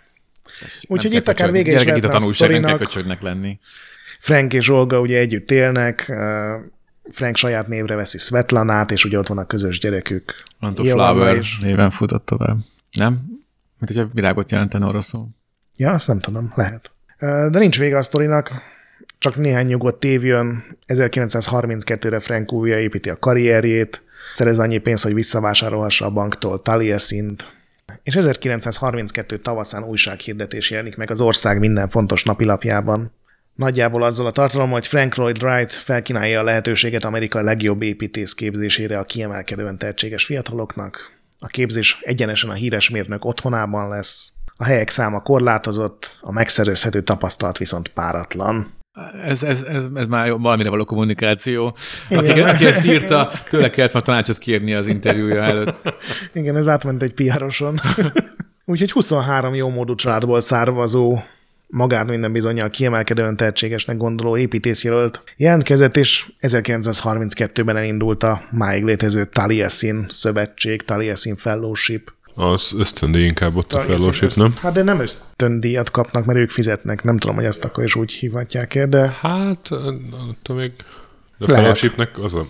Úgyhogy 0.86 1.14
itt 1.14 1.28
akár 1.28 1.50
vége 1.52 1.74
is 1.74 1.84
lehetne 1.84 2.08
a 2.08 2.20
sztorinak. 2.20 3.20
lenni. 3.20 3.58
Frank 4.18 4.52
és 4.52 4.68
Olga 4.68 5.00
ugye 5.00 5.18
együtt 5.18 5.50
élnek, 5.50 6.12
Frank 7.10 7.36
saját 7.36 7.68
névre 7.68 7.94
veszi 7.94 8.18
Svetlanát, 8.18 8.90
és 8.90 9.05
ugye 9.05 9.18
ott 9.18 9.28
van 9.28 9.39
a 9.39 9.47
közös 9.47 9.78
gyerekük. 9.78 10.35
Anto 10.60 10.85
Flower 10.85 11.36
is. 11.36 11.59
néven 11.59 11.90
futott 11.90 12.26
tovább. 12.26 12.56
Nem? 12.93 13.12
Mint 13.78 13.93
hogyha 13.93 14.09
virágot 14.12 14.51
jelenten 14.51 14.82
oroszul. 14.82 15.28
Ja, 15.76 15.90
azt 15.90 16.06
nem 16.06 16.20
tudom, 16.20 16.52
lehet. 16.55 16.90
De 17.18 17.59
nincs 17.59 17.78
vége 17.78 17.97
a 17.97 18.02
sztorinak, 18.02 18.51
csak 19.18 19.36
néhány 19.36 19.66
nyugodt 19.66 20.05
év 20.05 20.24
jön. 20.24 20.64
1932-re 20.86 22.20
Frank 22.20 22.52
újra 22.52 22.76
építi 22.78 23.10
a 23.10 23.18
karrierjét, 23.18 24.05
szerez 24.35 24.59
annyi 24.59 24.78
pénzt, 24.78 25.02
hogy 25.02 25.14
visszavásárolhassa 25.14 26.06
a 26.06 26.10
banktól 26.10 26.62
Taliesin-t, 26.62 27.56
és 28.02 28.14
1932 28.14 29.39
tavaszán 29.39 29.85
újsághirdetés 29.85 30.70
jelenik 30.70 30.97
meg 30.97 31.10
az 31.10 31.20
ország 31.20 31.59
minden 31.59 31.89
fontos 31.89 32.22
napilapjában. 32.22 33.12
Nagyjából 33.59 34.02
azzal 34.02 34.26
a 34.26 34.30
tartalom, 34.30 34.70
hogy 34.70 34.86
Frank 34.86 35.14
Lloyd 35.14 35.43
Wright 35.43 35.72
felkínálja 35.72 36.40
a 36.40 36.43
lehetőséget 36.43 37.05
Amerika 37.05 37.40
legjobb 37.40 37.82
építész 37.82 38.32
képzésére 38.32 38.98
a 38.98 39.05
kiemelkedően 39.05 39.78
tehetséges 39.78 40.24
fiataloknak. 40.24 41.12
A 41.39 41.47
képzés 41.47 41.98
egyenesen 42.02 42.51
a 42.51 42.52
híres 42.52 42.90
mérnök 42.90 43.24
otthonában 43.24 43.89
lesz. 43.89 44.32
A 44.56 44.64
helyek 44.64 44.89
száma 44.89 45.20
korlátozott, 45.20 46.16
a 46.20 46.32
megszerezhető 46.32 47.02
tapasztalat 47.02 47.59
viszont 47.59 47.89
páratlan. 47.89 48.72
Ez, 49.24 49.43
ez, 49.43 49.62
ez, 49.62 49.82
ez 49.94 50.06
már 50.06 50.30
valamire 50.30 50.70
való 50.70 50.85
kommunikáció. 50.85 51.76
Aki, 52.10 52.40
aki 52.40 52.66
ezt 52.66 52.85
írta, 52.85 53.30
tőle 53.48 53.70
kellett 53.70 53.94
a 53.94 54.01
tanácsot 54.01 54.39
kérni 54.39 54.74
az 54.74 54.86
interjúja 54.86 55.43
előtt. 55.43 55.94
Igen, 56.32 56.56
ez 56.56 56.68
átment 56.68 57.02
egy 57.02 57.14
piároson. 57.14 57.78
Úgyhogy 58.64 58.90
23 58.90 59.55
jó 59.55 59.68
módú 59.68 59.94
családból 59.94 60.40
származó 60.40 61.18
magát 61.70 62.06
minden 62.08 62.32
bizonyal 62.32 62.70
kiemelkedően 62.70 63.36
tehetségesnek 63.36 63.96
gondoló 63.96 64.36
építészjelölt 64.36 65.22
jelentkezett, 65.36 65.96
és 65.96 66.30
1932-ben 66.40 67.76
elindult 67.76 68.22
a 68.22 68.42
máig 68.50 68.84
létező 68.84 69.24
Taliesin 69.24 70.06
szövetség, 70.08 70.82
Taliesin 70.82 71.36
Fellowship. 71.36 72.12
Az 72.34 72.72
ösztöndíj 72.76 73.24
inkább 73.24 73.56
ott 73.56 73.72
a 73.72 73.76
Taliesin 73.78 73.98
fellowship, 73.98 74.32
nem? 74.34 74.54
Hát 74.60 74.72
de 74.72 74.82
nem 74.82 75.00
ösztöndíjat 75.00 75.90
kapnak, 75.90 76.24
mert 76.24 76.38
ők 76.38 76.50
fizetnek. 76.50 77.02
Nem 77.04 77.18
tudom, 77.18 77.36
hogy 77.36 77.44
ezt 77.44 77.64
akkor 77.64 77.84
is 77.84 77.94
úgy 77.94 78.12
hívhatják 78.12 78.74
el, 78.74 78.88
de 78.88 79.16
Hát, 79.20 79.68
attól 80.30 80.56
még 80.56 80.72
de 81.38 81.44
a 81.52 81.56
fellowshipnek 81.56 82.18
az 82.18 82.34
a 82.34 82.46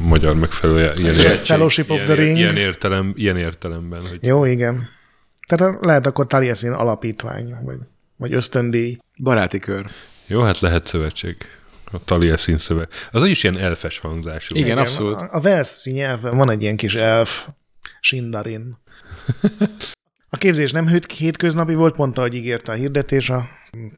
magyar 0.00 0.34
megfelelője. 0.34 0.92
Ilyen, 0.96 1.10
Ez 1.10 1.18
egy 1.18 1.46
Fellowship 1.46 1.90
of 1.90 1.96
ilyen, 1.96 2.06
the 2.06 2.14
Ring. 2.14 2.36
Ilyen, 2.36 2.56
értelem, 2.56 3.12
ilyen 3.16 3.36
értelemben, 3.36 4.00
hogy 4.08 4.18
jó, 4.22 4.44
igen. 4.44 4.88
Tehát 5.46 5.74
a- 5.74 5.78
lehet 5.86 6.06
akkor 6.06 6.26
Taliesin 6.26 6.70
alapítvány, 6.72 7.54
vagy, 7.62 7.76
vagy 8.16 8.32
ösztöndíj. 8.32 8.98
Baráti 9.22 9.58
kör. 9.58 9.86
jó, 10.26 10.40
hát 10.40 10.60
lehet 10.60 10.86
szövetség. 10.86 11.36
A 11.92 12.04
Taliesin 12.04 12.58
szöveg. 12.58 12.88
Az 13.10 13.24
is 13.24 13.42
ilyen 13.42 13.58
elfes 13.58 13.98
hangzású. 13.98 14.56
Igen, 14.56 14.78
abszolút. 14.78 15.20
A, 15.20 15.28
a 15.30 15.40
Velszi 15.40 15.90
nyelven 15.90 16.36
van 16.36 16.50
egy 16.50 16.62
ilyen 16.62 16.76
kis 16.76 16.94
elf, 16.94 17.48
Sindarin. 18.00 18.78
A 20.30 20.38
képzés 20.38 20.70
nem 20.70 20.86
hét- 20.86 21.12
hétköznapi 21.12 21.74
volt, 21.74 21.96
mondta, 21.96 22.20
hogy 22.20 22.34
ígérte 22.34 22.72
a 22.72 22.74
hirdetés, 22.74 23.30
a 23.30 23.48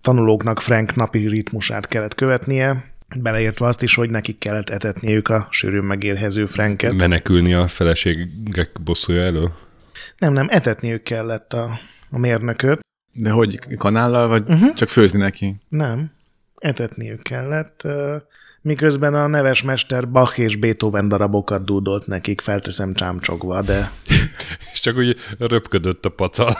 tanulóknak 0.00 0.60
Frank 0.60 0.94
napi 0.94 1.28
ritmusát 1.28 1.88
kellett 1.88 2.14
követnie, 2.14 2.94
beleértve 3.16 3.66
azt 3.66 3.82
is, 3.82 3.94
hogy 3.94 4.10
nekik 4.10 4.38
kellett 4.38 4.68
etetniük 4.68 5.28
a 5.28 5.48
sűrűn 5.50 5.84
megérhező 5.84 6.46
Franket. 6.46 6.92
Menekülni 6.92 7.54
a 7.54 7.68
feleségek 7.68 8.70
bosszúja 8.84 9.22
elől? 9.22 9.52
Nem, 10.18 10.32
nem, 10.32 10.46
etetniük 10.50 11.02
kellett 11.02 11.52
a, 11.52 11.80
a 12.10 12.18
mérnököt. 12.18 12.80
De 13.20 13.30
hogy 13.30 13.58
kanállal, 13.76 14.28
vagy 14.28 14.44
uh-huh. 14.48 14.74
csak 14.74 14.88
főzni 14.88 15.18
neki? 15.18 15.56
Nem, 15.68 16.10
etetniük 16.56 17.22
kellett, 17.22 17.86
miközben 18.62 19.14
a 19.14 19.26
neves 19.26 19.62
mester 19.62 20.10
Bach 20.10 20.38
és 20.38 20.56
Beethoven 20.56 21.08
darabokat 21.08 21.64
dúdolt 21.64 22.06
nekik, 22.06 22.40
felteszem 22.40 22.94
csámcsogva, 22.94 23.62
de 23.62 23.90
És 24.72 24.80
csak 24.80 24.96
úgy 24.96 25.16
röpködött 25.38 26.04
a 26.04 26.08
pacal. 26.08 26.56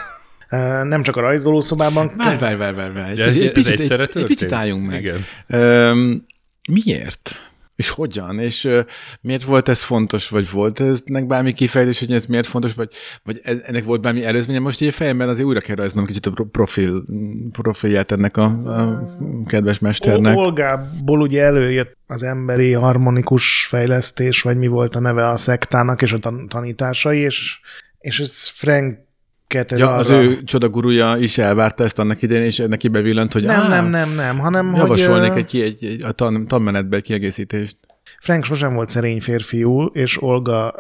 ö, 0.51 0.85
nem 0.85 1.03
csak 1.03 1.17
a 1.17 1.21
rajzolószobában. 1.21 2.11
Várj, 2.17 2.39
várj, 2.39 2.57
várj, 2.57 2.77
várj, 2.77 2.93
várj. 2.93 3.11
Egy, 3.11 3.21
ez 3.21 3.37
egy, 3.37 3.53
picit, 3.53 3.81
egy, 3.81 4.11
egy 4.15 4.25
picit 4.25 4.53
álljunk 4.53 4.87
meg. 4.87 5.01
Igen. 5.01 5.25
Öm, 5.47 6.27
miért? 6.69 7.53
És 7.79 7.89
hogyan? 7.89 8.39
És 8.39 8.65
ö, 8.65 8.81
miért 9.21 9.43
volt 9.43 9.69
ez 9.69 9.83
fontos, 9.83 10.29
vagy 10.29 10.51
volt 10.51 10.81
eznek 10.81 11.27
bármi 11.27 11.53
kifejezés, 11.53 11.99
hogy 11.99 12.13
ez 12.13 12.27
miért 12.27 12.47
fontos, 12.47 12.75
vagy, 12.75 12.91
vagy 13.23 13.41
e- 13.43 13.63
ennek 13.65 13.85
volt 13.85 14.01
bármi 14.01 14.25
előzménye? 14.25 14.59
Most 14.59 14.81
így 14.81 14.89
a 14.89 14.93
fejemben 14.93 15.29
azért 15.29 15.47
újra 15.47 15.61
kell 15.61 15.77
rajzolnom 15.77 16.07
kicsit 16.07 16.27
a 16.27 16.31
pro- 16.31 16.51
profil, 16.51 17.05
profilját 17.53 18.13
ennek 18.13 18.37
a, 18.37 18.45
a 18.45 19.03
kedves 19.47 19.79
mesternek. 19.79 20.37
Olgából 20.37 21.21
ugye 21.21 21.43
előjött 21.43 21.97
az 22.07 22.23
emberi 22.23 22.73
harmonikus 22.73 23.67
fejlesztés, 23.67 24.43
vagy 24.43 24.57
mi 24.57 24.67
volt 24.67 24.97
a 24.97 25.01
neve 25.01 25.29
a 25.29 25.37
szektának 25.37 26.03
és 26.03 26.13
a 26.13 26.19
tan- 26.19 26.49
tanításai, 26.49 27.19
és, 27.19 27.59
és 27.99 28.21
ez 28.21 28.49
Franket 28.49 29.08
ez 29.55 29.79
Ja, 29.79 29.87
arra... 29.87 29.99
az 29.99 30.11
ő 30.11 30.43
csodagurúja 30.43 31.17
is 31.17 31.39
elvárta 31.39 31.85
ezt 31.85 31.99
annak 31.99 32.23
idején, 32.23 32.45
és 32.45 32.57
neki 32.69 32.89
bevillant, 32.89 33.33
hogy 33.33 33.45
nem, 33.45 33.61
á, 33.61 33.69
nem, 33.69 33.87
nem, 33.87 34.15
nem, 34.15 34.39
hanem 34.39 34.75
Javasolnék 34.75 35.33
hogy, 35.33 35.47
egy, 35.51 35.61
egy, 35.61 35.85
egy, 35.85 36.03
a 36.03 36.13
tan, 36.13 36.47
tanmenetbe 36.47 36.97
egy 36.97 37.03
kiegészítést. 37.03 37.77
Frank 38.21 38.45
sosem 38.45 38.75
volt 38.75 38.91
szerény 38.91 39.21
férfiú, 39.21 39.85
és 39.85 40.23
Olga 40.23 40.75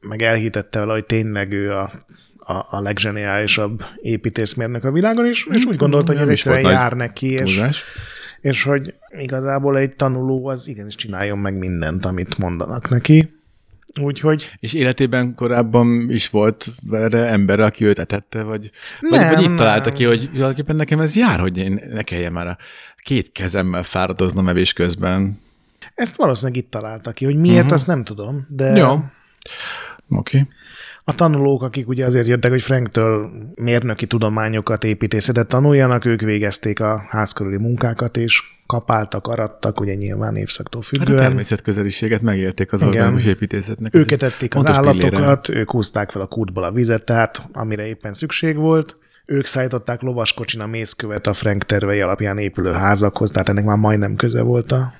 meg 0.00 0.22
elhitette 0.22 0.78
vele, 0.78 0.92
hogy 0.92 1.04
tényleg 1.04 1.52
ő 1.52 1.72
a, 1.72 1.92
a, 2.38 2.66
a 2.70 2.80
legzseniálisabb 2.80 3.84
építészmérnök 3.96 4.84
a 4.84 4.90
világon, 4.90 5.26
és, 5.26 5.46
és 5.50 5.64
úgy 5.64 5.76
gondolta, 5.76 6.12
hogy 6.12 6.20
ez 6.20 6.28
egyszerűen 6.28 6.72
jár 6.72 6.92
neki, 6.92 7.30
és, 7.30 7.62
és 8.40 8.62
hogy 8.62 8.94
igazából 9.18 9.78
egy 9.78 9.96
tanuló 9.96 10.46
az 10.46 10.68
igenis 10.68 10.94
csináljon 10.94 11.38
meg 11.38 11.58
mindent, 11.58 12.06
amit 12.06 12.38
mondanak 12.38 12.88
neki. 12.88 13.37
Úgyhogy 14.00 14.50
És 14.58 14.72
életében 14.72 15.34
korábban 15.34 16.10
is 16.10 16.30
volt 16.30 16.66
erre 16.90 17.26
ember, 17.26 17.60
aki 17.60 17.84
őt 17.84 17.98
etette, 17.98 18.42
vagy, 18.42 18.70
vagy, 19.00 19.20
Nem, 19.20 19.34
vagy 19.34 19.40
itt 19.40 19.46
nem. 19.46 19.56
találta 19.56 19.92
ki, 19.92 20.04
hogy 20.04 20.30
tulajdonképpen 20.32 20.76
nekem 20.76 21.00
ez 21.00 21.16
jár, 21.16 21.40
hogy 21.40 21.56
én 21.56 21.80
ne 21.92 22.02
kelljen 22.02 22.32
már 22.32 22.46
a 22.46 22.56
két 22.96 23.32
kezemmel 23.32 23.82
fáradoznom 23.82 24.48
evés 24.48 24.72
közben. 24.72 25.40
ezt 25.94 26.16
valószínűleg 26.16 26.62
itt 26.62 26.70
találta 26.70 27.12
ki, 27.12 27.24
hogy 27.24 27.36
miért, 27.36 27.56
uh-huh. 27.56 27.72
azt 27.72 27.86
nem 27.86 28.04
tudom, 28.04 28.46
de 28.48 28.76
Jó. 28.76 28.90
Oké. 28.92 29.04
Okay. 30.08 30.48
A 31.08 31.14
tanulók, 31.14 31.62
akik 31.62 31.88
ugye 31.88 32.06
azért 32.06 32.26
jöttek, 32.26 32.50
hogy 32.50 32.62
Franktől 32.62 33.30
mérnöki 33.54 34.06
tudományokat, 34.06 34.84
építészetet 34.84 35.48
tanuljanak, 35.48 36.04
ők 36.04 36.20
végezték 36.20 36.80
a 36.80 37.04
házkörüli 37.08 37.56
munkákat, 37.56 38.16
és 38.16 38.42
kapáltak, 38.66 39.26
arattak, 39.26 39.80
ugye 39.80 39.94
nyilván 39.94 40.36
évszaktól 40.36 40.82
Hát 40.82 40.90
a 40.92 40.96
függően. 40.96 41.26
természetközeliséget 41.26 42.22
megélték 42.22 42.72
az 42.72 42.82
organikus 42.82 43.24
építészetnek. 43.24 43.94
Őket 43.94 44.22
ették 44.22 44.54
az 44.54 44.62
fontos 44.62 44.90
pillére. 44.90 45.16
állatokat, 45.16 45.48
ők 45.48 45.70
húzták 45.70 46.10
fel 46.10 46.22
a 46.22 46.26
kútból 46.26 46.64
a 46.64 46.72
vizet, 46.72 47.04
tehát 47.04 47.48
amire 47.52 47.86
éppen 47.86 48.12
szükség 48.12 48.56
volt. 48.56 48.96
Ők 49.26 49.46
szállították 49.46 50.00
lovaskocsin 50.02 50.60
a 50.60 50.66
mészkövet 50.66 51.26
a 51.26 51.32
Frank 51.32 51.64
tervei 51.64 52.00
alapján 52.00 52.38
épülő 52.38 52.72
házakhoz, 52.72 53.30
tehát 53.30 53.48
ennek 53.48 53.64
már 53.64 53.76
majdnem 53.76 54.16
köze 54.16 54.42
volt 54.42 54.72
a 54.72 54.92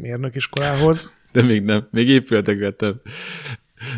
mérnökiskolához. 0.00 1.12
De 1.32 1.42
még 1.42 1.62
nem. 1.62 1.88
Még 1.90 2.08
épületek 2.08 2.58
vettem. 2.58 3.00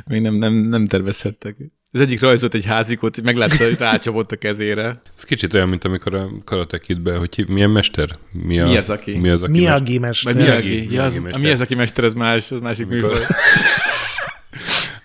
Még 0.07 0.20
nem, 0.20 0.35
nem, 0.35 0.52
nem 0.55 0.86
tervezhettek. 0.86 1.57
Az 1.93 2.01
egyik 2.01 2.20
rajzolt 2.20 2.55
egy 2.55 2.65
házikot, 2.65 3.23
meglátta, 3.23 3.65
hogy 3.65 3.78
rácsapott 3.78 4.32
a 4.32 4.36
kezére. 4.36 5.02
Ez 5.16 5.24
kicsit 5.24 5.55
olyan, 5.55 5.69
mint 5.69 5.85
amikor 5.85 6.15
a 6.15 6.28
Karate 6.44 6.78
Kidben, 6.78 7.19
hogy 7.19 7.44
milyen 7.48 7.70
mester? 7.70 8.09
Mi, 8.32 8.61
a, 8.61 8.66
Mi 8.66 8.77
az, 8.77 8.90
aki? 8.90 9.16
Mi 9.16 9.28
az, 9.31 9.43
aki 9.43 9.51
Miyagi 9.51 9.98
Vagy 9.98 10.01
mester. 10.01 10.35
Miyagi. 10.35 10.69
Miyagi 10.69 10.94
Ja, 10.94 11.02
az, 11.02 11.15
a 11.15 11.20
mester. 11.20 11.43
mi 11.43 11.51
az, 11.51 11.61
aki 11.61 11.74
mester, 11.74 12.05
az 12.05 12.12
más, 12.12 12.51
az 12.51 12.61
másik 12.61 12.86
Amikor- 12.90 13.11
műfaj. 13.11 13.27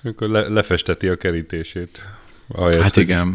Amikor 0.03 0.29
le, 0.29 0.47
lefesteti 0.47 1.07
a 1.07 1.15
kerítését. 1.15 2.01
Ahelyett, 2.47 2.81
Hát 2.81 2.93
hogy 2.93 3.03
igen. 3.03 3.31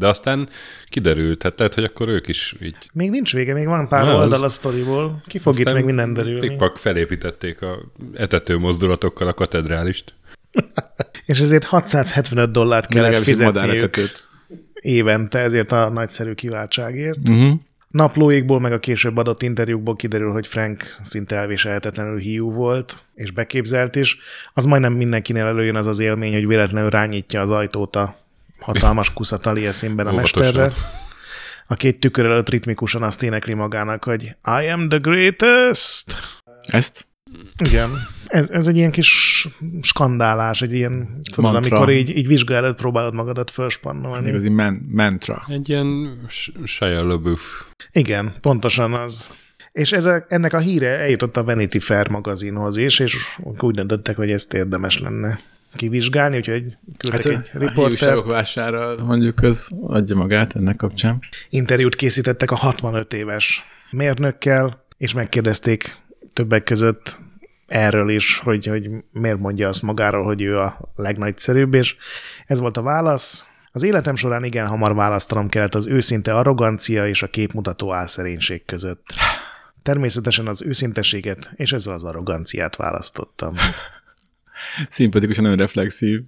De 0.00 0.08
aztán 0.08 0.48
kiderült, 0.88 1.42
hát 1.42 1.58
lehet, 1.58 1.74
hogy 1.74 1.84
akkor 1.84 2.08
ők 2.08 2.28
is 2.28 2.54
így 2.62 2.76
Még 2.92 3.10
nincs 3.10 3.32
vége, 3.32 3.52
még 3.52 3.66
van 3.66 3.88
pár 3.88 4.04
Na, 4.04 4.16
az- 4.16 4.22
oldal 4.22 4.42
a 4.42 4.48
sztoriból. 4.48 5.22
Ki 5.26 5.38
fog 5.38 5.58
itt 5.58 5.72
még 5.72 5.84
minden 5.84 6.12
derülni. 6.12 6.48
Pikpak 6.48 6.78
felépítették 6.78 7.62
a 7.62 7.78
etető 8.14 8.58
mozdulatokkal 8.58 9.28
a 9.28 9.34
katedrálist. 9.34 10.14
És 11.26 11.40
ezért 11.40 11.64
675 11.64 12.50
dollárt 12.50 12.86
kellett 12.86 13.18
fizetniük 13.18 13.98
évente 14.80 15.38
ezért 15.38 15.72
a 15.72 15.88
nagyszerű 15.88 16.32
kiváltságért. 16.32 17.28
Uh-huh. 17.28 17.60
Naplóikból, 17.90 18.60
meg 18.60 18.72
a 18.72 18.78
később 18.78 19.16
adott 19.16 19.42
interjúkból 19.42 19.96
kiderül, 19.96 20.32
hogy 20.32 20.46
Frank 20.46 20.82
szinte 21.02 21.36
elviselhetetlenül 21.36 22.18
hiú 22.18 22.52
volt, 22.52 23.02
és 23.14 23.30
beképzelt 23.30 23.96
is. 23.96 24.18
Az 24.54 24.64
majdnem 24.64 24.92
mindenkinél 24.92 25.44
előjön 25.44 25.76
az 25.76 25.86
az 25.86 25.98
élmény, 25.98 26.32
hogy 26.32 26.46
véletlenül 26.46 26.90
rányítja 26.90 27.40
az 27.40 27.50
ajtót 27.50 27.96
a 27.96 28.19
hatalmas 28.60 29.12
kusza 29.12 29.38
Taliesinben 29.38 30.06
a 30.06 30.12
Óvatosan. 30.12 30.42
mesterre. 30.42 30.72
A 31.66 31.74
két 31.74 32.00
tükör 32.00 32.24
előtt 32.24 32.48
ritmikusan 32.48 33.02
azt 33.02 33.22
énekli 33.22 33.54
magának, 33.54 34.04
hogy 34.04 34.22
I 34.62 34.68
am 34.68 34.88
the 34.88 34.98
greatest. 34.98 36.38
Ezt? 36.66 37.06
Igen. 37.64 37.90
Ez, 38.26 38.50
ez 38.50 38.66
egy 38.66 38.76
ilyen 38.76 38.90
kis 38.90 39.48
skandálás, 39.82 40.62
egy 40.62 40.72
ilyen, 40.72 41.18
tudod, 41.32 41.54
amikor 41.54 41.90
így, 41.90 42.16
így 42.16 42.26
vizsga 42.26 42.54
előtt 42.54 42.76
próbálod 42.76 43.14
magadat 43.14 43.50
felspannolni. 43.50 44.28
Igazi 44.28 44.48
men- 44.48 44.82
mantra. 44.90 45.44
Egy 45.48 45.68
ilyen 45.68 46.18
Shia 46.64 47.02
LaBeouf. 47.06 47.64
Igen, 47.92 48.34
pontosan 48.40 48.92
az. 48.92 49.30
És 49.72 49.92
ez 49.92 50.04
a, 50.04 50.24
ennek 50.28 50.52
a 50.52 50.58
híre 50.58 50.88
eljutott 50.98 51.36
a 51.36 51.44
Vanity 51.44 51.78
Fair 51.78 52.08
magazinhoz 52.08 52.76
is, 52.76 52.98
és 52.98 53.16
úgy 53.58 53.74
döntöttek, 53.74 54.16
hogy 54.16 54.30
ezt 54.30 54.54
érdemes 54.54 54.98
lenne 54.98 55.38
kivizsgálni, 55.74 56.36
úgyhogy 56.36 56.76
küldtek 56.98 57.32
Hát 57.32 57.32
egy 57.32 57.50
a 57.54 57.58
riportert. 57.58 57.98
hiúságok 57.98 58.30
vására 58.32 59.04
mondjuk 59.04 59.42
az 59.42 59.70
adja 59.80 60.16
magát 60.16 60.56
ennek 60.56 60.76
kapcsán. 60.76 61.18
Interjút 61.48 61.94
készítettek 61.94 62.50
a 62.50 62.56
65 62.56 63.12
éves 63.12 63.64
mérnökkel, 63.90 64.84
és 64.96 65.14
megkérdezték 65.14 65.96
többek 66.32 66.62
között 66.62 67.20
erről 67.66 68.10
is, 68.10 68.38
hogy, 68.38 68.66
hogy 68.66 68.90
miért 69.12 69.38
mondja 69.38 69.68
azt 69.68 69.82
magáról, 69.82 70.24
hogy 70.24 70.42
ő 70.42 70.58
a 70.58 70.92
legnagyszerűbb, 70.96 71.74
és 71.74 71.96
ez 72.46 72.60
volt 72.60 72.76
a 72.76 72.82
válasz. 72.82 73.46
Az 73.72 73.82
életem 73.82 74.14
során 74.14 74.44
igen 74.44 74.66
hamar 74.66 74.94
választanom 74.94 75.48
kellett 75.48 75.74
az 75.74 75.86
őszinte 75.86 76.34
arrogancia 76.34 77.06
és 77.06 77.22
a 77.22 77.26
képmutató 77.26 77.92
álszerénység 77.92 78.64
között. 78.64 79.04
Természetesen 79.82 80.46
az 80.46 80.62
őszinteséget 80.62 81.50
és 81.54 81.72
ezzel 81.72 81.94
az 81.94 82.04
arroganciát 82.04 82.76
választottam. 82.76 83.54
Szimpatikusan 84.88 85.44
önreflexív. 85.44 86.20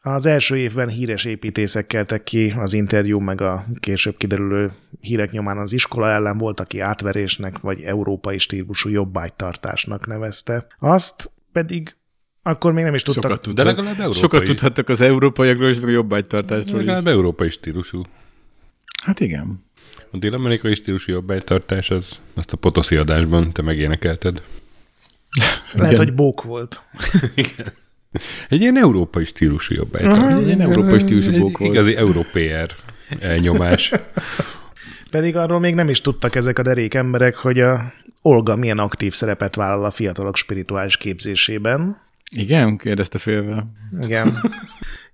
Az 0.00 0.26
első 0.26 0.56
évben 0.56 0.88
híres 0.88 1.24
építészek 1.24 1.86
keltek 1.86 2.22
ki, 2.22 2.54
az 2.56 2.72
interjú 2.72 3.18
meg 3.18 3.40
a 3.40 3.66
később 3.80 4.16
kiderülő 4.16 4.72
hírek 5.00 5.30
nyomán 5.30 5.58
az 5.58 5.72
iskola 5.72 6.08
ellen 6.08 6.38
volt, 6.38 6.60
aki 6.60 6.80
átverésnek 6.80 7.58
vagy 7.58 7.80
európai 7.80 8.38
stílusú 8.38 8.88
jobbágytartásnak 8.88 10.06
nevezte. 10.06 10.66
Azt 10.78 11.30
pedig 11.52 11.96
akkor 12.42 12.72
még 12.72 12.84
nem 12.84 12.94
is 12.94 13.02
tudtak. 13.02 13.22
Sokat 13.22 13.36
De 13.38 13.42
tudtak. 13.42 13.66
legalább 13.66 13.98
európai. 13.98 14.20
Sokat 14.20 14.44
tudhattak 14.44 14.88
az 14.88 15.00
európaiakról 15.00 15.68
és 15.68 15.76
meg 15.76 15.88
a 15.88 15.90
jobbágytartásról 15.90 16.80
is. 16.80 16.86
Legalább 16.86 17.06
európai 17.06 17.48
stílusú. 17.48 18.02
Hát 19.04 19.20
igen. 19.20 19.64
A 20.10 20.16
dél-amerikai 20.16 20.74
stílusú 20.74 21.12
jobbágytartás, 21.12 21.90
az, 21.90 22.22
azt 22.34 22.52
a 22.52 22.56
potoszi 22.56 22.96
adásban 22.96 23.52
te 23.52 23.62
megénekelted. 23.62 24.42
Lehet, 25.72 25.92
Igen. 25.92 26.04
hogy 26.04 26.14
bók 26.14 26.42
volt. 26.42 26.82
Egy 28.48 28.60
ilyen 28.60 28.76
európai 28.76 29.24
stílusú 29.24 29.74
jobbágy. 29.74 30.04
Egy 30.04 30.46
ilyen 30.46 30.60
európai 30.60 30.98
stílusú 30.98 31.30
Egy 31.30 31.40
bók 31.40 31.58
volt. 31.58 31.72
Igazi 31.72 31.96
európér 31.96 32.74
elnyomás. 33.20 33.92
Pedig 35.10 35.36
arról 35.36 35.60
még 35.60 35.74
nem 35.74 35.88
is 35.88 36.00
tudtak 36.00 36.34
ezek 36.34 36.58
a 36.58 36.62
derék 36.62 36.94
emberek, 36.94 37.34
hogy 37.34 37.60
a 37.60 37.92
Olga 38.22 38.56
milyen 38.56 38.78
aktív 38.78 39.14
szerepet 39.14 39.54
vállal 39.54 39.84
a 39.84 39.90
fiatalok 39.90 40.36
spirituális 40.36 40.96
képzésében. 40.96 42.00
Igen? 42.36 42.76
Kérdezte 42.76 43.18
félve. 43.18 43.66
Igen. 44.00 44.40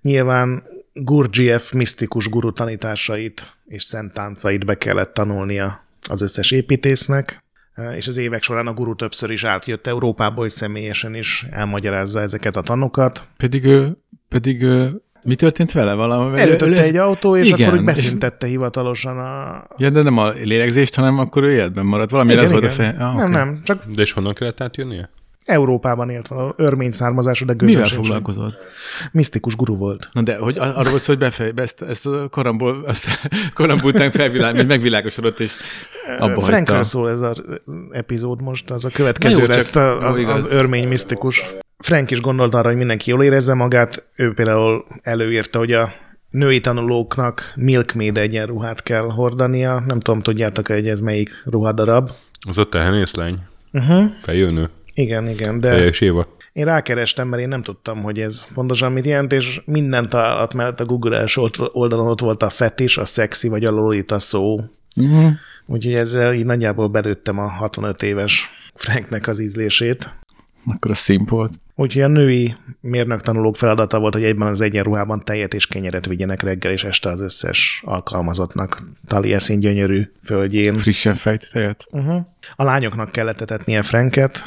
Nyilván 0.01 0.63
Gurdjieff 0.93 1.71
misztikus 1.71 2.29
guru 2.29 2.51
tanításait 2.51 3.53
és 3.67 3.83
szent 3.83 4.13
táncait 4.13 4.65
be 4.65 4.77
kellett 4.77 5.13
tanulnia 5.13 5.83
az 6.09 6.21
összes 6.21 6.51
építésznek, 6.51 7.42
és 7.97 8.07
az 8.07 8.17
évek 8.17 8.43
során 8.43 8.67
a 8.67 8.73
guru 8.73 8.95
többször 8.95 9.29
is 9.29 9.43
átjött 9.43 9.87
Európába, 9.87 10.41
hogy 10.41 10.49
személyesen 10.49 11.15
is 11.15 11.45
elmagyarázza 11.51 12.21
ezeket 12.21 12.55
a 12.55 12.61
tanokat. 12.61 13.25
Pedig 13.37 13.63
ő, 13.65 13.97
pedig 14.29 14.61
ő, 14.61 15.01
mi 15.23 15.35
történt 15.35 15.71
vele? 15.71 15.93
Valami, 15.93 16.39
Előtötte 16.39 16.81
egy 16.83 16.95
autó, 16.95 17.35
és 17.35 17.47
Igen, 17.47 17.67
akkor 17.67 17.73
úgy 17.73 17.87
és- 17.87 17.95
beszüntette 17.95 18.47
hivatalosan 18.47 19.17
a... 19.17 19.63
Ja, 19.77 19.89
de 19.89 20.01
nem 20.01 20.17
a 20.17 20.29
lélegzést, 20.29 20.95
hanem 20.95 21.19
akkor 21.19 21.43
ő 21.43 21.51
életben 21.51 21.85
maradt. 21.85 22.11
Valami 22.11 22.31
Igen, 22.31 22.43
ez 22.43 22.51
volt 22.51 22.63
a 22.63 22.65
igen. 22.65 22.77
fej. 22.77 22.87
Ah, 22.87 23.15
Nem, 23.15 23.15
okay. 23.15 23.29
nem, 23.31 23.61
csak 23.63 23.83
De 23.95 24.01
és 24.01 24.11
honnan 24.11 24.33
kellett 24.33 24.61
átjönnie? 24.61 25.09
Európában 25.45 26.09
élt 26.09 26.27
valahol, 26.27 26.53
örmény 26.57 26.91
származású, 26.91 27.45
de 27.45 27.55
Mivel 27.57 27.85
foglalkozott? 27.85 28.63
Misztikus 29.11 29.55
guru 29.55 29.75
volt. 29.75 30.09
Na 30.11 30.21
de, 30.21 30.37
hogy 30.37 30.57
ar- 30.59 30.75
arról 30.75 30.89
volt 30.91 31.01
szó, 31.01 31.11
hogy 31.11 31.21
befej, 31.21 31.51
be 31.51 31.61
ezt, 31.61 31.81
ezt 31.81 32.05
a 32.05 32.29
karambol, 32.29 32.83
ezt 32.87 33.07
karambol 33.53 33.91
után 33.91 34.11
felvilág, 34.11 34.67
megvilágosodott, 34.67 35.39
és 35.39 35.53
abba 36.19 36.25
hagyta. 36.25 36.41
Frankről 36.45 36.83
szól 36.83 37.09
ez 37.09 37.21
az 37.21 37.43
epizód 37.91 38.41
most, 38.41 38.71
az 38.71 38.85
a 38.85 38.89
következő 38.89 39.39
jó, 39.41 39.45
lesz 39.47 39.71
csak- 39.71 40.01
a, 40.01 40.07
az, 40.07 40.17
az 40.17 40.51
örmény 40.51 40.87
misztikus. 40.87 41.43
Frank 41.77 42.11
is 42.11 42.21
gondolt 42.21 42.53
arra, 42.53 42.67
hogy 42.67 42.77
mindenki 42.77 43.09
jól 43.09 43.23
érezze 43.23 43.53
magát. 43.53 44.07
Ő 44.15 44.33
például 44.33 44.85
előírta, 45.01 45.57
hogy 45.59 45.71
a 45.71 45.93
női 46.29 46.59
tanulóknak 46.59 47.51
milkmaid 47.55 48.17
egyenruhát 48.17 48.83
kell 48.83 49.03
hordania. 49.03 49.83
Nem 49.85 49.99
tudom, 49.99 50.21
tudjátok 50.21 50.67
hogy 50.67 50.87
ez 50.87 50.99
melyik 50.99 51.29
ruhadarab. 51.45 52.09
Az 52.47 52.57
a 52.57 52.63
tehenészlány? 52.63 53.39
Uh-huh. 53.71 54.03
Feljönő? 54.21 54.69
Igen, 54.93 55.29
igen, 55.29 55.59
de 55.59 55.69
Fejes 55.69 56.01
Éva? 56.01 56.27
én 56.53 56.65
rákerestem, 56.65 57.27
mert 57.27 57.41
én 57.41 57.47
nem 57.47 57.63
tudtam, 57.63 58.01
hogy 58.01 58.19
ez 58.19 58.45
pontosan 58.53 58.91
mit 58.91 59.05
jelent, 59.05 59.31
és 59.31 59.61
minden 59.65 60.09
találat 60.09 60.53
mellett 60.53 60.79
a 60.79 60.85
Google 60.85 61.17
első 61.17 61.41
oldalon 61.71 62.07
ott 62.07 62.19
volt 62.19 62.43
a 62.43 62.49
fetis, 62.49 62.97
a 62.97 63.05
szexi 63.05 63.47
vagy 63.47 63.65
a 63.65 63.71
lolita 63.71 64.19
szó. 64.19 64.59
Uh-huh. 64.95 65.31
Úgyhogy 65.65 65.93
ezzel 65.93 66.33
így 66.33 66.45
nagyjából 66.45 66.87
belőttem 66.87 67.39
a 67.39 67.47
65 67.47 68.03
éves 68.03 68.49
Franknek 68.73 69.27
az 69.27 69.39
ízlését. 69.39 70.13
Akkor 70.65 70.91
a 70.91 70.93
szimp 70.93 71.29
volt. 71.29 71.51
Úgyhogy 71.75 72.01
a 72.01 72.07
női 72.07 72.55
mérnök 72.79 73.21
tanulók 73.21 73.55
feladata 73.55 73.99
volt, 73.99 74.13
hogy 74.13 74.23
egyben 74.23 74.47
az 74.47 74.61
egyenruhában 74.61 75.23
tejet 75.25 75.53
és 75.53 75.67
kenyeret 75.67 76.05
vigyenek 76.05 76.41
reggel 76.41 76.71
és 76.71 76.83
este 76.83 77.09
az 77.09 77.21
összes 77.21 77.81
alkalmazottnak 77.85 78.83
Taliesin 79.07 79.59
gyönyörű 79.59 80.11
földjén. 80.23 80.77
Frissen 80.77 81.15
fejt 81.15 81.51
tejet. 81.51 81.85
Uh-huh. 81.91 82.25
A 82.55 82.63
lányoknak 82.63 83.11
kellett 83.11 83.41
etetnie 83.41 83.81
Franket, 83.81 84.45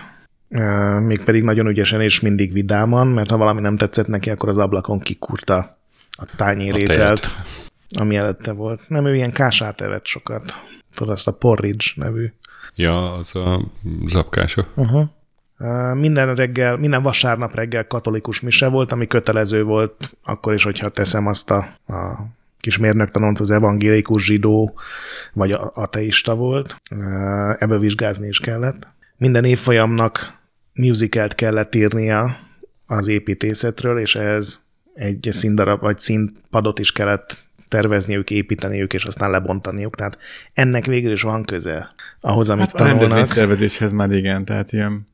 mégpedig 1.00 1.42
nagyon 1.42 1.66
ügyesen 1.66 2.00
és 2.00 2.20
mindig 2.20 2.52
vidáman, 2.52 3.06
mert 3.06 3.30
ha 3.30 3.36
valami 3.36 3.60
nem 3.60 3.76
tetszett 3.76 4.06
neki, 4.06 4.30
akkor 4.30 4.48
az 4.48 4.58
ablakon 4.58 4.98
kikurta 4.98 5.78
a 6.10 6.24
tányérételt, 6.36 7.30
ami 7.98 8.16
előtte 8.16 8.52
volt. 8.52 8.88
Nem, 8.88 9.06
ő 9.06 9.14
ilyen 9.14 9.32
kását 9.32 9.80
evett 9.80 10.06
sokat. 10.06 10.60
Tudod, 10.94 11.12
azt 11.12 11.28
a 11.28 11.32
porridge 11.32 11.84
nevű 11.94 12.32
Ja, 12.76 13.12
az 13.12 13.36
a 13.36 13.60
zapkása. 14.06 14.66
Uh-huh. 14.74 15.08
Minden 15.94 16.34
reggel, 16.34 16.76
minden 16.76 17.02
vasárnap 17.02 17.54
reggel 17.54 17.86
katolikus 17.86 18.40
mise 18.40 18.68
volt, 18.68 18.92
ami 18.92 19.06
kötelező 19.06 19.62
volt, 19.62 20.16
akkor 20.24 20.54
is, 20.54 20.62
hogyha 20.62 20.88
teszem 20.88 21.26
azt 21.26 21.50
a, 21.50 21.56
a 21.86 22.26
kis 22.60 22.78
mérnöktanonc 22.78 23.40
az 23.40 23.50
evangélikus 23.50 24.24
zsidó, 24.24 24.78
vagy 25.32 25.52
ateista 25.72 26.34
volt. 26.34 26.76
Ebből 27.58 27.78
vizsgázni 27.78 28.28
is 28.28 28.38
kellett. 28.38 28.94
Minden 29.16 29.44
évfolyamnak 29.44 30.38
musicalt 30.72 31.34
kellett 31.34 31.74
írnia 31.74 32.36
az 32.86 33.08
építészetről, 33.08 33.98
és 33.98 34.14
ehhez 34.14 34.64
egy 34.94 35.28
színdarab 35.30 35.80
vagy 35.80 35.98
színpadot 35.98 36.78
is 36.78 36.92
kellett 36.92 37.42
tervezniük, 37.68 38.30
építeniük, 38.30 38.92
és 38.92 39.04
aztán 39.04 39.30
lebontaniuk. 39.30 39.94
Tehát 39.94 40.18
ennek 40.52 40.84
végül 40.86 41.12
is 41.12 41.22
van 41.22 41.44
köze 41.44 41.94
ahhoz, 42.20 42.50
amit 42.50 42.60
Hát 42.64 42.74
a 42.74 42.76
tanulnak. 42.76 43.00
rendezvényszervezéshez 43.00 43.92
már 43.92 44.10
igen, 44.10 44.44
tehát 44.44 44.72
ilyen 44.72 45.08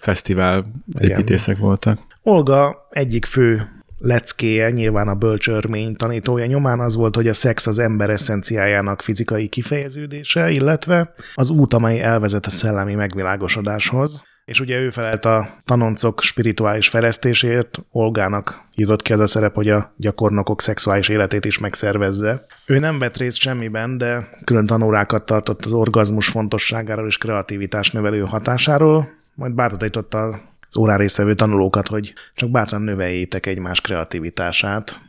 fesztivál 0.00 0.66
építészek 0.98 1.56
voltak. 1.58 2.00
Olga 2.22 2.88
egyik 2.90 3.24
fő 3.24 3.68
leckéje, 4.04 4.70
nyilván 4.70 5.08
a 5.08 5.14
bölcsörmény 5.14 5.96
tanítója 5.96 6.46
nyomán 6.46 6.80
az 6.80 6.96
volt, 6.96 7.16
hogy 7.16 7.28
a 7.28 7.34
szex 7.34 7.66
az 7.66 7.78
ember 7.78 8.10
eszenciájának 8.10 9.02
fizikai 9.02 9.48
kifejeződése, 9.48 10.50
illetve 10.50 11.12
az 11.34 11.50
út, 11.50 11.74
amely 11.74 12.02
elvezet 12.02 12.46
a 12.46 12.50
szellemi 12.50 12.94
megvilágosodáshoz. 12.94 14.22
És 14.44 14.60
ugye 14.60 14.80
ő 14.80 14.90
felelt 14.90 15.24
a 15.24 15.60
tanoncok 15.64 16.22
spirituális 16.22 16.88
fejlesztésért, 16.88 17.78
Olgának 17.90 18.62
jutott 18.74 19.02
ki 19.02 19.12
az 19.12 19.20
a 19.20 19.26
szerep, 19.26 19.54
hogy 19.54 19.68
a 19.68 19.94
gyakornokok 19.96 20.60
szexuális 20.60 21.08
életét 21.08 21.44
is 21.44 21.58
megszervezze. 21.58 22.46
Ő 22.66 22.78
nem 22.78 22.98
vett 22.98 23.16
részt 23.16 23.38
semmiben, 23.38 23.98
de 23.98 24.28
külön 24.44 24.66
tanórákat 24.66 25.26
tartott 25.26 25.64
az 25.64 25.72
orgazmus 25.72 26.28
fontosságáról 26.28 27.06
és 27.06 27.18
kreativitás 27.18 27.90
növelő 27.90 28.20
hatásáról, 28.20 29.08
majd 29.34 29.52
bátorította 29.52 30.40
az 30.74 30.80
órán 30.80 30.98
résztvevő 30.98 31.34
tanulókat, 31.34 31.88
hogy 31.88 32.12
csak 32.34 32.50
bátran 32.50 32.82
növeljétek 32.82 33.46
egymás 33.46 33.80
kreativitását. 33.80 35.00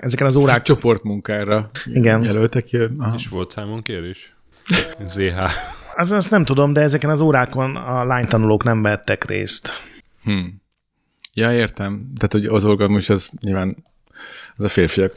Ezeken 0.00 0.26
az 0.26 0.36
órák... 0.36 0.62
Csoportmunkára 0.62 1.70
Igen. 1.84 2.22
jelöltek 2.22 2.64
ki. 2.64 2.78
Aha. 2.98 3.14
És 3.14 3.28
volt 3.28 3.50
számon 3.50 3.82
kérés? 3.82 4.34
ZH. 5.06 5.38
Az, 5.96 6.12
azt 6.12 6.30
nem 6.30 6.44
tudom, 6.44 6.72
de 6.72 6.80
ezeken 6.80 7.10
az 7.10 7.20
órákon 7.20 7.76
a 7.76 8.04
lánytanulók 8.04 8.64
nem 8.64 8.82
vettek 8.82 9.24
részt. 9.24 9.72
Hm. 10.22 10.44
Ja, 11.32 11.52
értem. 11.52 12.12
Tehát, 12.16 12.32
hogy 12.32 12.44
az 12.44 12.64
orgazmus, 12.64 13.08
az 13.08 13.30
nyilván 13.40 13.76
az 14.52 14.64
a 14.64 14.68
férfiak 14.68 15.12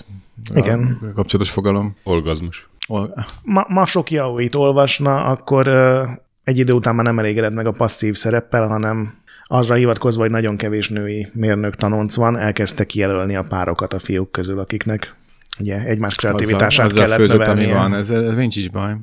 Igen. 0.54 1.00
A 1.02 1.14
kapcsolatos 1.14 1.52
fogalom. 1.52 1.96
Orgazmus. 2.04 2.70
Ol- 2.88 3.14
Ma, 3.44 3.66
ma 3.68 3.86
sok 3.86 4.12
yaoit 4.12 4.56
olvasna, 4.56 5.26
akkor 5.26 5.68
ö, 5.68 6.08
egy 6.44 6.58
idő 6.58 6.74
után 6.74 6.96
már 6.96 7.06
nem 7.06 7.20
elégedett 7.20 7.54
meg 7.54 7.66
a 7.66 7.72
passzív 7.72 8.16
szereppel, 8.16 8.68
hanem 8.68 9.21
arra 9.52 9.76
hivatkozva, 9.76 10.22
hogy 10.22 10.32
nagyon 10.32 10.58
kevés 10.58 10.90
női 10.90 11.28
mérnök 11.34 11.76
tanonc 11.76 12.16
van, 12.16 12.38
elkezdte 12.38 12.86
kijelölni 12.86 13.36
a 13.36 13.44
párokat 13.44 13.94
a 13.94 14.00
fiúk 14.00 14.32
közül, 14.32 14.60
akiknek 14.60 15.16
ugye 15.60 15.84
egymás 15.84 16.16
kreativitását 16.16 16.86
azzal, 16.86 17.00
kellett 17.00 17.20
azzal 17.20 17.38
főzött, 17.38 17.56
ami 17.56 17.72
van, 17.72 17.94
ez, 17.94 18.10
ez 18.10 18.36
nincs 18.36 18.56
is 18.56 18.70
baj. 18.70 18.96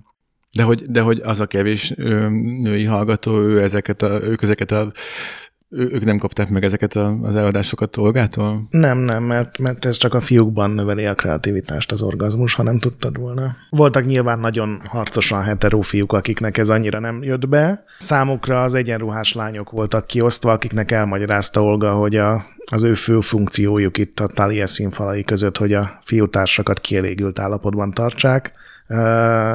De 0.57 0.63
hogy, 0.63 0.83
de 0.83 1.01
hogy 1.01 1.21
az 1.25 1.41
a 1.41 1.47
kevés 1.47 1.93
női 2.63 2.85
hallgató, 2.85 3.41
ő 3.41 3.63
ezeket 3.63 4.03
a, 4.03 4.23
ők 4.23 4.43
ezeket 4.43 4.71
a, 4.71 4.93
ő, 5.71 5.89
ők 5.93 6.05
nem 6.05 6.19
kapták 6.19 6.49
meg 6.51 6.65
ezeket 6.65 6.97
a, 6.97 7.19
az 7.23 7.37
eladásokat 7.37 7.97
Olgától? 7.97 8.67
Nem, 8.71 8.99
nem, 8.99 9.23
mert, 9.23 9.59
mert 9.59 9.85
ez 9.85 9.97
csak 9.97 10.15
a 10.15 10.21
fiúkban 10.21 10.71
növeli 10.71 11.07
a 11.07 11.15
kreativitást 11.15 11.93
az 11.93 12.03
orgazmus, 12.03 12.55
ha 12.55 12.63
nem 12.63 12.79
tudtad 12.79 13.19
volna. 13.19 13.57
Voltak 13.71 14.05
nyilván 14.05 14.39
nagyon 14.39 14.81
harcosan 14.85 15.43
hetero 15.43 15.81
fiúk, 15.81 16.13
akiknek 16.13 16.59
ez 16.59 16.69
annyira 16.69 16.99
nem 16.99 17.23
jött 17.23 17.49
be. 17.49 17.85
Számukra 17.99 18.63
az 18.63 18.75
egyenruhás 18.75 19.33
lányok 19.33 19.71
voltak 19.71 20.07
kiosztva, 20.07 20.53
akiknek 20.53 20.91
elmagyarázta 20.91 21.63
Olga, 21.63 21.93
hogy 21.93 22.17
a, 22.17 22.47
az 22.71 22.83
ő 22.83 22.95
fő 22.95 23.21
funkciójuk 23.21 23.99
itt 23.99 24.21
a 24.21 24.27
Talia 24.27 24.67
színfalai 24.67 25.25
között, 25.25 25.57
hogy 25.57 25.73
a 25.73 25.99
fiútársakat 26.01 26.81
kielégült 26.81 27.39
állapotban 27.39 27.93
tartsák, 27.93 28.53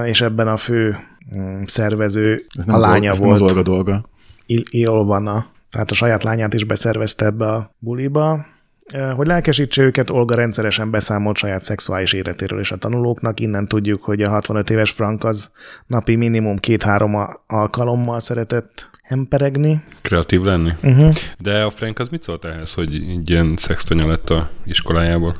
és 0.05 0.21
ebben 0.21 0.47
a 0.47 0.57
fő 0.57 0.95
mm, 1.37 1.63
szervező 1.65 2.45
Ez 2.57 2.67
a 2.67 2.77
lánya 2.77 2.95
Olga, 2.95 3.09
ez 3.11 3.19
nem 3.19 3.27
volt. 3.29 3.41
az 3.41 3.49
Olga 3.49 3.63
dolga. 3.63 4.05
Il- 4.45 4.69
Ilvana, 4.73 5.45
tehát 5.73 5.91
a 5.91 5.93
saját 5.93 6.23
lányát 6.23 6.53
is 6.53 6.63
beszervezte 6.63 7.25
ebbe 7.25 7.45
a 7.51 7.75
buliba. 7.79 8.45
Eh, 8.85 9.15
Hogy 9.15 9.27
lelkesítse 9.27 9.81
őket, 9.81 10.09
Olga 10.09 10.35
rendszeresen 10.35 10.91
beszámolt 10.91 11.37
saját 11.37 11.61
szexuális 11.61 12.13
életéről 12.13 12.59
és 12.59 12.71
a 12.71 12.77
tanulóknak. 12.77 13.39
Innen 13.39 13.67
tudjuk, 13.67 14.03
hogy 14.03 14.21
a 14.21 14.29
65 14.29 14.69
éves 14.69 14.91
Frank 14.91 15.23
az 15.23 15.51
napi 15.87 16.15
minimum 16.15 16.57
két-három 16.57 17.15
alkalommal 17.47 18.19
szeretett 18.19 18.89
hemperegni. 19.03 19.83
Kreatív 20.01 20.41
lenni. 20.41 20.71
Uh-huh. 20.83 21.09
De 21.39 21.63
a 21.63 21.69
Frank 21.69 21.99
az 21.99 22.07
mit 22.09 22.21
szólt 22.23 22.45
ehhez, 22.45 22.73
hogy 22.73 22.95
így 22.95 23.29
ilyen 23.29 23.53
szextanya 23.57 24.07
lett 24.07 24.29
a 24.29 24.49
iskolájából? 24.65 25.37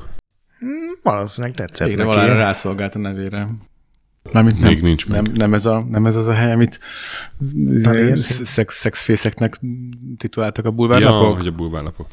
Valószínűleg 1.03 1.55
tetszett 1.55 1.87
Végre 1.87 2.03
neki. 2.03 2.17
rászolgált 2.17 2.95
a 2.95 2.99
nevére. 2.99 3.47
Mármint 4.31 4.59
nem, 4.59 4.67
Még 4.69 4.81
nincs 4.81 5.07
meg. 5.07 5.21
nem, 5.21 5.33
nem, 5.33 5.53
ez 5.53 5.65
a, 5.65 5.85
nem 5.89 6.05
ez 6.05 6.15
az 6.15 6.27
a 6.27 6.33
hely, 6.33 6.51
amit 6.51 6.79
Talán 7.83 8.15
szex, 8.15 8.75
szexfészeknek 8.79 9.59
tituláltak 10.17 10.65
a 10.65 10.67
Ja, 10.67 10.73
bulvárlapok? 10.75 11.37
hogy 11.37 11.47
a 11.47 11.51
bulvárlapok. 11.51 12.07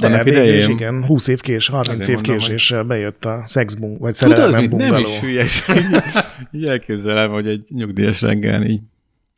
De 0.00 0.06
Annak 0.06 0.22
végül 0.22 0.42
is 0.42 0.48
idején- 0.48 0.70
igen, 0.70 1.04
20 1.04 1.28
év 1.28 1.40
kés, 1.40 1.68
30 1.68 1.98
Azért 2.00 2.08
év 2.20 2.26
mondom, 2.26 2.46
késéssel 2.46 2.82
bejött 2.84 3.24
a 3.24 3.42
szexbung, 3.44 3.98
vagy 4.00 4.14
Tudod 4.16 4.36
szerelem 4.36 4.60
mit? 4.60 4.76
Nem 4.76 4.96
is 4.96 5.18
hülyeség. 5.18 5.84
Így 6.52 6.64
elképzelem, 6.66 7.30
hogy 7.30 7.46
egy 7.48 7.68
nyugdíjas 7.74 8.22
reggel 8.22 8.62
így 8.62 8.80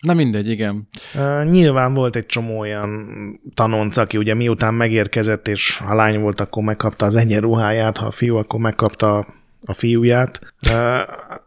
Na 0.01 0.15
mindegy, 0.15 0.49
igen. 0.49 0.89
Uh, 1.15 1.45
nyilván 1.51 1.95
volt 1.95 2.17
egy 2.17 2.27
csomó 2.27 2.59
olyan 2.59 3.09
tanonc, 3.55 3.97
aki 3.97 4.17
ugye 4.17 4.35
miután 4.35 4.75
megérkezett, 4.75 5.49
és 5.49 5.77
ha 5.77 5.95
lány 5.95 6.21
volt, 6.21 6.41
akkor 6.41 6.63
megkapta 6.63 7.05
az 7.05 7.17
egyenruháját, 7.17 7.97
ha 7.97 8.11
fiú, 8.11 8.37
akkor 8.37 8.61
megkapta 8.61 9.27
a 9.65 9.73
fiúját, 9.73 10.55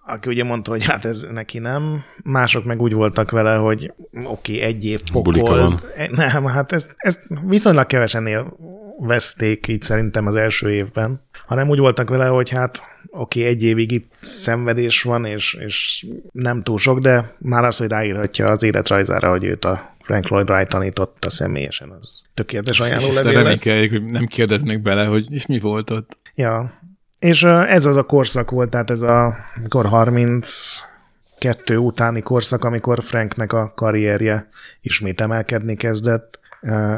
aki 0.06 0.30
ugye 0.30 0.44
mondta, 0.44 0.72
hogy 0.72 0.84
hát 0.84 1.06
ez 1.06 1.28
neki 1.32 1.60
nem. 1.60 2.04
Mások 2.24 2.66
meg 2.66 2.82
úgy 2.82 2.94
voltak 2.94 3.32
vele, 3.32 3.56
hogy 3.56 3.94
oké, 4.14 4.56
okay, 4.56 4.62
egy 4.62 4.86
év 4.86 5.02
pokolt. 5.12 5.86
Nem, 6.12 6.46
hát 6.46 6.72
ezt, 6.72 6.94
ezt 6.98 7.28
viszonylag 7.46 7.86
kevesen 7.86 8.28
élvezték 8.28 9.68
így 9.68 9.82
szerintem 9.82 10.28
az 10.28 10.36
első 10.36 10.72
évben, 10.72 11.22
hanem 11.46 11.70
úgy 11.70 11.80
voltak 11.80 12.10
vele, 12.10 12.26
hogy 12.26 12.50
hát 12.50 12.84
oké, 13.10 13.40
okay, 13.40 13.52
egy 13.52 13.64
évig 13.64 13.92
itt 13.92 14.10
szenvedés 14.14 15.02
van, 15.02 15.26
és, 15.26 15.54
és 15.54 16.06
nem 16.32 16.64
túl 16.64 16.78
sok, 16.78 17.00
de 17.00 17.36
már 17.40 17.64
az, 17.64 17.78
hogy 17.78 17.88
ráírhatja 17.88 18.48
az 18.48 18.64
életrajzára, 18.64 19.30
hogy 19.30 19.44
őt 19.44 19.66
a 19.66 19.96
Frank 20.02 20.28
Lloyd 20.28 20.50
Wright 20.50 20.70
tanította 20.70 21.30
személyesen, 21.30 21.90
az 22.00 22.24
tökéletes 22.34 22.80
ajánló 22.80 23.14
levél 23.14 23.44
lesz. 23.44 23.64
hogy 23.64 24.04
nem 24.04 24.26
kérdeznek 24.26 24.82
bele, 24.82 25.06
hogy 25.06 25.34
és 25.34 25.46
mi 25.46 25.60
volt 25.60 25.90
ott. 25.90 26.18
Ja, 26.36 26.82
és 27.24 27.44
ez 27.44 27.86
az 27.86 27.96
a 27.96 28.04
korszak 28.04 28.52
volt, 28.52 28.70
tehát 28.70 28.90
ez 28.90 29.02
a 29.02 29.36
mikor 29.62 29.86
32 29.86 31.78
utáni 31.78 32.22
korszak, 32.22 32.64
amikor 32.64 33.04
Franknek 33.04 33.54
a 33.54 33.72
karrierje 33.76 34.50
ismét 34.82 35.22
emelkedni 35.22 35.76
kezdett, 35.76 36.40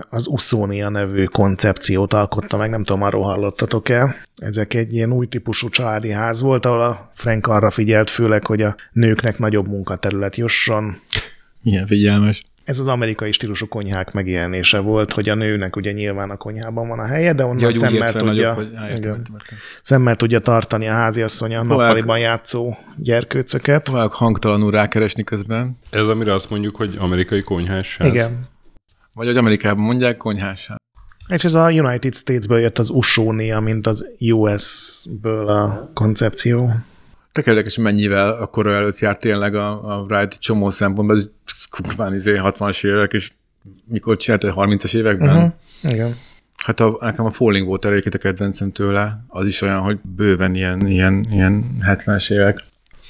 az 0.09 0.27
Usonia 0.27 0.89
nevű 0.89 1.23
koncepciót 1.23 2.13
alkotta 2.13 2.57
meg, 2.57 2.69
nem 2.69 2.83
tudom, 2.83 3.01
arról 3.01 3.23
hallottatok-e. 3.23 4.15
Ezek 4.37 4.73
egy 4.73 4.93
ilyen 4.93 5.11
új 5.11 5.27
típusú 5.27 5.69
családi 5.69 6.11
ház 6.11 6.41
volt, 6.41 6.65
ahol 6.65 6.81
a 6.81 7.11
Frank 7.13 7.47
arra 7.47 7.69
figyelt 7.69 8.09
főleg, 8.09 8.45
hogy 8.45 8.61
a 8.61 8.75
nőknek 8.91 9.39
nagyobb 9.39 9.67
munkaterület 9.67 10.35
jusson. 10.35 10.97
Milyen 11.61 11.87
figyelmes. 11.87 12.43
Ez 12.65 12.79
az 12.79 12.87
amerikai 12.87 13.31
stílusú 13.31 13.67
konyhák 13.67 14.11
megjelenése 14.11 14.79
volt, 14.79 15.13
hogy 15.13 15.29
a 15.29 15.35
nőnek 15.35 15.75
ugye 15.75 15.91
nyilván 15.91 16.29
a 16.29 16.37
konyhában 16.37 16.87
van 16.87 16.99
a 16.99 17.05
helye, 17.05 17.33
de 17.33 17.43
onnan 17.43 17.59
ja, 17.59 17.71
szemmel, 17.71 18.11
tudja, 18.11 18.25
nagyobb, 18.25 18.55
hogy, 18.55 18.97
igen, 18.97 19.27
szemmel 19.81 20.15
tudja 20.15 20.39
tartani 20.39 20.87
a 20.87 20.91
háziasszony 20.91 21.55
a 21.55 21.63
nappaliban 21.63 22.19
játszó 22.19 22.77
gyerkőcöket. 22.97 23.83
Próbálok 23.83 24.13
hangtalanul 24.13 24.71
rákeresni 24.71 25.23
közben. 25.23 25.77
Ez 25.89 26.07
amire 26.07 26.33
azt 26.33 26.49
mondjuk, 26.49 26.75
hogy 26.75 26.95
amerikai 26.99 27.41
konyhás 27.41 27.97
Igen. 28.03 28.47
Vagy 29.13 29.27
hogy 29.27 29.37
Amerikában 29.37 29.83
mondják, 29.83 30.17
konyhását. 30.17 30.81
És 31.27 31.43
ez 31.43 31.53
a 31.53 31.71
United 31.71 32.15
States-ből 32.15 32.59
jött 32.59 32.77
az 32.77 32.89
Usónia, 32.89 33.59
mint 33.59 33.87
az 33.87 34.05
US-ből 34.19 35.47
a 35.47 35.91
koncepció. 35.93 36.69
Tök 37.35 37.45
érdekes, 37.45 37.77
mennyivel 37.77 38.29
akkor 38.29 38.67
előtt 38.67 38.99
járt 38.99 39.19
tényleg 39.19 39.55
a, 39.55 39.97
a 39.97 40.01
Wright 40.01 40.39
csomó 40.39 40.69
szempontból, 40.69 41.15
ez 41.15 41.29
kurván 41.69 42.13
izé 42.13 42.39
60-as 42.43 42.85
évek, 42.85 43.13
és 43.13 43.31
mikor 43.85 44.17
csinálta 44.17 44.53
30-as 44.57 44.95
években. 44.95 45.35
Uh-huh. 45.35 45.51
Igen. 45.93 46.15
Hát 46.63 46.79
a, 46.79 46.97
nekem 46.99 47.25
a 47.25 47.29
Falling 47.29 47.67
Water 47.67 47.91
egyébként 47.91 48.15
a 48.15 48.17
kedvencem 48.17 48.71
tőle, 48.71 49.25
az 49.27 49.45
is 49.45 49.61
olyan, 49.61 49.79
hogy 49.79 49.99
bőven 50.15 50.55
ilyen, 50.55 50.87
ilyen, 50.87 51.25
ilyen 51.31 51.65
70-es 51.87 52.31
évek. 52.31 52.63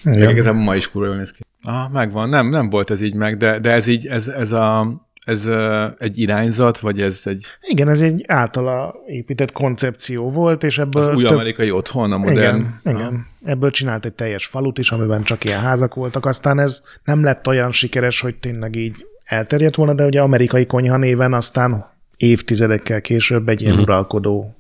Igen. 0.04 0.30
Igazából 0.30 0.62
ma 0.62 0.76
is 0.76 0.92
kurva 0.92 1.16
néz 1.16 1.32
ki. 1.32 1.44
Ah, 1.62 1.92
megvan. 1.92 2.30
Nem, 2.30 2.50
nem 2.50 2.70
volt 2.70 2.90
ez 2.90 3.02
így 3.02 3.14
meg, 3.14 3.38
de, 3.38 3.60
de 3.60 3.72
ez 3.72 3.88
így, 3.88 4.08
ez, 4.08 4.28
ez 4.28 4.52
a, 4.52 4.96
ez 5.26 5.48
uh, 5.48 5.86
egy 5.98 6.18
irányzat, 6.18 6.80
vagy 6.80 7.02
ez 7.02 7.22
egy... 7.24 7.46
Igen, 7.62 7.90
ez 7.90 8.02
egy 8.02 8.24
általa 8.28 8.96
épített 9.08 9.52
koncepció 9.52 10.32
volt, 10.32 10.64
és 10.64 10.78
ebből... 10.78 11.02
Az 11.02 11.16
új 11.16 11.24
több... 11.24 11.34
amerikai 11.34 11.72
otthon, 11.72 12.12
a 12.12 12.18
modern... 12.18 12.38
Igen, 12.38 12.80
ah. 12.84 12.94
igen. 12.94 13.28
Ebből 13.44 13.72
csinált 13.72 14.06
egy 14.06 14.14
teljes 14.14 14.46
falut 14.46 14.78
is, 14.78 14.92
amiben 14.92 15.24
csak 15.24 15.44
ilyen 15.44 15.60
házak 15.60 15.94
voltak. 15.94 16.26
Aztán 16.26 16.60
ez 16.60 16.82
nem 17.04 17.24
lett 17.24 17.48
olyan 17.48 17.72
sikeres, 17.72 18.22
hogy 18.22 18.36
tényleg 18.36 18.76
így 18.76 19.06
elterjedt 19.24 19.76
volna, 19.76 19.94
de 19.94 20.06
ugye 20.06 20.22
amerikai 20.22 20.66
konyha 20.66 20.98
néven 20.98 21.34
aztán 21.34 21.86
évtizedekkel 22.18 23.02
később 23.02 23.50
egy 23.50 23.62
ilyen 23.62 23.76
mm. 23.76 23.82
uralkodó 23.82 24.56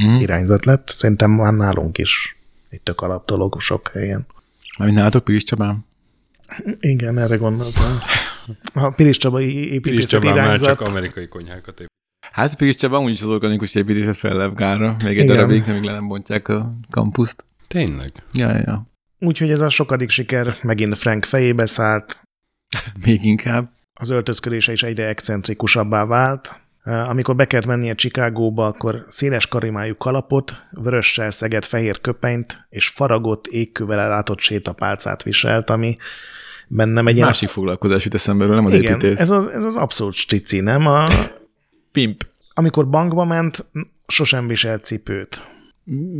mm. 0.00 0.20
irányzat 0.20 0.64
lett. 0.64 0.88
Szerintem 0.88 1.30
már 1.30 1.52
nálunk 1.52 1.98
is 1.98 2.36
egy 2.68 2.80
tök 2.80 3.00
alap 3.00 3.26
dolog 3.26 3.60
sok 3.60 3.90
helyen. 3.92 4.26
Mármint 4.78 4.98
nálatok 4.98 5.24
Pilis 5.24 5.44
Csabán? 5.44 5.86
Igen, 6.80 7.18
erre 7.18 7.36
gondoltam. 7.36 7.98
A 8.74 8.90
Pilis 8.90 9.16
Csaba 9.16 9.40
építészet 9.40 10.24
irányzat. 10.24 10.68
már 10.68 10.76
csak 10.76 10.88
amerikai 10.88 11.28
konyhákat 11.28 11.80
épít. 11.80 11.90
Hát 12.32 12.56
Pilis 12.56 12.74
Csaba 12.74 13.00
úgyis 13.00 13.22
az 13.22 13.28
organikus 13.28 13.74
építészet 13.74 14.16
fellevgára. 14.16 14.96
Még 15.04 15.18
egy 15.18 15.24
Igen. 15.24 15.36
darabig, 15.36 15.64
nemig 15.64 15.82
le 15.82 15.92
nem 15.92 16.08
bontják 16.08 16.48
a 16.48 16.72
kampuszt. 16.90 17.44
Tényleg? 17.66 18.10
Ja, 18.32 18.48
ja, 18.50 18.62
ja. 18.66 18.86
Úgyhogy 19.18 19.50
ez 19.50 19.60
a 19.60 19.68
sokadik 19.68 20.08
siker 20.08 20.58
megint 20.62 20.98
Frank 20.98 21.24
fejébe 21.24 21.66
szállt. 21.66 22.22
Még 23.04 23.24
inkább. 23.24 23.70
Az 24.00 24.08
öltözködése 24.10 24.72
is 24.72 24.82
egyre 24.82 25.06
excentrikusabbá 25.06 26.04
vált. 26.04 26.60
Amikor 26.84 27.36
be 27.36 27.46
kellett 27.46 27.66
mennie 27.66 27.94
Chicagóba, 27.94 28.66
akkor 28.66 29.04
széles 29.08 29.46
karimájú 29.46 29.96
kalapot, 29.96 30.54
vörössel 30.70 31.30
szegett 31.30 31.64
fehér 31.64 32.00
köpenyt 32.00 32.66
és 32.68 32.88
faragott 32.88 33.46
égkővel 33.46 33.98
ellátott 33.98 34.38
sétapálcát 34.38 35.22
viselt, 35.22 35.70
ami 35.70 35.96
bennem 36.66 37.06
egy... 37.06 37.20
Másik 37.20 37.48
foglalkozás 37.48 38.04
jut 38.04 38.14
eszembe, 38.14 38.46
nem 38.46 38.64
az 38.64 38.72
igen, 38.72 38.92
építész. 38.92 39.20
Ez 39.20 39.30
az, 39.30 39.46
ez 39.46 39.64
az 39.64 39.76
abszolút 39.76 40.12
stici, 40.12 40.60
nem? 40.60 40.86
A, 40.86 41.06
Pimp. 41.92 42.26
Amikor 42.54 42.88
bankba 42.88 43.24
ment, 43.24 43.66
sosem 44.06 44.46
viselt 44.46 44.84
cipőt. 44.84 45.42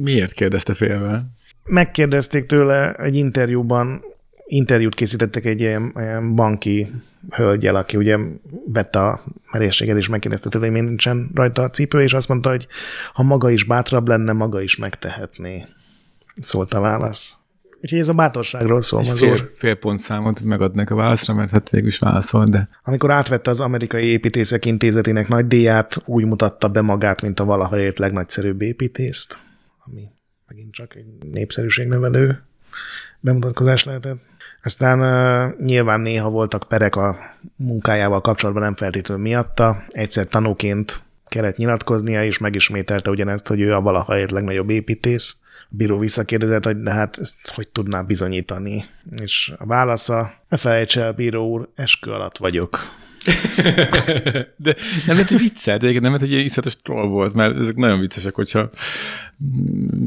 Miért 0.03 0.33
kérdezte 0.33 0.75
félve? 0.75 1.27
Megkérdezték 1.65 2.47
tőle 2.47 2.93
egy 2.93 3.17
interjúban, 3.17 4.03
interjút 4.47 4.95
készítettek 4.95 5.45
egy 5.45 5.61
ilyen, 5.61 5.93
ilyen 5.97 6.35
banki 6.35 6.91
hölgyel, 7.31 7.77
aki 7.77 7.97
ugye 7.97 8.19
vette 8.67 9.01
a 9.01 9.25
merészséget, 9.53 9.97
és 9.97 10.09
megkérdezte 10.09 10.49
tőle, 10.49 10.69
hogy 10.69 10.83
nincsen 10.83 11.31
rajta 11.35 11.63
a 11.63 11.71
cipő, 11.71 12.03
és 12.03 12.15
azt 12.15 12.29
mondta, 12.29 12.51
hogy 12.51 12.67
ha 13.13 13.23
maga 13.23 13.51
is 13.51 13.65
bátrabb 13.65 14.09
lenne, 14.09 14.33
maga 14.33 14.61
is 14.61 14.77
megtehetné. 14.77 15.67
Szólt 16.43 16.75
a 16.75 16.81
válasz. 16.81 17.39
Úgyhogy 17.87 18.01
ez 18.01 18.09
a 18.09 18.15
bátorságról 18.15 18.81
szól 18.81 19.01
az 19.01 19.19
fél, 19.19 19.37
fél 19.37 19.75
pont 19.75 19.99
számot 19.99 20.41
megadnak 20.41 20.91
a 20.91 20.95
válaszra, 20.95 21.35
mert 21.35 21.51
hát 21.51 21.71
végül 21.71 21.87
is 21.87 21.99
válaszol, 21.99 22.45
de... 22.45 22.69
Amikor 22.85 23.11
átvette 23.11 23.51
az 23.51 23.61
Amerikai 23.61 24.05
Építészek 24.05 24.65
Intézetének 24.65 25.29
nagy 25.29 25.47
díját, 25.47 26.03
úgy 26.05 26.25
mutatta 26.25 26.69
be 26.69 26.81
magát, 26.81 27.23
mint 27.23 27.41
a 27.41 27.45
valaha 27.45 27.79
ért 27.79 27.99
legnagyszerűbb 27.99 28.63
építészt, 28.63 29.39
ami 29.87 30.11
megint 30.49 30.73
csak 30.73 30.95
egy 30.95 31.05
népszerűségnövelő 31.33 32.43
bemutatkozás 33.21 33.85
lehetett. 33.85 34.19
Aztán 34.63 35.01
uh, 35.01 35.67
nyilván 35.67 36.01
néha 36.01 36.31
voltak 36.31 36.63
perek 36.69 36.97
a 36.97 37.19
munkájával 37.57 38.21
kapcsolatban, 38.21 38.63
nem 38.65 38.77
feltétlenül 38.77 39.23
miatta. 39.23 39.85
Egyszer 39.89 40.27
tanúként 40.27 41.03
kellett 41.27 41.57
nyilatkoznia, 41.57 42.25
és 42.25 42.39
megismételte 42.39 43.11
ugyanezt, 43.11 43.49
hogy 43.49 43.61
ő 43.61 43.75
a 43.75 43.81
valaha 43.81 44.19
ért 44.19 44.31
legnagyobb 44.31 44.71
építész 44.71 45.37
bíró 45.69 45.99
visszakérdezett, 45.99 46.65
hogy 46.65 46.83
de 46.83 46.91
hát 46.91 47.19
ezt 47.19 47.51
hogy 47.55 47.69
tudná 47.69 48.03
bizonyítani. 48.03 48.85
És 49.21 49.53
a 49.59 49.67
válasza, 49.67 50.33
ne 50.49 50.57
felejts 50.57 50.99
el, 50.99 51.13
bíró 51.13 51.51
úr, 51.51 51.69
eskü 51.75 52.11
alatt 52.11 52.37
vagyok. 52.37 53.05
de 54.57 54.77
nem 55.07 55.15
lehet, 55.15 55.29
hogy 55.29 55.39
viccelt, 55.39 55.83
egyébként 55.83 56.03
nem 56.03 56.13
lehet, 56.13 56.21
hogy 56.21 56.31
ilyen 56.31 56.45
iszatos 56.45 56.77
troll 56.77 57.07
volt, 57.07 57.35
mert 57.35 57.59
ezek 57.59 57.77
nagyon 57.77 58.01
viccesek, 58.01 58.35
hogyha, 58.35 58.71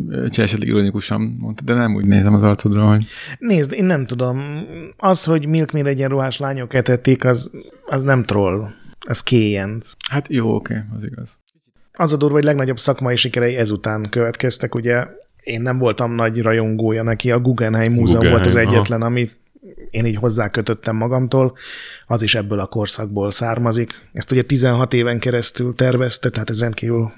hogyha 0.09 0.41
esetleg 0.41 0.67
ironikusan 0.67 1.21
mondta, 1.21 1.63
de 1.63 1.73
nem 1.73 1.95
úgy 1.95 2.05
nézem 2.05 2.33
az 2.33 2.43
arcodra, 2.43 2.87
hogy... 2.87 3.05
Nézd, 3.39 3.71
én 3.71 3.85
nem 3.85 4.05
tudom. 4.05 4.65
Az, 4.97 5.23
hogy 5.23 5.47
Milk 5.47 5.73
egy 5.73 6.03
ruhás 6.03 6.37
lányok 6.37 6.73
etették, 6.73 7.25
az, 7.25 7.51
az 7.85 8.03
nem 8.03 8.23
troll. 8.23 8.69
Az 9.07 9.23
kéjenc. 9.23 9.91
Hát 10.09 10.27
jó, 10.27 10.55
oké, 10.55 10.73
okay, 10.73 10.97
az 10.97 11.03
igaz. 11.03 11.37
Az 11.93 12.13
a 12.13 12.17
durva, 12.17 12.35
hogy 12.35 12.43
legnagyobb 12.43 12.79
szakmai 12.79 13.15
sikerei 13.15 13.55
ezután 13.55 14.09
következtek, 14.09 14.75
ugye 14.75 15.05
én 15.49 15.61
nem 15.61 15.77
voltam 15.77 16.15
nagy 16.15 16.41
rajongója 16.41 17.03
neki, 17.03 17.31
a 17.31 17.39
Guggenheim 17.39 17.93
Múzeum 17.93 18.19
Guggenheim, 18.19 18.43
volt 18.43 18.45
az 18.45 18.55
egyetlen, 18.55 19.01
aha. 19.01 19.09
amit 19.09 19.37
én 19.89 20.05
így 20.05 20.15
hozzákötöttem 20.15 20.95
magamtól, 20.95 21.57
az 22.07 22.21
is 22.21 22.35
ebből 22.35 22.59
a 22.59 22.65
korszakból 22.65 23.31
származik. 23.31 23.91
Ezt 24.13 24.31
ugye 24.31 24.41
16 24.41 24.93
éven 24.93 25.19
keresztül 25.19 25.75
tervezte, 25.75 26.29
tehát 26.29 26.49
ez 26.49 26.59
rendkívül 26.59 27.11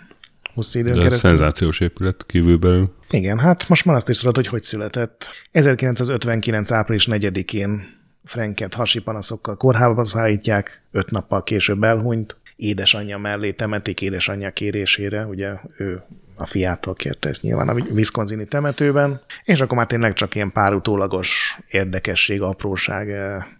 hosszú 0.53 0.79
időn 0.79 0.93
De 0.93 0.99
keresztül. 0.99 1.29
szenzációs 1.29 1.79
épület 1.79 2.25
kívülbelül. 2.27 2.93
Igen, 3.09 3.39
hát 3.39 3.67
most 3.67 3.85
már 3.85 3.95
azt 3.95 4.09
is 4.09 4.17
tudod, 4.17 4.35
hogy 4.35 4.47
hogy 4.47 4.61
született. 4.61 5.29
1959. 5.51 6.71
április 6.71 7.07
4-én 7.11 7.99
Franket 8.25 8.73
hasi 8.73 9.01
panaszokkal 9.01 9.57
kórházba 9.57 10.03
szállítják, 10.03 10.81
öt 10.91 11.09
nappal 11.11 11.43
később 11.43 11.83
elhunyt, 11.83 12.35
édesanyja 12.55 13.17
mellé 13.17 13.51
temetik 13.51 14.01
édesanyja 14.01 14.51
kérésére, 14.51 15.25
ugye 15.25 15.53
ő 15.77 16.03
a 16.41 16.45
fiától 16.45 16.93
kérte 16.93 17.29
ezt 17.29 17.41
nyilván 17.41 17.69
a 17.69 17.73
Wisconsini 17.73 18.45
temetőben, 18.45 19.21
és 19.43 19.61
akkor 19.61 19.77
már 19.77 19.87
tényleg 19.87 20.13
csak 20.13 20.35
ilyen 20.35 20.51
pár 20.51 20.73
utólagos 20.73 21.59
érdekesség, 21.69 22.41
apróság. 22.41 23.07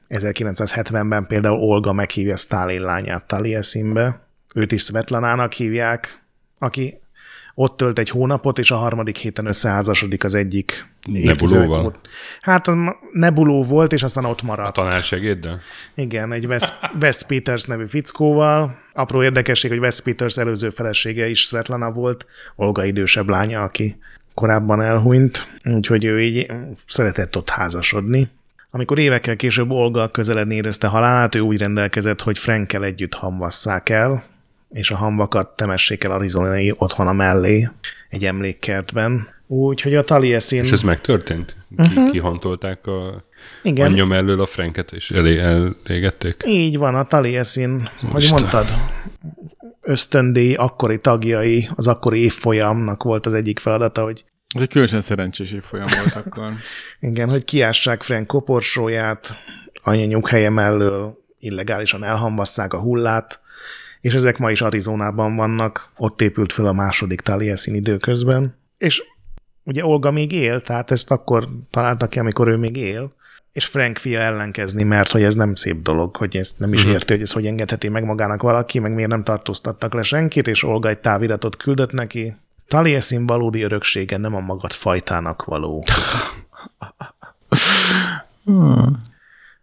1970-ben 0.09 1.27
például 1.27 1.59
Olga 1.59 1.93
meghívja 1.93 2.35
Stalin 2.35 2.81
lányát 2.81 3.27
Taliesinbe, 3.27 4.27
őt 4.55 4.71
is 4.71 4.83
Svetlanának 4.83 5.51
hívják, 5.51 6.23
aki 6.59 6.99
ott 7.55 7.77
tölt 7.77 7.99
egy 7.99 8.09
hónapot, 8.09 8.59
és 8.59 8.71
a 8.71 8.75
harmadik 8.75 9.17
héten 9.17 9.45
összeházasodik 9.45 10.23
az 10.23 10.33
egyik 10.35 10.89
Nebulóval? 11.05 11.95
Hát 12.41 12.67
az 12.67 12.75
Nebuló 13.11 13.63
volt, 13.63 13.93
és 13.93 14.03
aztán 14.03 14.25
ott 14.25 14.41
A 14.41 14.45
maradt. 14.45 14.73
tanársegéddel? 14.73 15.59
Igen, 15.95 16.31
egy 16.31 16.45
Wes, 16.45 16.63
Wes 17.01 17.23
Peters 17.23 17.63
nevű 17.63 17.85
fickóval. 17.85 18.77
Apró 18.93 19.23
érdekesség, 19.23 19.69
hogy 19.69 19.79
Wes 19.79 20.01
Peters 20.01 20.37
előző 20.37 20.69
felesége 20.69 21.27
is 21.29 21.39
Svetlana 21.39 21.91
volt, 21.91 22.25
Olga 22.55 22.83
idősebb 22.85 23.29
lánya, 23.29 23.63
aki 23.63 23.97
korábban 24.33 24.81
elhunyt, 24.81 25.47
úgyhogy 25.69 26.05
ő 26.05 26.21
így 26.21 26.51
szeretett 26.87 27.37
ott 27.37 27.49
házasodni. 27.49 28.29
Amikor 28.71 28.99
évekkel 28.99 29.35
később 29.35 29.69
Olga 29.71 30.11
közeledni 30.11 30.55
érezte 30.55 30.87
halálát, 30.87 31.35
ő 31.35 31.39
úgy 31.39 31.57
rendelkezett, 31.57 32.21
hogy 32.21 32.37
Frankel 32.37 32.83
együtt 32.83 33.13
hamvasszák 33.13 33.89
el, 33.89 34.23
és 34.73 34.91
a 34.91 34.95
hamvakat 34.95 35.55
temessék 35.55 36.03
el 36.03 36.11
arizonai 36.11 36.73
otthona 36.77 37.13
mellé, 37.13 37.69
egy 38.09 38.25
emlékkertben. 38.25 39.27
Úgyhogy 39.47 39.95
a 39.95 40.03
Taliesin... 40.03 40.63
És 40.63 40.71
ez 40.71 40.81
megtörtént? 40.81 41.55
Ki, 41.77 41.83
uh-huh. 41.83 42.11
Kihantolták 42.11 42.87
a. 42.87 43.25
Igen. 43.63 43.85
anyja 43.85 44.05
mellől 44.05 44.41
a 44.41 44.45
Franket, 44.45 44.91
és 44.91 45.11
elé 45.11 45.39
elégették? 45.39 46.43
Így 46.45 46.77
van, 46.77 46.95
a 46.95 47.03
Taliesin, 47.03 47.89
hogy 48.11 48.27
mondtad, 48.29 48.65
ösztöndíj 49.81 50.53
akkori 50.53 50.99
tagjai, 50.99 51.69
az 51.75 51.87
akkori 51.87 52.23
évfolyamnak 52.23 53.03
volt 53.03 53.25
az 53.25 53.33
egyik 53.33 53.59
feladata, 53.59 54.03
hogy 54.03 54.25
Ez 54.55 54.61
egy 54.61 54.69
különösen 54.69 55.01
szerencsés 55.01 55.51
évfolyam 55.51 55.87
volt 56.01 56.25
akkor. 56.25 56.51
igen, 57.09 57.29
hogy 57.29 57.43
kiássák 57.43 58.01
Frank 58.01 58.27
koporsóját, 58.27 59.35
anya 59.83 60.05
nyughelye 60.05 60.49
mellől 60.49 61.17
illegálisan 61.39 62.03
elhamvasszák 62.03 62.73
a 62.73 62.79
hullát, 62.79 63.40
és 64.01 64.13
ezek 64.13 64.37
ma 64.37 64.51
is 64.51 64.61
Arizonában 64.61 65.35
vannak, 65.35 65.89
ott 65.97 66.21
épült 66.21 66.53
fel 66.53 66.65
a 66.65 66.73
második 66.73 67.21
Taliesin 67.21 67.75
időközben, 67.75 68.55
és 68.77 69.03
ugye 69.63 69.85
Olga 69.85 70.11
még 70.11 70.31
él, 70.31 70.61
tehát 70.61 70.91
ezt 70.91 71.11
akkor 71.11 71.49
találtak 71.69 72.09
ki, 72.09 72.19
amikor 72.19 72.47
ő 72.47 72.55
még 72.57 72.75
él, 72.75 73.13
és 73.51 73.65
Frank 73.65 73.97
fia 73.97 74.19
ellenkezni, 74.19 74.83
mert 74.83 75.11
hogy 75.11 75.23
ez 75.23 75.35
nem 75.35 75.55
szép 75.55 75.81
dolog, 75.81 76.15
hogy 76.15 76.37
ezt 76.37 76.59
nem 76.59 76.73
is 76.73 76.83
Mhm. 76.83 76.91
érti, 76.91 77.13
hogy 77.13 77.21
ezt 77.21 77.33
hogy 77.33 77.45
engedheti 77.45 77.89
meg 77.89 78.03
magának 78.03 78.41
valaki, 78.41 78.79
meg 78.79 78.93
miért 78.93 79.09
nem 79.09 79.23
tartóztattak 79.23 79.93
le 79.93 80.01
senkit, 80.03 80.47
és 80.47 80.63
Olga 80.63 80.89
egy 80.89 80.99
táviratot 80.99 81.55
küldött 81.57 81.91
neki. 81.91 82.35
Taliesin 82.67 83.25
valódi 83.25 83.61
öröksége 83.61 84.17
nem 84.17 84.35
a 84.35 84.39
magad 84.39 84.71
fajtának 84.71 85.43
való. 85.45 85.83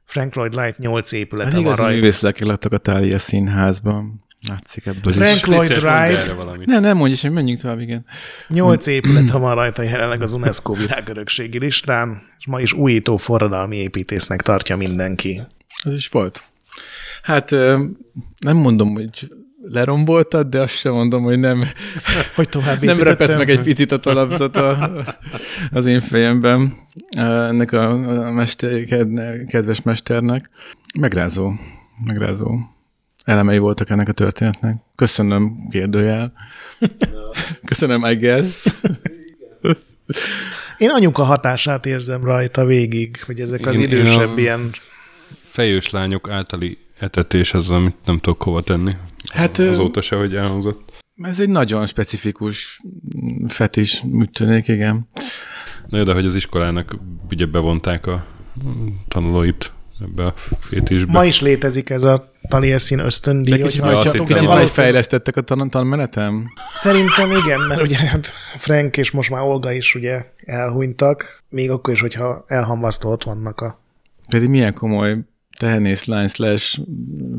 Frank 0.04 0.34
Lloyd 0.34 0.54
Wright 0.54 0.78
nyolc 0.78 1.10
Hát 1.10 1.20
épülete 1.20 1.50
van 1.50 1.60
igazi 1.60 1.76
rajta. 1.80 1.94
művészlelkek 1.94 2.46
laktak 2.46 2.72
a 2.72 2.78
Tália 2.78 3.18
színházban. 3.18 4.24
Látszik 4.48 4.86
ebből 4.86 5.12
Frank 5.12 5.36
is. 5.36 5.44
Lloyd 5.44 5.70
Wright. 5.70 6.66
Nem, 6.66 6.82
nem 6.82 6.96
mondj, 6.96 7.12
és 7.12 7.22
menjünk 7.22 7.60
tovább, 7.60 7.80
igen. 7.80 8.04
Nyolc 8.48 8.86
épület 8.86 9.30
van 9.30 9.54
rajta 9.54 9.82
jelenleg 9.82 10.22
az 10.22 10.32
UNESCO 10.32 10.72
világörökségi 10.72 11.58
listán, 11.58 12.22
és 12.38 12.46
ma 12.46 12.60
is 12.60 12.72
újító 12.72 13.16
forradalmi 13.16 13.76
építésznek 13.76 14.42
tartja 14.42 14.76
mindenki. 14.76 15.42
Az 15.82 15.92
is 15.92 16.08
volt. 16.08 16.42
Hát 17.22 17.50
nem 18.40 18.56
mondom, 18.56 18.92
hogy 18.92 19.28
leromboltad, 19.62 20.46
de 20.46 20.60
azt 20.60 20.74
sem 20.74 20.92
mondom, 20.92 21.22
hogy 21.22 21.38
nem, 21.38 21.64
Hogy 22.34 22.48
tovább 22.48 22.82
nem 22.82 23.02
repett 23.02 23.36
meg 23.36 23.50
egy 23.50 23.60
picit 23.60 23.92
a 23.92 23.98
talapzat 23.98 24.56
a, 24.56 24.90
az 25.70 25.86
én 25.86 26.00
fejemben 26.00 26.76
ennek 27.10 27.72
a, 27.72 27.90
a 28.26 28.30
mester, 28.30 28.84
ked- 28.84 29.46
kedves 29.46 29.82
mesternek. 29.82 30.50
Megrázó, 30.98 31.52
megrázó 32.04 32.58
elemei 33.28 33.58
voltak 33.58 33.90
ennek 33.90 34.08
a 34.08 34.12
történetnek. 34.12 34.76
Köszönöm, 34.96 35.68
kérdőjel. 35.70 36.32
Köszönöm, 37.64 38.04
I 38.04 38.14
guess. 38.14 38.66
Én 40.78 40.90
anyuka 40.90 41.22
hatását 41.22 41.86
érzem 41.86 42.24
rajta 42.24 42.64
végig, 42.64 43.22
hogy 43.26 43.40
ezek 43.40 43.66
az 43.66 43.74
Én- 43.78 43.82
én 43.82 43.88
idősebb 43.88 44.36
a- 44.36 44.40
ilyen... 44.40 44.70
Fejős 45.42 45.90
lányok 45.90 46.30
általi 46.30 46.78
etetés 46.98 47.54
az, 47.54 47.70
amit 47.70 47.96
nem 48.04 48.18
tudok 48.18 48.42
hova 48.42 48.62
tenni. 48.62 48.92
Hát, 49.32 49.58
Azóta 49.58 50.00
se, 50.00 50.16
hogy 50.16 50.36
elhangzott. 50.36 50.92
Ez 51.22 51.40
egy 51.40 51.48
nagyon 51.48 51.86
specifikus 51.86 52.80
fetis, 53.46 54.02
úgy 54.12 54.30
tűnik, 54.30 54.68
igen. 54.68 55.08
Na 55.88 55.98
jó, 55.98 56.04
de 56.04 56.12
hogy 56.12 56.26
az 56.26 56.34
iskolának 56.34 56.96
ugye 57.30 57.46
bevonták 57.46 58.06
a 58.06 58.26
tanulóit 59.08 59.72
ebbe 60.00 60.24
a 60.24 60.34
fétisbe. 60.60 61.12
Ma 61.12 61.24
is 61.24 61.40
létezik 61.40 61.90
ez 61.90 62.02
a 62.02 62.32
Taliesin 62.48 62.98
ösztöndíj, 62.98 63.56
De 63.56 63.62
kicsit, 63.64 63.80
hogyha 63.80 63.96
azt 63.98 64.10
kicsit, 64.10 64.18
valószínűleg- 64.26 64.58
megfejlesztettek 64.58 65.36
a 65.36 65.40
tan- 65.40 65.70
tanmenetem? 65.70 66.52
Szerintem 66.74 67.30
igen, 67.30 67.60
mert 67.60 67.82
ugye 67.82 67.96
hát 67.98 68.26
Frank 68.56 68.96
és 68.96 69.10
most 69.10 69.30
már 69.30 69.42
Olga 69.42 69.72
is 69.72 69.94
ugye 69.94 70.24
elhunytak, 70.44 71.42
még 71.48 71.70
akkor 71.70 71.92
is, 71.92 72.00
hogyha 72.00 72.44
elhamvasztva 72.48 73.10
ott 73.10 73.22
vannak 73.22 73.60
a... 73.60 73.80
Pedig 74.30 74.48
milyen 74.48 74.74
komoly 74.74 75.18
tehenész 75.58 76.04
lány 76.04 76.26
slash 76.28 76.80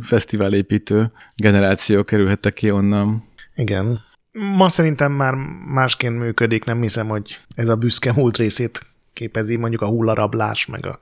fesztiválépítő 0.02 1.12
generáció 1.36 2.04
kerülhettek 2.04 2.54
ki 2.54 2.72
onnan. 2.72 3.24
Igen. 3.56 4.00
Ma 4.32 4.70
szerintem 4.70 5.12
már 5.12 5.34
másként 5.74 6.18
működik, 6.20 6.64
nem 6.64 6.82
hiszem, 6.82 7.08
hogy 7.08 7.40
ez 7.56 7.70
a 7.70 7.76
büszke 7.76 8.14
múlt 8.14 8.38
részét 8.38 8.82
képezi, 9.14 9.56
mondjuk 9.56 9.82
a 9.82 9.88
hullarablás, 9.88 10.66
meg 10.66 10.86
a, 10.86 11.00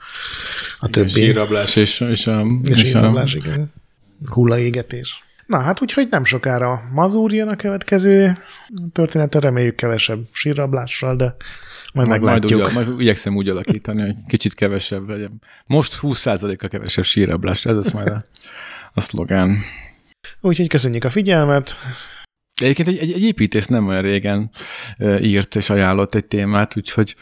a 0.80 0.88
többi. 0.88 1.10
Sírrablás 1.10 1.76
és, 1.76 2.00
és 2.00 2.28
a... 2.28 2.46
És 2.70 2.82
és 2.82 2.96
a 2.96 3.26
igen. 3.34 3.74
Hullaégetés. 4.26 5.26
Na 5.48 5.60
hát 5.60 5.82
úgyhogy 5.82 6.08
nem 6.10 6.24
sokára 6.24 6.90
Mazur 6.94 7.34
jön 7.34 7.48
a 7.48 7.56
következő 7.56 8.38
története, 8.92 9.40
reméljük 9.40 9.76
kevesebb 9.76 10.28
sírrablással, 10.32 11.16
de 11.16 11.36
majd 11.94 12.08
majd, 12.08 12.22
meglátjuk. 12.22 12.66
úgy, 12.66 12.74
majd 12.74 13.00
igyekszem 13.02 13.36
úgy 13.36 13.50
alakítani, 13.50 14.02
hogy 14.02 14.16
kicsit 14.28 14.54
kevesebb 14.54 15.10
legyen. 15.10 15.42
Most 15.66 15.98
20%-a 16.02 16.68
kevesebb 16.68 17.04
sírrablás, 17.04 17.66
ez 17.66 17.76
az 17.76 17.92
majd 17.92 18.08
a, 18.08 18.26
a 18.94 19.02
szlogán. 19.02 19.58
Úgyhogy 20.42 20.68
köszönjük 20.68 21.04
a 21.04 21.10
figyelmet. 21.10 21.76
Egyébként 22.62 22.88
egy, 22.88 22.98
egy, 22.98 23.12
egy 23.12 23.24
építész 23.24 23.68
nem 23.68 23.88
olyan 23.88 24.02
régen 24.02 24.50
írt 25.22 25.56
és 25.56 25.70
ajánlott 25.70 26.16
egy 26.16 26.26
témát, 26.26 26.78
úgyhogy 26.78 27.16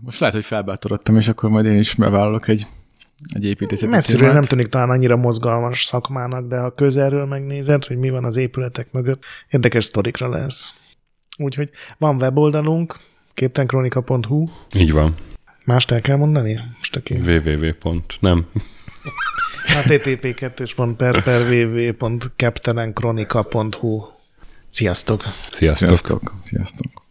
most 0.00 0.20
lehet, 0.20 0.34
hogy 0.34 0.44
felbátorodtam, 0.44 1.16
és 1.16 1.28
akkor 1.28 1.50
majd 1.50 1.66
én 1.66 1.78
is 1.78 1.94
bevállalok 1.94 2.48
egy, 2.48 2.66
egy 3.32 3.44
építészeti 3.44 3.90
Messziről 3.90 4.20
témát. 4.20 4.34
nem 4.34 4.44
tűnik 4.44 4.66
talán 4.66 4.90
annyira 4.90 5.16
mozgalmas 5.16 5.84
szakmának, 5.84 6.48
de 6.48 6.58
ha 6.58 6.74
közelről 6.74 7.26
megnézed, 7.26 7.84
hogy 7.84 7.96
mi 7.96 8.10
van 8.10 8.24
az 8.24 8.36
épületek 8.36 8.92
mögött, 8.92 9.24
érdekes 9.48 9.84
sztorikra 9.84 10.28
lesz. 10.28 10.74
Úgyhogy 11.38 11.70
van 11.98 12.16
weboldalunk, 12.16 12.96
képtenkronika.hu. 13.34 14.48
Így 14.74 14.92
van. 14.92 15.14
Mást 15.64 15.90
el 15.90 16.00
kell 16.00 16.16
mondani? 16.16 16.60
Most 16.76 16.96
aki 16.96 17.14
www. 17.14 17.72
Pont. 17.78 18.16
Nem. 18.20 18.46
http 19.66 20.34
2 20.34 20.64
per 20.96 21.22
per 21.22 21.48
www.captainenkronika.hu 21.48 24.02
Sziasztok! 24.68 25.22
Sziasztok. 25.50 25.88
Sziasztok! 25.88 26.34
Sziasztok! 26.42 27.08